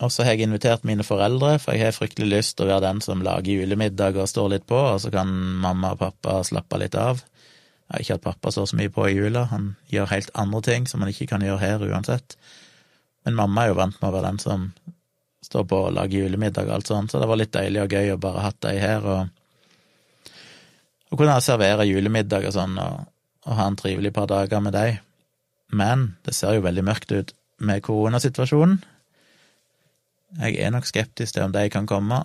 Og 0.00 0.08
så 0.12 0.24
har 0.24 0.32
jeg 0.32 0.48
invitert 0.48 0.86
mine 0.88 1.04
foreldre, 1.04 1.58
for 1.60 1.76
jeg 1.76 1.90
har 1.90 1.96
fryktelig 1.96 2.30
lyst 2.30 2.56
til 2.56 2.64
å 2.64 2.70
være 2.70 2.86
den 2.86 3.02
som 3.04 3.20
lager 3.24 3.60
julemiddag 3.60 4.16
og 4.16 4.30
står 4.30 4.54
litt 4.54 4.64
på, 4.68 4.78
og 4.94 5.00
så 5.02 5.12
kan 5.12 5.28
mamma 5.60 5.92
og 5.92 6.00
pappa 6.00 6.38
slappe 6.46 6.78
litt 6.80 6.96
av. 6.96 7.20
Jeg 7.90 7.92
har 7.92 8.04
ikke 8.04 8.16
hatt 8.16 8.28
pappa 8.28 8.52
står 8.54 8.70
så 8.70 8.78
mye 8.78 8.92
på 8.94 9.08
i 9.08 9.16
jula, 9.16 9.44
han 9.50 9.74
gjør 9.92 10.12
helt 10.14 10.32
andre 10.38 10.62
ting 10.64 10.86
som 10.88 11.02
han 11.04 11.10
ikke 11.12 11.26
kan 11.32 11.44
gjøre 11.44 11.60
her 11.60 11.84
uansett. 11.84 12.38
Men 13.26 13.36
mamma 13.36 13.64
er 13.64 13.72
jo 13.72 13.80
vant 13.80 13.98
med 13.98 14.08
å 14.08 14.14
være 14.14 14.30
den 14.30 14.40
som 14.40 14.70
står 15.44 15.66
på 15.68 15.80
og 15.88 15.92
lager 15.96 16.24
julemiddag 16.24 16.70
og 16.70 16.78
alt 16.78 16.92
sånt, 16.92 17.12
så 17.12 17.20
det 17.20 17.28
var 17.28 17.40
litt 17.40 17.52
deilig 17.52 17.82
og 17.82 17.96
gøy 17.96 18.14
å 18.14 18.20
bare 18.22 18.44
hatt 18.46 18.60
deg 18.64 18.80
her 18.80 19.04
og, 19.04 20.30
og 21.10 21.20
kunne 21.20 21.36
servere 21.44 21.88
julemiddag 21.88 22.46
og 22.48 22.56
sånn, 22.56 22.78
og, 22.80 23.04
og 23.44 23.58
ha 23.58 23.68
en 23.68 23.78
trivelig 23.80 24.14
par 24.16 24.30
dager 24.30 24.64
med 24.64 24.76
deg. 24.76 25.02
Men 25.76 26.14
det 26.24 26.36
ser 26.38 26.56
jo 26.56 26.64
veldig 26.64 26.86
mørkt 26.86 27.12
ut 27.12 27.34
med 27.60 27.82
koronasituasjonen. 27.84 28.80
Jeg 30.38 30.60
er 30.62 30.70
nok 30.70 30.86
skeptisk 30.86 31.34
til 31.34 31.46
om 31.48 31.54
de 31.54 31.64
kan 31.72 31.88
komme. 31.90 32.22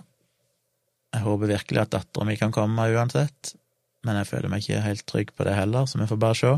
Jeg 1.14 1.24
håper 1.24 1.50
virkelig 1.50 1.82
at 1.82 1.92
dattera 1.94 2.26
mi 2.28 2.36
kan 2.38 2.54
komme 2.54 2.86
uansett, 2.94 3.54
men 4.06 4.18
jeg 4.20 4.28
føler 4.28 4.52
meg 4.52 4.62
ikke 4.62 4.84
helt 4.84 5.06
trygg 5.08 5.32
på 5.34 5.46
det 5.48 5.56
heller, 5.56 5.86
så 5.88 5.98
vi 5.98 6.08
får 6.10 6.20
bare 6.22 6.38
se. 6.38 6.52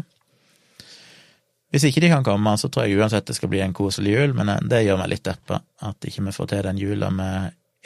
Hvis 1.72 1.84
ikke 1.84 2.00
de 2.00 2.10
kan 2.12 2.24
komme, 2.24 2.54
så 2.56 2.70
tror 2.72 2.86
jeg 2.88 2.96
uansett 2.96 3.28
det 3.28 3.36
skal 3.36 3.50
bli 3.52 3.60
en 3.60 3.76
koselig 3.76 4.14
jul, 4.14 4.34
men 4.36 4.48
eh, 4.52 4.64
det 4.72 4.84
gjør 4.86 5.00
meg 5.02 5.12
litt 5.12 5.26
deppa 5.28 5.60
at 5.84 6.08
ikke 6.08 6.24
vi 6.24 6.34
får 6.36 6.50
til 6.52 6.64
den 6.64 6.80
jula 6.80 7.10
vi 7.12 7.30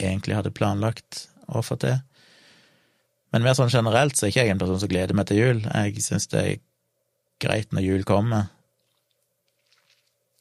egentlig 0.07 0.37
hadde 0.39 0.55
planlagt 0.55 1.25
å 1.51 1.63
få 1.63 1.77
til. 1.81 1.97
Men 3.33 3.43
mer 3.43 3.57
sånn 3.57 3.73
generelt 3.73 4.15
så 4.15 4.25
er 4.25 4.31
ikke 4.31 4.45
jeg 4.45 4.53
en 4.53 4.61
person 4.61 4.79
som 4.79 4.91
gleder 4.91 5.17
meg 5.17 5.27
til 5.27 5.41
jul. 5.41 5.63
Jeg 5.65 6.05
syns 6.05 6.29
det 6.31 6.43
er 6.43 6.61
greit 7.43 7.75
når 7.75 7.83
jul 7.83 8.05
kommer, 8.07 8.47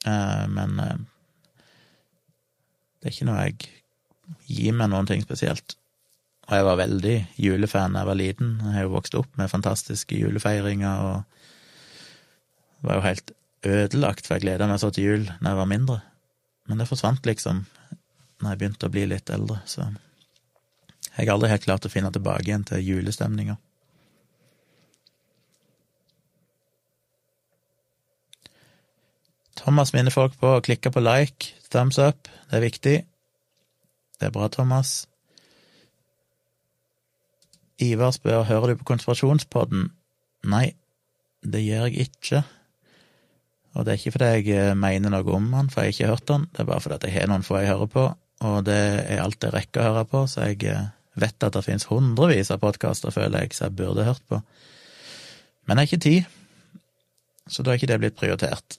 eh, 0.07 0.45
men 0.53 0.79
eh, 0.83 1.01
det 3.03 3.11
er 3.11 3.15
ikke 3.17 3.27
noe 3.27 3.45
jeg 3.49 3.57
gir 4.47 4.77
meg 4.79 4.93
noen 4.93 5.09
ting 5.11 5.25
spesielt. 5.25 5.75
Og 6.47 6.55
jeg 6.55 6.67
var 6.67 6.79
veldig 6.79 7.17
julefan 7.43 7.95
da 7.97 8.03
jeg 8.03 8.11
var 8.13 8.19
liten. 8.19 8.53
Jeg 8.63 8.77
har 8.77 8.87
jo 8.87 8.95
vokst 8.95 9.17
opp 9.19 9.39
med 9.39 9.51
fantastiske 9.51 10.19
julefeiringer 10.19 11.03
og 11.09 12.87
var 12.87 12.99
jo 12.99 13.05
helt 13.07 13.35
ødelagt, 13.67 14.27
for 14.27 14.37
jeg 14.37 14.47
gleda 14.47 14.67
meg 14.71 14.81
så 14.83 14.91
til 14.95 15.09
jul 15.09 15.27
da 15.27 15.53
jeg 15.53 15.59
var 15.59 15.71
mindre. 15.71 15.99
Men 16.71 16.79
det 16.79 16.89
forsvant 16.91 17.27
liksom 17.27 17.65
når 18.43 18.55
jeg 18.55 18.61
begynte 18.63 18.89
å 18.89 18.95
bli 18.95 19.05
litt 19.11 19.31
eldre, 19.31 19.61
så 19.71 19.85
jeg 21.13 21.27
har 21.27 21.35
aldri 21.35 21.51
helt 21.53 21.67
klart 21.67 21.87
å 21.87 21.91
finne 21.93 22.11
tilbake 22.15 22.49
igjen 22.49 22.65
til 22.67 22.83
julestemninga. 22.83 23.59
Thomas 29.63 29.93
minner 29.95 30.15
folk 30.15 30.35
på 30.41 30.57
å 30.57 30.63
klikke 30.65 30.91
på 30.91 31.03
like, 31.05 31.53
thumbs 31.73 31.99
up, 31.99 32.29
det 32.51 32.59
er 32.59 32.65
viktig. 32.67 32.97
Det 34.21 34.29
er 34.29 34.35
bra, 34.35 34.47
Thomas. 34.53 35.03
Ivar 37.83 38.13
spør 38.15 38.45
hører 38.47 38.73
du 38.73 38.81
på 38.81 38.87
Konspirasjonspodden. 38.93 39.89
Nei, 40.53 40.67
det 41.43 41.63
gjør 41.65 41.89
jeg 41.89 42.07
ikke. 42.07 42.43
Og 43.73 43.85
det 43.85 43.93
er 43.93 43.99
ikke 43.99 44.13
fordi 44.15 44.31
jeg 44.37 44.59
eh, 44.61 44.75
mener 44.79 45.11
noe 45.15 45.35
om 45.35 45.49
han, 45.57 45.71
for 45.73 45.83
jeg 45.83 45.95
har 45.95 45.97
ikke 45.97 46.11
hørt 46.13 46.33
han, 46.35 46.45
det 46.53 46.63
er 46.63 46.69
bare 46.69 46.85
fordi 46.85 47.09
jeg 47.09 47.17
har 47.17 47.31
noen 47.33 47.47
få 47.47 47.59
jeg 47.63 47.73
hører 47.73 47.91
på, 47.95 48.05
og 48.45 48.59
det 48.69 48.81
er 49.01 49.23
alt 49.23 49.47
jeg 49.47 49.55
rekker 49.55 49.81
å 49.81 49.87
høre 49.89 50.05
på, 50.11 50.23
så 50.29 50.51
jeg 50.51 50.67
eh, 50.69 50.91
vet 51.19 51.47
at 51.47 51.57
det 51.57 51.65
finnes 51.65 51.89
hundrevis 51.89 52.53
av 52.53 52.61
podkaster, 52.63 53.15
føler 53.15 53.47
jeg, 53.47 53.57
som 53.57 53.71
jeg 53.71 53.79
burde 53.81 54.07
hørt 54.07 54.23
på. 54.29 54.43
Men 55.67 55.81
jeg 55.81 55.81
har 55.81 55.91
ikke 55.91 56.05
tid, 56.05 56.69
så 57.49 57.65
da 57.65 57.73
er 57.73 57.81
ikke 57.81 57.91
det 57.91 58.01
blitt 58.03 58.21
prioritert. 58.21 58.79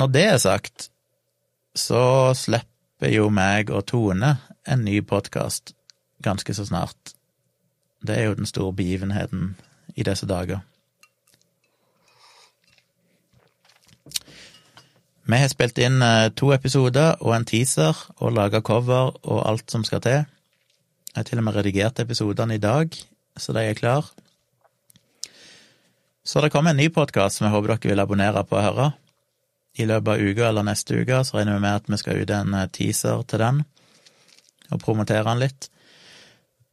Når 0.00 0.12
det 0.12 0.24
er 0.26 0.40
sagt, 0.42 0.88
så 1.74 2.32
slipper 2.36 3.12
jo 3.12 3.28
meg 3.32 3.70
og 3.72 3.86
Tone 3.88 4.36
en 4.68 4.84
ny 4.84 5.00
podkast 5.00 5.74
ganske 6.22 6.54
så 6.54 6.66
snart. 6.68 7.14
Det 8.02 8.18
er 8.18 8.28
jo 8.28 8.36
den 8.38 8.46
store 8.46 8.74
begivenheten 8.76 9.54
i 9.96 10.04
disse 10.06 10.26
dager. 10.26 10.62
Vi 15.22 15.38
har 15.38 15.48
spilt 15.48 15.78
inn 15.78 16.02
eh, 16.02 16.32
to 16.34 16.50
episoder 16.52 17.20
og 17.22 17.36
en 17.36 17.46
teaser 17.46 17.96
og 18.18 18.34
laga 18.34 18.60
cover 18.60 19.14
og 19.22 19.38
alt 19.46 19.70
som 19.70 19.84
skal 19.86 20.02
til. 20.02 20.24
Jeg 21.12 21.20
har 21.20 21.28
til 21.28 21.38
og 21.38 21.46
med 21.46 21.56
redigert 21.56 22.00
episodene 22.02 22.56
i 22.56 22.62
dag, 22.62 22.90
så 23.38 23.54
de 23.54 23.62
er 23.62 23.78
klare. 23.78 24.08
Så 26.24 26.40
det 26.42 26.52
kommer 26.54 26.70
en 26.70 26.78
ny 26.78 26.88
podkast 26.92 27.38
som 27.38 27.46
jeg 27.46 27.54
håper 27.54 27.74
dere 27.74 27.92
vil 27.92 28.02
abonnere 28.02 28.44
på 28.46 28.58
og 28.58 28.66
høre. 28.66 28.90
I 29.80 29.86
løpet 29.88 30.12
av 30.12 30.20
uka 30.20 30.48
eller 30.48 30.66
neste 30.68 30.98
uke 31.00 31.22
så 31.24 31.38
regner 31.38 31.56
vi 31.56 31.64
med 31.64 31.78
at 31.80 31.88
vi 31.88 32.00
skal 32.00 32.20
ut 32.20 32.32
en 32.36 32.56
eh, 32.58 32.68
teaser 32.72 33.22
til 33.28 33.40
den, 33.40 33.62
og 34.72 34.82
promotere 34.82 35.24
den 35.28 35.40
litt. 35.40 35.68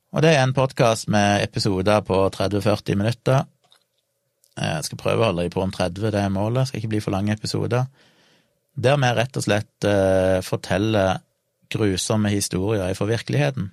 Og 0.10 0.24
det 0.26 0.34
er 0.34 0.44
en 0.44 0.56
podkast 0.58 1.08
med 1.14 1.44
episoder 1.46 2.02
på 2.02 2.18
30-40 2.34 2.98
minutter. 3.00 3.44
Eh, 4.58 4.76
jeg 4.76 4.90
skal 4.90 5.02
prøve 5.02 5.24
å 5.24 5.32
holde 5.32 5.46
dem 5.48 5.56
på 5.56 5.64
om 5.64 5.74
30, 5.76 6.12
det 6.12 6.24
er 6.24 6.34
målet. 6.34 6.70
Skal 6.70 6.82
ikke 6.82 6.94
bli 6.96 7.04
for 7.04 7.16
lange 7.16 7.36
episoder. 7.36 7.88
Der 8.80 9.00
vi 9.00 9.12
rett 9.16 9.38
og 9.38 9.46
slett 9.46 9.88
eh, 9.88 10.40
forteller 10.46 11.20
grusomme 11.70 12.32
historier 12.34 12.96
fra 12.98 13.10
virkeligheten. 13.10 13.70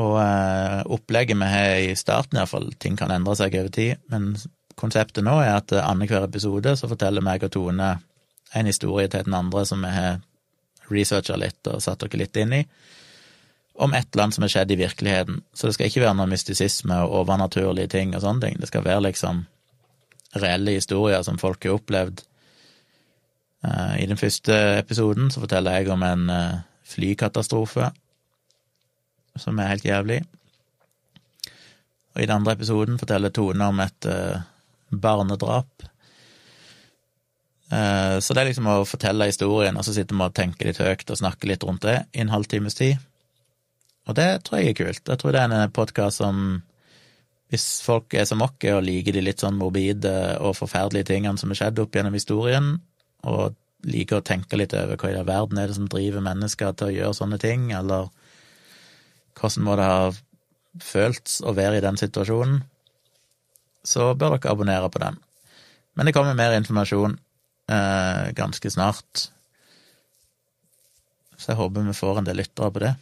Og 0.00 0.16
eh, 0.22 0.80
opplegget 0.86 1.38
vi 1.38 1.50
har 1.50 1.76
i 1.88 1.94
starten, 1.98 2.38
iallfall, 2.38 2.70
ting 2.82 2.98
kan 2.98 3.12
endre 3.14 3.36
seg 3.38 3.56
over 3.58 3.72
tid, 3.74 4.02
men 4.12 4.34
konseptet 4.80 5.24
nå 5.26 5.36
er 5.42 5.58
at 5.58 5.74
annenhver 5.80 6.26
episode 6.26 6.74
så 6.76 6.88
forteller 6.90 7.24
meg 7.24 7.44
og 7.46 7.52
Tone 7.54 7.90
en 8.56 8.66
historie 8.66 9.08
til 9.08 9.26
den 9.26 9.36
andre 9.36 9.64
som 9.68 9.84
vi 9.84 9.92
har 9.94 10.20
researcha 10.90 11.36
litt 11.38 11.68
og 11.70 11.82
satt 11.84 12.02
dere 12.02 12.24
litt 12.24 12.40
inn 12.40 12.56
i, 12.56 12.64
om 13.80 13.92
et 13.94 14.08
eller 14.10 14.26
annet 14.26 14.36
som 14.36 14.44
har 14.44 14.52
skjedd 14.52 14.72
i 14.74 14.80
virkeligheten. 14.80 15.36
Så 15.54 15.68
det 15.68 15.76
skal 15.76 15.88
ikke 15.88 16.02
være 16.02 16.16
noe 16.18 16.28
mystisisme 16.32 16.96
og 17.04 17.20
overnaturlige 17.22 17.92
ting 17.94 18.16
og 18.16 18.24
sånne 18.24 18.48
ting. 18.48 18.58
Det 18.60 18.68
skal 18.68 18.84
være 18.84 19.06
liksom 19.06 19.44
reelle 20.40 20.74
historier 20.74 21.22
som 21.26 21.38
folk 21.40 21.64
har 21.64 21.78
opplevd 21.78 22.24
Eh, 23.64 24.02
I 24.02 24.06
den 24.06 24.16
første 24.16 24.56
episoden 24.78 25.30
så 25.30 25.42
forteller 25.42 25.80
jeg 25.80 25.92
om 25.92 26.02
en 26.02 26.28
eh, 26.32 26.60
flykatastrofe 26.88 27.90
som 29.36 29.58
er 29.58 29.72
helt 29.74 29.84
jævlig. 29.84 30.20
Og 32.14 32.22
i 32.22 32.26
den 32.26 32.36
andre 32.40 32.56
episoden 32.56 32.98
forteller 32.98 33.30
Tone 33.30 33.68
om 33.70 33.80
et 33.84 34.06
barnedrap. 34.90 35.86
Uh, 37.70 38.18
så 38.18 38.34
det 38.34 38.42
er 38.42 38.50
liksom 38.50 38.66
å 38.66 38.80
fortelle 38.88 39.28
historien, 39.30 39.76
og 39.78 39.86
så 39.86 39.94
sitter 39.94 40.16
vi 40.16 40.26
og 40.26 40.34
tenker 40.34 40.70
litt 40.70 40.80
høyt 40.82 41.06
og 41.10 41.20
snakker 41.20 41.52
litt 41.52 41.66
rundt 41.66 41.86
det 41.86 42.00
i 42.12 42.24
en 42.24 42.32
halvtimes 42.32 42.78
tid. 42.78 42.98
Og 44.10 44.16
det 44.18 44.42
tror 44.46 44.60
jeg 44.60 44.72
er 44.72 44.80
kult. 44.80 45.04
Jeg 45.06 45.20
tror 45.20 45.36
det 45.36 45.44
er 45.44 45.54
en 45.54 45.74
podkast 45.76 46.22
som 46.22 46.60
hvis 47.50 47.80
folk 47.82 48.14
er 48.14 48.26
som 48.30 48.42
oss 48.44 48.66
og 48.70 48.84
liker 48.86 49.16
de 49.16 49.24
litt 49.24 49.42
sånn 49.42 49.58
morbide 49.58 50.12
og 50.38 50.54
forferdelige 50.58 51.08
tingene 51.10 51.38
som 51.38 51.50
har 51.50 51.58
skjedd 51.58 51.82
opp 51.82 51.96
gjennom 51.96 52.14
historien, 52.14 52.76
og 53.26 53.56
liker 53.90 54.20
å 54.20 54.26
tenke 54.26 54.58
litt 54.58 54.74
over 54.76 54.98
hva 55.00 55.10
i 55.10 55.16
all 55.18 55.26
verden 55.26 55.58
er 55.58 55.70
det 55.70 55.76
som 55.78 55.88
driver 55.90 56.22
mennesker 56.22 56.76
til 56.78 56.90
å 56.90 56.94
gjøre 56.94 57.16
sånne 57.16 57.40
ting, 57.42 57.70
eller 57.74 58.10
hvordan 59.38 59.66
må 59.66 59.76
det 59.78 59.88
ha 59.88 60.10
føltes 60.84 61.40
å 61.42 61.54
være 61.56 61.80
i 61.80 61.84
den 61.84 61.98
situasjonen, 61.98 62.60
så 63.86 64.12
bør 64.14 64.36
dere 64.36 64.52
abonnere 64.52 64.90
på 64.92 65.02
den. 65.02 65.18
Men 65.96 66.06
det 66.06 66.14
kommer 66.16 66.38
mer 66.38 66.56
informasjon 66.56 67.16
eh, 67.72 68.32
ganske 68.36 68.72
snart, 68.72 69.28
så 71.40 71.52
jeg 71.52 71.60
håper 71.60 71.86
vi 71.88 71.96
får 71.96 72.20
en 72.20 72.28
del 72.28 72.42
lyttere 72.42 72.72
på 72.74 72.82
det. 72.84 72.94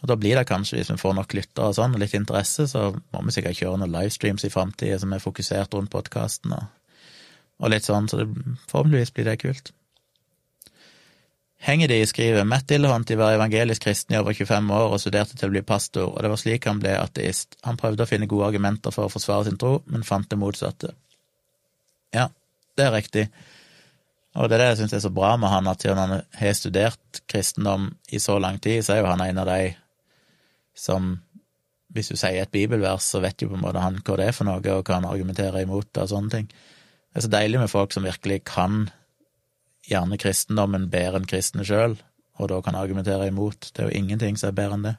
Og 0.00 0.08
da 0.08 0.16
blir 0.16 0.38
det 0.38 0.48
kanskje, 0.48 0.78
hvis 0.78 0.88
vi 0.94 1.00
får 1.00 1.12
nok 1.18 1.34
lyttere 1.36 1.68
og 1.68 1.76
sånn, 1.76 1.98
litt 2.00 2.16
interesse, 2.16 2.64
så 2.70 2.86
må 3.12 3.24
vi 3.26 3.34
sikkert 3.36 3.58
kjøre 3.58 3.82
noen 3.82 3.92
livestreams 3.92 4.46
i 4.48 4.52
framtida 4.52 4.96
som 5.02 5.12
er 5.12 5.20
fokusert 5.20 5.76
rundt 5.76 5.92
podkasten, 5.92 6.56
og 6.56 6.68
og 7.60 7.72
litt 7.72 7.86
sånn, 7.86 8.08
så 8.08 8.22
det, 8.22 8.26
forhåpentligvis 8.70 9.12
blir 9.16 9.28
det 9.28 9.40
kult. 9.42 9.72
Hengedi 11.60 12.06
skriver 12.08 12.46
Matt 12.48 12.68
Dillehonty 12.68 13.18
var 13.20 13.34
evangelisk 13.36 13.84
kristen 13.84 14.14
i 14.14 14.18
over 14.18 14.32
25 14.32 14.70
år 14.72 14.94
og 14.94 15.00
studerte 15.02 15.36
til 15.36 15.50
å 15.50 15.52
bli 15.52 15.60
pastor, 15.66 16.08
og 16.08 16.22
det 16.24 16.30
var 16.32 16.40
slik 16.40 16.64
han 16.64 16.80
ble 16.80 16.94
ateist. 16.96 17.58
Han 17.66 17.76
prøvde 17.80 18.06
å 18.06 18.08
finne 18.08 18.28
gode 18.30 18.46
argumenter 18.48 18.94
for 18.94 19.06
å 19.06 19.12
forsvare 19.12 19.50
sin 19.50 19.58
tro, 19.60 19.74
men 19.92 20.06
fant 20.06 20.30
det 20.30 20.38
motsatte. 20.40 20.94
Ja, 22.16 22.30
det 22.80 22.86
er 22.86 22.96
riktig. 22.96 23.26
Og 24.38 24.48
det 24.48 24.56
er 24.56 24.62
det 24.62 24.68
jeg 24.70 24.78
syns 24.80 24.94
er 24.96 25.02
så 25.04 25.10
bra 25.12 25.34
med 25.40 25.52
han, 25.52 25.68
at 25.68 25.84
siden 25.84 26.00
han 26.00 26.22
har 26.40 26.56
studert 26.56 27.20
kristendom 27.28 27.90
i 28.08 28.20
så 28.22 28.38
lang 28.40 28.56
tid, 28.62 28.80
så 28.86 28.94
er 28.94 29.02
jo 29.02 29.10
han 29.10 29.24
en 29.26 29.42
av 29.44 29.50
de 29.50 29.74
som 30.78 31.18
Hvis 31.90 32.06
du 32.06 32.14
sier 32.14 32.38
et 32.38 32.52
bibelvers, 32.54 33.02
så 33.02 33.18
vet 33.18 33.42
jo 33.42 33.48
på 33.50 33.56
en 33.58 33.64
måte 33.64 33.80
han 33.82 33.96
hva 34.06 34.14
det 34.14 34.28
er 34.30 34.34
for 34.36 34.46
noe, 34.46 34.60
og 34.62 34.86
hva 34.86 35.00
han 35.00 35.08
argumenterer 35.10 35.64
imot 35.64 35.98
og 35.98 36.06
sånne 36.06 36.30
ting. 36.30 36.44
Det 36.46 37.18
er 37.18 37.24
så 37.24 37.30
deilig 37.32 37.58
med 37.58 37.72
folk 37.72 37.90
som 37.90 38.06
virkelig 38.06 38.44
kan 38.46 38.84
gjerne 39.90 40.18
kristendommen 40.20 40.88
bedre 40.92 41.20
enn 41.20 41.28
kristne 41.28 41.66
sjøl, 41.66 41.98
og 42.40 42.50
da 42.52 42.60
kan 42.64 42.78
argumentere 42.78 43.28
imot. 43.30 43.72
Det 43.74 43.84
er 43.84 43.90
jo 43.90 44.00
ingenting 44.00 44.38
som 44.40 44.50
er 44.50 44.58
bedre 44.58 44.78
enn 44.78 44.86
det. 44.88 44.96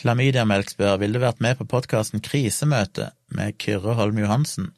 Klamydiamelk 0.00 0.70
spør 0.72 0.96
vil 1.02 1.12
du 1.12 1.20
vært 1.20 1.42
med 1.44 1.58
på 1.58 1.66
podkasten 1.68 2.22
Krisemøte 2.24 3.10
med 3.36 3.58
Kyrre 3.60 3.98
Holm 3.98 4.20
Johansen. 4.22 4.70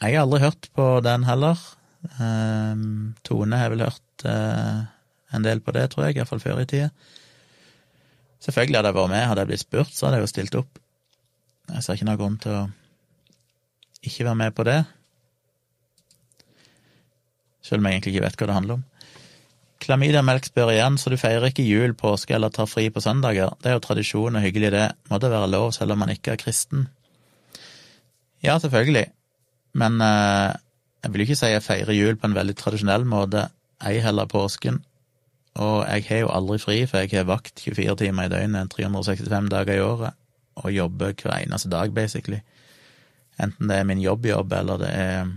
Jeg 0.00 0.16
har 0.16 0.24
aldri 0.24 0.40
hørt 0.40 0.70
på 0.76 0.86
den 1.04 1.26
heller. 1.28 1.60
Um, 2.16 3.12
Tone 3.26 3.60
har 3.60 3.72
vel 3.72 3.84
hørt 3.84 4.24
uh, 4.24 4.86
en 5.36 5.44
del 5.44 5.60
på 5.60 5.74
det, 5.76 5.90
tror 5.92 6.06
jeg, 6.06 6.16
iallfall 6.16 6.40
før 6.40 6.62
i 6.62 6.68
tida. 6.68 6.88
Selvfølgelig 8.44 8.78
hadde 8.78 8.92
jeg 8.92 8.98
vært 9.00 9.12
med, 9.12 9.26
hadde 9.28 9.44
jeg 9.44 9.50
blitt 9.52 9.64
spurt, 9.64 9.92
så 9.92 10.06
hadde 10.06 10.20
jeg 10.20 10.26
jo 10.26 10.32
stilt 10.32 10.58
opp. 10.60 10.82
Jeg 11.74 11.84
ser 11.84 11.98
ikke 11.98 12.08
noen 12.08 12.20
grunn 12.20 12.40
til 12.40 12.56
å 12.56 12.64
ikke 14.10 14.28
være 14.28 14.40
med 14.42 14.54
på 14.56 14.66
det. 14.66 14.80
Selv 17.66 17.82
om 17.82 17.88
jeg 17.88 17.98
egentlig 17.98 18.14
ikke 18.14 18.26
vet 18.26 18.38
hva 18.38 18.48
det 18.48 18.56
handler 18.56 18.78
om. 18.78 18.84
Klamydia-melk 19.82 20.46
spør 20.48 20.72
igjen, 20.72 20.96
så 20.98 21.12
du 21.12 21.18
feirer 21.20 21.50
ikke 21.50 21.66
jul, 21.66 21.92
påske 21.98 22.34
eller 22.34 22.52
tar 22.54 22.68
fri 22.70 22.88
på 22.90 23.02
søndager? 23.04 23.52
Det 23.60 23.70
er 23.70 23.76
jo 23.76 23.82
tradisjon 23.84 24.38
og 24.38 24.44
hyggelig, 24.44 24.72
det. 24.72 24.86
Må 25.10 25.18
det 25.20 25.30
være 25.30 25.50
lov 25.52 25.72
selv 25.76 25.92
om 25.92 26.00
man 26.00 26.12
ikke 26.14 26.32
er 26.32 26.40
kristen? 26.40 26.86
Ja, 28.44 28.56
selvfølgelig, 28.62 29.06
men 29.74 30.00
eh, 30.00 30.56
jeg 31.04 31.12
vil 31.12 31.22
jo 31.22 31.26
ikke 31.28 31.38
si 31.38 31.52
jeg 31.52 31.64
feirer 31.64 31.96
jul 31.96 32.16
på 32.16 32.28
en 32.28 32.36
veldig 32.36 32.56
tradisjonell 32.56 33.04
måte, 33.08 33.48
ei 33.84 33.98
heller 34.04 34.28
påsken. 34.30 34.80
Og 35.56 35.84
jeg 35.88 36.04
har 36.08 36.22
jo 36.24 36.32
aldri 36.32 36.58
fri, 36.60 36.78
for 36.88 37.02
jeg 37.04 37.12
har 37.12 37.28
vakt 37.28 37.60
24 37.64 37.96
timer 38.00 38.28
i 38.28 38.32
døgnet, 38.32 38.72
365 38.72 39.50
dager 39.52 39.76
i 39.76 39.84
året, 39.84 40.16
og 40.56 40.72
jobber 40.72 41.14
hver 41.16 41.38
eneste 41.38 41.70
dag, 41.72 41.94
basically. 41.94 42.40
Enten 43.42 43.68
det 43.68 43.80
er 43.80 43.88
min 43.88 44.00
jobbjobb, 44.00 44.52
eller 44.56 44.80
det 44.80 44.92
er 44.92 45.32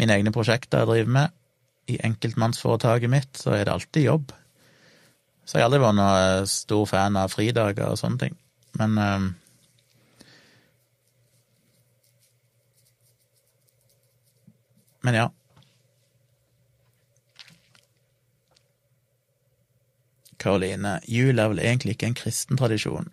mine 0.00 0.16
egne 0.16 0.32
prosjekter 0.32 0.82
jeg 0.82 0.90
driver 0.90 1.16
med. 1.18 1.36
I 1.90 1.98
enkeltmannsforetaket 2.06 3.12
mitt 3.12 3.40
så 3.40 3.56
er 3.56 3.66
det 3.66 3.74
alltid 3.74 4.06
jobb. 4.06 4.32
Så 5.44 5.58
jeg 5.58 5.64
har 5.64 5.68
aldri 5.68 5.82
vært 5.82 5.98
noen 5.98 6.48
stor 6.48 6.86
fan 6.88 7.18
av 7.18 7.32
fridager 7.32 7.90
og 7.90 7.98
sånne 8.00 8.24
ting. 8.24 8.36
Men 8.78 8.98
um, 9.00 9.30
Men 15.00 15.16
ja. 15.16 15.28
Karoline, 20.40 20.98
jul 21.08 21.40
er 21.40 21.48
vel 21.52 21.60
egentlig 21.60 21.96
ikke 21.96 22.10
en 22.10 22.16
kristen 22.16 22.60
tradisjon? 22.60 23.10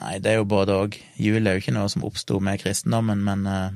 Nei, 0.00 0.16
det 0.22 0.32
er 0.32 0.38
jo 0.40 0.48
både 0.48 0.76
òg. 0.80 0.96
Jul 1.20 1.44
er 1.44 1.56
jo 1.56 1.62
ikke 1.62 1.76
noe 1.76 1.88
som 1.92 2.04
oppsto 2.08 2.38
med 2.40 2.62
kristendommen, 2.62 3.20
men 3.24 3.44
uh, 3.44 3.68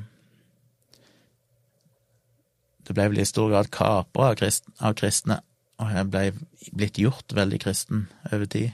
det 2.88 2.96
ble 2.96 3.10
vel 3.12 3.20
i 3.20 3.28
stor 3.28 3.50
grad 3.52 3.68
kapra 3.74 4.30
av, 4.30 4.38
krist, 4.40 4.70
av, 4.80 4.96
kristne, 4.96 5.42
og 5.82 5.92
jeg 5.92 6.08
ble 6.08 6.24
blitt 6.72 7.00
gjort 7.02 7.36
veldig 7.36 7.60
kristen 7.60 8.06
over 8.30 8.48
tid. 8.48 8.72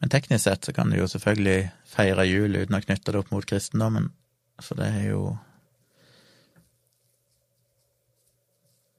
Men 0.00 0.12
teknisk 0.14 0.46
sett 0.46 0.64
så 0.64 0.72
kan 0.72 0.90
du 0.90 1.00
jo 1.00 1.10
selvfølgelig 1.10 1.70
feire 1.90 2.24
jul 2.28 2.54
uten 2.56 2.78
å 2.78 2.82
knytte 2.84 3.12
det 3.12 3.20
opp 3.20 3.34
mot 3.34 3.46
kristendommen, 3.46 4.12
for 4.62 4.78
det 4.78 4.90
er 5.02 5.06
jo 5.12 5.22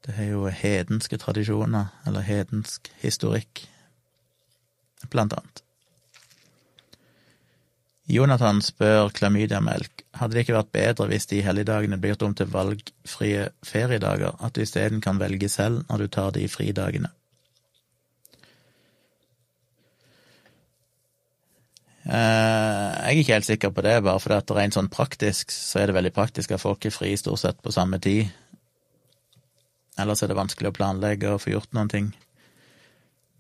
Det 0.02 0.16
er 0.18 0.32
jo 0.32 0.48
hedenske 0.50 1.18
tradisjoner, 1.22 1.92
eller 2.10 2.26
hedensk 2.26 2.88
historikk, 3.04 3.68
blant 5.10 5.34
annet. 5.38 5.64
Jonathan 8.12 8.60
spør 8.66 9.10
klamydiamelk 9.16 10.04
hadde 10.20 10.36
det 10.36 10.44
ikke 10.44 10.58
vært 10.58 10.74
bedre 10.76 11.08
hvis 11.08 11.30
de 11.32 11.40
helligdagene 11.46 12.00
blir 12.02 12.12
gjort 12.12 12.26
om 12.28 12.36
til 12.36 12.50
valgfrie 12.52 13.48
feriedager, 13.64 14.36
at 14.44 14.54
du 14.54 14.66
isteden 14.66 15.00
kan 15.02 15.22
velge 15.22 15.48
selv 15.50 15.86
når 15.88 16.04
du 16.04 16.12
tar 16.12 16.34
de 16.36 16.44
fridagene. 16.52 17.14
Eh, 22.02 22.12
jeg 22.12 23.14
er 23.14 23.22
ikke 23.22 23.36
helt 23.38 23.48
sikker 23.48 23.72
på 23.72 23.86
det, 23.86 23.96
bare 24.04 24.20
fordi 24.20 24.40
at 24.42 24.54
rent 24.58 24.76
sånn 24.76 24.92
praktisk 24.92 25.54
så 25.54 25.80
er 25.80 25.90
det 25.90 26.00
veldig 26.02 26.14
praktisk 26.18 26.52
at 26.52 26.64
folk 26.64 26.86
er 26.86 26.94
fri 26.94 27.14
stort 27.16 27.46
sett 27.46 27.62
på 27.64 27.72
samme 27.72 28.02
tid, 28.04 28.28
Ellers 30.00 30.24
er 30.24 30.32
det 30.32 30.40
vanskelig 30.40 30.72
å 30.72 30.76
planlegge 30.76 31.34
og 31.34 31.42
få 31.44 31.56
gjort 31.56 31.74
noen 31.76 31.92
ting. 31.92 32.12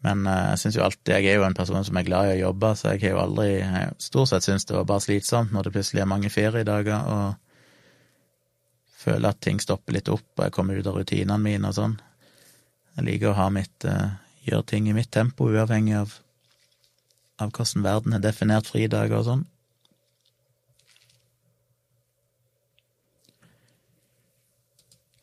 Men 0.06 0.26
eh, 0.26 0.46
jeg 0.52 0.62
syns 0.64 0.78
jo 0.80 0.84
alltid 0.86 1.14
Jeg 1.14 1.30
er 1.30 1.40
jo 1.40 1.46
en 1.46 1.58
person 1.58 1.86
som 1.86 1.98
er 2.00 2.08
glad 2.08 2.30
i 2.30 2.36
å 2.38 2.42
jobbe, 2.48 2.74
så 2.78 2.94
jeg 2.94 3.04
har 3.04 3.16
jo 3.16 3.22
aldri 3.24 3.50
jeg 3.60 3.92
Stort 4.02 4.32
sett 4.32 4.48
syns 4.48 4.66
det 4.70 4.78
var 4.78 4.88
bare 4.90 5.06
slitsomt 5.06 5.54
når 5.54 5.68
det 5.68 5.76
plutselig 5.78 6.04
er 6.04 6.10
mange 6.10 6.32
feriedager, 6.34 7.00
og 7.06 7.36
føler 9.02 9.32
at 9.32 9.42
ting 9.42 9.62
stopper 9.62 9.98
litt 9.98 10.10
opp, 10.14 10.28
og 10.38 10.44
jeg 10.46 10.54
kommer 10.56 10.78
ut 10.78 10.90
av 10.90 10.98
rutinene 11.00 11.42
mine 11.42 11.70
og 11.70 11.78
sånn. 11.78 11.96
Jeg 12.98 13.08
liker 13.08 13.32
å 13.32 13.38
ha 13.40 13.48
mitt 13.54 13.88
uh, 13.88 14.12
Gjøre 14.42 14.66
ting 14.72 14.88
i 14.90 14.94
mitt 14.98 15.12
tempo, 15.14 15.52
uavhengig 15.54 16.00
av, 16.00 16.16
av 17.38 17.52
hvordan 17.54 17.84
verden 17.86 18.16
har 18.16 18.24
definert 18.24 18.66
fridager 18.72 19.20
og 19.20 19.28
sånn. 19.28 19.44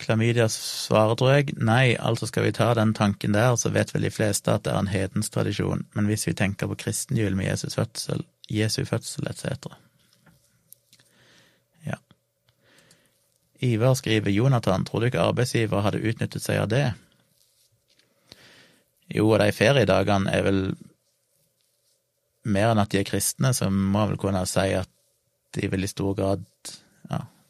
Klamydia 0.08 0.46
svarer, 0.48 1.18
tror 1.20 1.34
jeg, 1.34 1.52
nei, 1.60 1.92
altså 2.00 2.24
skal 2.30 2.46
vi 2.46 2.54
ta 2.56 2.70
den 2.72 2.94
tanken 2.96 3.34
der, 3.36 3.58
så 3.60 3.68
vet 3.74 3.90
vel 3.92 4.06
de 4.06 4.10
fleste 4.14 4.54
at 4.54 4.62
det 4.64 4.72
er 4.72 4.78
en 4.80 4.88
hedensk 4.88 5.34
tradisjon, 5.34 5.82
men 5.92 6.08
hvis 6.08 6.24
vi 6.24 6.32
tenker 6.32 6.70
på 6.70 6.78
kristenjul 6.80 7.36
med 7.36 7.50
Jesus 7.50 7.76
fødsel, 7.76 8.24
Jesu 8.48 8.78
fødsel 8.88 9.28
etc. 9.28 9.68
Ja. 11.84 11.98
Ivar 13.60 13.98
skriver 14.00 14.32
Jonathan, 14.32 14.88
tror 14.88 15.04
du 15.04 15.10
ikke 15.10 15.26
arbeidsgiver 15.28 15.84
hadde 15.84 16.00
utnyttet 16.00 16.46
seg 16.46 16.62
av 16.62 16.72
det? 16.72 16.86
Jo, 19.12 19.28
og 19.28 19.42
de 19.44 19.52
feriedagene 19.52 20.32
er 20.32 20.48
vel 20.48 20.62
mer 22.48 22.72
enn 22.72 22.80
at 22.80 22.96
de 22.96 23.02
er 23.02 23.10
kristne, 23.12 23.52
så 23.52 23.68
må 23.68 24.08
vel 24.08 24.16
kunne 24.24 24.46
si 24.48 24.70
at 24.72 24.88
de 25.52 25.68
vil 25.68 25.84
i 25.84 25.92
stor 25.92 26.16
grad 26.16 26.48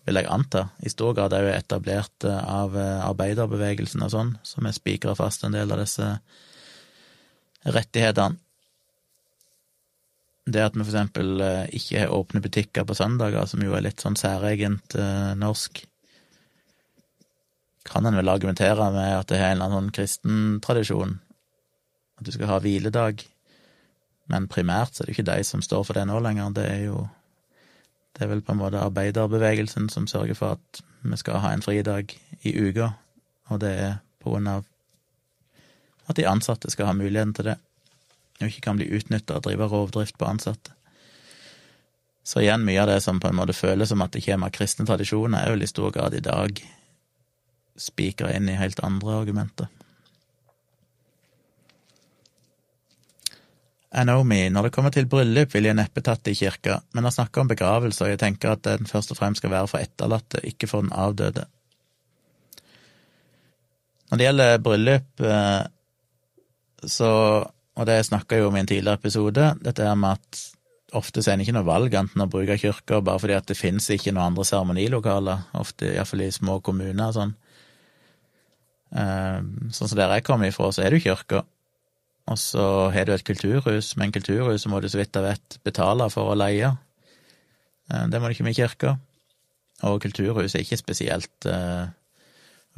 vil 0.09 0.19
jeg 0.23 0.31
anta, 0.33 0.69
i 0.81 0.91
stor 0.93 1.15
grad 1.17 1.35
er 1.37 1.45
jo 1.45 1.55
etablert 1.55 2.27
eh, 2.27 2.41
av 2.41 2.77
eh, 2.79 3.05
arbeiderbevegelsen 3.05 4.05
og 4.07 4.13
sånn, 4.15 4.35
som 4.47 4.69
er 4.69 4.77
spikra 4.77 5.15
fast 5.19 5.45
en 5.45 5.57
del 5.57 5.73
av 5.75 5.83
disse 5.83 6.09
rettighetene. 7.69 8.41
Det 10.49 10.63
at 10.65 10.73
vi 10.73 10.81
for 10.81 10.95
eksempel 10.95 11.45
eh, 11.45 11.65
ikke 11.77 12.05
har 12.07 12.15
åpne 12.17 12.41
butikker 12.45 12.89
på 12.89 12.97
søndager, 12.97 13.45
som 13.51 13.61
jo 13.65 13.77
er 13.77 13.85
litt 13.85 14.01
sånn 14.01 14.17
særegent 14.17 14.97
norsk, 15.37 15.85
kan 17.89 18.05
en 18.05 18.17
vel 18.21 18.29
argumentere 18.29 18.89
med 18.93 19.15
at 19.17 19.29
det 19.31 19.39
er 19.39 19.51
en 19.51 19.59
eller 19.59 19.69
annen 19.69 19.79
sånn 19.79 19.95
kristen 19.97 20.41
tradisjon, 20.65 21.19
at 22.19 22.27
du 22.27 22.33
skal 22.35 22.51
ha 22.51 22.59
hviledag, 22.65 23.23
men 24.29 24.49
primært 24.51 24.97
så 24.97 25.05
er 25.05 25.09
det 25.09 25.17
ikke 25.17 25.29
de 25.31 25.45
som 25.47 25.63
står 25.65 25.87
for 25.89 25.97
det 25.97 26.05
nå 26.09 26.19
lenger, 26.21 26.53
det 26.57 26.67
er 26.69 26.83
jo 26.89 27.07
det 28.19 28.27
er 28.27 28.33
vel 28.33 28.43
på 28.43 28.55
en 28.55 28.59
måte 28.59 28.81
arbeiderbevegelsen 28.83 29.87
som 29.95 30.09
sørger 30.11 30.35
for 30.35 30.57
at 30.57 30.81
vi 31.07 31.17
skal 31.21 31.39
ha 31.39 31.53
en 31.55 31.63
fridag 31.63 32.17
i 32.43 32.55
uka, 32.59 32.91
og 33.49 33.61
det 33.63 33.71
er 33.79 33.93
på 34.19 34.33
grunn 34.33 34.51
av 34.51 34.65
at 36.11 36.19
de 36.19 36.27
ansatte 36.27 36.71
skal 36.73 36.91
ha 36.91 36.97
muligheten 36.99 37.37
til 37.37 37.53
det, 37.53 37.55
og 38.41 38.49
ikke 38.49 38.65
kan 38.65 38.81
bli 38.81 38.89
utnytta 38.97 39.39
og 39.39 39.47
drive 39.47 39.69
rovdrift 39.71 40.19
på 40.19 40.27
ansatte. 40.27 40.75
Så 42.27 42.43
igjen, 42.43 42.67
mye 42.67 42.83
av 42.83 42.91
det 42.91 42.99
som 43.05 43.21
på 43.23 43.31
en 43.31 43.39
måte 43.39 43.57
føles 43.57 43.93
som 43.93 44.03
at 44.05 44.13
det 44.13 44.25
kommer 44.27 44.51
av 44.51 44.57
kristne 44.57 44.85
tradisjoner, 44.89 45.45
er 45.45 45.55
vel 45.55 45.65
i 45.65 45.71
stor 45.71 45.95
grad 45.95 46.17
i 46.19 46.25
dag 46.25 46.59
spikra 47.79 48.35
inn 48.35 48.51
i 48.51 48.59
helt 48.59 48.83
andre 48.85 49.21
argumenter. 49.23 49.71
I 53.89 54.05
know 54.05 54.21
me, 54.25 54.51
når 54.53 54.69
det 54.69 54.73
kommer 54.75 54.93
til 54.93 55.07
bryllup, 55.09 55.55
vil 55.55 55.65
jeg 55.65 55.77
neppe 55.79 56.03
tatt 56.05 56.21
det 56.27 56.35
i 56.35 56.41
kirka, 56.43 56.83
men 56.93 57.07
har 57.09 57.15
snakka 57.15 57.41
om 57.41 57.49
begravelse, 57.49 58.03
og 58.05 58.13
jeg 58.13 58.21
tenker 58.21 58.53
at 58.53 58.67
den 58.67 58.89
først 58.89 59.15
og 59.15 59.21
fremst 59.21 59.41
skal 59.41 59.55
være 59.55 59.71
for 59.71 59.81
etterlatte, 59.81 60.43
ikke 60.45 60.69
for 60.69 60.85
den 60.85 60.93
avdøde. 60.93 61.47
Når 64.11 64.21
det 64.21 64.29
gjelder 64.29 64.61
bryllup, 64.65 65.25
eh, 65.25 65.65
så, 66.85 67.11
og 67.49 67.89
det 67.89 67.99
snakka 68.07 68.37
jeg 68.37 68.47
om 68.47 68.57
i 68.57 68.63
en 68.63 68.71
tidligere 68.71 69.01
episode, 69.01 69.51
dette 69.65 69.89
her 69.89 69.97
med 69.97 70.21
at 70.21 70.45
ofte 70.97 71.21
så 71.21 71.33
er 71.33 71.37
det 71.37 71.45
ikke 71.45 71.59
noe 71.59 71.69
valg 71.69 71.97
enten 71.99 72.25
å 72.25 72.31
bruke 72.33 72.57
kirka 72.61 73.03
bare 73.05 73.21
fordi 73.21 73.37
at 73.37 73.49
det 73.51 73.59
finnes 73.59 73.89
ikke 73.93 74.15
noen 74.15 74.31
andre 74.31 74.47
seremonilokaler, 74.49 75.49
ofte 75.61 75.93
iallfall 75.95 76.25
i 76.25 76.33
små 76.33 76.61
kommuner 76.65 77.09
og 77.11 77.17
sånn. 77.17 77.35
Eh, 78.97 79.41
sånn 79.73 79.91
som 79.91 79.97
der 79.97 80.17
jeg 80.17 80.29
kommer 80.29 80.49
ifra, 80.49 80.71
så 80.73 80.85
er 80.85 80.93
det 80.93 81.01
jo 81.01 81.11
kirka. 81.11 81.45
Og 82.29 82.39
så 82.41 82.65
har 82.93 83.09
du 83.09 83.15
et 83.15 83.25
kulturhus, 83.25 83.95
men 83.97 84.13
kulturhuset 84.13 84.69
må 84.71 84.83
du 84.83 84.89
så 84.91 85.01
vidt 85.01 85.17
jeg 85.17 85.25
vet 85.25 85.59
betale 85.65 86.09
for 86.13 86.33
å 86.33 86.39
leie. 86.39 86.75
Eh, 87.89 88.07
det 88.13 88.21
må 88.21 88.29
du 88.29 88.37
ikke 88.37 88.49
med 88.49 88.59
kirka. 88.59 88.97
Og 89.89 90.01
kulturhuset 90.03 90.59
er 90.59 90.67
ikke 90.67 90.81
spesielt 90.81 91.49
eh, 91.49 91.89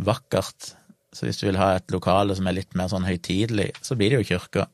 vakkert, 0.01 0.75
så 1.11 1.27
hvis 1.27 1.41
du 1.41 1.49
vil 1.49 1.59
ha 1.59 1.73
et 1.75 1.91
lokale 1.91 2.37
som 2.39 2.47
er 2.47 2.61
litt 2.61 2.77
mer 2.79 2.91
sånn 2.93 3.09
høytidelig, 3.09 3.73
så 3.83 3.97
blir 3.99 4.13
det 4.13 4.21
jo 4.21 4.29
kirka. 4.37 4.69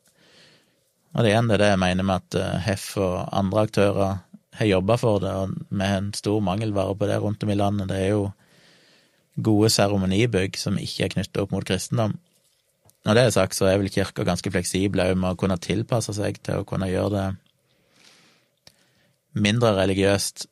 Og 1.17 1.25
det 1.25 1.33
er 1.33 1.47
det, 1.49 1.71
jeg 1.71 1.81
mener 1.81 2.05
med 2.05 2.27
at 2.27 2.37
Hef 2.67 2.67
Heff 2.67 2.89
og 3.01 3.15
andre 3.33 3.63
aktører 3.65 4.19
har 4.57 4.69
jobba 4.69 4.97
for 5.01 5.23
det, 5.23 5.33
og 5.33 5.55
med 5.71 5.95
en 5.95 6.11
stor 6.17 6.43
mangelvare 6.45 6.97
på 6.99 7.09
det 7.09 7.17
rundt 7.23 7.45
om 7.45 7.53
i 7.53 7.57
landet. 7.57 7.89
Det 7.89 8.03
er 8.03 8.13
jo 8.13 8.27
gode 9.49 9.71
seremonibygg 9.73 10.57
som 10.61 10.79
ikke 10.81 11.07
er 11.07 11.15
knyttet 11.17 11.41
opp 11.43 11.53
mot 11.53 11.65
kristendom. 11.65 12.17
Når 13.07 13.15
det 13.15 13.23
er 13.23 13.35
sagt, 13.37 13.55
så 13.55 13.69
er 13.71 13.79
vel 13.79 13.93
kirka 13.93 14.25
ganske 14.27 14.51
fleksibel 14.51 15.05
òg 15.05 15.15
med 15.15 15.37
å 15.37 15.39
kunne 15.39 15.59
tilpasse 15.63 16.11
seg 16.17 16.41
til 16.43 16.63
å 16.63 16.67
kunne 16.67 16.89
gjøre 16.91 17.13
det 17.15 17.27
mindre 19.37 19.75
religiøst 19.77 20.49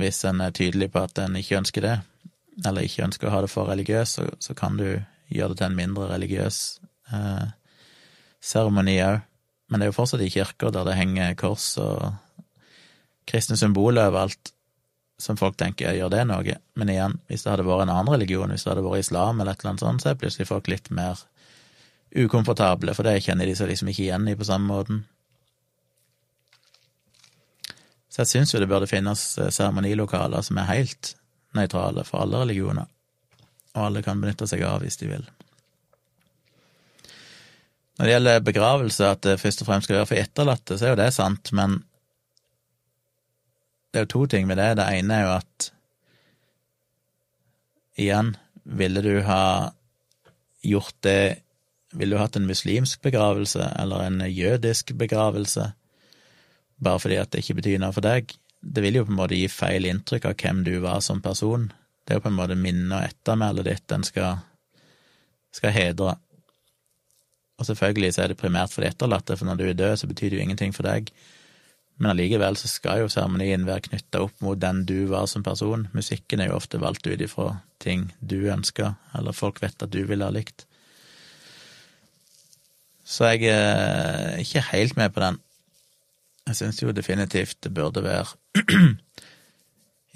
hvis 0.00 0.20
en 0.28 0.42
er 0.44 0.52
tydelig 0.56 0.90
på 0.92 1.02
at 1.04 1.18
en 1.22 1.36
ikke 1.36 1.58
ønsker 1.60 1.84
det, 1.84 1.96
eller 2.64 2.84
ikke 2.84 3.06
ønsker 3.06 3.28
å 3.28 3.32
ha 3.34 3.40
det 3.44 3.50
for 3.52 3.68
religiøst, 3.68 4.18
så, 4.18 4.26
så 4.40 4.56
kan 4.56 4.76
du 4.78 4.86
gjøre 5.30 5.52
det 5.52 5.58
til 5.60 5.68
en 5.68 5.76
mindre 5.78 6.08
religiøs 6.10 6.60
eh, 7.14 7.48
seremoni 8.40 8.96
òg. 9.04 9.20
Men 9.70 9.80
det 9.80 9.86
er 9.86 9.92
jo 9.92 9.98
fortsatt 10.00 10.24
i 10.24 10.30
kirker 10.32 10.72
der 10.74 10.88
det 10.88 10.96
henger 10.98 11.36
kors 11.38 11.72
og 11.78 12.16
kristne 13.30 13.58
symboler 13.60 14.10
overalt, 14.10 14.52
som 15.20 15.36
folk 15.38 15.58
tenker 15.60 15.94
gjør 15.94 16.10
det 16.12 16.24
noe. 16.26 16.56
Men 16.80 16.90
igjen, 16.90 17.18
hvis 17.28 17.44
det 17.44 17.52
hadde 17.52 17.68
vært 17.68 17.86
en 17.86 17.92
annen 17.94 18.14
religion, 18.14 18.50
hvis 18.50 18.64
det 18.64 18.72
hadde 18.72 18.86
vært 18.86 19.04
islam 19.04 19.40
eller 19.40 19.54
et 19.54 19.62
eller 19.62 19.74
annet 19.74 19.84
sånt, 19.84 20.02
så 20.02 20.10
er 20.10 20.18
plutselig 20.20 20.48
folk 20.48 20.70
litt 20.72 20.90
mer 20.96 21.20
ukomfortable, 22.10 22.94
for 22.94 23.06
det 23.06 23.20
kjenner 23.24 23.46
de 23.46 23.54
seg 23.56 23.70
liksom 23.70 23.90
ikke 23.90 24.06
igjen 24.08 24.28
i 24.30 24.36
på 24.38 24.46
samme 24.48 24.70
måten. 24.70 25.02
Så 28.10 28.24
jeg 28.24 28.30
syns 28.32 28.54
jo 28.54 28.60
det 28.62 28.68
burde 28.70 28.90
finnes 28.90 29.22
eh, 29.38 29.52
seremonilokaler 29.54 30.42
som 30.42 30.58
er 30.58 30.72
helt 30.72 31.14
nøytrale 31.54 32.02
for 32.06 32.24
alle 32.24 32.42
religioner, 32.42 32.88
og 33.76 33.84
alle 33.86 34.02
kan 34.06 34.22
benytte 34.22 34.48
seg 34.50 34.64
av 34.66 34.82
hvis 34.82 34.98
de 34.98 35.12
vil. 35.12 35.28
Når 37.98 38.06
det 38.06 38.12
gjelder 38.14 38.44
begravelse, 38.46 39.06
at 39.12 39.22
det 39.26 39.40
først 39.42 39.62
og 39.62 39.68
fremst 39.68 39.86
skal 39.86 40.00
være 40.00 40.08
for 40.08 40.18
etterlatte, 40.22 40.78
så 40.78 40.88
er 40.88 40.94
jo 40.94 41.00
det 41.02 41.10
sant, 41.14 41.52
men 41.52 41.82
det 43.90 44.00
er 44.00 44.06
jo 44.06 44.12
to 44.14 44.22
ting 44.32 44.46
med 44.48 44.56
det. 44.56 44.70
Det 44.78 44.86
ene 44.96 45.18
er 45.18 45.26
jo 45.26 45.34
at 45.34 45.66
igjen, 48.00 48.34
ville 48.64 49.02
du 49.04 49.20
ha 49.26 49.42
gjort 50.64 50.96
det 51.04 51.42
ville 51.92 52.16
du 52.16 52.20
hatt 52.20 52.36
en 52.38 52.46
muslimsk 52.46 53.02
begravelse 53.02 53.64
eller 53.80 54.06
en 54.06 54.20
jødisk 54.30 54.92
begravelse 54.98 55.72
bare 56.80 57.00
fordi 57.02 57.18
at 57.20 57.32
det 57.32 57.42
ikke 57.42 57.58
betyr 57.60 57.80
noe 57.82 57.92
for 57.92 58.04
deg? 58.04 58.32
Det 58.60 58.82
vil 58.84 59.00
jo 59.00 59.06
på 59.08 59.12
en 59.12 59.18
måte 59.20 59.36
gi 59.36 59.48
feil 59.52 59.88
inntrykk 59.88 60.30
av 60.30 60.36
hvem 60.40 60.62
du 60.64 60.74
var 60.84 61.00
som 61.04 61.20
person. 61.24 61.68
Det 62.04 62.14
er 62.14 62.20
jo 62.20 62.24
på 62.24 62.32
en 62.32 62.38
måte 62.38 62.56
minnet 62.56 62.94
og 62.96 63.04
ettermælet 63.04 63.68
ditt 63.68 63.94
en 63.96 64.04
skal, 64.06 64.40
skal 65.56 65.74
hedre. 65.76 66.14
Og 67.60 67.68
selvfølgelig 67.68 68.14
så 68.16 68.24
er 68.24 68.32
det 68.32 68.40
primært 68.40 68.72
for 68.72 68.84
de 68.84 68.88
etterlatte, 68.88 69.36
for 69.36 69.48
når 69.48 69.60
du 69.60 69.66
er 69.68 69.76
død, 69.76 69.96
så 70.00 70.08
betyr 70.08 70.32
det 70.32 70.40
jo 70.40 70.46
ingenting 70.46 70.72
for 70.76 70.88
deg. 70.88 71.12
Men 72.00 72.14
allikevel 72.14 72.56
så 72.56 72.68
skal 72.72 73.02
jo 73.02 73.12
seremonien 73.12 73.66
være 73.68 73.84
knytta 73.90 74.22
opp 74.24 74.40
mot 74.44 74.60
den 74.60 74.86
du 74.88 75.04
var 75.10 75.26
som 75.28 75.44
person. 75.44 75.86
Musikken 75.92 76.40
er 76.40 76.48
jo 76.48 76.56
ofte 76.56 76.80
valgt 76.80 77.04
ut 77.04 77.20
ifra 77.20 77.52
ting 77.80 78.08
du 78.20 78.38
ønsker, 78.48 78.94
eller 79.16 79.36
folk 79.36 79.60
vet 79.60 79.84
at 79.84 79.92
du 79.92 80.00
ville 80.08 80.24
ha 80.24 80.32
likt. 80.32 80.64
Så 83.10 83.32
jeg 83.32 83.50
er 83.50 84.38
ikke 84.38 84.62
helt 84.70 84.96
med 84.98 85.10
på 85.14 85.22
den. 85.24 85.40
Jeg 86.46 86.58
syns 86.60 86.78
jo 86.82 86.94
definitivt 86.94 87.58
det 87.64 87.72
burde 87.74 88.02
være 88.04 88.26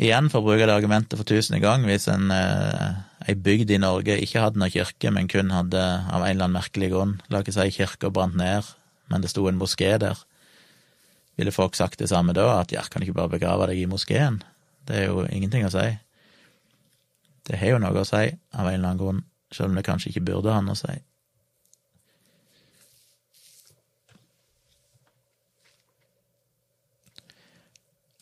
Igjen, 0.04 0.26
for 0.30 0.42
å 0.42 0.46
bruke 0.48 0.66
det 0.66 0.74
argumentet 0.74 1.14
for 1.20 1.26
tusende 1.28 1.60
gang, 1.62 1.84
hvis 1.86 2.08
en 2.10 2.32
eh, 2.34 2.96
ei 3.30 3.36
bygd 3.38 3.70
i 3.70 3.78
Norge 3.78 4.16
ikke 4.24 4.40
hadde 4.42 4.58
noen 4.58 4.72
kirke, 4.74 5.12
men 5.14 5.28
kun 5.30 5.52
hadde, 5.54 5.78
av 5.78 6.24
en 6.24 6.32
eller 6.32 6.48
annen 6.48 6.56
merkelig 6.56 6.88
grunn, 6.90 7.12
la 7.30 7.44
ikke 7.44 7.54
si 7.54 7.68
kirka 7.76 8.10
brant 8.10 8.34
ned, 8.34 8.72
men 9.12 9.22
det 9.22 9.30
sto 9.30 9.46
en 9.46 9.60
moské 9.60 9.92
der, 10.02 10.18
ville 11.38 11.54
folk 11.54 11.78
sagt 11.78 12.02
det 12.02 12.10
samme 12.10 12.34
da, 12.34 12.48
at 12.56 12.74
ja, 12.74 12.82
kan 12.90 13.02
du 13.02 13.06
ikke 13.06 13.20
bare 13.20 13.36
begrave 13.36 13.70
deg 13.70 13.84
i 13.84 13.88
moskeen? 13.90 14.40
Det 14.90 14.98
er 14.98 15.06
jo 15.12 15.22
ingenting 15.30 15.62
å 15.68 15.70
si. 15.70 15.86
Det 17.46 17.62
har 17.62 17.76
jo 17.76 17.80
noe 17.86 18.02
å 18.02 18.08
si, 18.08 18.26
av 18.50 18.66
en 18.66 18.74
eller 18.74 18.88
annen 18.88 19.02
grunn, 19.04 19.24
selv 19.54 19.70
om 19.70 19.78
det 19.78 19.86
kanskje 19.86 20.10
ikke 20.10 20.26
burde 20.32 20.58
ha 20.58 20.58
noe 20.58 20.74
å 20.74 20.82
si. 20.82 20.98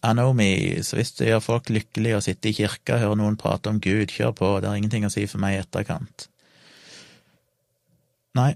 I 0.03 0.13
know 0.17 0.33
me, 0.35 0.49
så 0.83 0.99
hvis 0.99 1.15
det 1.19 1.29
gjør 1.29 1.45
folk 1.45 1.71
lykkelige 1.71 2.19
å 2.19 2.25
sitte 2.25 2.51
i 2.51 2.57
kirka 2.57 2.97
og 2.97 3.03
høre 3.05 3.19
noen 3.21 3.39
prate 3.39 3.71
om 3.71 3.79
Gud, 3.83 4.11
kjør 4.11 4.35
på, 4.35 4.49
det 4.59 4.71
har 4.71 4.79
ingenting 4.81 5.07
å 5.07 5.13
si 5.13 5.29
for 5.31 5.43
meg 5.43 5.55
i 5.55 5.63
etterkant. 5.63 6.27
Nei, 8.39 8.55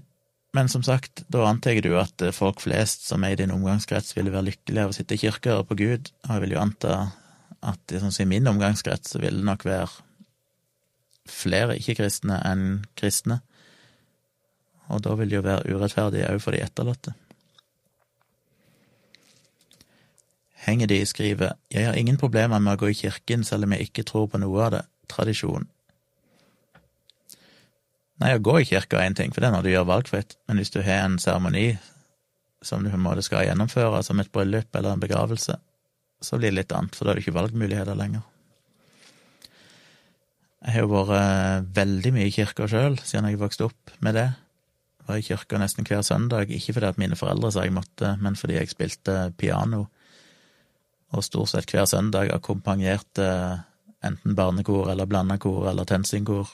Men 0.55 0.69
som 0.71 0.81
sagt, 0.81 1.21
da 1.29 1.43
antar 1.45 1.77
du 1.85 1.91
at 1.99 2.23
folk 2.33 2.63
flest 2.63 3.03
som 3.05 3.21
er 3.23 3.35
i 3.35 3.37
din 3.37 3.51
omgangskrets, 3.53 4.15
ville 4.17 4.31
være 4.33 4.47
lykkelige 4.47 4.85
av 4.87 4.93
å 4.93 4.95
sitte 4.95 5.13
i 5.13 5.21
kirka 5.21 5.51
og 5.51 5.57
høre 5.57 5.67
på 5.69 5.77
Gud, 5.81 6.09
og 6.23 6.31
jeg 6.33 6.43
vil 6.43 6.55
jo 6.55 6.61
anta 6.63 6.93
at 7.67 7.93
sånn 8.01 8.15
i 8.23 8.29
min 8.31 8.49
omgangskrets 8.49 9.13
så 9.13 9.21
vil 9.21 9.37
det 9.37 9.45
nok 9.45 9.65
være 9.67 9.91
flere 11.27 11.75
ikke-kristne 11.77 12.39
enn 12.47 12.65
kristne, 12.97 13.41
og 14.87 15.03
da 15.03 15.13
vil 15.19 15.29
det 15.29 15.37
jo 15.37 15.45
være 15.45 15.75
urettferdig 15.75 16.25
òg 16.29 16.41
for 16.41 16.55
de 16.55 16.63
etterlatte. 16.63 17.13
Henger 20.67 20.89
de 20.91 20.99
skriver 21.07 21.55
Jeg 21.71 21.87
har 21.87 21.95
ingen 21.95 22.19
problemer 22.19 22.59
med 22.59 22.75
å 22.75 22.81
gå 22.81 22.91
i 22.91 22.99
kirken 22.99 23.45
selv 23.47 23.67
om 23.67 23.75
jeg 23.75 23.87
ikke 23.87 24.03
tror 24.07 24.27
på 24.31 24.41
noe 24.41 24.65
av 24.65 24.73
det, 24.75 24.83
tradisjon. 25.07 25.67
Nei, 28.17 28.33
å 28.33 28.41
gå 28.41 28.57
i 28.59 28.65
kirka 28.65 28.99
er 28.99 29.11
én 29.11 29.15
ting, 29.15 29.31
for 29.31 29.43
det 29.43 29.51
er 29.51 29.55
når 29.55 29.67
du 29.67 29.71
gjør 29.71 29.91
valgfritt, 29.91 30.35
men 30.49 30.59
hvis 30.59 30.73
du 30.73 30.81
har 30.81 31.05
en 31.05 31.19
seremoni 31.21 31.67
som 32.65 32.81
du 32.83 32.89
på 32.89 32.97
en 32.97 33.05
måte 33.05 33.23
skal 33.23 33.45
gjennomføre, 33.45 34.01
som 34.03 34.19
et 34.19 34.31
bryllup 34.33 34.75
eller 34.75 34.95
en 34.95 35.03
begravelse, 35.03 35.55
så 36.25 36.39
blir 36.39 36.49
det 36.49 36.63
litt 36.63 36.73
annet, 36.73 36.97
for 36.97 37.05
da 37.05 37.13
er 37.13 37.19
det 37.19 37.27
ikke 37.27 37.37
valgmuligheter 37.37 37.97
lenger. 37.97 38.25
Jeg 40.65 40.73
har 40.73 40.83
jo 40.83 41.03
vært 41.05 41.67
veldig 41.77 42.11
mye 42.15 42.27
i 42.27 42.33
kirka 42.33 42.65
sjøl 42.67 42.97
siden 43.05 43.29
jeg 43.29 43.39
vokste 43.39 43.67
opp 43.69 43.93
med 44.03 44.17
det. 44.17 44.25
Jeg 44.97 45.07
var 45.07 45.21
i 45.21 45.27
kirka 45.29 45.61
nesten 45.61 45.85
hver 45.87 46.01
søndag, 46.03 46.49
ikke 46.49 46.73
fordi 46.75 46.89
at 46.89 46.99
mine 46.99 47.15
foreldre 47.15 47.53
sa 47.53 47.63
jeg 47.63 47.77
måtte, 47.77 48.15
men 48.19 48.35
fordi 48.35 48.57
jeg 48.57 48.73
spilte 48.73 49.19
piano, 49.37 49.85
og 51.15 51.23
stort 51.23 51.53
sett 51.53 51.71
hver 51.71 51.87
søndag 51.89 52.31
akkompagnerte 52.35 53.27
enten 54.05 54.35
barnekor 54.35 54.91
eller 54.91 55.09
blanda 55.09 55.37
kor 55.41 55.69
eller 55.71 55.87
tensingkor 55.87 56.49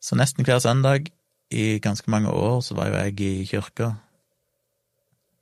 så 0.00 0.16
nesten 0.16 0.46
hver 0.48 0.60
søndag 0.64 1.10
i 1.52 1.78
ganske 1.82 2.10
mange 2.10 2.32
år 2.32 2.62
så 2.64 2.76
var 2.78 2.88
jo 2.88 2.96
jeg 2.96 3.20
i 3.20 3.44
kirka. 3.44 3.92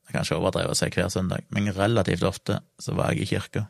Jeg 0.09 0.15
kan 0.15 0.25
ikke 0.25 0.39
overdrive 0.41 0.73
å 0.73 0.79
si 0.79 0.89
hver 0.91 1.11
søndag, 1.13 1.45
men 1.55 1.71
relativt 1.77 2.25
ofte 2.27 2.59
så 2.81 2.97
var 2.99 3.13
jeg 3.13 3.23
i 3.23 3.31
kirka. 3.37 3.67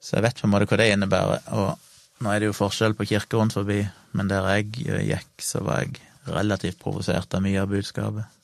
Så 0.00 0.16
jeg 0.16 0.24
vet 0.24 0.40
på 0.40 0.46
en 0.46 0.54
måte 0.54 0.70
hva 0.70 0.78
det 0.80 0.88
innebærer, 0.94 1.44
og 1.52 2.22
nå 2.24 2.32
er 2.32 2.40
det 2.40 2.48
jo 2.48 2.56
forskjell 2.56 2.96
på 2.96 3.08
kirker 3.10 3.42
rundt 3.42 3.58
forbi, 3.58 3.82
men 4.16 4.30
der 4.30 4.46
jeg 4.54 4.70
gikk, 5.10 5.32
så 5.44 5.60
var 5.66 5.82
jeg 5.84 6.00
relativt 6.30 6.80
provosert 6.80 7.34
av 7.34 7.44
mye 7.44 7.60
av 7.60 7.68
budskapet. 7.68 8.37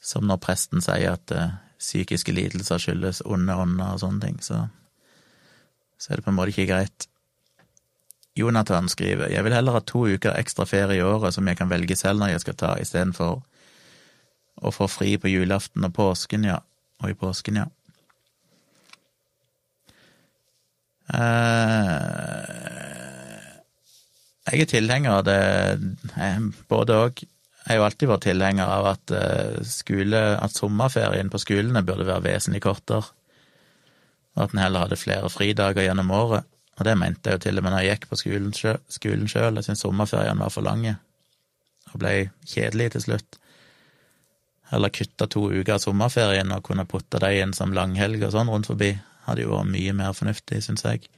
Som 0.00 0.26
når 0.28 0.40
presten 0.40 0.80
sier 0.84 1.14
at 1.14 1.32
uh, 1.36 1.56
psykiske 1.80 2.32
lidelser 2.32 2.80
skyldes 2.80 3.22
onde 3.28 3.56
ånder 3.56 3.94
og 3.94 4.02
sånne 4.02 4.24
ting, 4.24 4.38
så 4.44 4.66
så 6.00 6.12
er 6.12 6.16
det 6.16 6.24
på 6.24 6.32
en 6.32 6.36
måte 6.38 6.54
ikke 6.54 6.70
greit. 6.70 7.06
Jonathan 8.38 8.88
skriver 8.88 9.28
jeg 9.28 9.44
vil 9.44 9.52
heller 9.52 9.76
ha 9.76 9.82
to 9.84 10.06
uker 10.08 10.38
ekstra 10.38 10.64
ferie 10.64 10.96
i 10.96 11.04
året 11.04 11.34
som 11.36 11.48
jeg 11.48 11.58
kan 11.58 11.68
velge 11.68 11.96
selv 11.98 12.22
når 12.22 12.32
jeg 12.32 12.44
skal 12.46 12.56
ta, 12.56 12.70
istedenfor 12.80 13.42
å 14.60 14.72
få 14.72 14.88
fri 14.88 15.16
på 15.20 15.28
julaften 15.28 15.84
og 15.84 15.94
påsken, 15.96 16.46
ja. 16.48 16.58
Og 17.00 17.12
i 17.12 17.16
påsken, 17.16 17.60
ja. 17.60 17.66
Eh, 21.10 22.40
jeg 24.50 24.64
er 24.64 24.68
tilhenger 24.68 25.16
av 25.18 25.24
det, 25.28 25.40
både 26.68 26.98
òg. 27.06 27.24
Jeg 27.70 27.76
har 27.76 27.84
jo 27.84 27.86
alltid 27.86 28.10
vært 28.10 28.24
tilhenger 28.26 28.66
av 28.66 28.86
at 28.96 29.12
eh, 29.14 29.58
skole, 29.62 30.20
at 30.42 30.56
sommerferien 30.58 31.28
på 31.30 31.38
skolene 31.38 31.84
burde 31.86 32.08
være 32.08 32.24
vesentlig 32.24 32.64
kortere 32.64 33.04
og 34.36 34.46
at 34.46 34.54
en 34.54 34.62
heller 34.62 34.86
hadde 34.86 34.98
flere 35.00 35.30
fridager 35.32 35.84
gjennom 35.84 36.10
året. 36.14 36.46
Og 36.78 36.86
det 36.86 36.96
mente 36.96 37.28
jeg 37.28 37.36
jo 37.36 37.42
til 37.44 37.60
og 37.60 37.66
med 37.66 37.74
når 37.74 37.82
jeg 37.84 37.92
gikk 37.92 38.08
på 38.08 38.18
skolen 38.20 38.52
sjøl. 39.28 39.58
Jeg 39.58 39.66
syntes 39.66 39.84
sommerferien 39.84 40.40
var 40.40 40.52
for 40.54 40.64
lange, 40.64 40.96
og 41.92 42.00
ble 42.00 42.14
kjedelig 42.48 42.92
til 42.94 43.04
slutt. 43.04 43.38
Eller 44.72 44.94
kutta 44.94 45.26
to 45.26 45.48
uker 45.50 45.76
av 45.76 45.82
sommerferien 45.82 46.54
og 46.54 46.64
kunne 46.64 46.86
putte 46.88 47.20
dem 47.20 47.36
inn 47.42 47.56
som 47.56 47.74
langhelg 47.76 48.22
og 48.22 48.32
sånn 48.36 48.52
rundt 48.52 48.70
forbi. 48.70 48.94
Hadde 49.26 49.44
jo 49.44 49.52
vært 49.52 49.72
mye 49.74 49.96
mer 49.98 50.14
fornuftig, 50.16 50.62
syns 50.64 50.86
jeg. 50.86 51.10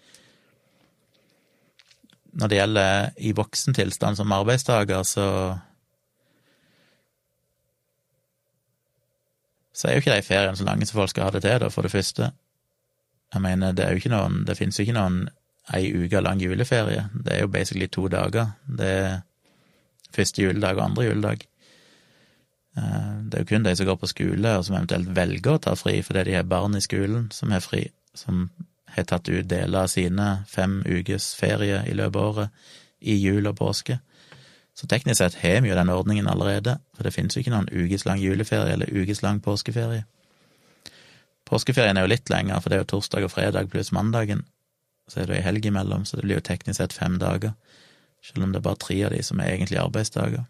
Når 2.33 2.49
det 2.49 2.59
gjelder 2.59 3.11
i 3.21 3.35
voksentilstand 3.37 4.19
som 4.19 4.33
arbeidstaker, 4.35 5.05
så 5.05 5.27
så 9.73 9.89
er 9.89 9.97
jo 9.97 10.03
ikke 10.03 10.17
de 10.17 10.25
feriene 10.27 10.57
så 10.57 10.65
lange 10.69 10.87
som 10.87 11.01
folk 11.01 11.13
skal 11.13 11.29
ha 11.29 11.35
det 11.35 11.43
til, 11.45 11.59
da, 11.63 11.69
for 11.73 11.87
det 11.87 11.93
første. 11.93 12.33
Jeg 13.33 13.43
mener, 13.43 13.73
det 13.73 13.85
er 13.85 13.95
jo 13.95 14.03
ikke 14.03 14.13
noen 14.13 14.43
Det 14.45 14.59
finnes 14.59 14.79
jo 14.79 14.85
ikke 14.85 14.99
noen 14.99 15.23
ei 15.73 15.93
uke 15.95 16.21
lang 16.21 16.43
juleferie. 16.43 17.07
Det 17.15 17.37
er 17.37 17.41
jo 17.45 17.49
basically 17.49 17.87
to 17.87 18.09
dager. 18.13 18.53
Det 18.67 18.89
er 18.89 19.23
første 20.13 20.43
juledag 20.43 20.77
og 20.77 20.85
andre 20.85 21.07
juledag. 21.07 21.47
Eh, 22.77 23.15
det 23.29 23.39
er 23.39 23.45
jo 23.45 23.51
kun 23.53 23.65
de 23.65 23.77
som 23.77 23.89
går 23.89 23.99
på 24.01 24.11
skole, 24.11 24.57
og 24.57 24.65
som 24.67 24.77
eventuelt 24.77 25.11
velger 25.17 25.57
å 25.57 25.63
ta 25.63 25.75
fri 25.79 26.01
fordi 26.05 26.29
de 26.29 26.37
har 26.39 26.49
barn 26.49 26.77
i 26.77 26.85
skolen 26.85 27.31
som 27.33 27.53
har 27.55 27.65
fri, 27.65 27.87
som 28.15 28.49
har 28.93 29.09
tatt 29.09 29.29
ut 29.29 29.49
deler 29.49 29.85
av 29.85 29.93
sine 29.93 30.45
fem 30.49 30.81
ukes 30.85 31.33
ferie 31.39 31.83
i 31.89 31.97
løpet 31.97 32.17
av 32.17 32.29
året 32.29 32.73
i 33.01 33.17
jul 33.17 33.49
og 33.49 33.57
påske. 33.59 33.99
Så 34.75 34.89
teknisk 34.89 35.19
sett 35.19 35.35
har 35.43 35.61
vi 35.61 35.69
jo 35.69 35.77
den 35.77 35.93
ordningen 35.93 36.29
allerede, 36.29 36.79
for 36.97 37.05
det 37.05 37.13
finnes 37.13 37.37
jo 37.37 37.43
ikke 37.43 37.53
noen 37.53 37.69
ukeslang 37.69 38.21
juleferie 38.21 38.73
eller 38.73 38.89
ukeslang 38.89 39.41
påskeferie. 39.45 40.07
Påskeferien 41.45 41.99
er 42.01 42.07
jo 42.07 42.13
litt 42.15 42.31
lenger, 42.33 42.61
for 42.61 42.73
det 42.73 42.79
er 42.79 42.85
jo 42.87 42.93
torsdag 42.95 43.27
og 43.27 43.35
fredag 43.35 43.69
pluss 43.73 43.93
mandagen. 43.93 44.47
Så 45.09 45.21
er 45.21 45.29
det 45.29 45.37
ei 45.37 45.45
helg 45.45 45.67
imellom, 45.69 46.07
så 46.09 46.17
det 46.17 46.25
blir 46.25 46.41
jo 46.41 46.47
teknisk 46.47 46.81
sett 46.81 46.97
fem 46.97 47.19
dager. 47.21 47.53
Selv 48.25 48.47
om 48.47 48.55
det 48.55 48.63
er 48.63 48.69
bare 48.69 48.81
tre 48.81 48.97
av 49.05 49.13
de 49.13 49.21
som 49.27 49.41
er 49.43 49.53
egentlig 49.53 49.81
arbeidsdager. 49.83 50.47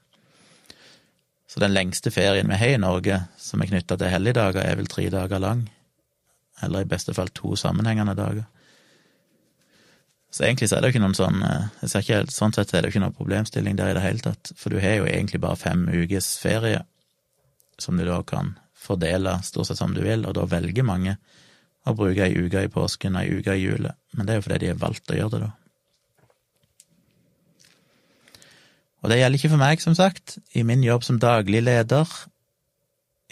Så 1.48 1.60
den 1.60 1.74
lengste 1.74 2.12
ferien 2.14 2.48
vi 2.48 2.56
har 2.56 2.76
i 2.76 2.80
Norge, 2.80 3.18
som 3.36 3.60
er 3.60 3.72
knytta 3.72 3.98
til 3.98 4.12
helligdager, 4.12 4.62
er 4.62 4.78
vel 4.78 4.88
tre 4.88 5.08
dager 5.12 5.42
lang. 5.42 5.66
Eller 6.62 6.84
i 6.84 6.88
beste 6.88 7.12
fall 7.16 7.32
to 7.34 7.56
sammenhengende 7.58 8.14
dager. 8.16 8.46
Så 10.32 10.46
egentlig 10.46 10.70
så 10.70 10.78
er 10.78 10.82
det 10.82 10.88
jo 10.88 10.94
ikke 10.94 11.04
noen 11.04 11.16
sånn 11.18 11.42
eh, 11.44 11.68
jeg 11.82 11.92
ser 11.92 12.04
ikke, 12.06 12.20
Sånn 12.32 12.54
sett 12.56 12.72
er 12.72 12.80
det 12.80 12.88
jo 12.88 12.94
ikke 12.94 13.04
noen 13.04 13.18
problemstilling 13.18 13.76
der 13.76 13.92
i 13.92 13.96
det 13.98 14.04
hele 14.04 14.24
tatt, 14.24 14.52
for 14.56 14.72
du 14.72 14.80
har 14.80 14.96
jo 15.02 15.08
egentlig 15.08 15.42
bare 15.44 15.60
fem 15.60 15.84
ukes 15.92 16.34
ferie 16.40 16.80
som 17.80 17.98
du 17.98 18.06
da 18.06 18.20
kan 18.24 18.54
fordele 18.82 19.36
stort 19.44 19.68
sett 19.68 19.80
som 19.80 19.92
du 19.94 20.02
vil, 20.04 20.24
og 20.26 20.36
da 20.38 20.46
velger 20.48 20.86
mange 20.86 21.16
å 21.84 21.94
bruke 21.98 22.24
ei 22.24 22.36
uke 22.38 22.62
i 22.64 22.70
påsken 22.72 23.18
og 23.18 23.24
ei 23.24 23.40
uke 23.40 23.56
i 23.58 23.64
jule, 23.64 23.92
men 24.16 24.26
det 24.26 24.34
er 24.34 24.40
jo 24.40 24.46
fordi 24.46 24.60
de 24.62 24.70
har 24.72 24.80
valgt 24.80 25.12
å 25.12 25.18
gjøre 25.18 25.34
det, 25.34 25.48
da. 25.48 25.52
Og 29.02 29.10
det 29.10 29.18
gjelder 29.18 29.40
ikke 29.40 29.50
for 29.50 29.58
meg, 29.58 29.80
som 29.82 29.96
sagt. 29.98 30.36
I 30.54 30.62
min 30.62 30.84
jobb 30.86 31.02
som 31.02 31.18
daglig 31.18 31.64
leder 31.64 32.06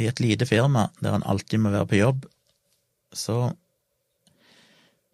i 0.02 0.08
et 0.10 0.18
lite 0.18 0.48
firma 0.48 0.88
der 0.98 1.14
en 1.14 1.26
alltid 1.30 1.62
må 1.62 1.70
være 1.70 1.86
på 1.92 2.00
jobb, 2.00 2.24
så 3.14 3.52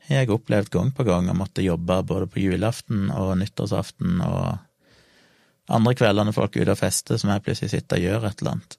har 0.08 0.22
jeg 0.22 0.32
opplevd 0.34 0.70
gang 0.72 0.94
på 0.94 1.06
gang 1.06 1.28
å 1.30 1.36
måtte 1.36 1.64
jobbe 1.64 2.00
både 2.06 2.30
på 2.30 2.42
julaften 2.44 3.10
og 3.10 3.36
nyttårsaften 3.40 4.22
og 4.26 4.56
andre 5.66 5.94
kvelder 5.98 6.28
når 6.28 6.36
folk 6.36 6.56
er 6.56 6.66
ute 6.66 6.76
og 6.76 6.80
fester, 6.80 7.18
som 7.18 7.32
jeg 7.32 7.42
plutselig 7.42 7.72
sitter 7.74 7.98
og 7.98 8.04
gjør 8.06 8.28
et 8.28 8.42
eller 8.42 8.58
annet 8.58 8.76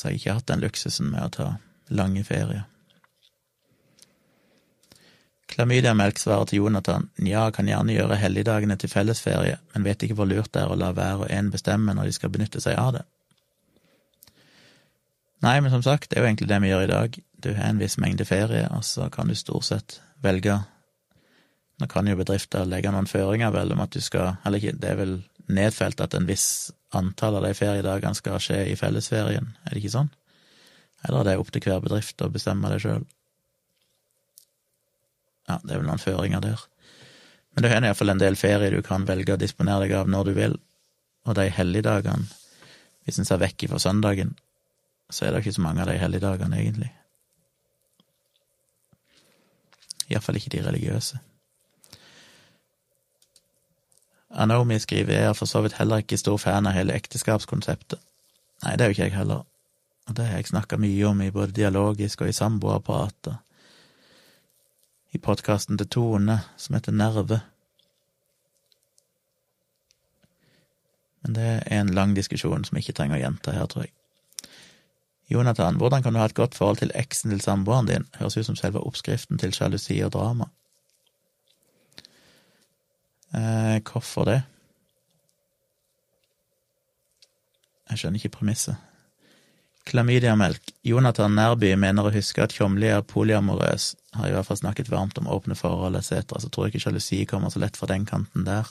så 0.00 0.08
har 0.08 0.14
jeg 0.14 0.22
ikke 0.22 0.36
hatt 0.38 0.50
den 0.50 0.62
luksusen 0.64 1.10
med 1.12 1.24
å 1.24 1.32
ta 1.34 1.48
lange 1.92 2.22
ferier. 2.24 2.66
Klamydiamelk 5.50 6.20
svarer 6.22 6.46
til 6.46 6.62
Jonathan 6.62 7.08
nja, 7.18 7.48
kan 7.50 7.68
gjerne 7.68 7.96
gjøre 7.96 8.20
helligdagene 8.20 8.76
til 8.78 8.92
fellesferie, 8.92 9.58
men 9.74 9.86
vet 9.86 10.06
ikke 10.06 10.16
hvor 10.20 10.30
lurt 10.30 10.52
det 10.54 10.62
er 10.62 10.70
å 10.70 10.78
la 10.78 10.92
hver 10.94 11.24
og 11.24 11.32
en 11.34 11.50
bestemme 11.50 11.94
når 11.96 12.06
de 12.06 12.14
skal 12.16 12.30
benytte 12.32 12.62
seg 12.62 12.78
av 12.78 12.94
det. 12.96 13.02
Nei, 15.40 15.56
men 15.60 15.72
som 15.72 15.82
sagt, 15.82 16.10
det 16.10 16.18
er 16.18 16.24
jo 16.24 16.28
egentlig 16.28 16.50
det 16.50 16.58
vi 16.60 16.68
gjør 16.68 16.84
i 16.84 16.90
dag. 16.90 17.16
Du 17.40 17.48
har 17.56 17.70
en 17.70 17.80
viss 17.80 17.96
mengde 18.00 18.26
ferie, 18.28 18.66
og 18.76 18.84
så 18.84 19.08
kan 19.12 19.30
du 19.30 19.36
stort 19.38 19.68
sett 19.70 20.00
velge 20.24 20.60
Nå 21.80 21.86
kan 21.88 22.04
jo 22.04 22.12
bedrifter 22.18 22.66
legge 22.68 22.90
noen 22.92 23.06
føringer 23.08 23.54
vel 23.54 23.70
om 23.72 23.80
at 23.80 23.94
du 23.94 24.02
skal 24.04 24.34
Eller 24.44 24.60
ikke, 24.60 24.74
det 24.76 24.88
er 24.90 24.98
vel 24.98 25.14
nedfelt 25.48 26.02
at 26.04 26.12
en 26.12 26.26
viss 26.28 26.74
antall 26.92 27.38
av 27.38 27.46
de 27.46 27.54
feriedagene 27.56 28.18
skal 28.18 28.36
skje 28.42 28.58
i 28.68 28.76
fellesferien, 28.76 29.48
er 29.64 29.72
det 29.72 29.80
ikke 29.80 29.94
sånn? 29.94 30.10
Eller 31.06 31.22
er 31.22 31.28
det 31.30 31.40
opp 31.40 31.48
til 31.54 31.64
hver 31.64 31.80
bedrift 31.82 32.20
å 32.20 32.28
bestemme 32.30 32.68
det 32.70 32.82
sjøl? 32.84 33.06
Ja, 35.48 35.56
det 35.64 35.72
er 35.72 35.80
vel 35.80 35.88
noen 35.88 36.02
føringer 36.02 36.44
der. 36.44 36.60
Men 37.54 37.64
du 37.64 37.70
har 37.70 37.80
iallfall 37.80 38.12
en 38.12 38.22
del 38.22 38.38
ferie 38.38 38.70
du 38.74 38.82
kan 38.86 39.08
velge 39.08 39.34
å 39.34 39.40
disponere 39.40 39.86
deg 39.86 39.96
av 39.98 40.10
når 40.12 40.28
du 40.28 40.32
vil, 40.36 40.58
og 41.26 41.38
de 41.38 41.48
helligdagene, 41.50 42.28
hvis 43.06 43.18
en 43.18 43.26
ser 43.26 43.40
vekk 43.42 43.66
ifra 43.66 43.80
søndagen, 43.82 44.36
så 45.10 45.26
er 45.26 45.32
det 45.32 45.42
ikke 45.44 45.56
så 45.58 45.64
mange 45.64 45.82
av 45.82 45.90
de 45.90 45.98
helligdagene, 45.98 46.60
egentlig. 46.60 46.92
Iallfall 50.10 50.38
ikke 50.40 50.54
de 50.54 50.62
religiøse. 50.66 51.20
Anomi 54.30 54.78
skriver 54.78 55.14
jeg 55.14 55.24
er 55.24 55.34
for 55.34 55.50
så 55.50 55.62
vidt 55.62 55.78
heller 55.78 56.02
ikke 56.02 56.18
stor 56.18 56.38
fan 56.38 56.66
av 56.66 56.74
hele 56.76 56.94
ekteskapskonseptet. 56.94 57.98
Nei, 58.62 58.74
det 58.76 58.84
er 58.84 58.90
jo 58.90 58.94
ikke 58.94 59.06
jeg 59.08 59.16
heller, 59.16 59.46
og 60.06 60.16
det 60.16 60.26
har 60.26 60.38
jeg 60.38 60.50
snakka 60.52 60.78
mye 60.78 61.06
om 61.08 61.22
i 61.24 61.30
både 61.34 61.56
dialogisk 61.56 62.22
og 62.22 62.30
i 62.30 62.36
samboerapparatet. 62.36 63.38
I 65.10 65.18
podkasten 65.18 65.78
til 65.78 65.88
Tone, 65.90 66.38
som 66.56 66.76
heter 66.76 66.94
Nerve. 66.94 67.40
Men 71.22 71.34
det 71.34 71.48
er 71.66 71.80
en 71.80 71.94
lang 71.94 72.14
diskusjon 72.16 72.64
som 72.64 72.78
jeg 72.78 72.86
ikke 72.86 73.00
trenger 73.00 73.18
å 73.18 73.24
gjenta 73.24 73.56
her, 73.56 73.66
tror 73.66 73.88
jeg. 73.88 73.99
Jonathan, 75.30 75.76
hvordan 75.78 76.02
kan 76.02 76.12
du 76.12 76.18
ha 76.18 76.26
et 76.26 76.34
godt 76.34 76.56
forhold 76.58 76.80
til 76.80 76.90
eksen 76.98 77.30
til 77.30 77.40
samboeren 77.40 77.86
din? 77.86 78.06
Høres 78.18 78.36
ut 78.36 78.48
som 78.48 78.56
selve 78.58 78.82
oppskriften 78.82 79.38
til 79.38 79.54
sjalusi 79.54 80.00
og 80.02 80.12
drama. 80.16 80.50
Eh, 83.34 83.78
hvorfor 83.86 84.26
det? 84.26 84.40
Jeg 87.90 87.98
skjønner 87.98 88.18
ikke 88.18 88.36
premisset. 88.38 88.76
Klamydiamelk. 89.86 90.74
Jonathan 90.86 91.34
Nærby 91.34 91.72
mener 91.78 92.06
å 92.06 92.12
huske 92.14 92.42
at 92.44 92.52
Tjomli 92.54 92.90
er 92.90 93.06
polyamorøs, 93.06 93.94
har 94.18 94.28
i 94.28 94.34
hvert 94.34 94.46
fall 94.46 94.60
snakket 94.60 94.90
varmt 94.90 95.18
om 95.18 95.30
åpne 95.30 95.56
forhold 95.58 95.98
etc., 95.98 96.36
så 96.42 96.50
tror 96.50 96.66
jeg 96.66 96.74
ikke 96.74 96.84
sjalusi 96.84 97.24
kommer 97.26 97.50
så 97.50 97.62
lett 97.62 97.78
fra 97.78 97.88
den 97.90 98.06
kanten 98.06 98.46
der. 98.46 98.70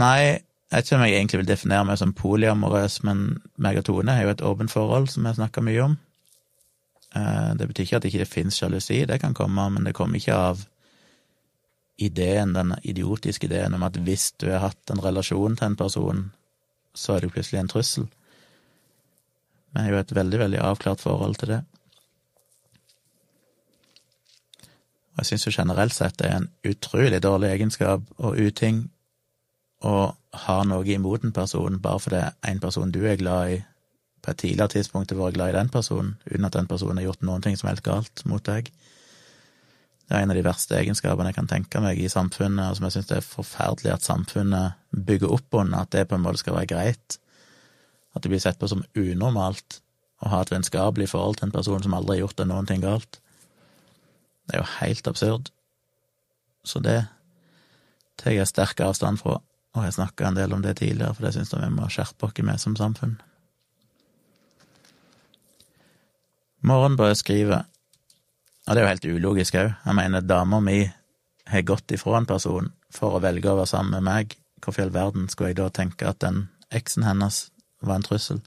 Nei, 0.00 0.40
jeg 0.70 0.76
vet 0.80 0.86
ikke 0.88 0.96
om 0.96 1.04
jeg 1.04 1.16
egentlig 1.18 1.38
vil 1.38 1.48
definere 1.48 1.86
meg 1.86 1.98
som 2.00 2.12
polyamorøs, 2.16 3.02
men 3.06 3.24
meg 3.62 3.78
og 3.78 3.84
Tone 3.86 4.16
har 4.16 4.26
jo 4.26 4.32
et 4.32 4.44
åpent 4.48 4.72
forhold 4.72 5.10
som 5.12 5.26
jeg 5.28 5.38
snakker 5.38 5.62
mye 5.62 5.82
om. 5.84 5.98
Eh, 7.14 7.50
det 7.58 7.68
betyr 7.68 7.84
ikke 7.84 7.98
at 8.00 8.06
det 8.06 8.14
ikke 8.14 8.30
finnes 8.30 8.58
sjalusi, 8.58 9.04
det 9.06 9.20
kan 9.22 9.36
komme, 9.36 9.68
men 9.70 9.84
det 9.86 9.94
kommer 9.94 10.18
ikke 10.18 10.34
av 10.34 10.64
ideen, 11.96 12.56
den 12.56 12.74
idiotiske 12.82 13.46
ideen 13.46 13.76
om 13.76 13.84
at 13.86 14.00
hvis 14.02 14.32
du 14.42 14.48
har 14.50 14.64
hatt 14.64 14.90
en 14.90 15.02
relasjon 15.04 15.54
til 15.54 15.68
en 15.68 15.78
person, 15.78 16.24
så 16.94 17.14
er 17.14 17.22
det 17.22 17.32
plutselig 17.34 17.60
en 17.60 17.70
trussel. 17.70 18.08
Vi 19.74 19.82
har 19.82 19.92
jo 19.92 20.00
et 20.00 20.16
veldig, 20.16 20.40
veldig 20.42 20.60
avklart 20.62 21.02
forhold 21.02 21.38
til 21.38 21.54
det. 21.54 21.60
Og 25.14 25.22
jeg 25.22 25.30
syns 25.30 25.46
jo 25.46 25.54
generelt 25.54 25.94
sett 25.94 26.18
det 26.18 26.26
er 26.30 26.40
en 26.40 26.50
utrolig 26.66 27.22
dårlig 27.22 27.52
egenskap 27.52 28.02
og 28.18 28.38
uting 28.38 28.88
å 29.84 29.96
ha 30.44 30.56
noe 30.66 30.86
imot 30.88 31.24
en 31.26 31.34
person 31.36 31.78
bare 31.82 32.00
fordi 32.02 32.22
en 32.50 32.60
person 32.62 32.92
du 32.92 33.02
er 33.06 33.20
glad 33.20 33.52
i, 33.52 33.58
på 34.24 34.32
et 34.32 34.40
tidligere 34.40 34.72
tidspunkt 34.78 35.12
har 35.12 35.20
vært 35.20 35.36
glad 35.36 35.52
i 35.52 35.58
den 35.58 35.70
personen, 35.72 36.14
uten 36.24 36.48
at 36.48 36.56
den 36.56 36.68
personen 36.70 37.00
har 37.00 37.10
gjort 37.10 37.26
noen 37.28 37.44
ting 37.44 37.58
som 37.60 37.68
er 37.68 37.76
helt 37.76 37.86
galt 37.86 38.24
mot 38.28 38.44
deg. 38.46 38.70
Det 40.04 40.16
er 40.16 40.24
en 40.24 40.32
av 40.32 40.36
de 40.36 40.44
verste 40.44 40.76
egenskapene 40.76 41.30
jeg 41.30 41.38
kan 41.38 41.48
tenke 41.48 41.80
meg 41.84 42.00
i 42.00 42.10
samfunnet, 42.12 42.70
og 42.70 42.78
som 42.78 42.88
jeg 42.88 42.96
syns 42.96 43.10
det 43.10 43.18
er 43.18 43.28
forferdelig 43.28 43.92
at 43.92 44.08
samfunnet 44.08 44.80
bygger 44.92 45.32
opp 45.36 45.60
under, 45.60 45.84
at 45.84 45.92
det 45.92 46.06
på 46.08 46.16
en 46.16 46.24
måte 46.24 46.42
skal 46.42 46.56
være 46.58 46.72
greit. 46.72 47.18
At 48.16 48.24
det 48.24 48.32
blir 48.32 48.42
sett 48.42 48.60
på 48.60 48.68
som 48.70 48.84
unormalt 48.96 49.80
å 50.24 50.32
ha 50.32 50.42
et 50.44 50.52
vennskapelig 50.52 51.10
forhold 51.12 51.38
til 51.38 51.48
en 51.48 51.56
person 51.56 51.84
som 51.84 51.96
aldri 51.96 52.18
har 52.18 52.26
gjort 52.26 52.40
deg 52.40 52.50
noen 52.50 52.68
ting 52.68 52.84
galt. 52.84 53.18
Det 54.44 54.56
er 54.56 54.62
jo 54.62 54.72
helt 54.78 55.08
absurd. 55.08 55.50
Så 56.64 56.80
det 56.84 57.00
tar 58.20 58.36
jeg 58.36 58.48
sterk 58.48 58.80
avstand 58.84 59.20
fra, 59.20 59.40
og 59.74 59.86
jeg 59.86 59.96
snakka 59.96 60.28
en 60.28 60.38
del 60.38 60.54
om 60.54 60.62
det 60.62 60.76
tidligere, 60.78 61.14
for 61.14 61.26
det 61.26 61.34
syns 61.34 61.52
jeg 61.52 61.62
vi 61.64 61.74
må 61.74 61.88
skjerpe 61.90 62.28
oss 62.28 62.42
med 62.46 62.62
som 62.62 62.76
samfunn. 62.78 63.16
Morgenbrød 66.64 67.14
skriver, 67.20 67.66
og 68.64 68.70
det 68.70 68.80
er 68.80 68.86
jo 68.86 68.92
helt 68.92 69.08
ulogisk 69.18 69.58
òg, 69.60 69.74
jeg 69.84 69.98
mener 69.98 70.24
dama 70.24 70.62
mi 70.64 70.78
har 71.50 71.66
gått 71.68 71.92
ifra 71.92 72.16
en 72.16 72.26
person 72.26 72.70
for 72.94 73.16
å 73.16 73.20
velge 73.20 73.50
å 73.50 73.58
være 73.58 73.72
sammen 73.74 73.98
med 73.98 74.06
meg, 74.06 74.36
hvorfor 74.62 74.80
i 74.80 74.86
all 74.86 74.94
verden 74.94 75.28
skulle 75.28 75.52
jeg 75.52 75.60
da 75.60 75.68
tenke 75.68 76.08
at 76.08 76.22
den 76.24 76.46
eksen 76.72 77.04
hennes 77.04 77.48
var 77.84 77.98
en 77.98 78.06
trussel. 78.06 78.40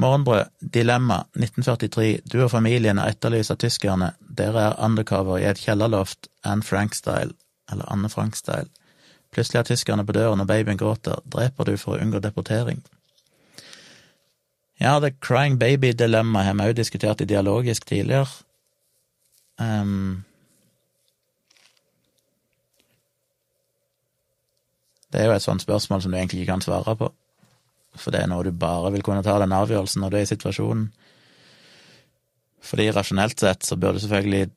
Morgenbrød, 0.00 0.48
Dilemma, 0.60 1.20
1943, 1.36 2.20
du 2.24 2.40
og 2.44 2.50
familien 2.50 2.98
er 2.98 3.12
etterlyst 3.12 3.52
av 3.52 3.60
tyskerne, 3.60 4.14
dere 4.18 4.70
er 4.70 4.82
undercover 4.82 5.38
i 5.42 5.46
et 5.50 5.60
kjellerloft, 5.60 6.30
Anne 6.46 6.64
Frank-style, 6.64 7.34
eller 7.72 7.92
Anne 7.92 8.08
Frank-style. 8.08 8.68
Plutselig 9.30 9.60
er 9.60 9.68
tyskerne 9.68 10.06
på 10.06 10.14
døren 10.16 10.42
og 10.42 10.48
babyen 10.50 10.78
gråter, 10.78 11.20
dreper 11.24 11.68
du 11.68 11.76
for 11.78 11.96
å 11.96 12.02
unngå 12.02 12.22
deportering? 12.22 12.82
Ja, 14.80 14.96
det 15.00 15.20
crying 15.20 15.58
baby-dilemmaet 15.60 16.48
har 16.48 16.56
vi 16.58 16.70
òg 16.70 16.78
diskutert 16.78 17.20
i 17.20 17.28
dialogisk 17.28 17.86
tidligere. 17.86 18.30
Um, 19.60 20.24
Det 25.10 25.20
er 25.20 25.26
jo 25.26 25.34
et 25.34 25.42
sånt 25.42 25.62
spørsmål 25.62 26.02
som 26.02 26.12
du 26.12 26.18
egentlig 26.18 26.44
ikke 26.44 26.52
kan 26.52 26.62
svare 26.62 26.94
på, 26.96 27.08
for 27.98 28.14
det 28.14 28.22
er 28.22 28.28
noe 28.30 28.46
du 28.46 28.52
bare 28.54 28.92
vil 28.94 29.02
kunne 29.02 29.24
ta 29.26 29.38
den 29.42 29.54
avgjørelsen 29.54 30.04
når 30.04 30.10
du 30.10 30.18
er 30.18 30.26
i 30.26 30.30
situasjonen. 30.30 30.84
Fordi 32.62 32.90
rasjonelt 32.94 33.40
sett 33.40 33.66
så 33.66 33.78
bør 33.80 33.96
du 33.96 34.04
selvfølgelig 34.04 34.52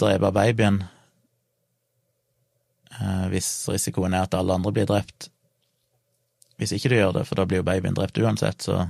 drepe 0.00 0.30
babyen 0.32 0.82
hvis 3.32 3.48
risikoen 3.70 4.16
er 4.16 4.26
at 4.26 4.34
alle 4.34 4.56
andre 4.56 4.72
blir 4.74 4.88
drept. 4.88 5.28
Hvis 6.58 6.72
ikke 6.74 6.90
du 6.90 6.96
gjør 6.98 7.12
det, 7.18 7.24
for 7.28 7.38
da 7.38 7.46
blir 7.46 7.60
jo 7.60 7.66
babyen 7.68 7.94
drept 7.94 8.18
uansett, 8.18 8.64
så 8.66 8.88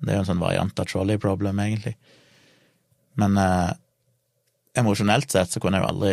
det 0.00 0.12
er 0.12 0.20
jo 0.20 0.24
en 0.24 0.30
sånn 0.30 0.42
variant 0.42 0.80
av 0.80 0.88
trolley 0.88 1.18
problem, 1.20 1.58
egentlig. 1.60 1.96
Men 3.20 3.36
eh, 3.40 3.70
emosjonelt 4.80 5.32
sett 5.32 5.50
så 5.50 5.60
kunne 5.60 5.80
jeg 5.80 5.84
jo 5.84 5.90
aldri 5.90 6.12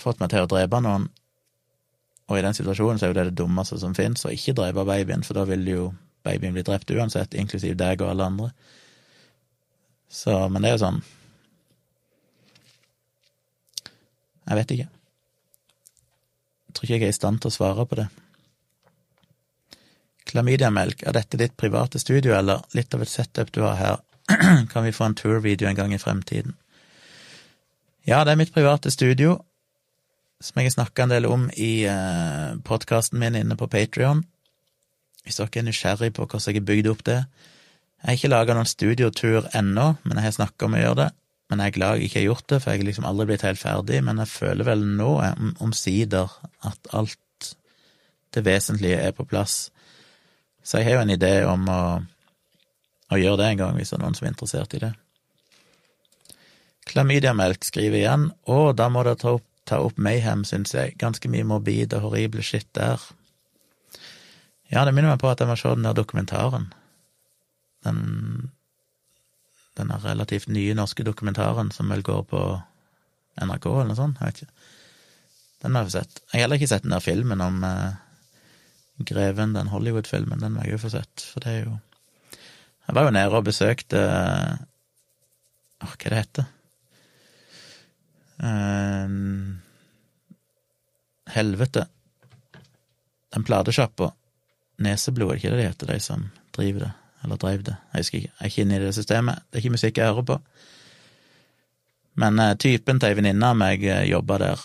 fått 0.00 0.22
meg 0.22 0.32
til 0.32 0.46
å 0.46 0.50
drepe 0.50 0.80
noen, 0.82 1.08
og 2.30 2.38
i 2.38 2.44
den 2.46 2.56
situasjonen 2.56 2.98
så 2.98 3.08
er 3.08 3.12
jo 3.12 3.18
det 3.18 3.26
det 3.30 3.38
dummeste 3.42 3.78
som 3.82 3.94
finnes, 3.94 4.24
å 4.24 4.32
ikke 4.32 4.54
drepe 4.56 4.86
babyen, 4.86 5.24
for 5.26 5.36
da 5.36 5.44
vil 5.50 5.66
jo 5.68 5.88
babyen 6.26 6.54
bli 6.56 6.64
drept 6.66 6.90
uansett, 6.94 7.36
inklusiv 7.36 7.76
deg 7.78 8.02
og 8.02 8.12
alle 8.12 8.28
andre. 8.32 8.50
Så, 10.10 10.32
men 10.50 10.62
det 10.62 10.72
er 10.72 10.78
jo 10.78 10.84
sånn 10.86 11.02
Jeg 14.50 14.58
vet 14.58 14.72
ikke. 14.74 14.99
Jeg 16.70 16.76
tror 16.76 16.86
ikke 16.86 16.94
jeg 16.94 17.08
er 17.08 17.16
i 17.16 17.18
stand 17.18 17.40
til 17.42 17.50
å 17.50 17.54
svare 17.54 17.84
på 17.90 17.96
det. 17.98 18.06
Klamydiamelk, 20.30 21.02
er 21.02 21.16
dette 21.16 21.40
ditt 21.40 21.56
private 21.58 21.98
studio, 21.98 22.36
eller 22.38 22.62
litt 22.78 22.94
av 22.94 23.02
et 23.02 23.10
setup 23.10 23.50
du 23.50 23.64
har 23.64 23.74
her? 23.80 23.96
kan 24.70 24.86
vi 24.86 24.94
få 24.94 25.08
en 25.08 25.16
tour-video 25.18 25.66
en 25.66 25.74
gang 25.74 25.94
i 25.94 25.98
fremtiden? 25.98 26.54
Ja, 28.06 28.22
det 28.22 28.36
er 28.36 28.38
mitt 28.38 28.54
private 28.54 28.92
studio 28.94 29.40
som 30.40 30.60
jeg 30.60 30.70
har 30.70 30.76
snakka 30.78 31.04
en 31.04 31.12
del 31.12 31.26
om 31.26 31.48
i 31.58 31.82
eh, 31.90 32.52
podkasten 32.64 33.18
min 33.20 33.34
inne 33.36 33.58
på 33.58 33.68
Patrion. 33.68 34.22
Hvis 35.26 35.42
dere 35.42 35.60
er 35.60 35.66
nysgjerrig 35.66 36.14
på 36.14 36.24
hvordan 36.24 36.46
jeg 36.46 36.62
har 36.62 36.68
bygd 36.70 36.92
opp 36.94 37.02
det. 37.10 37.18
Jeg 38.00 38.06
har 38.06 38.16
ikke 38.16 38.32
laga 38.32 38.56
noen 38.56 38.70
studiotur 38.70 39.50
ennå, 39.52 39.90
men 40.06 40.16
jeg 40.16 40.30
har 40.30 40.38
snakka 40.38 40.70
om 40.70 40.78
å 40.78 40.80
gjøre 40.86 41.00
det. 41.02 41.10
Men 41.50 41.60
jeg 41.60 41.72
er 41.72 41.76
glad 41.76 41.98
jeg 41.98 42.08
ikke 42.08 42.20
har 42.20 42.28
gjort 42.28 42.46
det, 42.52 42.60
for 42.62 42.70
jeg 42.70 42.80
har 42.80 42.88
liksom 42.88 43.08
aldri 43.10 43.26
blitt 43.32 43.44
helt 43.46 43.60
ferdig. 43.60 43.98
Men 44.06 44.22
jeg 44.22 44.30
føler 44.30 44.68
vel 44.70 44.86
nå, 44.86 45.10
omsider, 45.60 46.32
at 46.66 46.94
alt 46.94 47.50
det 48.30 48.44
vesentlige 48.46 49.02
er 49.02 49.12
på 49.16 49.26
plass. 49.26 49.68
Så 50.62 50.78
jeg 50.78 50.86
har 50.86 51.00
jo 51.00 51.04
en 51.04 51.14
idé 51.16 51.34
om 51.50 51.66
å, 51.66 51.82
å 53.10 53.18
gjøre 53.18 53.42
det 53.42 53.50
en 53.50 53.62
gang, 53.64 53.78
hvis 53.78 53.90
det 53.90 53.98
er 53.98 54.04
noen 54.04 54.18
som 54.18 54.28
er 54.28 54.34
interessert 54.36 54.76
i 54.78 54.82
det. 54.84 54.92
Klamydiamelk 56.90 57.66
skriver 57.66 57.98
igjen, 57.98 58.30
å, 58.50 58.70
da 58.76 58.86
må 58.92 59.02
dere 59.06 59.18
ta 59.18 59.34
opp 59.36 59.46
ta 59.70 59.78
opp 59.86 59.98
Mayhem, 60.02 60.44
syns 60.48 60.74
jeg. 60.74 60.96
Ganske 61.00 61.30
mye 61.30 61.46
morbid 61.46 61.94
og 61.94 62.08
horrible 62.08 62.42
shit 62.42 62.66
der. 62.76 63.02
Ja, 64.70 64.84
det 64.86 64.94
minner 64.94 65.14
meg 65.14 65.22
på 65.22 65.30
at 65.30 65.42
jeg 65.42 65.50
må 65.50 65.56
se 65.58 65.74
den 65.74 65.86
der 65.86 65.96
dokumentaren. 65.98 66.70
Den 67.86 68.00
denne 69.80 69.98
relativt 70.04 70.50
nye 70.52 70.76
norske 70.78 71.04
dokumentaren 71.06 71.72
som 71.74 71.90
vel 71.92 72.04
går 72.06 72.22
på 72.30 72.42
NRK 73.40 73.66
eller 73.70 73.90
noe 73.90 73.98
sånt, 73.98 74.20
jeg 74.20 74.30
vet 74.30 74.42
ikke. 74.44 74.54
Den 75.60 75.76
har 75.76 75.84
jeg 75.88 75.96
sett. 75.98 76.22
Jeg 76.30 76.38
har 76.38 76.46
heller 76.46 76.60
ikke 76.60 76.70
sett 76.70 76.86
den 76.86 76.94
der 76.94 77.04
filmen 77.04 77.44
om 77.44 77.64
eh, 77.66 77.98
Greven, 79.10 79.52
den 79.56 79.72
Hollywood-filmen. 79.72 80.40
Den 80.40 80.56
må 80.56 80.64
jeg 80.64 80.76
jo 80.76 80.84
få 80.84 80.92
sett, 80.92 81.26
for 81.32 81.44
det 81.44 81.52
er 81.52 81.62
jo 81.66 81.76
Jeg 82.86 82.96
var 82.96 83.06
jo 83.06 83.12
nede 83.14 83.36
og 83.36 83.44
besøkte 83.46 84.00
Åh, 85.80 85.92
hva 85.92 86.08
er 86.08 86.14
det 86.14 86.24
heter 86.24 86.48
Uh, 88.40 89.08
helvete. 91.28 91.82
Den 93.34 93.44
platesjappa. 93.44 94.14
Neseblod, 94.80 95.34
er 95.34 95.36
det 95.36 95.42
ikke 95.42 95.50
det 95.52 95.58
de 95.60 95.66
heter, 95.68 95.92
de 95.92 96.00
som 96.00 96.22
driver 96.56 96.86
det? 96.86 96.92
Eller 97.24 97.40
dreiv 97.40 97.64
det? 97.66 97.76
Jeg 97.92 98.04
husker 98.04 98.18
ikke. 98.18 98.32
Jeg 98.32 98.40
er 98.40 98.52
ikke 98.52 98.64
inne 98.64 98.76
i 98.76 98.84
det 98.84 98.94
systemet. 98.96 99.42
Det 99.48 99.58
er 99.58 99.64
ikke 99.64 99.76
musikk 99.76 99.98
jeg 100.00 100.12
hører 100.12 100.28
på. 100.30 100.38
Men 102.20 102.38
eh, 102.38 102.56
typen 102.60 103.00
til 103.00 103.10
ei 103.10 103.18
venninne 103.18 103.50
av 103.52 103.58
meg 103.58 103.84
uh, 103.86 104.02
jobba 104.08 104.38
der. 104.42 104.64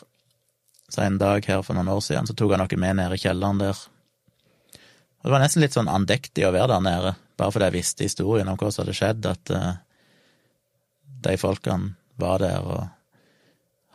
Så 0.89 1.03
en 1.03 1.19
dag 1.19 1.45
her 1.49 1.61
for 1.65 1.77
noen 1.77 1.91
år 1.91 2.01
siden 2.05 2.27
så 2.29 2.35
tok 2.37 2.55
han 2.55 2.63
noe 2.63 2.79
med 2.79 2.99
ned 2.99 3.13
i 3.15 3.19
kjelleren 3.19 3.61
der. 3.61 3.83
Og 5.25 5.27
det 5.27 5.33
var 5.33 5.41
nesten 5.41 5.63
litt 5.63 5.75
sånn 5.75 5.89
andektig 5.89 6.45
å 6.45 6.53
være 6.53 6.75
der 6.75 6.83
nede, 6.85 7.15
bare 7.39 7.53
fordi 7.53 7.69
jeg 7.71 7.77
visste 7.79 8.05
historien 8.05 8.49
om 8.51 8.59
hva 8.59 8.69
som 8.69 8.83
hadde 8.83 8.93
skjedd, 8.93 9.25
at 9.25 9.53
eh, 9.57 9.71
de 11.25 11.37
folkene 11.41 11.95
var 12.21 12.43
der 12.43 12.67
og 12.69 12.83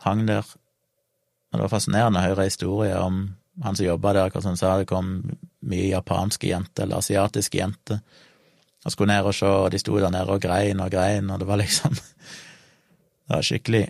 hang 0.03 0.25
der. 0.27 0.43
Og 0.43 1.55
det 1.55 1.63
var 1.63 1.71
fascinerende 1.71 2.19
å 2.19 2.27
høre 2.33 2.49
historier 2.49 2.99
om 2.99 3.23
han 3.63 3.77
som 3.77 3.87
jobba 3.87 4.13
der, 4.17 4.33
hva 4.33 4.43
han 4.43 4.59
sa 4.59 4.75
det 4.79 4.89
kom 4.91 5.13
mye 5.71 5.87
japanske 5.93 6.49
jenter, 6.49 6.83
eller 6.83 6.99
asiatiske 6.99 7.61
jenter, 7.61 8.01
og 8.85 8.93
skulle 8.93 9.13
ned 9.13 9.27
og 9.27 9.35
se, 9.35 9.47
og 9.47 9.69
de 9.71 9.79
sto 9.81 9.97
der 9.99 10.13
nede 10.13 10.33
og 10.33 10.41
grein 10.41 10.79
og 10.81 10.91
grein, 10.91 11.29
og 11.29 11.39
det 11.39 11.47
var 11.47 11.61
liksom 11.61 11.95
Det 13.31 13.37
var 13.37 13.45
skikkelig 13.47 13.85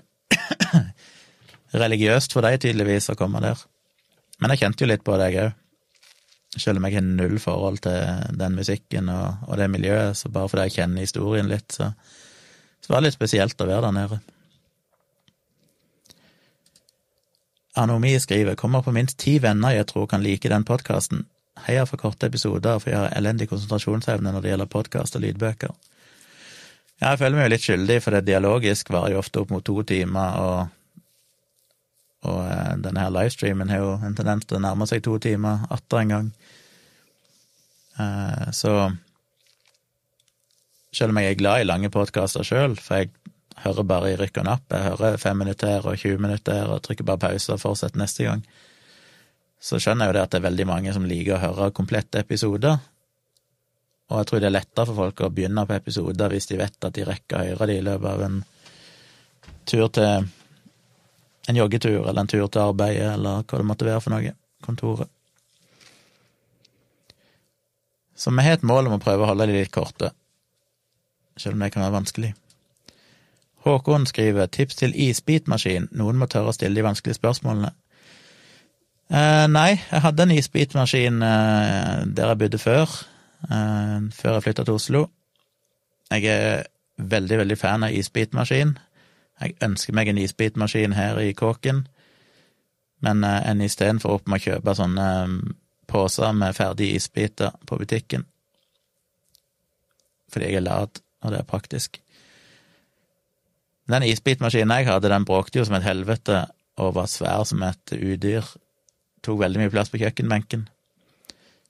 religiøst 1.84 2.34
for 2.36 2.46
dem, 2.46 2.60
tydeligvis, 2.62 3.10
å 3.10 3.18
komme 3.18 3.40
der. 3.42 3.58
Men 4.42 4.54
jeg 4.54 4.62
kjente 4.62 4.84
jo 4.84 4.90
litt 4.92 5.06
på 5.08 5.16
det, 5.18 5.32
jeg 5.32 5.48
òg. 5.48 5.58
Selv 6.60 6.82
om 6.82 6.86
jeg 6.86 6.98
har 6.98 7.06
null 7.08 7.38
forhold 7.40 7.80
til 7.86 8.36
den 8.38 8.58
musikken 8.60 9.10
og, 9.10 9.48
og, 9.48 9.56
det 9.58 9.70
miljøet, 9.72 10.18
så 10.20 10.30
bare 10.30 10.52
fordi 10.52 10.68
jeg 10.68 10.76
kjenner 10.76 11.06
historien 11.06 11.48
litt, 11.50 11.72
så, 11.72 11.88
så 12.84 12.92
var 12.92 13.00
det 13.00 13.08
litt 13.08 13.18
spesielt 13.18 13.64
å 13.64 13.70
være 13.70 13.88
der 13.88 13.96
nede. 13.96 14.20
Anomi 17.80 18.18
skriver 18.20 18.60
kommer 18.60 18.84
på 18.84 18.92
minst 18.92 19.16
ti 19.24 19.38
venner 19.40 19.78
jeg 19.78 19.88
tror 19.88 20.10
kan 20.12 20.22
like 20.22 20.52
den 20.52 20.68
podkasten. 20.68 21.24
Heier 21.60 21.86
for 21.86 22.00
korte 22.00 22.30
episoder, 22.32 22.80
for 22.80 22.90
jeg 22.94 23.00
har 23.00 23.16
elendig 23.18 23.50
konsentrasjonsevne 23.52 24.32
når 24.32 24.44
det 24.44 24.54
gjelder 24.54 24.70
podkast 24.72 25.18
og 25.18 25.26
lydbøker. 25.26 25.74
Ja, 27.02 27.12
jeg 27.12 27.20
føler 27.20 27.38
meg 27.38 27.48
jo 27.48 27.54
litt 27.56 27.66
skyldig, 27.66 27.98
for 28.06 28.16
det 28.16 28.28
dialogisk 28.30 28.92
varer 28.94 29.16
jo 29.16 29.22
ofte 29.22 29.42
opp 29.42 29.52
mot 29.52 29.66
to 29.66 29.76
timer, 29.90 30.38
og, 30.40 31.06
og 32.30 32.42
eh, 32.46 32.74
denne 32.86 33.04
her 33.04 33.14
livestreamen 33.14 33.74
har 33.74 33.84
jo 33.84 33.94
en 33.98 34.18
tendens 34.18 34.48
til 34.48 34.60
å 34.60 34.64
nærme 34.64 34.88
seg 34.90 35.04
to 35.06 35.18
timer 35.22 35.66
atter 35.74 36.04
en 36.04 36.14
gang. 36.16 36.30
Eh, 38.00 38.48
så 38.56 38.76
selv 40.92 41.14
om 41.14 41.22
jeg 41.22 41.34
er 41.34 41.40
glad 41.40 41.64
i 41.64 41.68
lange 41.68 41.92
podkaster 41.92 42.48
sjøl, 42.48 42.78
for 42.80 43.02
jeg 43.02 43.12
hører 43.66 43.88
bare 43.88 44.12
i 44.12 44.18
rykk 44.20 44.42
og 44.42 44.48
napp, 44.48 44.66
jeg 44.72 44.88
hører 44.92 45.22
fem 45.22 45.42
minutter 45.42 45.84
og 45.84 45.98
20 45.98 46.22
minutter 46.22 46.72
og 46.72 46.84
trykker 46.86 47.08
bare 47.08 47.26
pause 47.28 47.56
og 47.56 47.62
fortsetter 47.64 48.02
neste 48.02 48.28
gang, 48.28 48.46
så 49.62 49.78
skjønner 49.78 50.08
jeg 50.08 50.12
jo 50.12 50.18
det 50.18 50.24
at 50.26 50.34
det 50.34 50.40
er 50.40 50.48
veldig 50.48 50.68
mange 50.70 50.94
som 50.96 51.06
liker 51.06 51.38
å 51.38 51.44
høre 51.44 51.74
komplette 51.78 52.24
episoder, 52.24 52.80
og 54.12 54.20
jeg 54.20 54.28
tror 54.28 54.42
det 54.44 54.50
er 54.50 54.58
lettere 54.58 54.90
for 54.90 55.00
folk 55.06 55.22
å 55.24 55.32
begynne 55.32 55.64
på 55.68 55.78
episoder 55.78 56.34
hvis 56.34 56.50
de 56.50 56.60
vet 56.60 56.88
at 56.88 56.96
de 56.98 57.08
rekker 57.08 57.38
å 57.38 57.46
høre 57.54 57.68
de 57.70 57.78
i 57.80 57.86
løpet 57.86 58.10
av 58.12 58.24
en 58.26 58.42
tur 59.70 59.88
til 59.96 60.28
en 61.48 61.56
joggetur 61.58 62.02
eller 62.02 62.20
en 62.20 62.32
tur 62.34 62.44
til 62.48 62.62
arbeidet 62.62 63.08
eller 63.14 63.46
hva 63.48 63.62
det 63.62 63.68
måtte 63.70 63.88
være 63.88 64.04
for 64.04 64.14
noe. 64.14 64.34
Kontoret. 64.62 65.10
Så 68.14 68.30
vi 68.36 68.44
har 68.46 68.60
et 68.60 68.68
mål 68.68 68.92
om 68.92 69.00
å 69.00 69.02
prøve 69.02 69.26
å 69.26 69.32
holde 69.32 69.48
de 69.50 69.56
litt 69.56 69.72
korte, 69.74 70.12
selv 71.40 71.56
om 71.56 71.64
det 71.64 71.72
kan 71.74 71.82
være 71.82 71.96
vanskelig. 71.96 72.34
Håkon 73.66 74.06
skriver 74.10 74.52
tips 74.52 74.78
til 74.78 74.94
isbitmaskin, 75.08 75.88
noen 75.98 76.20
må 76.20 76.28
tørre 76.30 76.52
å 76.52 76.54
stille 76.54 76.78
de 76.78 76.86
vanskelige 76.86 77.18
spørsmålene. 77.18 77.72
Eh, 79.12 79.46
nei, 79.52 79.76
jeg 79.92 80.04
hadde 80.06 80.24
en 80.24 80.32
isbitmaskin 80.32 81.24
eh, 81.26 82.04
der 82.16 82.32
jeg 82.32 82.40
bodde 82.40 82.62
før, 82.62 83.02
Eh, 83.50 84.00
før 84.14 84.38
jeg 84.38 84.44
flytta 84.44 84.64
til 84.64 84.78
Oslo. 84.78 85.02
Jeg 86.12 86.26
er 86.30 86.64
veldig, 86.98 87.38
veldig 87.38 87.58
fan 87.58 87.84
av 87.88 87.96
isbitmaskin. 87.96 88.76
Jeg 89.42 89.56
ønsker 89.66 89.96
meg 89.98 90.12
en 90.12 90.20
isbitmaskin 90.22 90.94
her 90.94 91.18
i 91.20 91.32
kåken, 91.34 91.88
men 93.02 93.24
uh, 93.26 93.40
en 93.50 93.64
istedenfor 93.66 94.20
opp 94.20 94.28
med 94.30 94.38
å 94.38 94.44
kjøpe 94.44 94.76
sånne 94.78 95.06
um, 95.26 95.40
poser 95.90 96.36
med 96.38 96.54
ferdige 96.54 97.00
isbiter 97.00 97.56
på 97.66 97.80
butikken. 97.82 98.28
Fordi 100.30 100.52
jeg 100.52 100.60
er 100.60 100.68
lat, 100.68 101.02
og 101.24 101.34
det 101.34 101.40
er 101.40 101.50
praktisk. 101.50 101.98
Den 103.90 104.06
isbitmaskinen 104.06 104.76
jeg 104.78 104.92
hadde, 104.92 105.10
den 105.10 105.26
bråkte 105.26 105.58
jo 105.58 105.66
som 105.66 105.80
et 105.80 105.88
helvete 105.88 106.44
og 106.78 106.94
var 107.00 107.10
svær 107.10 107.48
som 107.50 107.66
et 107.66 107.96
udyr. 107.98 108.46
Tok 109.22 109.40
veldig 109.42 109.62
mye 109.62 109.74
plass 109.74 109.92
på 109.94 110.02
kjøkkenbenken. 110.02 110.68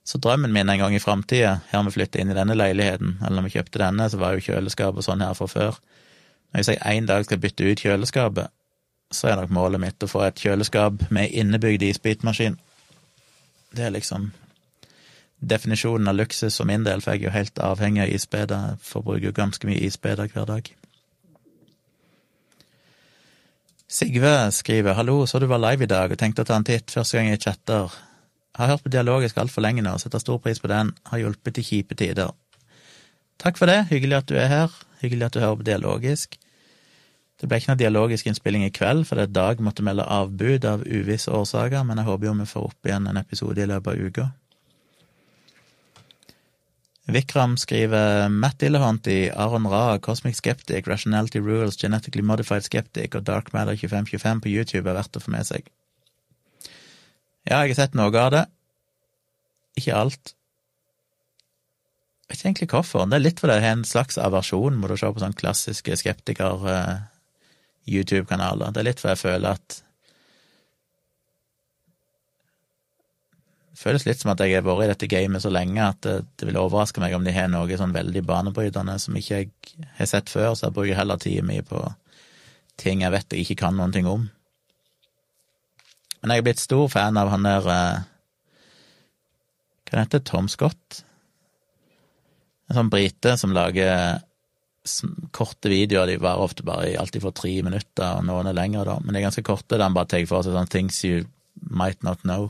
Så 0.08 0.18
drømmen 0.18 0.54
min 0.54 0.70
en 0.70 0.80
gang 0.80 0.96
i 0.96 1.00
framtida, 1.04 1.60
her 1.70 1.84
vi 1.86 1.94
flytta 1.94 2.22
inn 2.22 2.32
i 2.34 2.38
denne 2.38 2.56
leiligheten, 2.58 3.20
eller 3.22 3.38
når 3.38 3.48
vi 3.48 3.54
kjøpte 3.58 3.84
denne, 3.84 4.10
så 4.10 4.18
var 4.18 4.34
jo 4.36 4.46
kjøleskapet 4.48 5.06
sånn 5.06 5.22
her 5.22 5.38
fra 5.38 5.48
før. 5.52 5.78
Når 6.52 6.72
jeg 6.74 6.82
en 6.82 7.08
dag 7.08 7.28
skal 7.28 7.40
bytte 7.44 7.68
ut 7.68 7.84
kjøleskapet, 7.86 8.52
så 9.12 9.28
er 9.28 9.40
nok 9.40 9.54
målet 9.54 9.84
mitt 9.84 10.04
å 10.04 10.10
få 10.10 10.24
et 10.26 10.40
kjøleskap 10.40 11.06
med 11.12 11.32
innebygd 11.36 11.84
isbitmaskin. 11.84 12.58
Det 13.76 13.86
er 13.88 13.94
liksom 13.96 14.32
definisjonen 15.42 16.08
av 16.08 16.16
luksus 16.16 16.58
for 16.58 16.70
min 16.70 16.86
del, 16.88 17.02
for 17.02 17.14
jeg 17.14 17.24
er 17.24 17.30
jo 17.30 17.36
helt 17.36 17.64
avhengig 17.64 18.06
av 18.06 18.16
isbeder. 18.16 18.78
Forbruker 18.82 19.32
forbruker 19.32 19.38
ganske 19.38 19.68
mye 19.68 19.84
isbeder 19.88 20.32
hver 20.34 20.48
dag. 20.50 20.72
Sigve 23.92 24.52
skriver 24.52 24.94
'Hallo, 24.94 25.26
så 25.26 25.40
du 25.40 25.46
var 25.46 25.58
live 25.58 25.84
i 25.84 25.88
dag 25.88 26.12
og 26.12 26.18
tenkte 26.18 26.46
å 26.46 26.48
ta 26.48 26.56
en 26.56 26.64
titt 26.64 26.92
første 26.92 27.18
gang 27.18 27.28
jeg 27.28 27.42
chatter'. 27.44 27.92
Har 28.56 28.68
hørt 28.68 28.84
på 28.84 28.90
Dialogisk 28.90 29.38
altfor 29.38 29.62
lenge 29.62 29.82
nå, 29.82 29.98
setter 30.00 30.20
stor 30.20 30.38
pris 30.38 30.60
på 30.60 30.68
den. 30.68 30.94
Har 31.06 31.20
hjulpet 31.20 31.58
i 31.58 31.62
kjipe 31.62 31.96
tider. 31.96 32.32
Takk 33.38 33.58
for 33.58 33.66
det, 33.66 33.88
hyggelig 33.90 34.18
at 34.18 34.26
du 34.28 34.36
er 34.36 34.48
her. 34.48 34.70
Hyggelig 35.02 35.26
at 35.26 35.34
du 35.34 35.40
hører 35.40 35.56
på 35.56 35.64
Dialogisk. 35.64 36.38
Det 37.42 37.50
ble 37.50 37.58
ikke 37.58 37.74
noe 37.74 37.82
dialogisk 37.84 38.28
innspilling 38.28 38.64
i 38.64 38.70
kveld, 38.70 39.06
for 39.06 39.16
det 39.16 39.24
er 39.24 39.34
Dag 39.34 39.60
måtte 39.60 39.84
melde 39.84 40.08
avbud 40.08 40.66
av 40.66 40.88
uvisse 40.88 41.32
årsaker, 41.32 41.84
men 41.84 41.98
jeg 41.98 42.06
håper 42.06 42.26
jo 42.26 42.34
vi 42.34 42.46
får 42.46 42.64
opp 42.64 42.86
igjen 42.86 43.08
en 43.08 43.18
episode 43.18 43.62
i 43.62 43.66
løpet 43.66 43.92
av 43.92 44.00
uka. 44.08 44.32
Vikram 47.10 47.56
skriver 47.58 48.30
Matt 48.30 48.60
Dillehunt 48.62 49.08
i 49.10 49.32
Aron 49.34 49.66
Ra, 49.68 50.00
Cosmic 50.00 50.36
Skeptic, 50.38 50.88
Rationality 50.88 51.40
Rules, 51.40 51.82
Genetically 51.82 52.22
Modified 52.22 52.64
Skeptic 52.64 53.16
og 53.18 53.24
Dark 53.26 53.54
Matter 53.54 53.76
2525 53.76 54.42
på 54.44 54.50
YouTube 54.52 54.90
er 54.90 54.94
verdt 55.00 55.18
å 55.18 55.20
få 55.24 55.32
med 55.34 55.46
seg. 55.50 55.62
Ja, 57.50 57.58
jeg 57.64 57.70
har 57.74 57.80
sett 57.80 57.96
noe 57.98 58.22
av 58.22 58.32
det. 58.36 58.46
Ikke 59.82 59.98
alt. 59.98 60.26
Jeg 62.30 62.30
vet 62.30 62.38
ikke 62.38 62.48
egentlig 62.48 62.74
hvorfor. 62.76 63.02
Det 63.10 63.16
er 63.18 63.26
litt 63.26 63.40
fordi 63.42 63.54
jeg 63.58 63.66
har 63.66 63.76
en 63.80 63.88
slags 63.88 64.16
aversjon 64.22 64.80
mot 64.80 64.92
å 64.94 65.00
se 65.00 65.08
på 65.10 65.22
sånne 65.24 65.42
klassiske 65.42 65.92
skeptiker-YouTube-kanaler. 66.04 68.68
Eh, 68.68 68.72
det 68.72 68.80
er 68.80 68.88
litt 68.88 69.02
fordi 69.02 69.14
jeg 69.18 69.26
føler 69.26 69.50
at 69.58 69.68
føles 73.82 74.06
litt 74.06 74.22
som 74.22 74.32
at 74.34 74.42
jeg 74.44 74.56
har 74.56 74.66
vært 74.66 74.86
i 74.86 74.92
dette 74.92 75.10
gamet 75.10 75.44
så 75.44 75.52
lenge 75.54 75.82
at 75.84 76.02
det, 76.06 76.18
det 76.40 76.48
vil 76.50 76.60
overraske 76.62 77.02
meg 77.04 77.16
om 77.18 77.26
de 77.26 77.34
har 77.36 77.50
noe 77.52 77.80
sånn 77.80 77.96
veldig 77.96 78.24
banebrytende 78.28 78.98
som 79.02 79.18
ikke 79.18 79.42
jeg 79.42 79.88
har 79.98 80.10
sett 80.10 80.32
før, 80.32 80.54
så 80.54 80.68
jeg 80.68 80.78
bruker 80.78 81.00
heller 81.00 81.22
tida 81.22 81.46
mi 81.46 81.60
på 81.66 81.82
ting 82.82 83.04
jeg 83.06 83.14
vet 83.14 83.34
jeg 83.34 83.46
ikke 83.46 83.62
kan 83.66 83.78
noen 83.78 83.94
ting 83.94 84.08
om. 84.10 84.28
Men 86.22 86.34
jeg 86.34 86.42
er 86.42 86.48
blitt 86.50 86.62
stor 86.62 86.90
fan 86.94 87.18
av 87.18 87.32
han 87.34 87.46
der 87.48 87.66
uh, 87.66 88.02
Hva 89.90 90.04
heter 90.04 90.22
det? 90.22 90.28
Tom 90.30 90.50
Scott? 90.52 91.02
En 92.70 92.78
sånn 92.78 92.92
brite 92.94 93.34
som 93.42 93.56
lager 93.56 94.22
korte 95.36 95.70
videoer. 95.70 96.08
De 96.08 96.22
varer 96.22 96.46
ofte 96.46 96.66
bare 96.66 96.94
alltid 96.98 97.26
for 97.26 97.36
tre 97.36 97.52
minutter, 97.66 98.18
og 98.18 98.26
noen 98.26 98.50
er 98.50 98.58
lengre, 98.58 98.86
da. 98.88 98.98
Men 99.02 99.14
de 99.14 99.20
er 99.20 99.28
ganske 99.28 99.44
korte, 99.46 99.76
der 99.76 99.84
han 99.84 99.98
bare 99.98 100.10
tar 100.14 100.24
for 100.30 100.46
seg 100.46 100.56
sånne 100.56 100.72
things 100.72 101.02
you 101.04 101.26
might 101.70 102.02
not 102.06 102.24
know. 102.24 102.50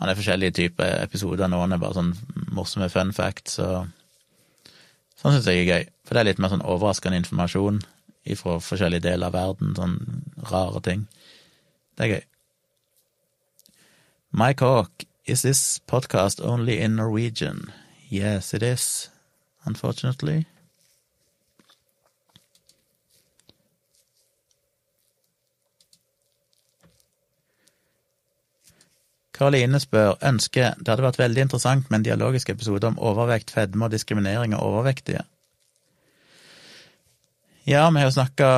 Han 0.00 0.10
er 0.10 0.18
forskjellige 0.18 0.56
typer 0.58 0.96
episoder. 1.04 1.48
Noen 1.50 1.74
er 1.74 1.82
bare 1.82 1.96
sånn 1.98 2.14
morsomme 2.54 2.88
fun 2.90 3.12
facts, 3.14 3.60
og 3.62 3.86
sånn 5.20 5.36
syns 5.36 5.48
jeg 5.50 5.64
er 5.64 5.70
gøy. 5.70 5.90
For 6.04 6.16
det 6.16 6.22
er 6.22 6.30
litt 6.32 6.42
mer 6.42 6.52
sånn 6.52 6.66
overraskende 6.66 7.20
informasjon 7.22 7.82
fra 8.40 8.56
forskjellige 8.64 9.04
deler 9.04 9.28
av 9.28 9.36
verden, 9.36 9.74
sånn 9.76 9.98
rare 10.50 10.80
ting. 10.84 11.06
Det 11.94 12.06
er 12.06 12.12
gøy. 12.14 12.24
Mike 14.34 14.66
Hawk, 14.66 15.04
is 15.26 15.42
this 15.42 15.78
podcast 15.86 16.40
only 16.42 16.80
in 16.80 16.96
Norwegian? 16.96 17.70
Yes, 18.08 18.52
it 18.54 18.62
is, 18.62 19.10
unfortunately. 19.64 20.46
Karoline 29.34 29.80
spør 29.82 30.14
ønske 30.22 30.72
det 30.78 30.90
hadde 30.90 31.06
vært 31.08 31.18
veldig 31.18 31.46
interessant 31.48 31.88
med 31.90 32.00
en 32.00 32.06
dialogisk 32.06 32.52
episode 32.54 32.86
om 32.86 33.00
overvekt, 33.02 33.50
fedme 33.54 33.88
og 33.88 33.94
diskriminering 33.94 34.54
av 34.54 34.66
overvektige. 34.68 35.24
Ja, 37.64 37.86
vi 37.90 38.02
har 38.02 38.10
jo 38.10 38.12
snakka 38.12 38.48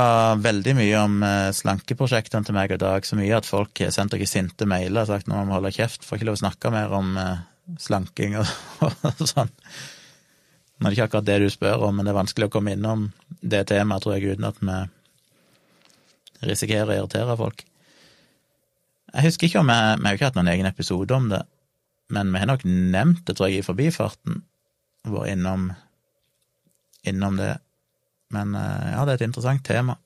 veldig 0.43 0.73
mye 0.75 0.99
om 0.99 1.21
eh, 1.23 1.53
slankeprosjektene 1.55 2.49
til 2.49 2.57
meg 2.57 2.73
og 2.75 2.81
Dag, 2.83 3.07
så 3.07 3.15
mye 3.15 3.37
at 3.39 3.47
folk 3.47 3.79
har 3.79 3.93
sendt 3.95 4.17
dere 4.17 4.27
sinte 4.27 4.67
mailer 4.67 5.05
og 5.05 5.13
sagt 5.13 5.31
nå 5.31 5.37
må 5.39 5.47
vi 5.47 5.55
holde 5.55 5.77
kjeft, 5.77 6.03
får 6.05 6.19
ikke 6.19 6.27
lov 6.27 6.39
å 6.41 6.43
snakke 6.43 6.73
mer 6.75 6.97
om 6.97 7.13
eh, 7.23 7.45
slanking 7.81 8.35
og 8.41 8.51
sånn. 9.33 9.53
Nå 10.77 10.89
er 10.89 10.91
det 10.91 10.97
ikke 10.99 11.07
akkurat 11.07 11.29
det 11.31 11.39
du 11.45 11.47
spør 11.55 11.87
om, 11.87 11.95
men 11.97 12.05
det 12.05 12.13
er 12.13 12.19
vanskelig 12.19 12.51
å 12.51 12.55
komme 12.59 12.75
innom 12.75 13.07
det 13.41 13.63
temaet, 13.71 14.03
tror 14.05 14.19
jeg, 14.19 14.35
uten 14.35 14.51
at 14.51 14.59
vi 14.61 14.77
risikerer 16.51 16.91
å 16.91 16.99
irritere 16.99 17.39
folk. 17.39 17.63
Jeg 19.17 19.31
husker 19.31 19.49
ikke 19.49 19.63
om 19.63 19.71
jeg, 19.73 19.97
vi 19.97 20.05
har 20.05 20.19
ikke 20.19 20.29
hatt 20.29 20.37
noen 20.37 20.51
egen 20.53 20.69
episode 20.69 21.17
om 21.17 21.31
det, 21.31 21.41
men 22.13 22.35
vi 22.35 22.41
har 22.43 22.51
nok 22.51 22.67
nevnt 22.69 23.23
det, 23.25 23.37
tror 23.39 23.49
jeg, 23.49 23.63
i 23.63 23.65
forbifarten. 23.65 24.43
Vært 25.09 25.33
innom, 25.33 25.71
innom 27.09 27.39
det. 27.41 27.55
Men 28.35 28.53
eh, 28.59 28.91
ja, 28.93 29.07
det 29.07 29.15
er 29.15 29.21
et 29.21 29.27
interessant 29.31 29.65
tema. 29.65 29.97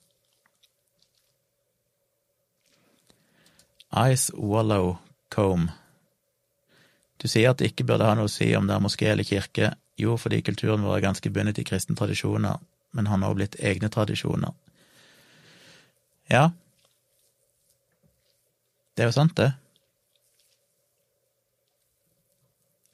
Ice 4.07 4.31
Wallow 4.37 4.95
Comb. 5.33 5.67
Du 7.19 7.27
sier 7.27 7.51
at 7.51 7.59
det 7.59 7.73
ikke 7.73 7.89
burde 7.91 8.07
ha 8.07 8.15
noe 8.15 8.29
å 8.29 8.31
si 8.31 8.47
om 8.55 8.69
det 8.69 8.77
er 8.77 8.85
moské 8.85 9.11
eller 9.11 9.27
kirke. 9.27 9.73
Jo, 9.99 10.15
fordi 10.17 10.39
kulturen 10.45 10.87
vår 10.87 11.01
er 11.01 11.07
ganske 11.09 11.33
bundet 11.35 11.59
i 11.59 11.67
kristne 11.67 11.97
tradisjoner, 11.99 12.63
men 12.95 13.11
har 13.11 13.19
nå 13.19 13.33
blitt 13.35 13.59
egne 13.59 13.91
tradisjoner. 13.91 14.55
Ja, 16.31 16.47
det 18.95 19.05
er 19.05 19.09
jo 19.09 19.15
sant, 19.15 19.37
det. 19.37 19.51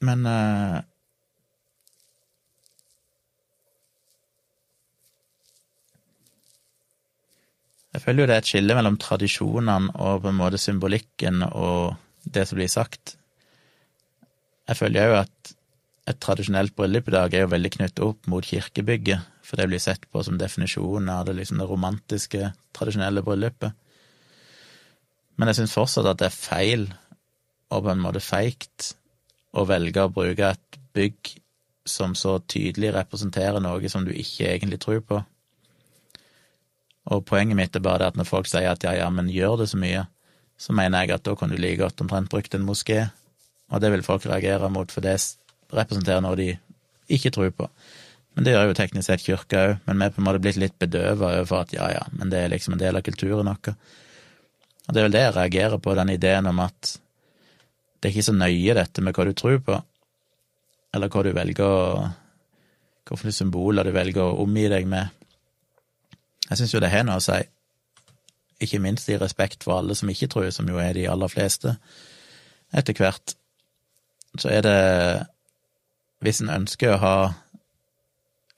Men 0.04 0.22
uh, 0.26 0.78
Jeg 7.98 8.04
føler 8.04 8.22
jo 8.22 8.26
det 8.30 8.34
er 8.36 8.42
et 8.44 8.48
skille 8.48 8.74
mellom 8.78 8.96
tradisjonene 9.00 9.94
og 9.98 10.20
på 10.22 10.30
en 10.30 10.36
måte 10.38 10.60
symbolikken 10.60 11.40
og 11.48 11.96
det 12.22 12.44
som 12.46 12.60
blir 12.60 12.70
sagt. 12.70 13.16
Jeg 14.68 14.78
føler 14.78 15.08
jo 15.08 15.16
at 15.24 15.52
et 16.08 16.20
tradisjonelt 16.22 16.76
bryllup 16.76 17.08
i 17.10 17.14
dag 17.16 17.34
er 17.34 17.42
jo 17.42 17.50
veldig 17.52 17.72
knyttet 17.74 18.04
opp 18.04 18.28
mot 18.30 18.44
kirkebygget, 18.44 19.24
for 19.42 19.58
det 19.58 19.66
blir 19.72 19.82
sett 19.82 20.06
på 20.12 20.22
som 20.22 20.38
definisjonen 20.40 21.10
av 21.12 21.26
det, 21.26 21.34
liksom 21.40 21.58
det 21.58 21.66
romantiske, 21.68 22.52
tradisjonelle 22.76 23.24
bryllupet. 23.26 23.74
Men 25.38 25.50
jeg 25.50 25.60
syns 25.60 25.74
fortsatt 25.76 26.08
at 26.10 26.20
det 26.20 26.28
er 26.28 26.34
feil, 26.34 26.88
og 27.70 27.84
på 27.84 27.92
en 27.92 28.02
måte 28.02 28.22
feigt, 28.24 28.92
å 29.54 29.64
velge 29.68 30.02
å 30.02 30.12
bruke 30.12 30.52
et 30.52 30.78
bygg 30.96 31.34
som 31.88 32.14
så 32.18 32.36
tydelig 32.44 32.92
representerer 32.96 33.62
noe 33.64 33.90
som 33.90 34.04
du 34.04 34.12
ikke 34.12 34.50
egentlig 34.50 34.80
tror 34.82 35.00
på. 35.06 35.22
Og 37.08 37.24
poenget 37.24 37.56
mitt 37.56 37.76
er 37.76 37.84
bare 37.84 38.02
det 38.02 38.10
at 38.12 38.18
når 38.20 38.28
folk 38.28 38.50
sier 38.50 38.68
at 38.68 38.84
ja, 38.84 38.92
ja, 38.98 39.08
men 39.14 39.30
gjør 39.32 39.62
det 39.62 39.70
så 39.70 39.80
mye, 39.80 40.04
så 40.58 40.74
mener 40.76 41.06
jeg 41.06 41.16
at 41.16 41.24
da 41.24 41.34
kan 41.38 41.52
du 41.52 41.56
like 41.56 41.80
godt 41.80 42.02
omtrent 42.04 42.30
brukt 42.32 42.54
en 42.54 42.66
moské, 42.66 43.06
og 43.72 43.80
det 43.80 43.92
vil 43.94 44.04
folk 44.04 44.26
reagere 44.26 44.68
mot, 44.72 44.90
for 44.92 45.04
det 45.04 45.16
representerer 45.72 46.24
noe 46.24 46.36
de 46.36 46.50
ikke 47.08 47.32
tror 47.32 47.54
på. 47.56 47.68
Men 48.36 48.46
det 48.46 48.52
gjør 48.52 48.68
jo 48.70 48.76
teknisk 48.76 49.08
sett 49.08 49.24
kirka 49.24 49.62
òg, 49.64 49.72
men 49.86 50.02
vi 50.02 50.08
er 50.08 50.12
på 50.14 50.20
en 50.20 50.28
måte 50.28 50.42
blitt 50.42 50.60
litt 50.60 50.76
bedøva 50.80 51.32
overfor 51.38 51.64
at 51.64 51.72
ja, 51.74 51.88
ja, 51.94 52.04
men 52.14 52.32
det 52.32 52.42
er 52.42 52.52
liksom 52.52 52.76
en 52.76 52.82
del 52.82 52.98
av 52.98 53.06
kulturen 53.06 53.48
vår. 53.48 53.72
Og 54.88 54.94
det 54.94 55.00
er 55.00 55.06
vel 55.06 55.14
det 55.14 55.24
jeg 55.26 55.36
reagerer 55.36 55.80
på, 55.84 55.94
den 55.94 56.14
ideen 56.14 56.48
om 56.48 56.64
at 56.64 56.94
det 57.98 58.08
er 58.08 58.14
ikke 58.14 58.28
så 58.30 58.34
nøye 58.36 58.76
dette 58.78 59.04
med 59.04 59.16
hva 59.16 59.26
du 59.28 59.34
tror 59.36 59.58
på, 59.64 59.76
eller 60.96 61.12
hva 61.12 61.24
du 61.26 61.34
velger 61.36 61.68
å 61.68 62.08
Hvilke 63.08 63.32
symboler 63.32 63.88
du 63.88 63.94
velger 63.96 64.20
å 64.20 64.42
omgi 64.42 64.66
deg 64.68 64.84
med. 64.84 65.08
Jeg 66.50 66.58
syns 66.60 66.74
jo 66.74 66.80
det 66.84 66.90
har 66.92 67.06
noe 67.08 67.16
å 67.16 67.24
si, 67.24 67.38
ikke 68.60 68.82
minst 68.84 69.08
i 69.08 69.16
respekt 69.16 69.64
for 69.64 69.78
alle 69.78 69.96
som 69.96 70.10
ikke 70.12 70.28
tror, 70.28 70.50
som 70.52 70.68
jo 70.68 70.76
er 70.76 70.92
de 70.92 71.06
aller 71.08 71.32
fleste 71.32 71.72
etter 72.76 72.92
hvert. 73.00 73.32
Så 74.36 74.52
er 74.52 74.62
det 74.66 74.78
Hvis 76.20 76.40
en 76.42 76.50
ønsker 76.50 76.92
å 76.92 77.00
ha 77.00 77.16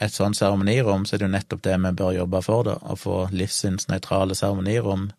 et 0.01 0.15
sånt 0.15 0.39
seremonirom, 0.39 1.05
så 1.05 1.15
er 1.15 1.20
det 1.20 1.27
jo 1.27 1.32
nettopp 1.35 1.62
det 1.62 1.74
vi 1.77 1.90
bør 1.93 2.15
jobbe 2.16 2.40
for, 2.43 2.65
da, 2.65 2.78
å 2.81 2.97
få 2.97 3.16
livssynsnøytrale 3.36 4.35
seremonirom 4.35 5.11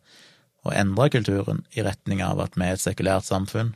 og 0.62 0.74
endre 0.78 1.10
kulturen 1.14 1.64
i 1.74 1.84
retning 1.86 2.22
av 2.26 2.42
at 2.44 2.58
vi 2.58 2.68
er 2.68 2.78
et 2.78 2.84
sekulært 2.84 3.26
samfunn. 3.26 3.74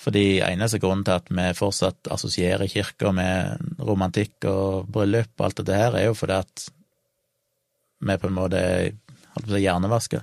Fordi 0.00 0.40
eneste 0.40 0.80
grunnen 0.80 1.04
til 1.04 1.18
at 1.18 1.28
vi 1.28 1.46
fortsatt 1.58 2.08
assosierer 2.14 2.70
kirka 2.72 3.12
med 3.12 3.80
romantikk 3.84 4.46
og 4.48 4.88
bryllup 4.92 5.34
og 5.36 5.48
alt 5.48 5.60
dette 5.60 5.76
her, 5.76 5.96
er 5.96 6.08
jo 6.08 6.16
fordi 6.16 6.38
at 6.40 6.68
vi 8.00 8.16
på 8.16 8.30
en 8.30 8.38
måte 8.38 8.62
holdt 9.34 9.60
hjernevaska. 9.60 10.22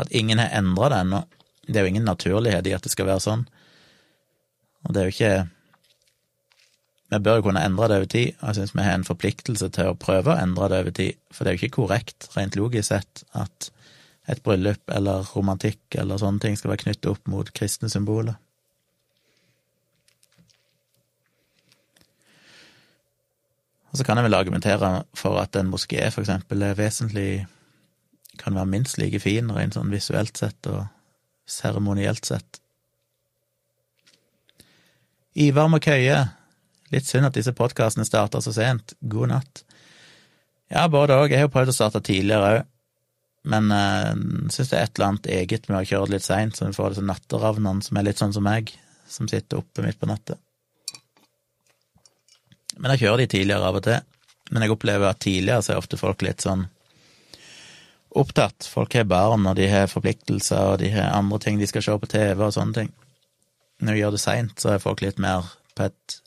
At 0.00 0.14
ingen 0.16 0.40
har 0.40 0.54
endra 0.56 0.88
det 0.92 1.02
ennå. 1.04 1.22
Det 1.68 1.76
er 1.76 1.84
jo 1.84 1.92
ingen 1.92 2.08
naturlighet 2.08 2.66
i 2.66 2.72
at 2.72 2.86
det 2.86 2.94
skal 2.94 3.10
være 3.10 3.24
sånn. 3.26 3.44
Og 4.86 4.94
det 4.94 5.00
er 5.00 5.08
jo 5.08 5.16
ikke 5.16 5.36
Vi 7.08 7.18
bør 7.24 7.38
jo 7.38 7.44
kunne 7.46 7.62
endre 7.64 7.86
det 7.88 7.96
over 7.96 8.08
tid, 8.12 8.34
og 8.36 8.50
jeg 8.50 8.56
syns 8.58 8.74
vi 8.76 8.82
har 8.84 8.98
en 8.98 9.04
forpliktelse 9.08 9.70
til 9.72 9.86
å 9.88 9.96
prøve 9.96 10.28
å 10.28 10.40
endre 10.42 10.66
det 10.68 10.80
over 10.82 10.92
tid, 10.92 11.16
for 11.32 11.40
det 11.40 11.50
er 11.50 11.54
jo 11.54 11.60
ikke 11.62 11.76
korrekt, 11.78 12.26
rent 12.34 12.58
logisk 12.60 12.90
sett, 12.90 13.22
at 13.32 13.70
et 14.28 14.42
bryllup 14.44 14.92
eller 14.92 15.28
romantikk 15.34 15.96
eller 15.96 16.20
sånne 16.20 16.42
ting 16.42 16.58
skal 16.58 16.74
være 16.74 16.84
knyttet 16.84 17.10
opp 17.10 17.30
mot 17.30 17.50
kristne 17.56 17.88
symboler. 17.92 18.36
Og 23.88 23.96
så 23.96 24.04
kan 24.04 24.20
jeg 24.20 24.28
vel 24.28 24.36
argumentere 24.36 24.90
for 25.16 25.40
at 25.40 25.56
en 25.56 25.70
moské 25.72 26.02
for 26.12 26.24
eksempel 26.24 26.62
er 26.62 26.76
vesentlig 26.76 27.46
kan 28.38 28.54
være 28.54 28.70
minst 28.70 28.98
like 29.00 29.18
fin 29.22 29.50
rent 29.50 29.74
sånn 29.74 29.90
visuelt 29.90 30.38
sett 30.38 30.68
og 30.70 30.84
seremonielt 31.48 32.28
sett. 32.28 32.60
Ivar 35.38 35.70
Køye, 35.82 36.18
litt 36.92 37.06
synd 37.06 37.28
at 37.28 37.36
disse 37.38 37.54
podkastene 37.54 38.06
starter 38.06 38.42
så 38.42 38.52
sent. 38.54 38.94
God 39.00 39.32
natt. 39.32 39.62
Ja, 40.68 40.88
både 40.90 41.16
òg. 41.16 41.30
Jeg 41.30 41.40
har 41.40 41.48
jo 41.48 41.54
prøvd 41.54 41.72
å 41.72 41.76
starte 41.76 42.02
tidligere 42.04 42.48
òg, 42.50 42.66
men 43.46 43.70
jeg 43.70 44.16
uh, 44.18 44.50
syns 44.52 44.70
det 44.72 44.78
er 44.78 44.88
et 44.88 44.98
eller 44.98 45.08
annet 45.12 45.28
eget 45.38 45.68
med 45.70 45.78
å 45.80 45.86
kjøre 45.86 46.08
det 46.08 46.16
litt 46.16 46.26
seint, 46.26 46.56
så 46.56 46.66
vi 46.66 46.76
får 46.76 46.94
disse 46.94 47.06
natteravnene 47.06 47.84
som 47.86 47.98
er 48.00 48.08
litt 48.08 48.20
sånn 48.20 48.34
som 48.34 48.44
meg, 48.44 48.72
som 49.08 49.28
sitter 49.30 49.60
oppe 49.60 49.84
midt 49.84 50.00
på 50.00 50.08
natta. 50.10 50.36
Men 52.78 52.94
jeg 52.94 53.04
kjører 53.04 53.22
de 53.22 53.30
tidligere 53.30 53.70
av 53.70 53.78
og 53.78 53.86
til. 53.86 54.02
Men 54.50 54.64
jeg 54.64 54.72
opplever 54.72 55.10
at 55.10 55.20
tidligere 55.22 55.64
så 55.64 55.74
er 55.74 55.80
ofte 55.80 55.98
folk 56.00 56.22
litt 56.24 56.44
sånn 56.44 56.66
opptatt. 58.18 58.68
Folk 58.70 58.94
har 58.96 59.08
barn, 59.08 59.46
og 59.46 59.58
de 59.58 59.68
har 59.70 59.90
forpliktelser, 59.90 60.72
og 60.72 60.78
de 60.82 60.92
har 60.94 61.12
andre 61.16 61.40
ting 61.42 61.58
de 61.60 61.68
skal 61.68 61.84
se 61.84 61.96
på 62.00 62.10
TV 62.10 62.44
og 62.46 62.54
sånne 62.56 62.82
ting. 62.82 62.92
Når 63.84 63.94
vi 63.94 64.02
gjør 64.02 64.14
det 64.16 64.22
seint, 64.22 64.54
så 64.58 64.74
er 64.74 64.82
folk 64.82 65.02
litt 65.04 65.20
mer 65.22 65.46
på 65.78 65.86
et 65.86 66.20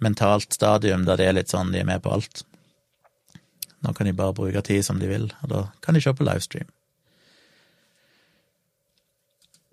mentalt 0.00 0.56
stadium 0.56 1.04
der 1.04 1.20
det 1.20 1.26
er 1.28 1.36
litt 1.36 1.52
sånn 1.52 1.74
de 1.74 1.82
er 1.82 1.88
med 1.88 2.02
på 2.02 2.14
alt. 2.14 2.44
Nå 3.80 3.94
kan 3.96 4.06
de 4.06 4.12
bare 4.16 4.36
bruke 4.36 4.60
tid 4.64 4.84
som 4.84 5.00
de 5.00 5.08
vil, 5.08 5.30
og 5.42 5.52
da 5.52 5.64
kan 5.84 5.96
de 5.96 6.02
se 6.04 6.12
på 6.14 6.26
livestream. 6.26 6.68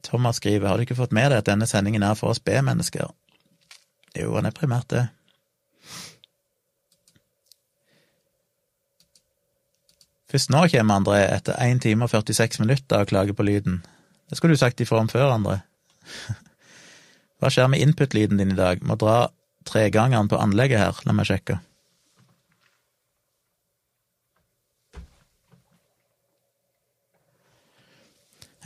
Thomas 0.08 0.40
skriver, 0.40 0.68
har 0.68 0.78
du 0.78 0.86
ikke 0.86 0.96
fått 0.96 1.16
med 1.16 1.32
deg 1.32 1.42
at 1.42 1.50
denne 1.50 1.68
sendingen 1.68 2.04
er 2.04 2.16
for 2.16 2.32
oss 2.32 2.40
B-mennesker? 2.40 3.10
Jo, 4.16 4.34
han 4.38 4.48
er 4.48 4.56
primært 4.56 4.88
det. 4.94 5.04
Først 10.32 10.52
nå 10.52 10.66
kommer 10.72 11.00
André, 11.00 11.22
etter 11.32 11.56
1 11.64 11.84
time 11.84 12.08
og 12.08 12.12
46 12.12 12.60
minutter, 12.64 13.04
og 13.04 13.12
klager 13.12 13.36
på 13.36 13.46
lyden. 13.48 13.82
Det 14.30 14.38
skulle 14.38 14.56
du 14.56 14.60
sagt 14.60 14.82
ifra 14.84 15.00
om 15.00 15.12
før, 15.12 15.32
André. 15.36 15.60
Hva 17.40 17.52
skjer 17.54 17.70
med 17.72 17.84
input-lyden 17.84 18.40
din 18.40 18.52
i 18.56 18.60
dag? 18.60 18.84
Må 18.84 18.96
dra 19.00 19.28
tregangeren 19.68 20.28
på 20.32 20.40
anlegget 20.40 20.82
her, 20.82 21.00
la 21.06 21.16
meg 21.16 21.28
sjekke. 21.30 21.60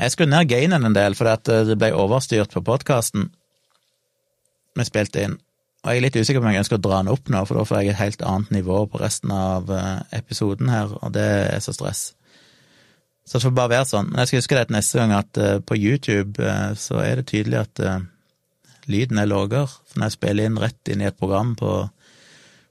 Jeg 0.02 0.16
skulle 0.16 0.34
ned 0.34 0.50
gainen 0.50 0.88
en 0.88 0.98
del, 0.98 1.16
fordi 1.18 1.32
at 1.38 1.50
det 1.70 1.78
ble 1.78 1.92
overstyrt 1.94 2.54
på 2.56 2.64
podkasten 2.66 3.30
vi 4.78 4.86
spilte 4.88 5.26
inn. 5.26 5.36
Og 5.82 5.92
jeg 5.92 6.00
er 6.00 6.06
litt 6.06 6.18
usikker 6.18 6.42
på 6.42 6.48
om 6.48 6.54
jeg 6.54 6.62
ønsker 6.62 6.78
å 6.78 6.84
dra 6.86 7.02
den 7.02 7.12
opp 7.12 7.30
nå, 7.34 7.42
for 7.46 7.58
da 7.58 7.66
får 7.68 7.82
jeg 7.82 7.94
et 7.94 8.00
helt 8.00 8.26
annet 8.26 8.52
nivå 8.54 8.84
på 8.90 9.02
resten 9.02 9.34
av 9.34 9.70
eh, 9.74 10.02
episoden 10.18 10.70
her, 10.72 10.94
og 11.02 11.14
det 11.16 11.28
er 11.52 11.62
så 11.64 11.74
stress. 11.76 12.04
Så 13.26 13.38
det 13.38 13.46
får 13.48 13.56
bare 13.58 13.74
være 13.76 13.90
sånn. 13.90 14.12
Men 14.12 14.22
jeg 14.22 14.32
skal 14.32 14.42
huske 14.42 14.60
det 14.60 14.76
neste 14.76 15.02
gang 15.02 15.14
at 15.16 15.40
uh, 15.40 15.58
på 15.62 15.78
YouTube 15.78 16.52
så 16.82 17.02
er 17.04 17.20
det 17.20 17.30
tydelig 17.30 17.60
at 17.62 17.82
lyden 18.92 19.22
er 19.22 19.30
lavere. 19.30 19.68
For 19.70 20.02
når 20.02 20.10
jeg 20.10 20.18
spiller 20.18 20.50
inn 20.50 20.60
rett 20.62 20.92
inn 20.92 21.04
i 21.04 21.08
et 21.10 21.18
program 21.18 21.54
på, 21.60 21.76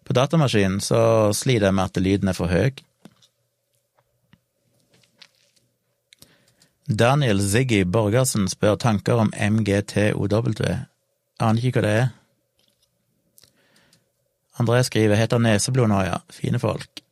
på 0.07 0.16
datamaskinen, 0.16 0.81
så 0.85 1.31
sliter 1.36 1.70
jeg 1.70 1.78
med 1.78 1.86
at 1.86 2.02
lyden 2.02 2.32
er 2.32 2.36
for 2.36 2.52
høy. 2.52 2.74
Daniel 6.91 7.39
Ziggy 7.41 7.85
Borgersen 7.85 8.49
spør 8.51 8.75
tanker 8.77 9.21
om 9.23 9.29
MGTOW. 9.31 10.49
Aner 11.39 11.62
ikke 11.62 11.79
hva 11.79 11.85
det 11.85 11.93
er. 11.99 12.09
André 14.59 14.81
skriver 14.85 15.17
heter 15.17 15.39
Neseblod 15.39 15.89
nå, 15.89 16.01
ja. 16.05 16.19
Fine 16.35 16.59
folk. 16.61 17.03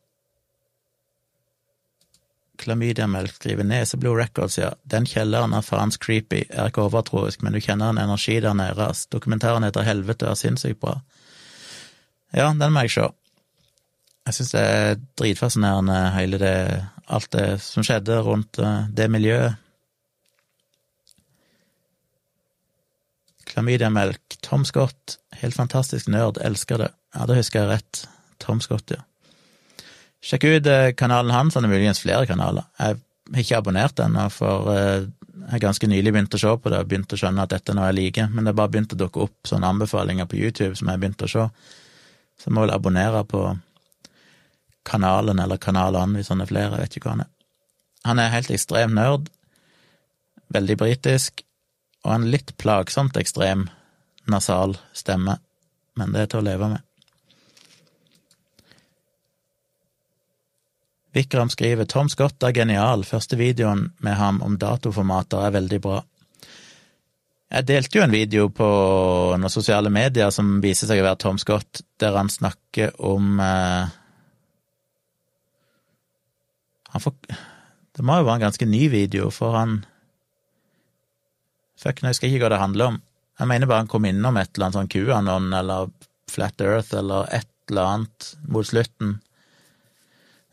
Klamydiamelk 2.58 3.36
skriver 3.38 3.64
Neseblod 3.64 4.18
Records, 4.18 4.58
ja. 4.58 4.72
Den 4.82 5.06
kjelleren 5.06 5.54
er 5.54 5.62
faens 5.62 5.96
creepy, 6.02 6.42
er 6.50 6.72
ikke 6.72 6.88
overtroisk, 6.88 7.46
men 7.46 7.54
du 7.54 7.62
kjenner 7.62 7.94
en 7.94 8.02
energi 8.02 8.40
der 8.42 8.58
nede. 8.58 8.90
Dokumentaren 9.14 9.64
heter 9.64 9.86
Helvete 9.86 10.26
og 10.26 10.34
er 10.34 10.42
sinnssykt 10.42 10.82
bra. 10.82 10.98
Ja, 12.34 12.50
den 12.50 12.74
må 12.74 12.82
jeg 12.84 12.96
se. 12.98 13.06
Jeg 14.26 14.36
syns 14.36 14.52
det 14.52 14.66
er 14.74 15.00
dritfascinerende, 15.16 16.02
hele 16.18 16.42
det 16.42 16.58
Alt 17.08 17.30
det 17.32 17.62
som 17.64 17.80
skjedde 17.80 18.18
rundt 18.20 18.58
eh, 18.60 18.82
det 18.92 19.06
miljøet. 19.08 19.56
Klamydiamelk, 23.58 24.36
Tom 24.40 24.64
Scott, 24.64 25.16
helt 25.40 25.56
fantastisk 25.56 26.06
nerd, 26.06 26.36
elsker 26.38 26.78
det. 26.78 26.92
Ja, 27.10 27.24
da 27.26 27.34
husker 27.34 27.64
jeg 27.64 27.70
rett. 27.72 28.02
Tom 28.38 28.60
Scott, 28.62 28.92
ja. 28.94 29.00
Sjekk 30.22 30.44
ut 30.46 30.68
eh, 30.70 30.92
kanalen 30.94 31.34
hans, 31.34 31.56
han 31.58 31.66
har 31.66 31.72
muligens 31.72 31.98
flere 31.98 32.22
kanaler. 32.30 32.68
Jeg 32.78 33.00
har 33.00 33.42
ikke 33.42 33.58
abonnert 33.58 33.98
ennå, 34.04 34.28
for 34.30 34.70
eh, 34.70 35.08
jeg 35.40 35.50
har 35.56 35.64
ganske 35.64 35.88
nylig 35.90 36.12
begynt 36.14 36.36
å 36.38 36.40
se 36.44 36.52
på 36.54 36.70
det 36.70 36.78
og 36.84 36.92
begynt 36.92 37.16
å 37.16 37.18
skjønne 37.18 37.48
at 37.48 37.56
dette 37.56 37.74
er 37.74 37.80
noe 37.80 37.88
jeg 37.88 37.96
liker, 37.98 38.28
men 38.30 38.46
det 38.46 38.52
har 38.52 38.60
bare 38.60 38.72
begynt 38.76 38.94
å 38.94 39.00
dukke 39.00 39.24
opp 39.26 39.50
sånne 39.50 39.72
anbefalinger 39.74 40.30
på 40.30 40.38
YouTube 40.38 40.78
som 40.78 40.86
jeg 40.86 40.94
har 40.94 41.02
begynt 41.02 41.26
å 41.26 41.30
se. 41.34 41.48
Så 42.38 42.46
jeg 42.46 42.54
må 42.54 42.62
vel 42.62 42.76
abonnere 42.76 43.24
på 43.26 43.42
kanalen 44.86 45.42
eller 45.42 45.58
kanalene 45.58 46.22
hvis 46.22 46.30
han 46.30 46.46
er 46.46 46.52
flere, 46.52 46.78
jeg 46.78 46.86
vet 46.86 47.00
ikke 47.00 47.10
hva 47.10 47.16
han 47.16 47.26
er. 47.26 47.34
Han 48.06 48.22
er 48.22 48.32
helt 48.38 48.54
ekstrem 48.54 48.94
nerd, 48.94 49.26
veldig 50.54 50.78
britisk, 50.78 51.42
og 52.08 52.14
en 52.14 52.28
litt 52.32 52.54
plagsomt 52.56 53.18
ekstrem 53.20 53.66
nasal 54.32 54.78
stemme, 54.96 55.36
men 56.00 56.14
det 56.14 56.24
er 56.24 56.30
til 56.32 56.40
å 56.40 56.46
leve 56.46 56.70
med. 56.72 56.84
Vikram 61.16 61.50
skriver 61.52 61.88
Tom 61.88 62.08
Scott 62.12 62.44
er 62.46 62.54
genial, 62.56 63.04
første 63.04 63.36
videoen 63.36 63.90
med 64.04 64.16
ham 64.16 64.40
om 64.44 64.56
datoformater 64.60 65.48
er 65.48 65.56
veldig 65.56 65.80
bra. 65.84 66.00
Jeg 67.48 67.64
delte 67.68 67.98
jo 67.98 68.04
en 68.04 68.12
video 68.12 68.48
på 68.52 68.66
noen 69.40 69.52
sosiale 69.52 69.92
medier 69.92 70.32
som 70.32 70.58
viser 70.64 70.88
seg 70.88 71.00
å 71.00 71.06
være 71.06 71.20
Tom 71.24 71.40
Scott, 71.40 71.80
der 72.00 72.16
han 72.16 72.28
snakker 72.32 72.92
om 73.04 73.40
eh, 73.40 73.94
han 76.92 77.04
får, 77.04 77.16
Det 77.96 78.04
må 78.04 78.20
jo 78.20 78.28
være 78.28 78.38
en 78.38 78.46
ganske 78.48 78.68
ny 78.68 78.88
video, 78.92 79.30
for 79.34 79.56
han 79.56 79.80
Fuck, 81.78 82.02
nå 82.02 82.10
husker 82.10 82.28
jeg 82.28 82.36
ikke 82.36 82.46
hva 82.46 82.54
det 82.56 82.62
handler 82.62 82.92
om. 82.92 82.98
Jeg 83.38 83.50
mener 83.52 83.70
bare 83.70 83.84
han 83.84 83.90
kom 83.90 84.06
innom 84.08 84.36
et 84.40 84.50
eller 84.54 84.68
annet 84.68 84.78
sånn 84.80 84.90
QAnon 84.90 85.52
eller 85.54 85.92
Flat 86.28 86.60
Earth 86.64 86.96
eller 86.98 87.30
et 87.34 87.48
eller 87.70 87.90
annet 87.94 88.30
mot 88.50 88.66
slutten. 88.66 89.18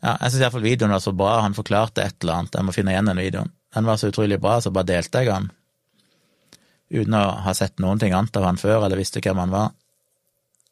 Ja, 0.04 0.14
jeg 0.20 0.32
syns 0.32 0.42
iallfall 0.44 0.66
videoen 0.66 0.94
var 0.94 1.02
så 1.02 1.12
bra, 1.16 1.38
han 1.42 1.56
forklarte 1.56 2.04
et 2.04 2.20
eller 2.22 2.42
annet, 2.42 2.54
jeg 2.54 2.68
må 2.68 2.74
finne 2.76 2.92
igjen 2.94 3.10
den 3.10 3.18
videoen. 3.18 3.50
Den 3.74 3.88
var 3.88 3.98
så 3.98 4.12
utrolig 4.12 4.38
bra, 4.40 4.60
så 4.62 4.70
bare 4.70 4.88
delte 4.92 5.24
jeg 5.24 5.32
den 5.32 5.50
uten 6.86 7.16
å 7.18 7.24
ha 7.42 7.54
sett 7.56 7.80
noen 7.82 7.98
ting 7.98 8.14
annet 8.14 8.36
av 8.38 8.44
han 8.46 8.60
før, 8.60 8.84
eller 8.86 9.00
visste 9.00 9.18
hvem 9.24 9.40
han 9.42 9.50
var. 9.50 9.72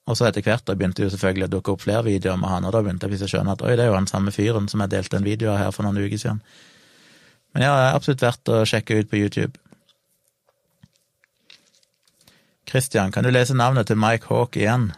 Og 0.05 0.19
så 0.19 0.29
etter 0.29 0.45
hvert 0.45 0.67
da 0.69 0.77
begynte 0.77 1.03
jo 1.03 1.11
selvfølgelig 1.11 1.49
å 1.49 1.53
dukke 1.57 1.73
opp 1.73 1.83
flere 1.83 2.05
videoer 2.07 2.39
med 2.39 2.53
han, 2.53 2.69
og 2.69 2.75
da 2.77 2.83
begynte 2.85 3.09
jeg 3.11 3.25
å 3.25 3.31
skjønne 3.33 3.57
at 3.57 3.65
oi, 3.65 3.73
det 3.75 3.87
er 3.87 3.91
jo 3.91 3.97
han 3.97 4.07
samme 4.11 4.35
fyren 4.35 4.69
som 4.71 4.85
jeg 4.85 4.93
delte 4.93 5.19
en 5.19 5.27
video 5.27 5.51
av 5.51 5.59
her 5.63 5.75
for 5.75 5.87
noen 5.87 5.99
uker 6.05 6.21
siden. 6.21 6.43
Men 7.55 7.65
ja, 7.67 7.73
det 7.75 7.87
er 7.89 7.99
absolutt 7.99 8.25
verdt 8.25 8.51
å 8.53 8.63
sjekke 8.69 8.99
ut 9.01 9.11
på 9.11 9.21
YouTube. 9.23 9.59
Christian, 12.69 13.13
kan 13.13 13.25
du 13.25 13.31
lese 13.31 13.55
navnet 13.55 13.87
til 13.87 13.99
Mike 14.01 14.27
Hawk 14.31 14.57
igjen? 14.57 14.91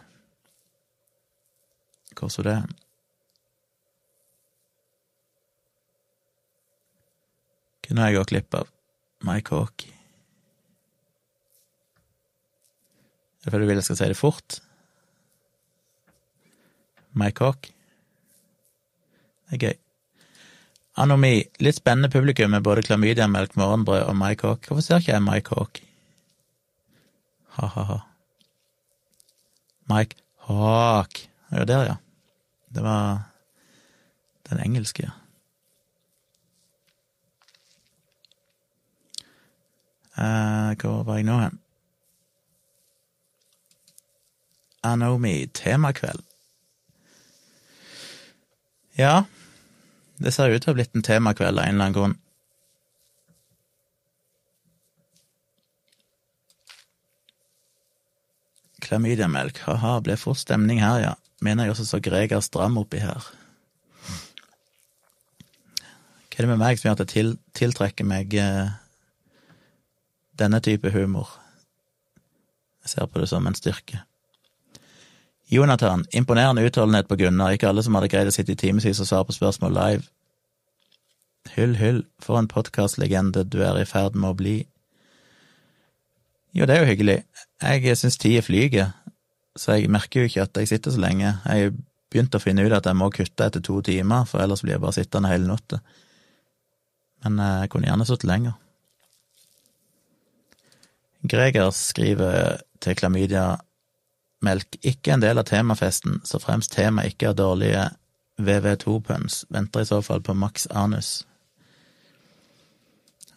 Hvor 2.17 2.31
så 2.33 2.43
det? 2.45 2.57
Hvem 7.87 8.01
har 8.01 8.09
jeg 8.09 8.17
gått 8.19 8.33
glipp 8.33 8.55
av? 8.57 8.71
Mike 9.27 9.55
Hawk. 9.55 9.87
Er 13.37 13.45
det 13.47 13.53
fordi 13.53 13.63
du 13.63 13.69
vil 13.69 13.79
jeg 13.79 13.87
skal 13.87 13.99
si 13.99 14.09
det 14.11 14.19
fort? 14.19 14.59
Mike 17.17 17.43
Hawk. 17.43 17.69
Det 19.47 19.55
er 19.55 19.63
gøy. 19.69 19.77
Anomi. 20.99 21.35
Litt 21.63 21.77
spennende 21.77 22.11
publikum 22.11 22.51
med 22.51 22.65
både 22.65 22.83
klamydia, 22.83 23.29
melk, 23.31 23.55
morgenbrød 23.55 24.03
og 24.09 24.17
Mike 24.19 24.47
Hawk. 24.47 24.67
Hvorfor 24.67 24.83
ser 24.83 25.03
ikke 25.03 25.13
jeg 25.13 25.23
Mike 25.23 25.55
Hawk? 25.55 25.86
Ha-ha-ha. 27.57 28.01
Mike 29.89 30.17
Hawk. 30.47 31.29
Er 31.49 31.65
der, 31.65 31.85
ja. 31.85 31.95
Det 32.75 32.83
var 32.83 33.23
den 34.49 34.59
engelske, 34.59 35.03
ja. 35.07 35.15
Uh, 40.17 40.73
hvor 40.81 41.03
var 41.05 41.19
jeg 41.19 41.27
nå 41.27 41.37
hen? 41.37 41.59
Anomi 44.83 45.45
temakveld. 45.53 46.23
Ja, 48.97 49.23
det 50.17 50.33
ser 50.33 50.49
ut 50.49 50.63
til 50.63 50.71
å 50.71 50.73
ha 50.73 50.77
blitt 50.79 50.95
en 50.97 51.05
temakveld 51.05 51.59
av 51.59 51.67
en 51.67 51.75
eller 51.75 51.85
annen 51.85 51.97
grunn. 51.97 52.15
Klamydiamelk, 58.87 59.59
ha-ha, 59.67 59.97
ble 59.99 60.15
fort 60.19 60.39
stemning 60.39 60.79
her, 60.79 61.01
ja. 61.03 61.13
Mener 61.43 61.67
jeg 61.67 61.75
også 61.75 61.85
så 61.85 61.99
Greger 62.01 62.41
stram 62.41 62.79
oppi 62.79 63.01
her. 63.03 63.25
Hva 66.31 66.43
er 66.43 66.45
det 66.45 66.51
med 66.53 66.61
meg 66.61 66.77
som 66.77 66.87
gjør 66.87 66.95
at 66.95 67.01
jeg 67.03 67.11
til, 67.11 67.31
tiltrekker 67.57 68.05
meg 68.05 68.33
eh, 68.37 68.69
denne 70.37 70.59
type 70.63 70.91
humor? 70.93 71.31
Jeg 72.85 72.93
ser 72.93 73.09
på 73.09 73.19
det 73.19 73.29
som 73.31 73.47
en 73.49 73.57
styrke. 73.57 74.03
Jonathan, 75.49 76.05
imponerende 76.13 76.63
utholdenhet 76.67 77.09
på 77.09 77.17
Gunnar, 77.19 77.55
ikke 77.55 77.71
alle 77.71 77.83
som 77.83 77.97
hadde 77.97 78.11
greid 78.11 78.29
å 78.29 78.35
sitte 78.35 78.53
i 78.53 78.59
timevis 78.59 79.01
og 79.03 79.09
svare 79.09 79.27
på 79.27 79.35
spørsmål 79.35 79.75
live. 79.75 80.07
Hyll, 81.55 81.75
hyll, 81.79 82.01
for 82.23 82.39
en 82.39 82.49
podkastlegende 82.51 83.45
du 83.47 83.61
er 83.63 83.81
i 83.81 83.87
ferd 83.87 84.15
med 84.15 84.29
å 84.29 84.37
bli. 84.37 84.57
Jo, 86.53 86.67
det 86.67 86.75
er 86.75 86.83
jo 86.83 86.91
hyggelig. 86.91 87.17
Jeg 87.61 87.97
syns 87.97 88.19
tida 88.21 88.43
flyger, 88.45 88.91
så 89.57 89.77
jeg 89.77 89.89
merker 89.89 90.21
jo 90.21 90.29
ikke 90.29 90.43
at 90.45 90.57
jeg 90.61 90.69
sitter 90.69 90.93
så 90.93 91.01
lenge. 91.01 91.31
Jeg 91.45 91.73
begynte 92.11 92.37
å 92.37 92.43
finne 92.43 92.65
ut 92.67 92.75
at 92.75 92.85
jeg 92.85 92.97
må 92.97 93.09
kutte 93.13 93.47
etter 93.47 93.63
to 93.65 93.79
timer, 93.81 94.27
for 94.29 94.43
ellers 94.43 94.61
blir 94.61 94.75
jeg 94.75 94.83
bare 94.83 94.97
sittende 94.99 95.31
hele 95.31 95.49
natta. 95.49 95.81
Men 97.25 97.39
eh, 97.41 97.59
jeg 97.63 97.71
kunne 97.73 97.89
gjerne 97.89 98.07
sittet 98.07 98.29
lenger. 98.29 98.57
Greger 101.27 101.71
skriver 101.73 102.61
til 102.83 102.95
Klamydia 102.95 103.55
melk 104.45 104.77
ikke 104.85 105.15
en 105.15 105.23
del 105.23 105.41
av 105.41 105.47
temafesten, 105.49 106.21
så 106.23 106.39
fremst 106.39 106.75
tema 106.75 107.07
ikke 107.09 107.31
er 107.31 107.39
dårlige 107.39 107.87
VV2-puns, 108.37 109.47
venter 109.49 109.81
i 109.81 109.89
så 109.89 109.97
fall 110.05 110.21
på 110.21 110.35
Max 110.37 110.67
Anus. 110.69 111.25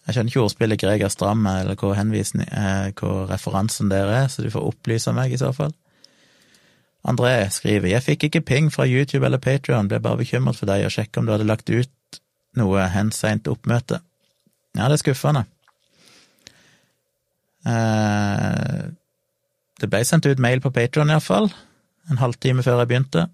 Jeg 0.07 0.17
skjønner 0.17 0.33
ikke 0.33 0.43
ordspillet 0.43 0.81
Greger 0.81 1.13
stram, 1.13 1.45
eller 1.47 1.77
hvor, 1.79 1.95
eh, 1.95 2.93
hvor 2.99 3.31
referansen 3.31 3.91
der 3.91 4.09
er, 4.09 4.27
så 4.29 4.43
du 4.43 4.51
får 4.51 4.67
opplyse 4.73 5.13
meg 5.13 5.33
i 5.33 5.41
så 5.41 5.53
fall. 5.53 5.75
André 7.09 7.49
skriver 7.49 7.89
Jeg 7.89 8.03
fikk 8.03 8.25
ikke 8.25 8.41
ping 8.41 8.73
fra 8.73 8.85
YouTube 8.87 9.25
eller 9.25 9.39
Patrion, 9.39 9.89
ble 9.89 10.01
bare 10.01 10.21
bekymret 10.21 10.57
for 10.57 10.69
deg 10.69 10.85
og 10.85 10.93
sjekke 10.93 11.21
om 11.21 11.27
du 11.27 11.33
hadde 11.33 11.49
lagt 11.49 11.71
ut 11.71 12.21
noe 12.57 12.89
hen 12.93 13.13
seint 13.15 13.49
oppmøte. 13.49 14.01
Ja, 14.77 14.89
det 14.89 14.99
er 14.99 15.03
skuffende. 15.05 15.45
Eh, 17.67 18.85
det 19.81 19.89
ble 19.89 20.05
sendt 20.05 20.29
ut 20.29 20.43
mail 20.43 20.61
på 20.61 20.73
Patrion 20.75 21.13
iallfall, 21.13 21.51
en 22.11 22.21
halvtime 22.21 22.65
før 22.67 22.83
jeg 22.83 22.91
begynte. 22.91 23.29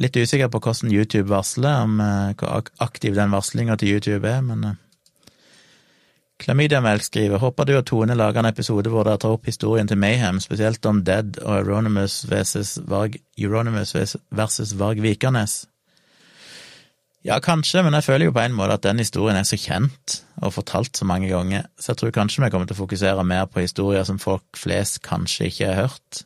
Litt 0.00 0.16
usikker 0.16 0.48
på 0.48 0.60
hvordan 0.64 0.92
YouTube 0.92 1.28
varsler, 1.28 1.82
om 1.84 2.00
uh, 2.00 2.32
hvor 2.38 2.70
aktiv 2.80 3.16
den 3.16 3.34
varslinga 3.34 3.76
til 3.76 3.96
YouTube 3.96 4.28
er, 4.28 4.40
men 4.40 4.64
uh, 4.64 4.78
Klamydiamelk 6.42 7.04
skriver 7.06 7.38
håper 7.38 7.68
du 7.68 7.76
og 7.76 7.84
Tone 7.86 8.16
lager 8.18 8.42
en 8.42 8.48
episode 8.48 8.90
hvor 8.90 9.06
dere 9.06 9.20
tar 9.22 9.34
opp 9.36 9.46
historien 9.46 9.86
til 9.86 10.00
Mayhem, 10.00 10.40
spesielt 10.42 10.86
om 10.90 11.04
Dead 11.06 11.38
og 11.44 11.60
Euronymous 11.60 12.24
versus 12.30 12.80
Varg, 12.88 13.20
Euronymous 13.38 13.94
versus 13.94 14.74
Varg 14.78 15.02
Vikernes. 15.04 15.66
Ja, 17.22 17.38
kanskje, 17.38 17.84
men 17.86 17.94
jeg 17.94 18.02
føler 18.08 18.26
jo 18.26 18.34
på 18.34 18.42
en 18.42 18.56
måte 18.58 18.74
at 18.74 18.82
den 18.82 18.98
historien 18.98 19.38
er 19.38 19.46
så 19.46 19.54
kjent 19.60 20.16
og 20.42 20.56
fortalt 20.56 20.98
så 20.98 21.06
mange 21.06 21.30
ganger, 21.30 21.68
så 21.78 21.92
jeg 21.92 22.00
tror 22.00 22.16
kanskje 22.16 22.42
vi 22.42 22.50
kommer 22.50 22.66
til 22.66 22.74
å 22.74 22.82
fokusere 22.82 23.22
mer 23.24 23.46
på 23.46 23.62
historier 23.62 24.02
som 24.08 24.18
folk 24.18 24.58
flest 24.58 24.98
kanskje 25.06 25.46
ikke 25.52 25.68
har 25.70 25.84
hørt. 25.84 26.24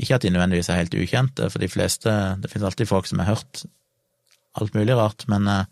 Ikke 0.00 0.16
at 0.16 0.24
de 0.24 0.30
nødvendigvis 0.32 0.70
er 0.72 0.80
helt 0.80 0.94
ukjente, 0.94 1.50
for 1.50 1.60
de 1.60 1.68
fleste 1.68 2.10
Det 2.40 2.50
finnes 2.50 2.64
alltid 2.66 2.88
folk 2.88 3.06
som 3.06 3.20
har 3.20 3.34
hørt 3.34 3.64
alt 4.60 4.74
mulig 4.74 4.96
rart, 4.96 5.24
men 5.28 5.48
eh, 5.48 5.64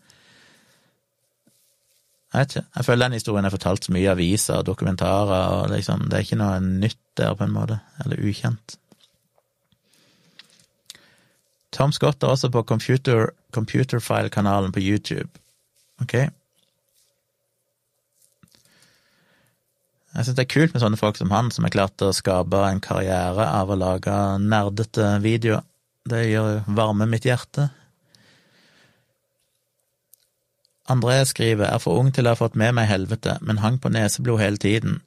jeg 2.33 2.39
vet 2.39 2.55
ikke. 2.55 2.67
Jeg 2.75 2.85
føler 2.85 3.05
den 3.05 3.17
historien 3.19 3.45
er 3.45 3.53
fortalt 3.53 3.85
så 3.85 3.93
mye 3.93 4.05
i 4.05 4.11
aviser 4.11 4.61
og 4.61 4.65
dokumentarer, 4.65 5.47
og 5.57 5.73
liksom, 5.73 6.05
det 6.07 6.17
er 6.17 6.25
ikke 6.25 6.39
noe 6.39 6.61
nytt 6.63 7.01
der, 7.19 7.35
på 7.35 7.43
en 7.43 7.53
måte, 7.53 7.77
eller 8.03 8.23
ukjent. 8.23 8.77
Tom 11.71 11.91
Scott 11.91 12.23
er 12.23 12.31
også 12.31 12.49
på 12.51 12.63
Computer, 12.67 13.29
Computerfile-kanalen 13.51 14.71
på 14.71 14.79
YouTube. 14.79 15.29
Ok? 16.01 16.15
Jeg 20.11 20.25
synes 20.25 20.35
det 20.35 20.43
er 20.43 20.53
kult 20.53 20.73
med 20.73 20.83
sånne 20.83 20.99
folk 20.99 21.19
som 21.19 21.31
han, 21.31 21.51
som 21.55 21.63
har 21.63 21.71
klart 21.71 22.03
å 22.03 22.11
skape 22.15 22.59
en 22.67 22.81
karriere 22.83 23.45
av 23.47 23.71
å 23.71 23.77
lage 23.79 24.15
nerdete 24.43 25.13
videoer. 25.23 25.63
Det 26.09 26.25
gjør 26.25 26.63
varme 26.67 27.05
mitt 27.07 27.27
hjerte. 27.29 27.69
André 30.89 31.21
skriver 31.29 31.69
er 31.69 31.79
for 31.79 32.01
ung 32.01 32.09
til 32.11 32.27
å 32.27 32.33
ha 32.33 32.39
fått 32.39 32.57
med 32.59 32.73
meg 32.75 32.89
helvete, 32.89 33.37
men 33.45 33.61
hang 33.61 33.77
på 33.79 33.91
neseblod 33.93 34.41
hele 34.41 34.59
tiden. 34.59 34.99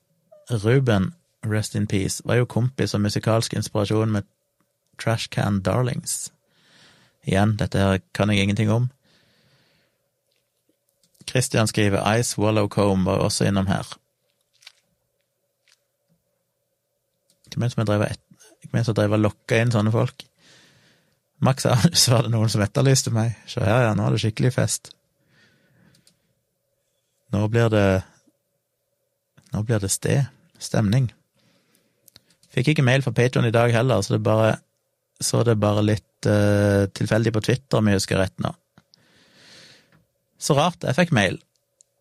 Ruben, 0.48 1.10
rest 1.44 1.74
in 1.74 1.89
peace, 1.90 2.22
var 2.24 2.39
jo 2.40 2.48
kompis 2.48 2.94
og 2.94 3.02
musikalsk 3.05 3.56
inspirasjon 3.59 4.14
med 4.14 4.28
Trashcan 5.02 5.60
Darlings. 5.66 6.31
Igjen, 7.26 7.56
dette 7.60 7.81
her 7.81 8.01
kan 8.14 8.31
jeg 8.31 8.47
ingenting 8.47 8.70
om. 8.70 8.89
Christian 11.28 11.68
skriver 11.68 12.05
Ice 12.16 12.39
Wallow 12.39 12.68
Comb» 12.68 13.05
var 13.09 13.24
også 13.24 13.48
innom 13.48 13.66
her. 13.66 13.85
Hvem 17.56 17.70
som 17.70 18.97
drev 18.97 19.16
og 19.16 19.22
lokka 19.22 19.60
inn 19.60 19.72
sånne 19.74 19.93
folk? 19.94 20.26
Max 21.44 21.66
Anus 21.66 22.09
var 22.09 22.24
det 22.24 22.32
noen 22.32 22.51
som 22.52 22.62
etterlyste 22.64 23.12
meg. 23.14 23.35
Se 23.51 23.62
her, 23.62 23.89
ja, 23.89 23.94
nå 23.97 24.06
er 24.06 24.14
det 24.14 24.22
skikkelig 24.22 24.55
fest. 24.55 24.94
Nå 27.35 27.47
blir 27.51 27.70
det 27.72 27.89
Nå 29.55 29.62
blir 29.62 29.78
det 29.78 29.93
sted. 29.93 30.26
stemning. 30.59 31.10
Fikk 32.55 32.72
ikke 32.72 32.85
mail 32.86 33.02
fra 33.02 33.12
Patron 33.12 33.44
i 33.44 33.52
dag 33.52 33.72
heller, 33.74 34.01
så 34.02 34.14
det 34.14 34.22
bare, 34.24 34.55
så 35.20 35.43
det 35.44 35.59
bare 35.60 35.82
litt 35.85 36.26
uh, 36.26 36.86
tilfeldig 36.94 37.32
på 37.35 37.43
Twitter, 37.44 37.78
om 37.78 37.90
jeg 37.90 37.98
husker 37.98 38.18
rett 38.18 38.35
nå. 38.43 38.55
Så 40.40 40.56
rart, 40.56 40.86
jeg 40.86 40.97
fikk 40.97 41.12
mail. 41.12 41.36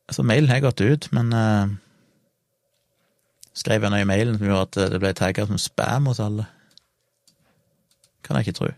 Så 0.09 0.23
mailen 0.23 0.49
har 0.49 0.63
gått 0.63 0.81
ut, 0.81 1.09
men 1.11 1.33
uh, 1.33 1.73
skrev 3.57 3.85
noe 3.85 4.01
i 4.01 4.07
mailen 4.07 4.37
som 4.37 4.47
gjorde 4.47 4.65
at 4.67 4.93
det 4.93 5.01
ble 5.01 5.13
tagga 5.17 5.45
som 5.49 5.59
spam 5.61 6.09
hos 6.09 6.21
alle. 6.23 6.47
Kan 8.23 8.39
jeg 8.39 8.47
ikke 8.47 8.59
tro. 8.59 8.71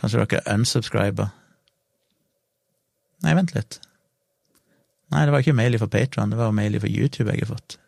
Kanskje 0.00 0.24
dere 0.24 0.54
unsubscriber? 0.58 1.30
Nei, 3.24 3.32
vent 3.38 3.54
litt. 3.56 3.78
Nei, 5.14 5.22
det 5.24 5.32
var 5.32 5.44
ikke 5.44 5.56
mail 5.56 5.78
fra 5.80 5.88
Patron, 5.88 6.32
det 6.32 6.40
var 6.40 6.52
mail 6.52 6.76
fra 6.82 6.90
YouTube 6.90 7.32
jeg 7.32 7.46
har 7.46 7.54
fått. 7.54 7.78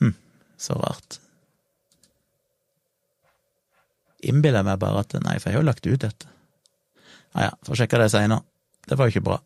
Hm, 0.00 0.16
så 0.58 0.78
rart. 0.80 1.20
Innbiller 4.22 4.62
jeg 4.62 4.70
meg 4.70 4.80
bare 4.82 5.02
at 5.02 5.14
Nei, 5.22 5.36
for 5.38 5.50
jeg 5.50 5.58
har 5.58 5.62
jo 5.62 5.68
lagt 5.68 5.86
ut 5.86 6.02
dette. 6.02 6.30
Ah, 7.32 7.48
ja, 7.48 7.52
får 7.66 7.82
sjekke 7.82 8.00
det 8.00 8.10
seinere. 8.12 8.44
Det 8.88 8.98
var 8.98 9.08
jo 9.08 9.14
ikke 9.14 9.26
bra. 9.28 9.38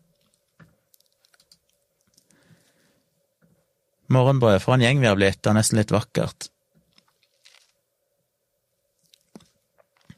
Morgenbrød, 4.13 4.61
for 4.63 4.75
en 4.75 4.83
gjeng 4.85 5.01
vi 5.01 5.09
har 5.09 5.17
blitt, 5.19 5.41
det 5.43 5.51
er 5.51 5.57
nesten 5.57 5.79
litt 5.79 5.91
vakkert. 5.91 6.47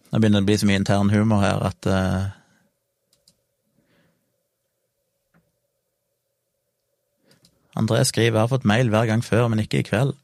Nå 0.09 0.19
begynner 0.19 0.41
det 0.41 0.45
å 0.45 0.49
bli 0.49 0.57
så 0.57 0.69
mye 0.69 0.81
intern 0.81 1.11
humor 1.13 1.43
her 1.43 1.63
at 1.69 1.89
uh, 1.89 2.29
André 7.77 8.01
skriver 8.03 8.35
'Jeg 8.35 8.43
har 8.43 8.51
fått 8.51 8.65
mail 8.65 8.89
hver 8.89 9.05
gang 9.05 9.21
før, 9.23 9.47
men 9.47 9.61
ikke 9.61 9.79
i 9.79 9.87
kveld'. 9.87 10.17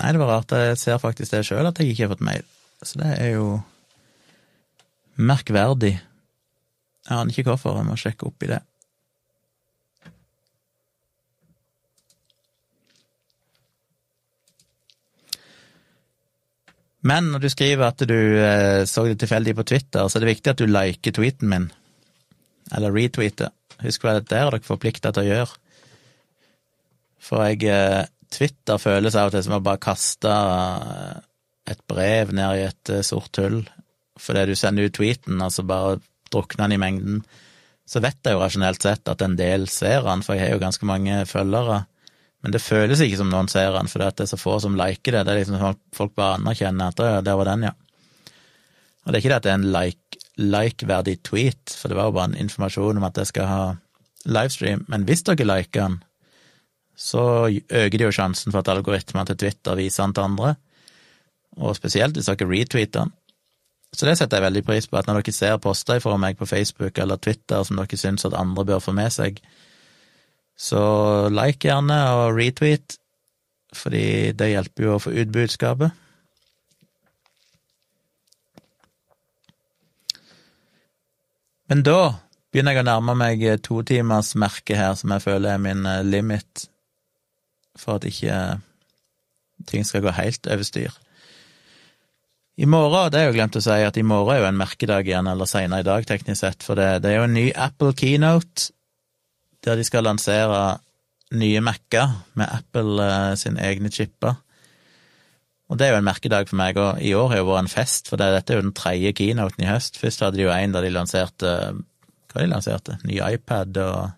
Nei, 0.00 0.12
det 0.12 0.20
var 0.20 0.30
rart. 0.30 0.52
Jeg 0.52 0.78
ser 0.78 0.98
faktisk 0.98 1.30
det 1.30 1.44
sjøl, 1.46 1.66
at 1.66 1.78
jeg 1.78 1.92
ikke 1.92 2.06
har 2.06 2.14
fått 2.14 2.24
mail. 2.24 2.46
Så 2.82 2.98
det 2.98 3.10
er 3.20 3.34
jo 3.36 3.60
merkverdig. 5.16 6.00
Jeg 7.08 7.18
aner 7.18 7.30
ikke 7.30 7.50
hvorfor, 7.50 7.76
jeg 7.76 7.86
må 7.86 7.98
sjekke 7.98 8.26
opp 8.26 8.42
i 8.42 8.50
det. 8.54 8.62
Men 17.06 17.32
når 17.32 17.42
du 17.42 17.48
skriver 17.50 17.88
at 17.88 18.04
du 18.06 18.18
eh, 18.38 18.84
så 18.86 19.04
det 19.08 19.18
tilfeldig 19.22 19.56
på 19.58 19.66
Twitter, 19.72 20.06
så 20.06 20.18
er 20.18 20.24
det 20.24 20.34
viktig 20.36 20.52
at 20.52 20.62
du 20.62 20.70
liker 20.70 21.16
tweeten 21.16 21.50
min. 21.50 21.68
Eller 22.72 22.94
retweeter. 22.94 23.50
Husk 23.82 24.04
hva 24.04 24.14
det 24.20 24.30
er 24.30 24.52
dere 24.52 24.62
forplikta 24.62 25.10
til 25.10 25.24
å 25.24 25.30
gjøre. 25.32 25.58
For 27.22 27.42
jeg 27.48 27.66
eh, 27.70 28.04
Twitter 28.32 28.80
føles 28.82 29.18
av 29.18 29.30
og 29.30 29.34
til 29.34 29.44
som 29.48 29.58
å 29.58 29.64
bare 29.64 29.82
kaste 29.82 30.30
eh, 30.30 31.20
et 31.74 31.82
brev 31.90 32.32
ned 32.34 32.60
i 32.60 32.66
et 32.68 32.94
sort 33.06 33.38
hull. 33.42 33.64
Fordi 34.22 34.46
du 34.46 34.54
sender 34.58 34.86
ut 34.86 34.94
tweeten, 34.94 35.42
og 35.42 35.50
så 35.50 35.66
bare 35.66 35.98
drukner 36.30 36.68
den 36.68 36.76
i 36.76 36.82
mengden. 36.82 37.22
Så 37.88 38.00
vet 38.02 38.22
jeg 38.22 38.36
jo 38.36 38.42
rasjonelt 38.44 38.84
sett 38.84 39.10
at 39.10 39.22
en 39.24 39.34
del 39.36 39.66
ser 39.70 40.06
den, 40.06 40.22
for 40.22 40.38
jeg 40.38 40.46
har 40.46 40.54
jo 40.54 40.62
ganske 40.62 40.86
mange 40.86 41.24
følgere. 41.26 41.82
Men 42.42 42.54
det 42.54 42.62
føles 42.62 43.00
ikke 43.04 43.20
som 43.20 43.30
noen 43.30 43.48
ser 43.50 43.70
den, 43.76 43.88
for 43.90 44.02
det 44.02 44.24
er 44.24 44.30
så 44.30 44.38
få 44.40 44.56
som 44.62 44.76
liker 44.78 45.14
det. 45.14 45.24
Det 45.26 45.32
er 45.34 45.40
liksom 45.42 45.78
folk 45.94 46.14
bare 46.18 46.40
anerkjenner 46.40 46.90
at 46.90 47.02
ja, 47.02 47.20
der 47.22 47.38
var 47.38 47.50
den, 47.52 47.68
ja. 47.68 47.74
Og 49.02 49.10
det 49.10 49.16
er 49.16 49.22
ikke 49.22 49.32
det 49.32 49.38
at 49.38 49.46
det 49.46 49.52
er 49.52 49.60
en 49.60 49.70
like, 49.74 50.18
like-verdig 50.38 51.16
tweet, 51.26 51.74
for 51.78 51.90
det 51.90 51.98
var 51.98 52.10
jo 52.10 52.16
bare 52.16 52.32
en 52.32 52.40
informasjon 52.44 52.98
om 52.98 53.06
at 53.06 53.18
jeg 53.18 53.30
skal 53.30 53.48
ha 53.50 53.62
livestream. 54.26 54.84
Men 54.90 55.06
hvis 55.06 55.24
dere 55.26 55.46
liker 55.46 55.80
den, 55.86 55.96
så 56.98 57.48
øker 57.50 57.98
det 57.98 58.06
jo 58.06 58.14
sjansen 58.14 58.52
for 58.52 58.62
at 58.62 58.70
algoritmene 58.70 59.26
til 59.30 59.40
Twitter 59.42 59.78
viser 59.78 60.04
den 60.04 60.14
til 60.14 60.28
andre. 60.28 60.54
Og 61.58 61.76
spesielt 61.78 62.18
hvis 62.18 62.30
dere 62.30 62.48
retweeter 62.48 63.06
den. 63.06 63.14
Så 63.92 64.06
det 64.08 64.16
setter 64.16 64.38
jeg 64.38 64.46
veldig 64.46 64.62
pris 64.64 64.86
på, 64.88 64.96
at 64.96 65.08
når 65.08 65.20
dere 65.20 65.34
ser 65.36 65.58
poster 65.60 66.00
fra 66.00 66.16
meg 66.20 66.38
på 66.38 66.48
Facebook 66.48 66.98
eller 66.98 67.20
Twitter 67.20 67.64
som 67.66 67.76
dere 67.76 67.98
syns 68.00 68.24
at 68.24 68.36
andre 68.38 68.64
bør 68.64 68.80
få 68.80 68.94
med 68.96 69.12
seg, 69.12 69.42
så 70.62 70.82
like 71.32 71.66
gjerne 71.66 71.98
og 72.14 72.36
retweet, 72.38 72.98
fordi 73.74 74.30
det 74.36 74.52
hjelper 74.52 74.86
jo 74.86 74.94
å 74.94 75.02
få 75.02 75.14
ut 75.16 75.32
budskapet. 75.34 75.98
Men 81.72 81.80
da 81.86 81.98
begynner 82.52 82.76
jeg 82.76 82.84
å 82.84 82.88
nærme 82.90 83.14
meg 83.16 83.42
totimersmerket 83.64 84.76
her, 84.76 84.92
som 84.98 85.14
jeg 85.14 85.24
føler 85.24 85.54
er 85.54 85.62
min 85.62 85.86
eh, 85.88 86.02
limit, 86.04 86.66
for 87.80 87.96
at 87.96 88.06
ikke 88.06 88.36
ting 89.70 89.86
skal 89.88 90.04
gå 90.04 90.12
helt 90.14 90.46
over 90.52 90.68
styr. 90.68 90.98
I 92.60 92.68
morgen, 92.68 93.08
det 93.10 93.22
er 93.22 93.30
jo 93.30 93.34
glemt 93.38 93.56
å 93.56 93.62
si, 93.64 93.78
at 93.80 93.96
i 93.96 94.04
morgen 94.04 94.36
er 94.36 94.42
jo 94.42 94.50
en 94.50 94.60
merkedag 94.60 95.08
igjen, 95.08 95.30
eller 95.32 95.48
seinere 95.48 95.82
i 95.82 95.88
dag, 95.88 96.04
teknisk 96.06 96.42
sett, 96.42 96.66
for 96.66 96.78
det, 96.78 97.00
det 97.02 97.14
er 97.14 97.22
jo 97.22 97.26
en 97.30 97.38
ny 97.38 97.46
Apple 97.56 97.96
keynote 97.96 98.68
der 99.64 99.78
de 99.78 99.84
skal 99.86 100.06
lansere 100.06 100.80
nye 101.32 101.60
Mac-er 101.64 102.16
med 102.38 102.50
Apple 102.52 103.04
eh, 103.04 103.34
sin 103.40 103.58
egne 103.60 103.90
chipper. 103.92 104.36
Og 105.72 105.78
det 105.80 105.86
er 105.86 105.94
jo 105.94 106.02
en 106.02 106.08
merkedag 106.08 106.50
for 106.50 106.58
meg, 106.60 106.76
og 106.76 107.00
i 107.00 107.14
år 107.16 107.30
har 107.32 107.40
jo 107.40 107.46
vært 107.48 107.64
en 107.64 107.72
fest, 107.72 108.10
for 108.10 108.20
dette 108.20 108.52
er 108.52 108.58
jo 108.60 108.66
den 108.66 108.74
tredje 108.76 109.14
keynoten 109.16 109.64
i 109.64 109.70
høst. 109.70 109.96
Først 110.00 110.20
hadde 110.20 110.36
de 110.36 110.44
jo 110.44 110.52
en 110.52 110.74
der 110.74 110.84
de 110.84 110.92
lanserte 110.92 111.52
Hva 112.32 112.40
de 112.40 112.48
lanserte? 112.48 112.98
Ny 113.04 113.18
iPad 113.20 113.76
og, 113.80 114.12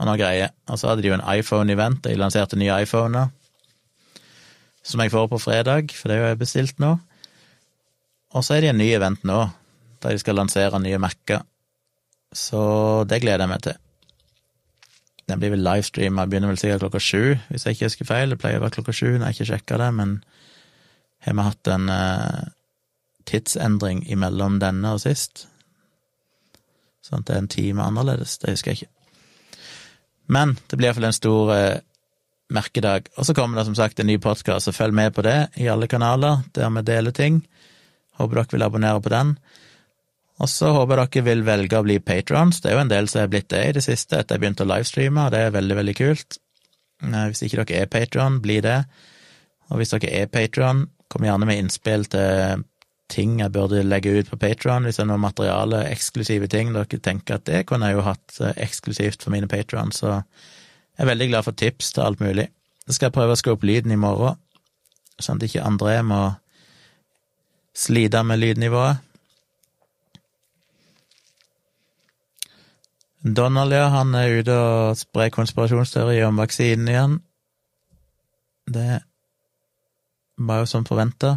og 0.00 0.08
noe 0.08 0.18
greier. 0.20 0.52
Og 0.68 0.80
så 0.80 0.90
hadde 0.90 1.04
de 1.04 1.10
jo 1.10 1.16
en 1.16 1.24
iPhone-event, 1.28 2.02
der 2.04 2.14
de 2.14 2.20
lanserte 2.20 2.56
nye 2.60 2.82
iPhoner. 2.84 3.32
Som 4.84 5.04
jeg 5.04 5.12
får 5.12 5.28
på 5.28 5.40
fredag, 5.40 5.92
for 5.96 6.08
det 6.08 6.18
har 6.20 6.32
jeg 6.32 6.40
bestilt 6.40 6.80
nå. 6.80 6.94
Og 8.32 8.44
så 8.44 8.56
er 8.56 8.64
det 8.64 8.72
en 8.72 8.80
ny 8.80 8.88
event 8.96 9.24
nå, 9.28 9.42
der 10.00 10.16
de 10.16 10.24
skal 10.24 10.40
lansere 10.40 10.80
nye 10.80 11.00
Mac-er. 11.00 11.44
Så 12.32 12.62
det 13.08 13.20
gleder 13.24 13.44
jeg 13.44 13.52
meg 13.52 13.64
til. 13.68 13.81
Den 15.32 15.40
blir 15.40 15.54
vel 15.54 15.62
livestreama, 15.64 16.26
begynner 16.28 16.50
vel 16.50 16.58
sikkert 16.60 16.82
klokka 16.82 17.00
sju, 17.00 17.22
hvis 17.48 17.62
jeg 17.64 17.78
ikke 17.78 17.88
husker 17.88 18.08
feil. 18.10 18.34
Det 18.34 18.36
pleier 18.42 18.60
å 18.60 18.64
være 18.66 18.74
klokka 18.74 18.92
sju 18.92 19.14
når 19.14 19.30
jeg 19.30 19.36
ikke 19.38 19.46
sjekker 19.48 19.80
det, 19.80 19.86
men 19.96 20.10
har 21.24 21.38
vi 21.38 21.46
hatt 21.46 21.70
en 21.72 21.86
uh, 21.88 22.42
tidsendring 23.30 24.02
imellom 24.12 24.58
denne 24.60 24.92
og 24.92 25.00
sist? 25.00 25.46
Sånn 27.00 27.22
at 27.22 27.30
det 27.30 27.38
er 27.38 27.40
en 27.40 27.48
time 27.54 27.86
annerledes, 27.86 28.36
det 28.42 28.52
husker 28.52 28.74
jeg 28.74 28.82
ikke. 28.82 29.56
Men 30.36 30.52
det 30.68 30.76
blir 30.76 30.90
iallfall 30.90 31.08
en 31.08 31.16
stor 31.16 31.54
uh, 31.56 31.80
merkedag. 32.52 33.08
Og 33.16 33.24
så 33.24 33.38
kommer 33.38 33.56
det 33.56 33.66
som 33.70 33.78
sagt 33.78 34.04
en 34.04 34.12
ny 34.12 34.18
podkast, 34.20 34.68
så 34.68 34.76
følg 34.76 35.00
med 35.00 35.16
på 35.16 35.24
det 35.24 35.38
i 35.64 35.70
alle 35.72 35.88
kanaler 35.88 36.44
der 36.52 36.76
vi 36.76 36.84
deler 36.92 37.16
ting. 37.16 37.40
Håper 38.20 38.42
dere 38.42 38.58
vil 38.58 38.68
abonnere 38.68 39.00
på 39.00 39.16
den. 39.16 39.38
Og 40.40 40.48
så 40.48 40.72
håper 40.72 41.02
jeg 41.02 41.12
dere 41.12 41.26
vil 41.28 41.44
velge 41.46 41.78
å 41.78 41.84
bli 41.84 41.98
patrons. 42.00 42.62
Det 42.62 42.70
er 42.70 42.78
jo 42.78 42.84
en 42.86 42.90
del 42.90 43.08
som 43.10 43.22
er 43.22 43.30
blitt 43.30 43.50
det 43.52 43.62
i 43.68 43.74
det 43.76 43.84
siste 43.84 44.18
etter 44.18 44.38
jeg 44.38 44.42
begynte 44.42 44.64
å 44.64 44.70
livestreame, 44.70 45.26
og 45.26 45.34
det 45.34 45.42
er 45.44 45.54
veldig, 45.54 45.76
veldig 45.82 45.96
kult. 45.98 46.38
Eh, 47.04 47.26
hvis 47.30 47.44
ikke 47.46 47.62
dere 47.62 47.84
er 47.84 47.92
patron, 47.92 48.40
bli 48.42 48.58
det. 48.64 48.80
Og 49.70 49.80
hvis 49.80 49.92
dere 49.94 50.10
er 50.22 50.32
patron, 50.32 50.86
kom 51.12 51.26
gjerne 51.28 51.48
med 51.48 51.60
innspill 51.60 52.08
til 52.10 52.64
ting 53.12 53.40
jeg 53.42 53.52
burde 53.52 53.82
legge 53.84 54.12
ut 54.16 54.30
på 54.30 54.38
Patron, 54.40 54.86
hvis 54.86 54.98
det 54.98 55.04
er 55.04 55.10
noe 55.10 55.20
materiale, 55.20 55.84
eksklusive 55.92 56.48
ting 56.52 56.72
dere 56.72 57.00
tenker 57.02 57.38
at 57.38 57.46
det 57.48 57.64
kunne 57.68 57.90
jeg 57.90 57.98
jo 57.98 58.06
hatt 58.06 58.38
eh, 58.40 58.56
eksklusivt 58.64 59.24
for 59.24 59.34
mine 59.34 59.50
patrons, 59.50 60.00
så 60.02 60.14
jeg 60.16 61.04
er 61.04 61.10
veldig 61.10 61.28
glad 61.32 61.46
for 61.46 61.56
tips 61.56 61.92
til 61.92 62.06
alt 62.06 62.22
mulig. 62.22 62.48
Så 62.86 62.96
skal 62.96 63.08
jeg 63.08 63.16
prøve 63.16 63.36
å 63.36 63.40
skru 63.40 63.54
opp 63.54 63.66
lyden 63.66 63.94
i 63.94 64.00
morgen, 64.00 64.38
sånn 65.20 65.40
at 65.40 65.46
ikke 65.46 65.64
André 65.64 65.98
må 66.06 66.22
slite 67.76 68.20
med 68.26 68.40
lydnivået. 68.42 69.00
Donald, 73.22 73.72
ja, 73.72 73.86
han 73.86 74.14
er 74.18 74.40
ute 74.40 74.54
og 74.58 74.98
sprer 74.98 75.30
konspirasjonsteorier 75.30 76.26
om 76.26 76.40
vaksinen 76.42 76.88
igjen. 76.90 77.12
Det 78.66 78.98
var 80.42 80.62
jo 80.62 80.66
som 80.66 80.86
forventa. 80.86 81.36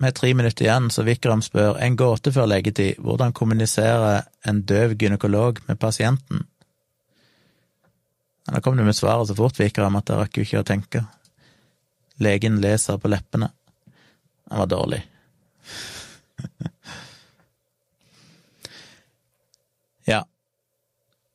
Med 0.00 0.16
tre 0.16 0.32
minutter 0.34 0.64
igjen, 0.64 0.88
så 0.90 1.04
Vikram 1.06 1.44
spør 1.46 1.78
en 1.78 1.96
gåte 2.00 2.32
før 2.34 2.48
legetid. 2.50 2.98
Hvordan 2.98 3.36
kommuniserer 3.36 4.24
en 4.48 4.62
døv 4.66 4.96
gynekolog 4.98 5.60
med 5.68 5.78
pasienten? 5.78 6.46
Da 8.50 8.58
kom 8.64 8.76
du 8.76 8.82
med 8.82 8.96
svaret 8.98 9.28
så 9.28 9.36
fort, 9.38 9.60
Vikram, 9.60 10.00
at 10.00 10.10
jeg 10.10 10.18
rakk 10.18 10.40
jo 10.40 10.48
ikke 10.48 10.64
å 10.64 10.66
tenke. 10.66 11.04
Legen 12.18 12.58
leser 12.64 12.98
på 12.98 13.12
leppene. 13.12 13.52
Han 14.50 14.64
var 14.64 14.72
dårlig. 14.72 15.04
Ja. 20.08 20.24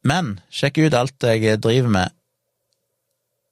Men 0.04 0.40
sjekk 0.52 0.82
ut 0.84 0.96
alt 0.98 1.24
jeg 1.24 1.62
driver 1.64 1.92
med. 1.94 2.16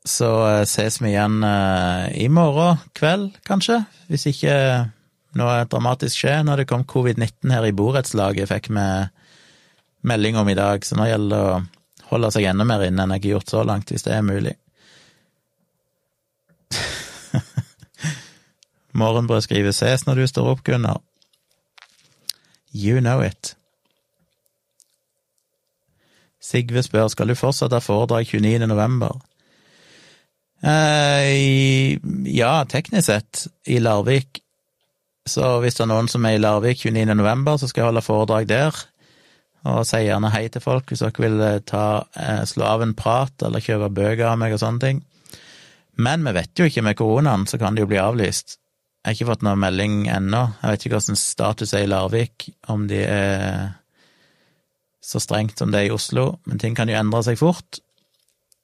Så 0.03 0.27
eh, 0.49 0.65
ses 0.67 0.99
vi 0.99 1.13
igjen 1.13 1.43
eh, 1.47 2.09
i 2.25 2.27
morgen 2.33 2.81
kveld, 2.97 3.37
kanskje. 3.47 3.77
Hvis 4.09 4.27
ikke 4.33 4.55
noe 5.39 5.63
dramatisk 5.69 6.19
skjer. 6.19 6.43
når 6.43 6.55
det 6.61 6.69
kom 6.69 6.83
covid-19 6.83 7.53
her 7.53 7.65
i 7.65 7.75
borettslaget, 7.75 8.49
fikk 8.51 8.69
vi 8.73 8.87
melding 10.03 10.37
om 10.37 10.49
i 10.49 10.57
dag, 10.59 10.83
så 10.85 10.95
nå 10.99 11.07
gjelder 11.07 11.31
det 11.31 11.39
å 11.39 11.61
holde 12.11 12.31
seg 12.35 12.43
enda 12.49 12.65
mer 12.67 12.83
inne 12.85 13.03
enn 13.05 13.13
jeg 13.15 13.23
har 13.23 13.35
gjort 13.37 13.49
så 13.53 13.63
langt, 13.65 13.89
hvis 13.89 14.05
det 14.05 14.13
er 14.13 14.27
mulig. 14.27 14.55
Morgenbrød 18.99 19.41
skriver 19.47 19.73
ses 19.73 20.05
når 20.05 20.15
du 20.21 20.27
står 20.29 20.51
opp, 20.53 20.61
Gunnar. 20.67 20.99
You 22.73 23.01
know 23.01 23.21
it. 23.21 23.55
Sigve 26.43 26.83
spør 26.83 27.07
skal 27.13 27.29
du 27.31 27.37
fortsatt 27.39 27.73
ha 27.75 27.79
foredrag 27.79 28.27
29. 28.27 28.67
november. 28.67 29.21
Eh, 30.63 31.99
ja, 32.33 32.53
teknisk 32.67 33.07
sett, 33.07 33.45
i 33.67 33.79
Larvik. 33.79 34.41
Så 35.25 35.59
hvis 35.63 35.77
det 35.77 35.85
er 35.85 35.91
noen 35.93 36.09
som 36.11 36.25
er 36.27 36.35
i 36.35 36.41
Larvik 36.41 36.83
29. 36.83 37.15
november, 37.15 37.55
så 37.57 37.69
skal 37.69 37.83
jeg 37.83 37.91
holde 37.91 38.03
foredrag 38.03 38.49
der. 38.49 38.81
Og 39.71 39.85
si 39.87 40.01
gjerne 40.03 40.33
hei 40.33 40.49
til 40.51 40.63
folk 40.63 40.89
hvis 40.91 41.05
dere 41.05 41.23
vil 41.23 41.39
eh, 41.39 41.61
ta, 41.63 42.03
eh, 42.19 42.43
slå 42.47 42.67
av 42.67 42.83
en 42.83 42.95
prat 42.97 43.45
eller 43.47 43.63
kjøpe 43.63 43.93
bøker 43.95 44.27
av 44.33 44.41
meg 44.41 44.55
og 44.55 44.59
sånne 44.59 44.83
ting. 44.83 44.99
Men 46.03 46.25
vi 46.27 46.33
vet 46.35 46.59
jo 46.59 46.67
ikke 46.67 46.83
med 46.83 46.97
koronaen, 46.99 47.47
så 47.47 47.59
kan 47.61 47.75
det 47.75 47.85
jo 47.85 47.91
bli 47.91 48.01
avlyst. 48.01 48.57
Jeg 49.03 49.09
har 49.09 49.15
ikke 49.17 49.31
fått 49.33 49.41
noen 49.43 49.59
melding 49.59 49.95
ennå. 50.07 50.45
Jeg 50.61 50.71
vet 50.71 50.83
ikke 50.85 50.95
hvordan 50.95 51.17
status 51.19 51.73
er 51.75 51.83
i 51.83 51.89
Larvik, 51.91 52.45
om 52.71 52.85
de 52.87 53.01
er 53.03 53.73
så 55.03 55.19
strengt 55.19 55.59
som 55.59 55.73
det 55.73 55.81
er 55.81 55.89
i 55.89 55.91
Oslo, 55.95 56.37
men 56.47 56.61
ting 56.61 56.77
kan 56.77 56.87
jo 56.87 56.95
endre 56.95 57.19
seg 57.27 57.35
fort. 57.41 57.81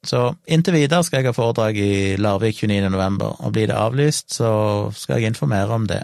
Så 0.00 0.30
inntil 0.48 0.78
videre 0.78 1.04
skal 1.04 1.20
jeg 1.20 1.28
ha 1.28 1.36
foredrag 1.36 1.76
i 1.76 2.16
Larvik 2.16 2.62
29. 2.62 2.88
november, 2.88 3.36
og 3.44 3.52
blir 3.52 3.68
det 3.68 3.76
avlyst, 3.76 4.32
så 4.38 4.52
skal 4.96 5.20
jeg 5.20 5.34
informere 5.34 5.76
om 5.76 5.84
det. 5.90 6.00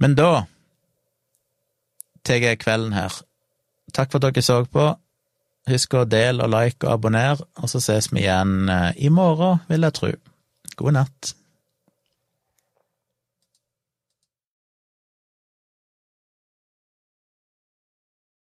Men 0.00 0.16
da 0.16 0.46
tar 2.24 2.40
jeg 2.48 2.62
kvelden 2.62 2.96
her. 2.96 3.12
Takk 3.92 4.08
for 4.12 4.22
at 4.22 4.32
dere 4.32 4.44
så 4.46 4.62
på. 4.64 4.88
Husk 5.68 5.98
å 5.98 6.06
dele 6.08 6.46
og 6.46 6.54
like 6.54 6.86
og 6.86 6.94
abonnere, 6.94 7.44
og 7.60 7.68
så 7.68 7.82
ses 7.84 8.08
vi 8.14 8.22
igjen 8.22 8.70
eh, 8.72 8.94
i 9.04 9.12
morgen, 9.12 9.60
vil 9.68 9.84
jeg 9.84 9.96
tro. 10.00 10.14
God 10.80 10.96
natt. 10.96 11.34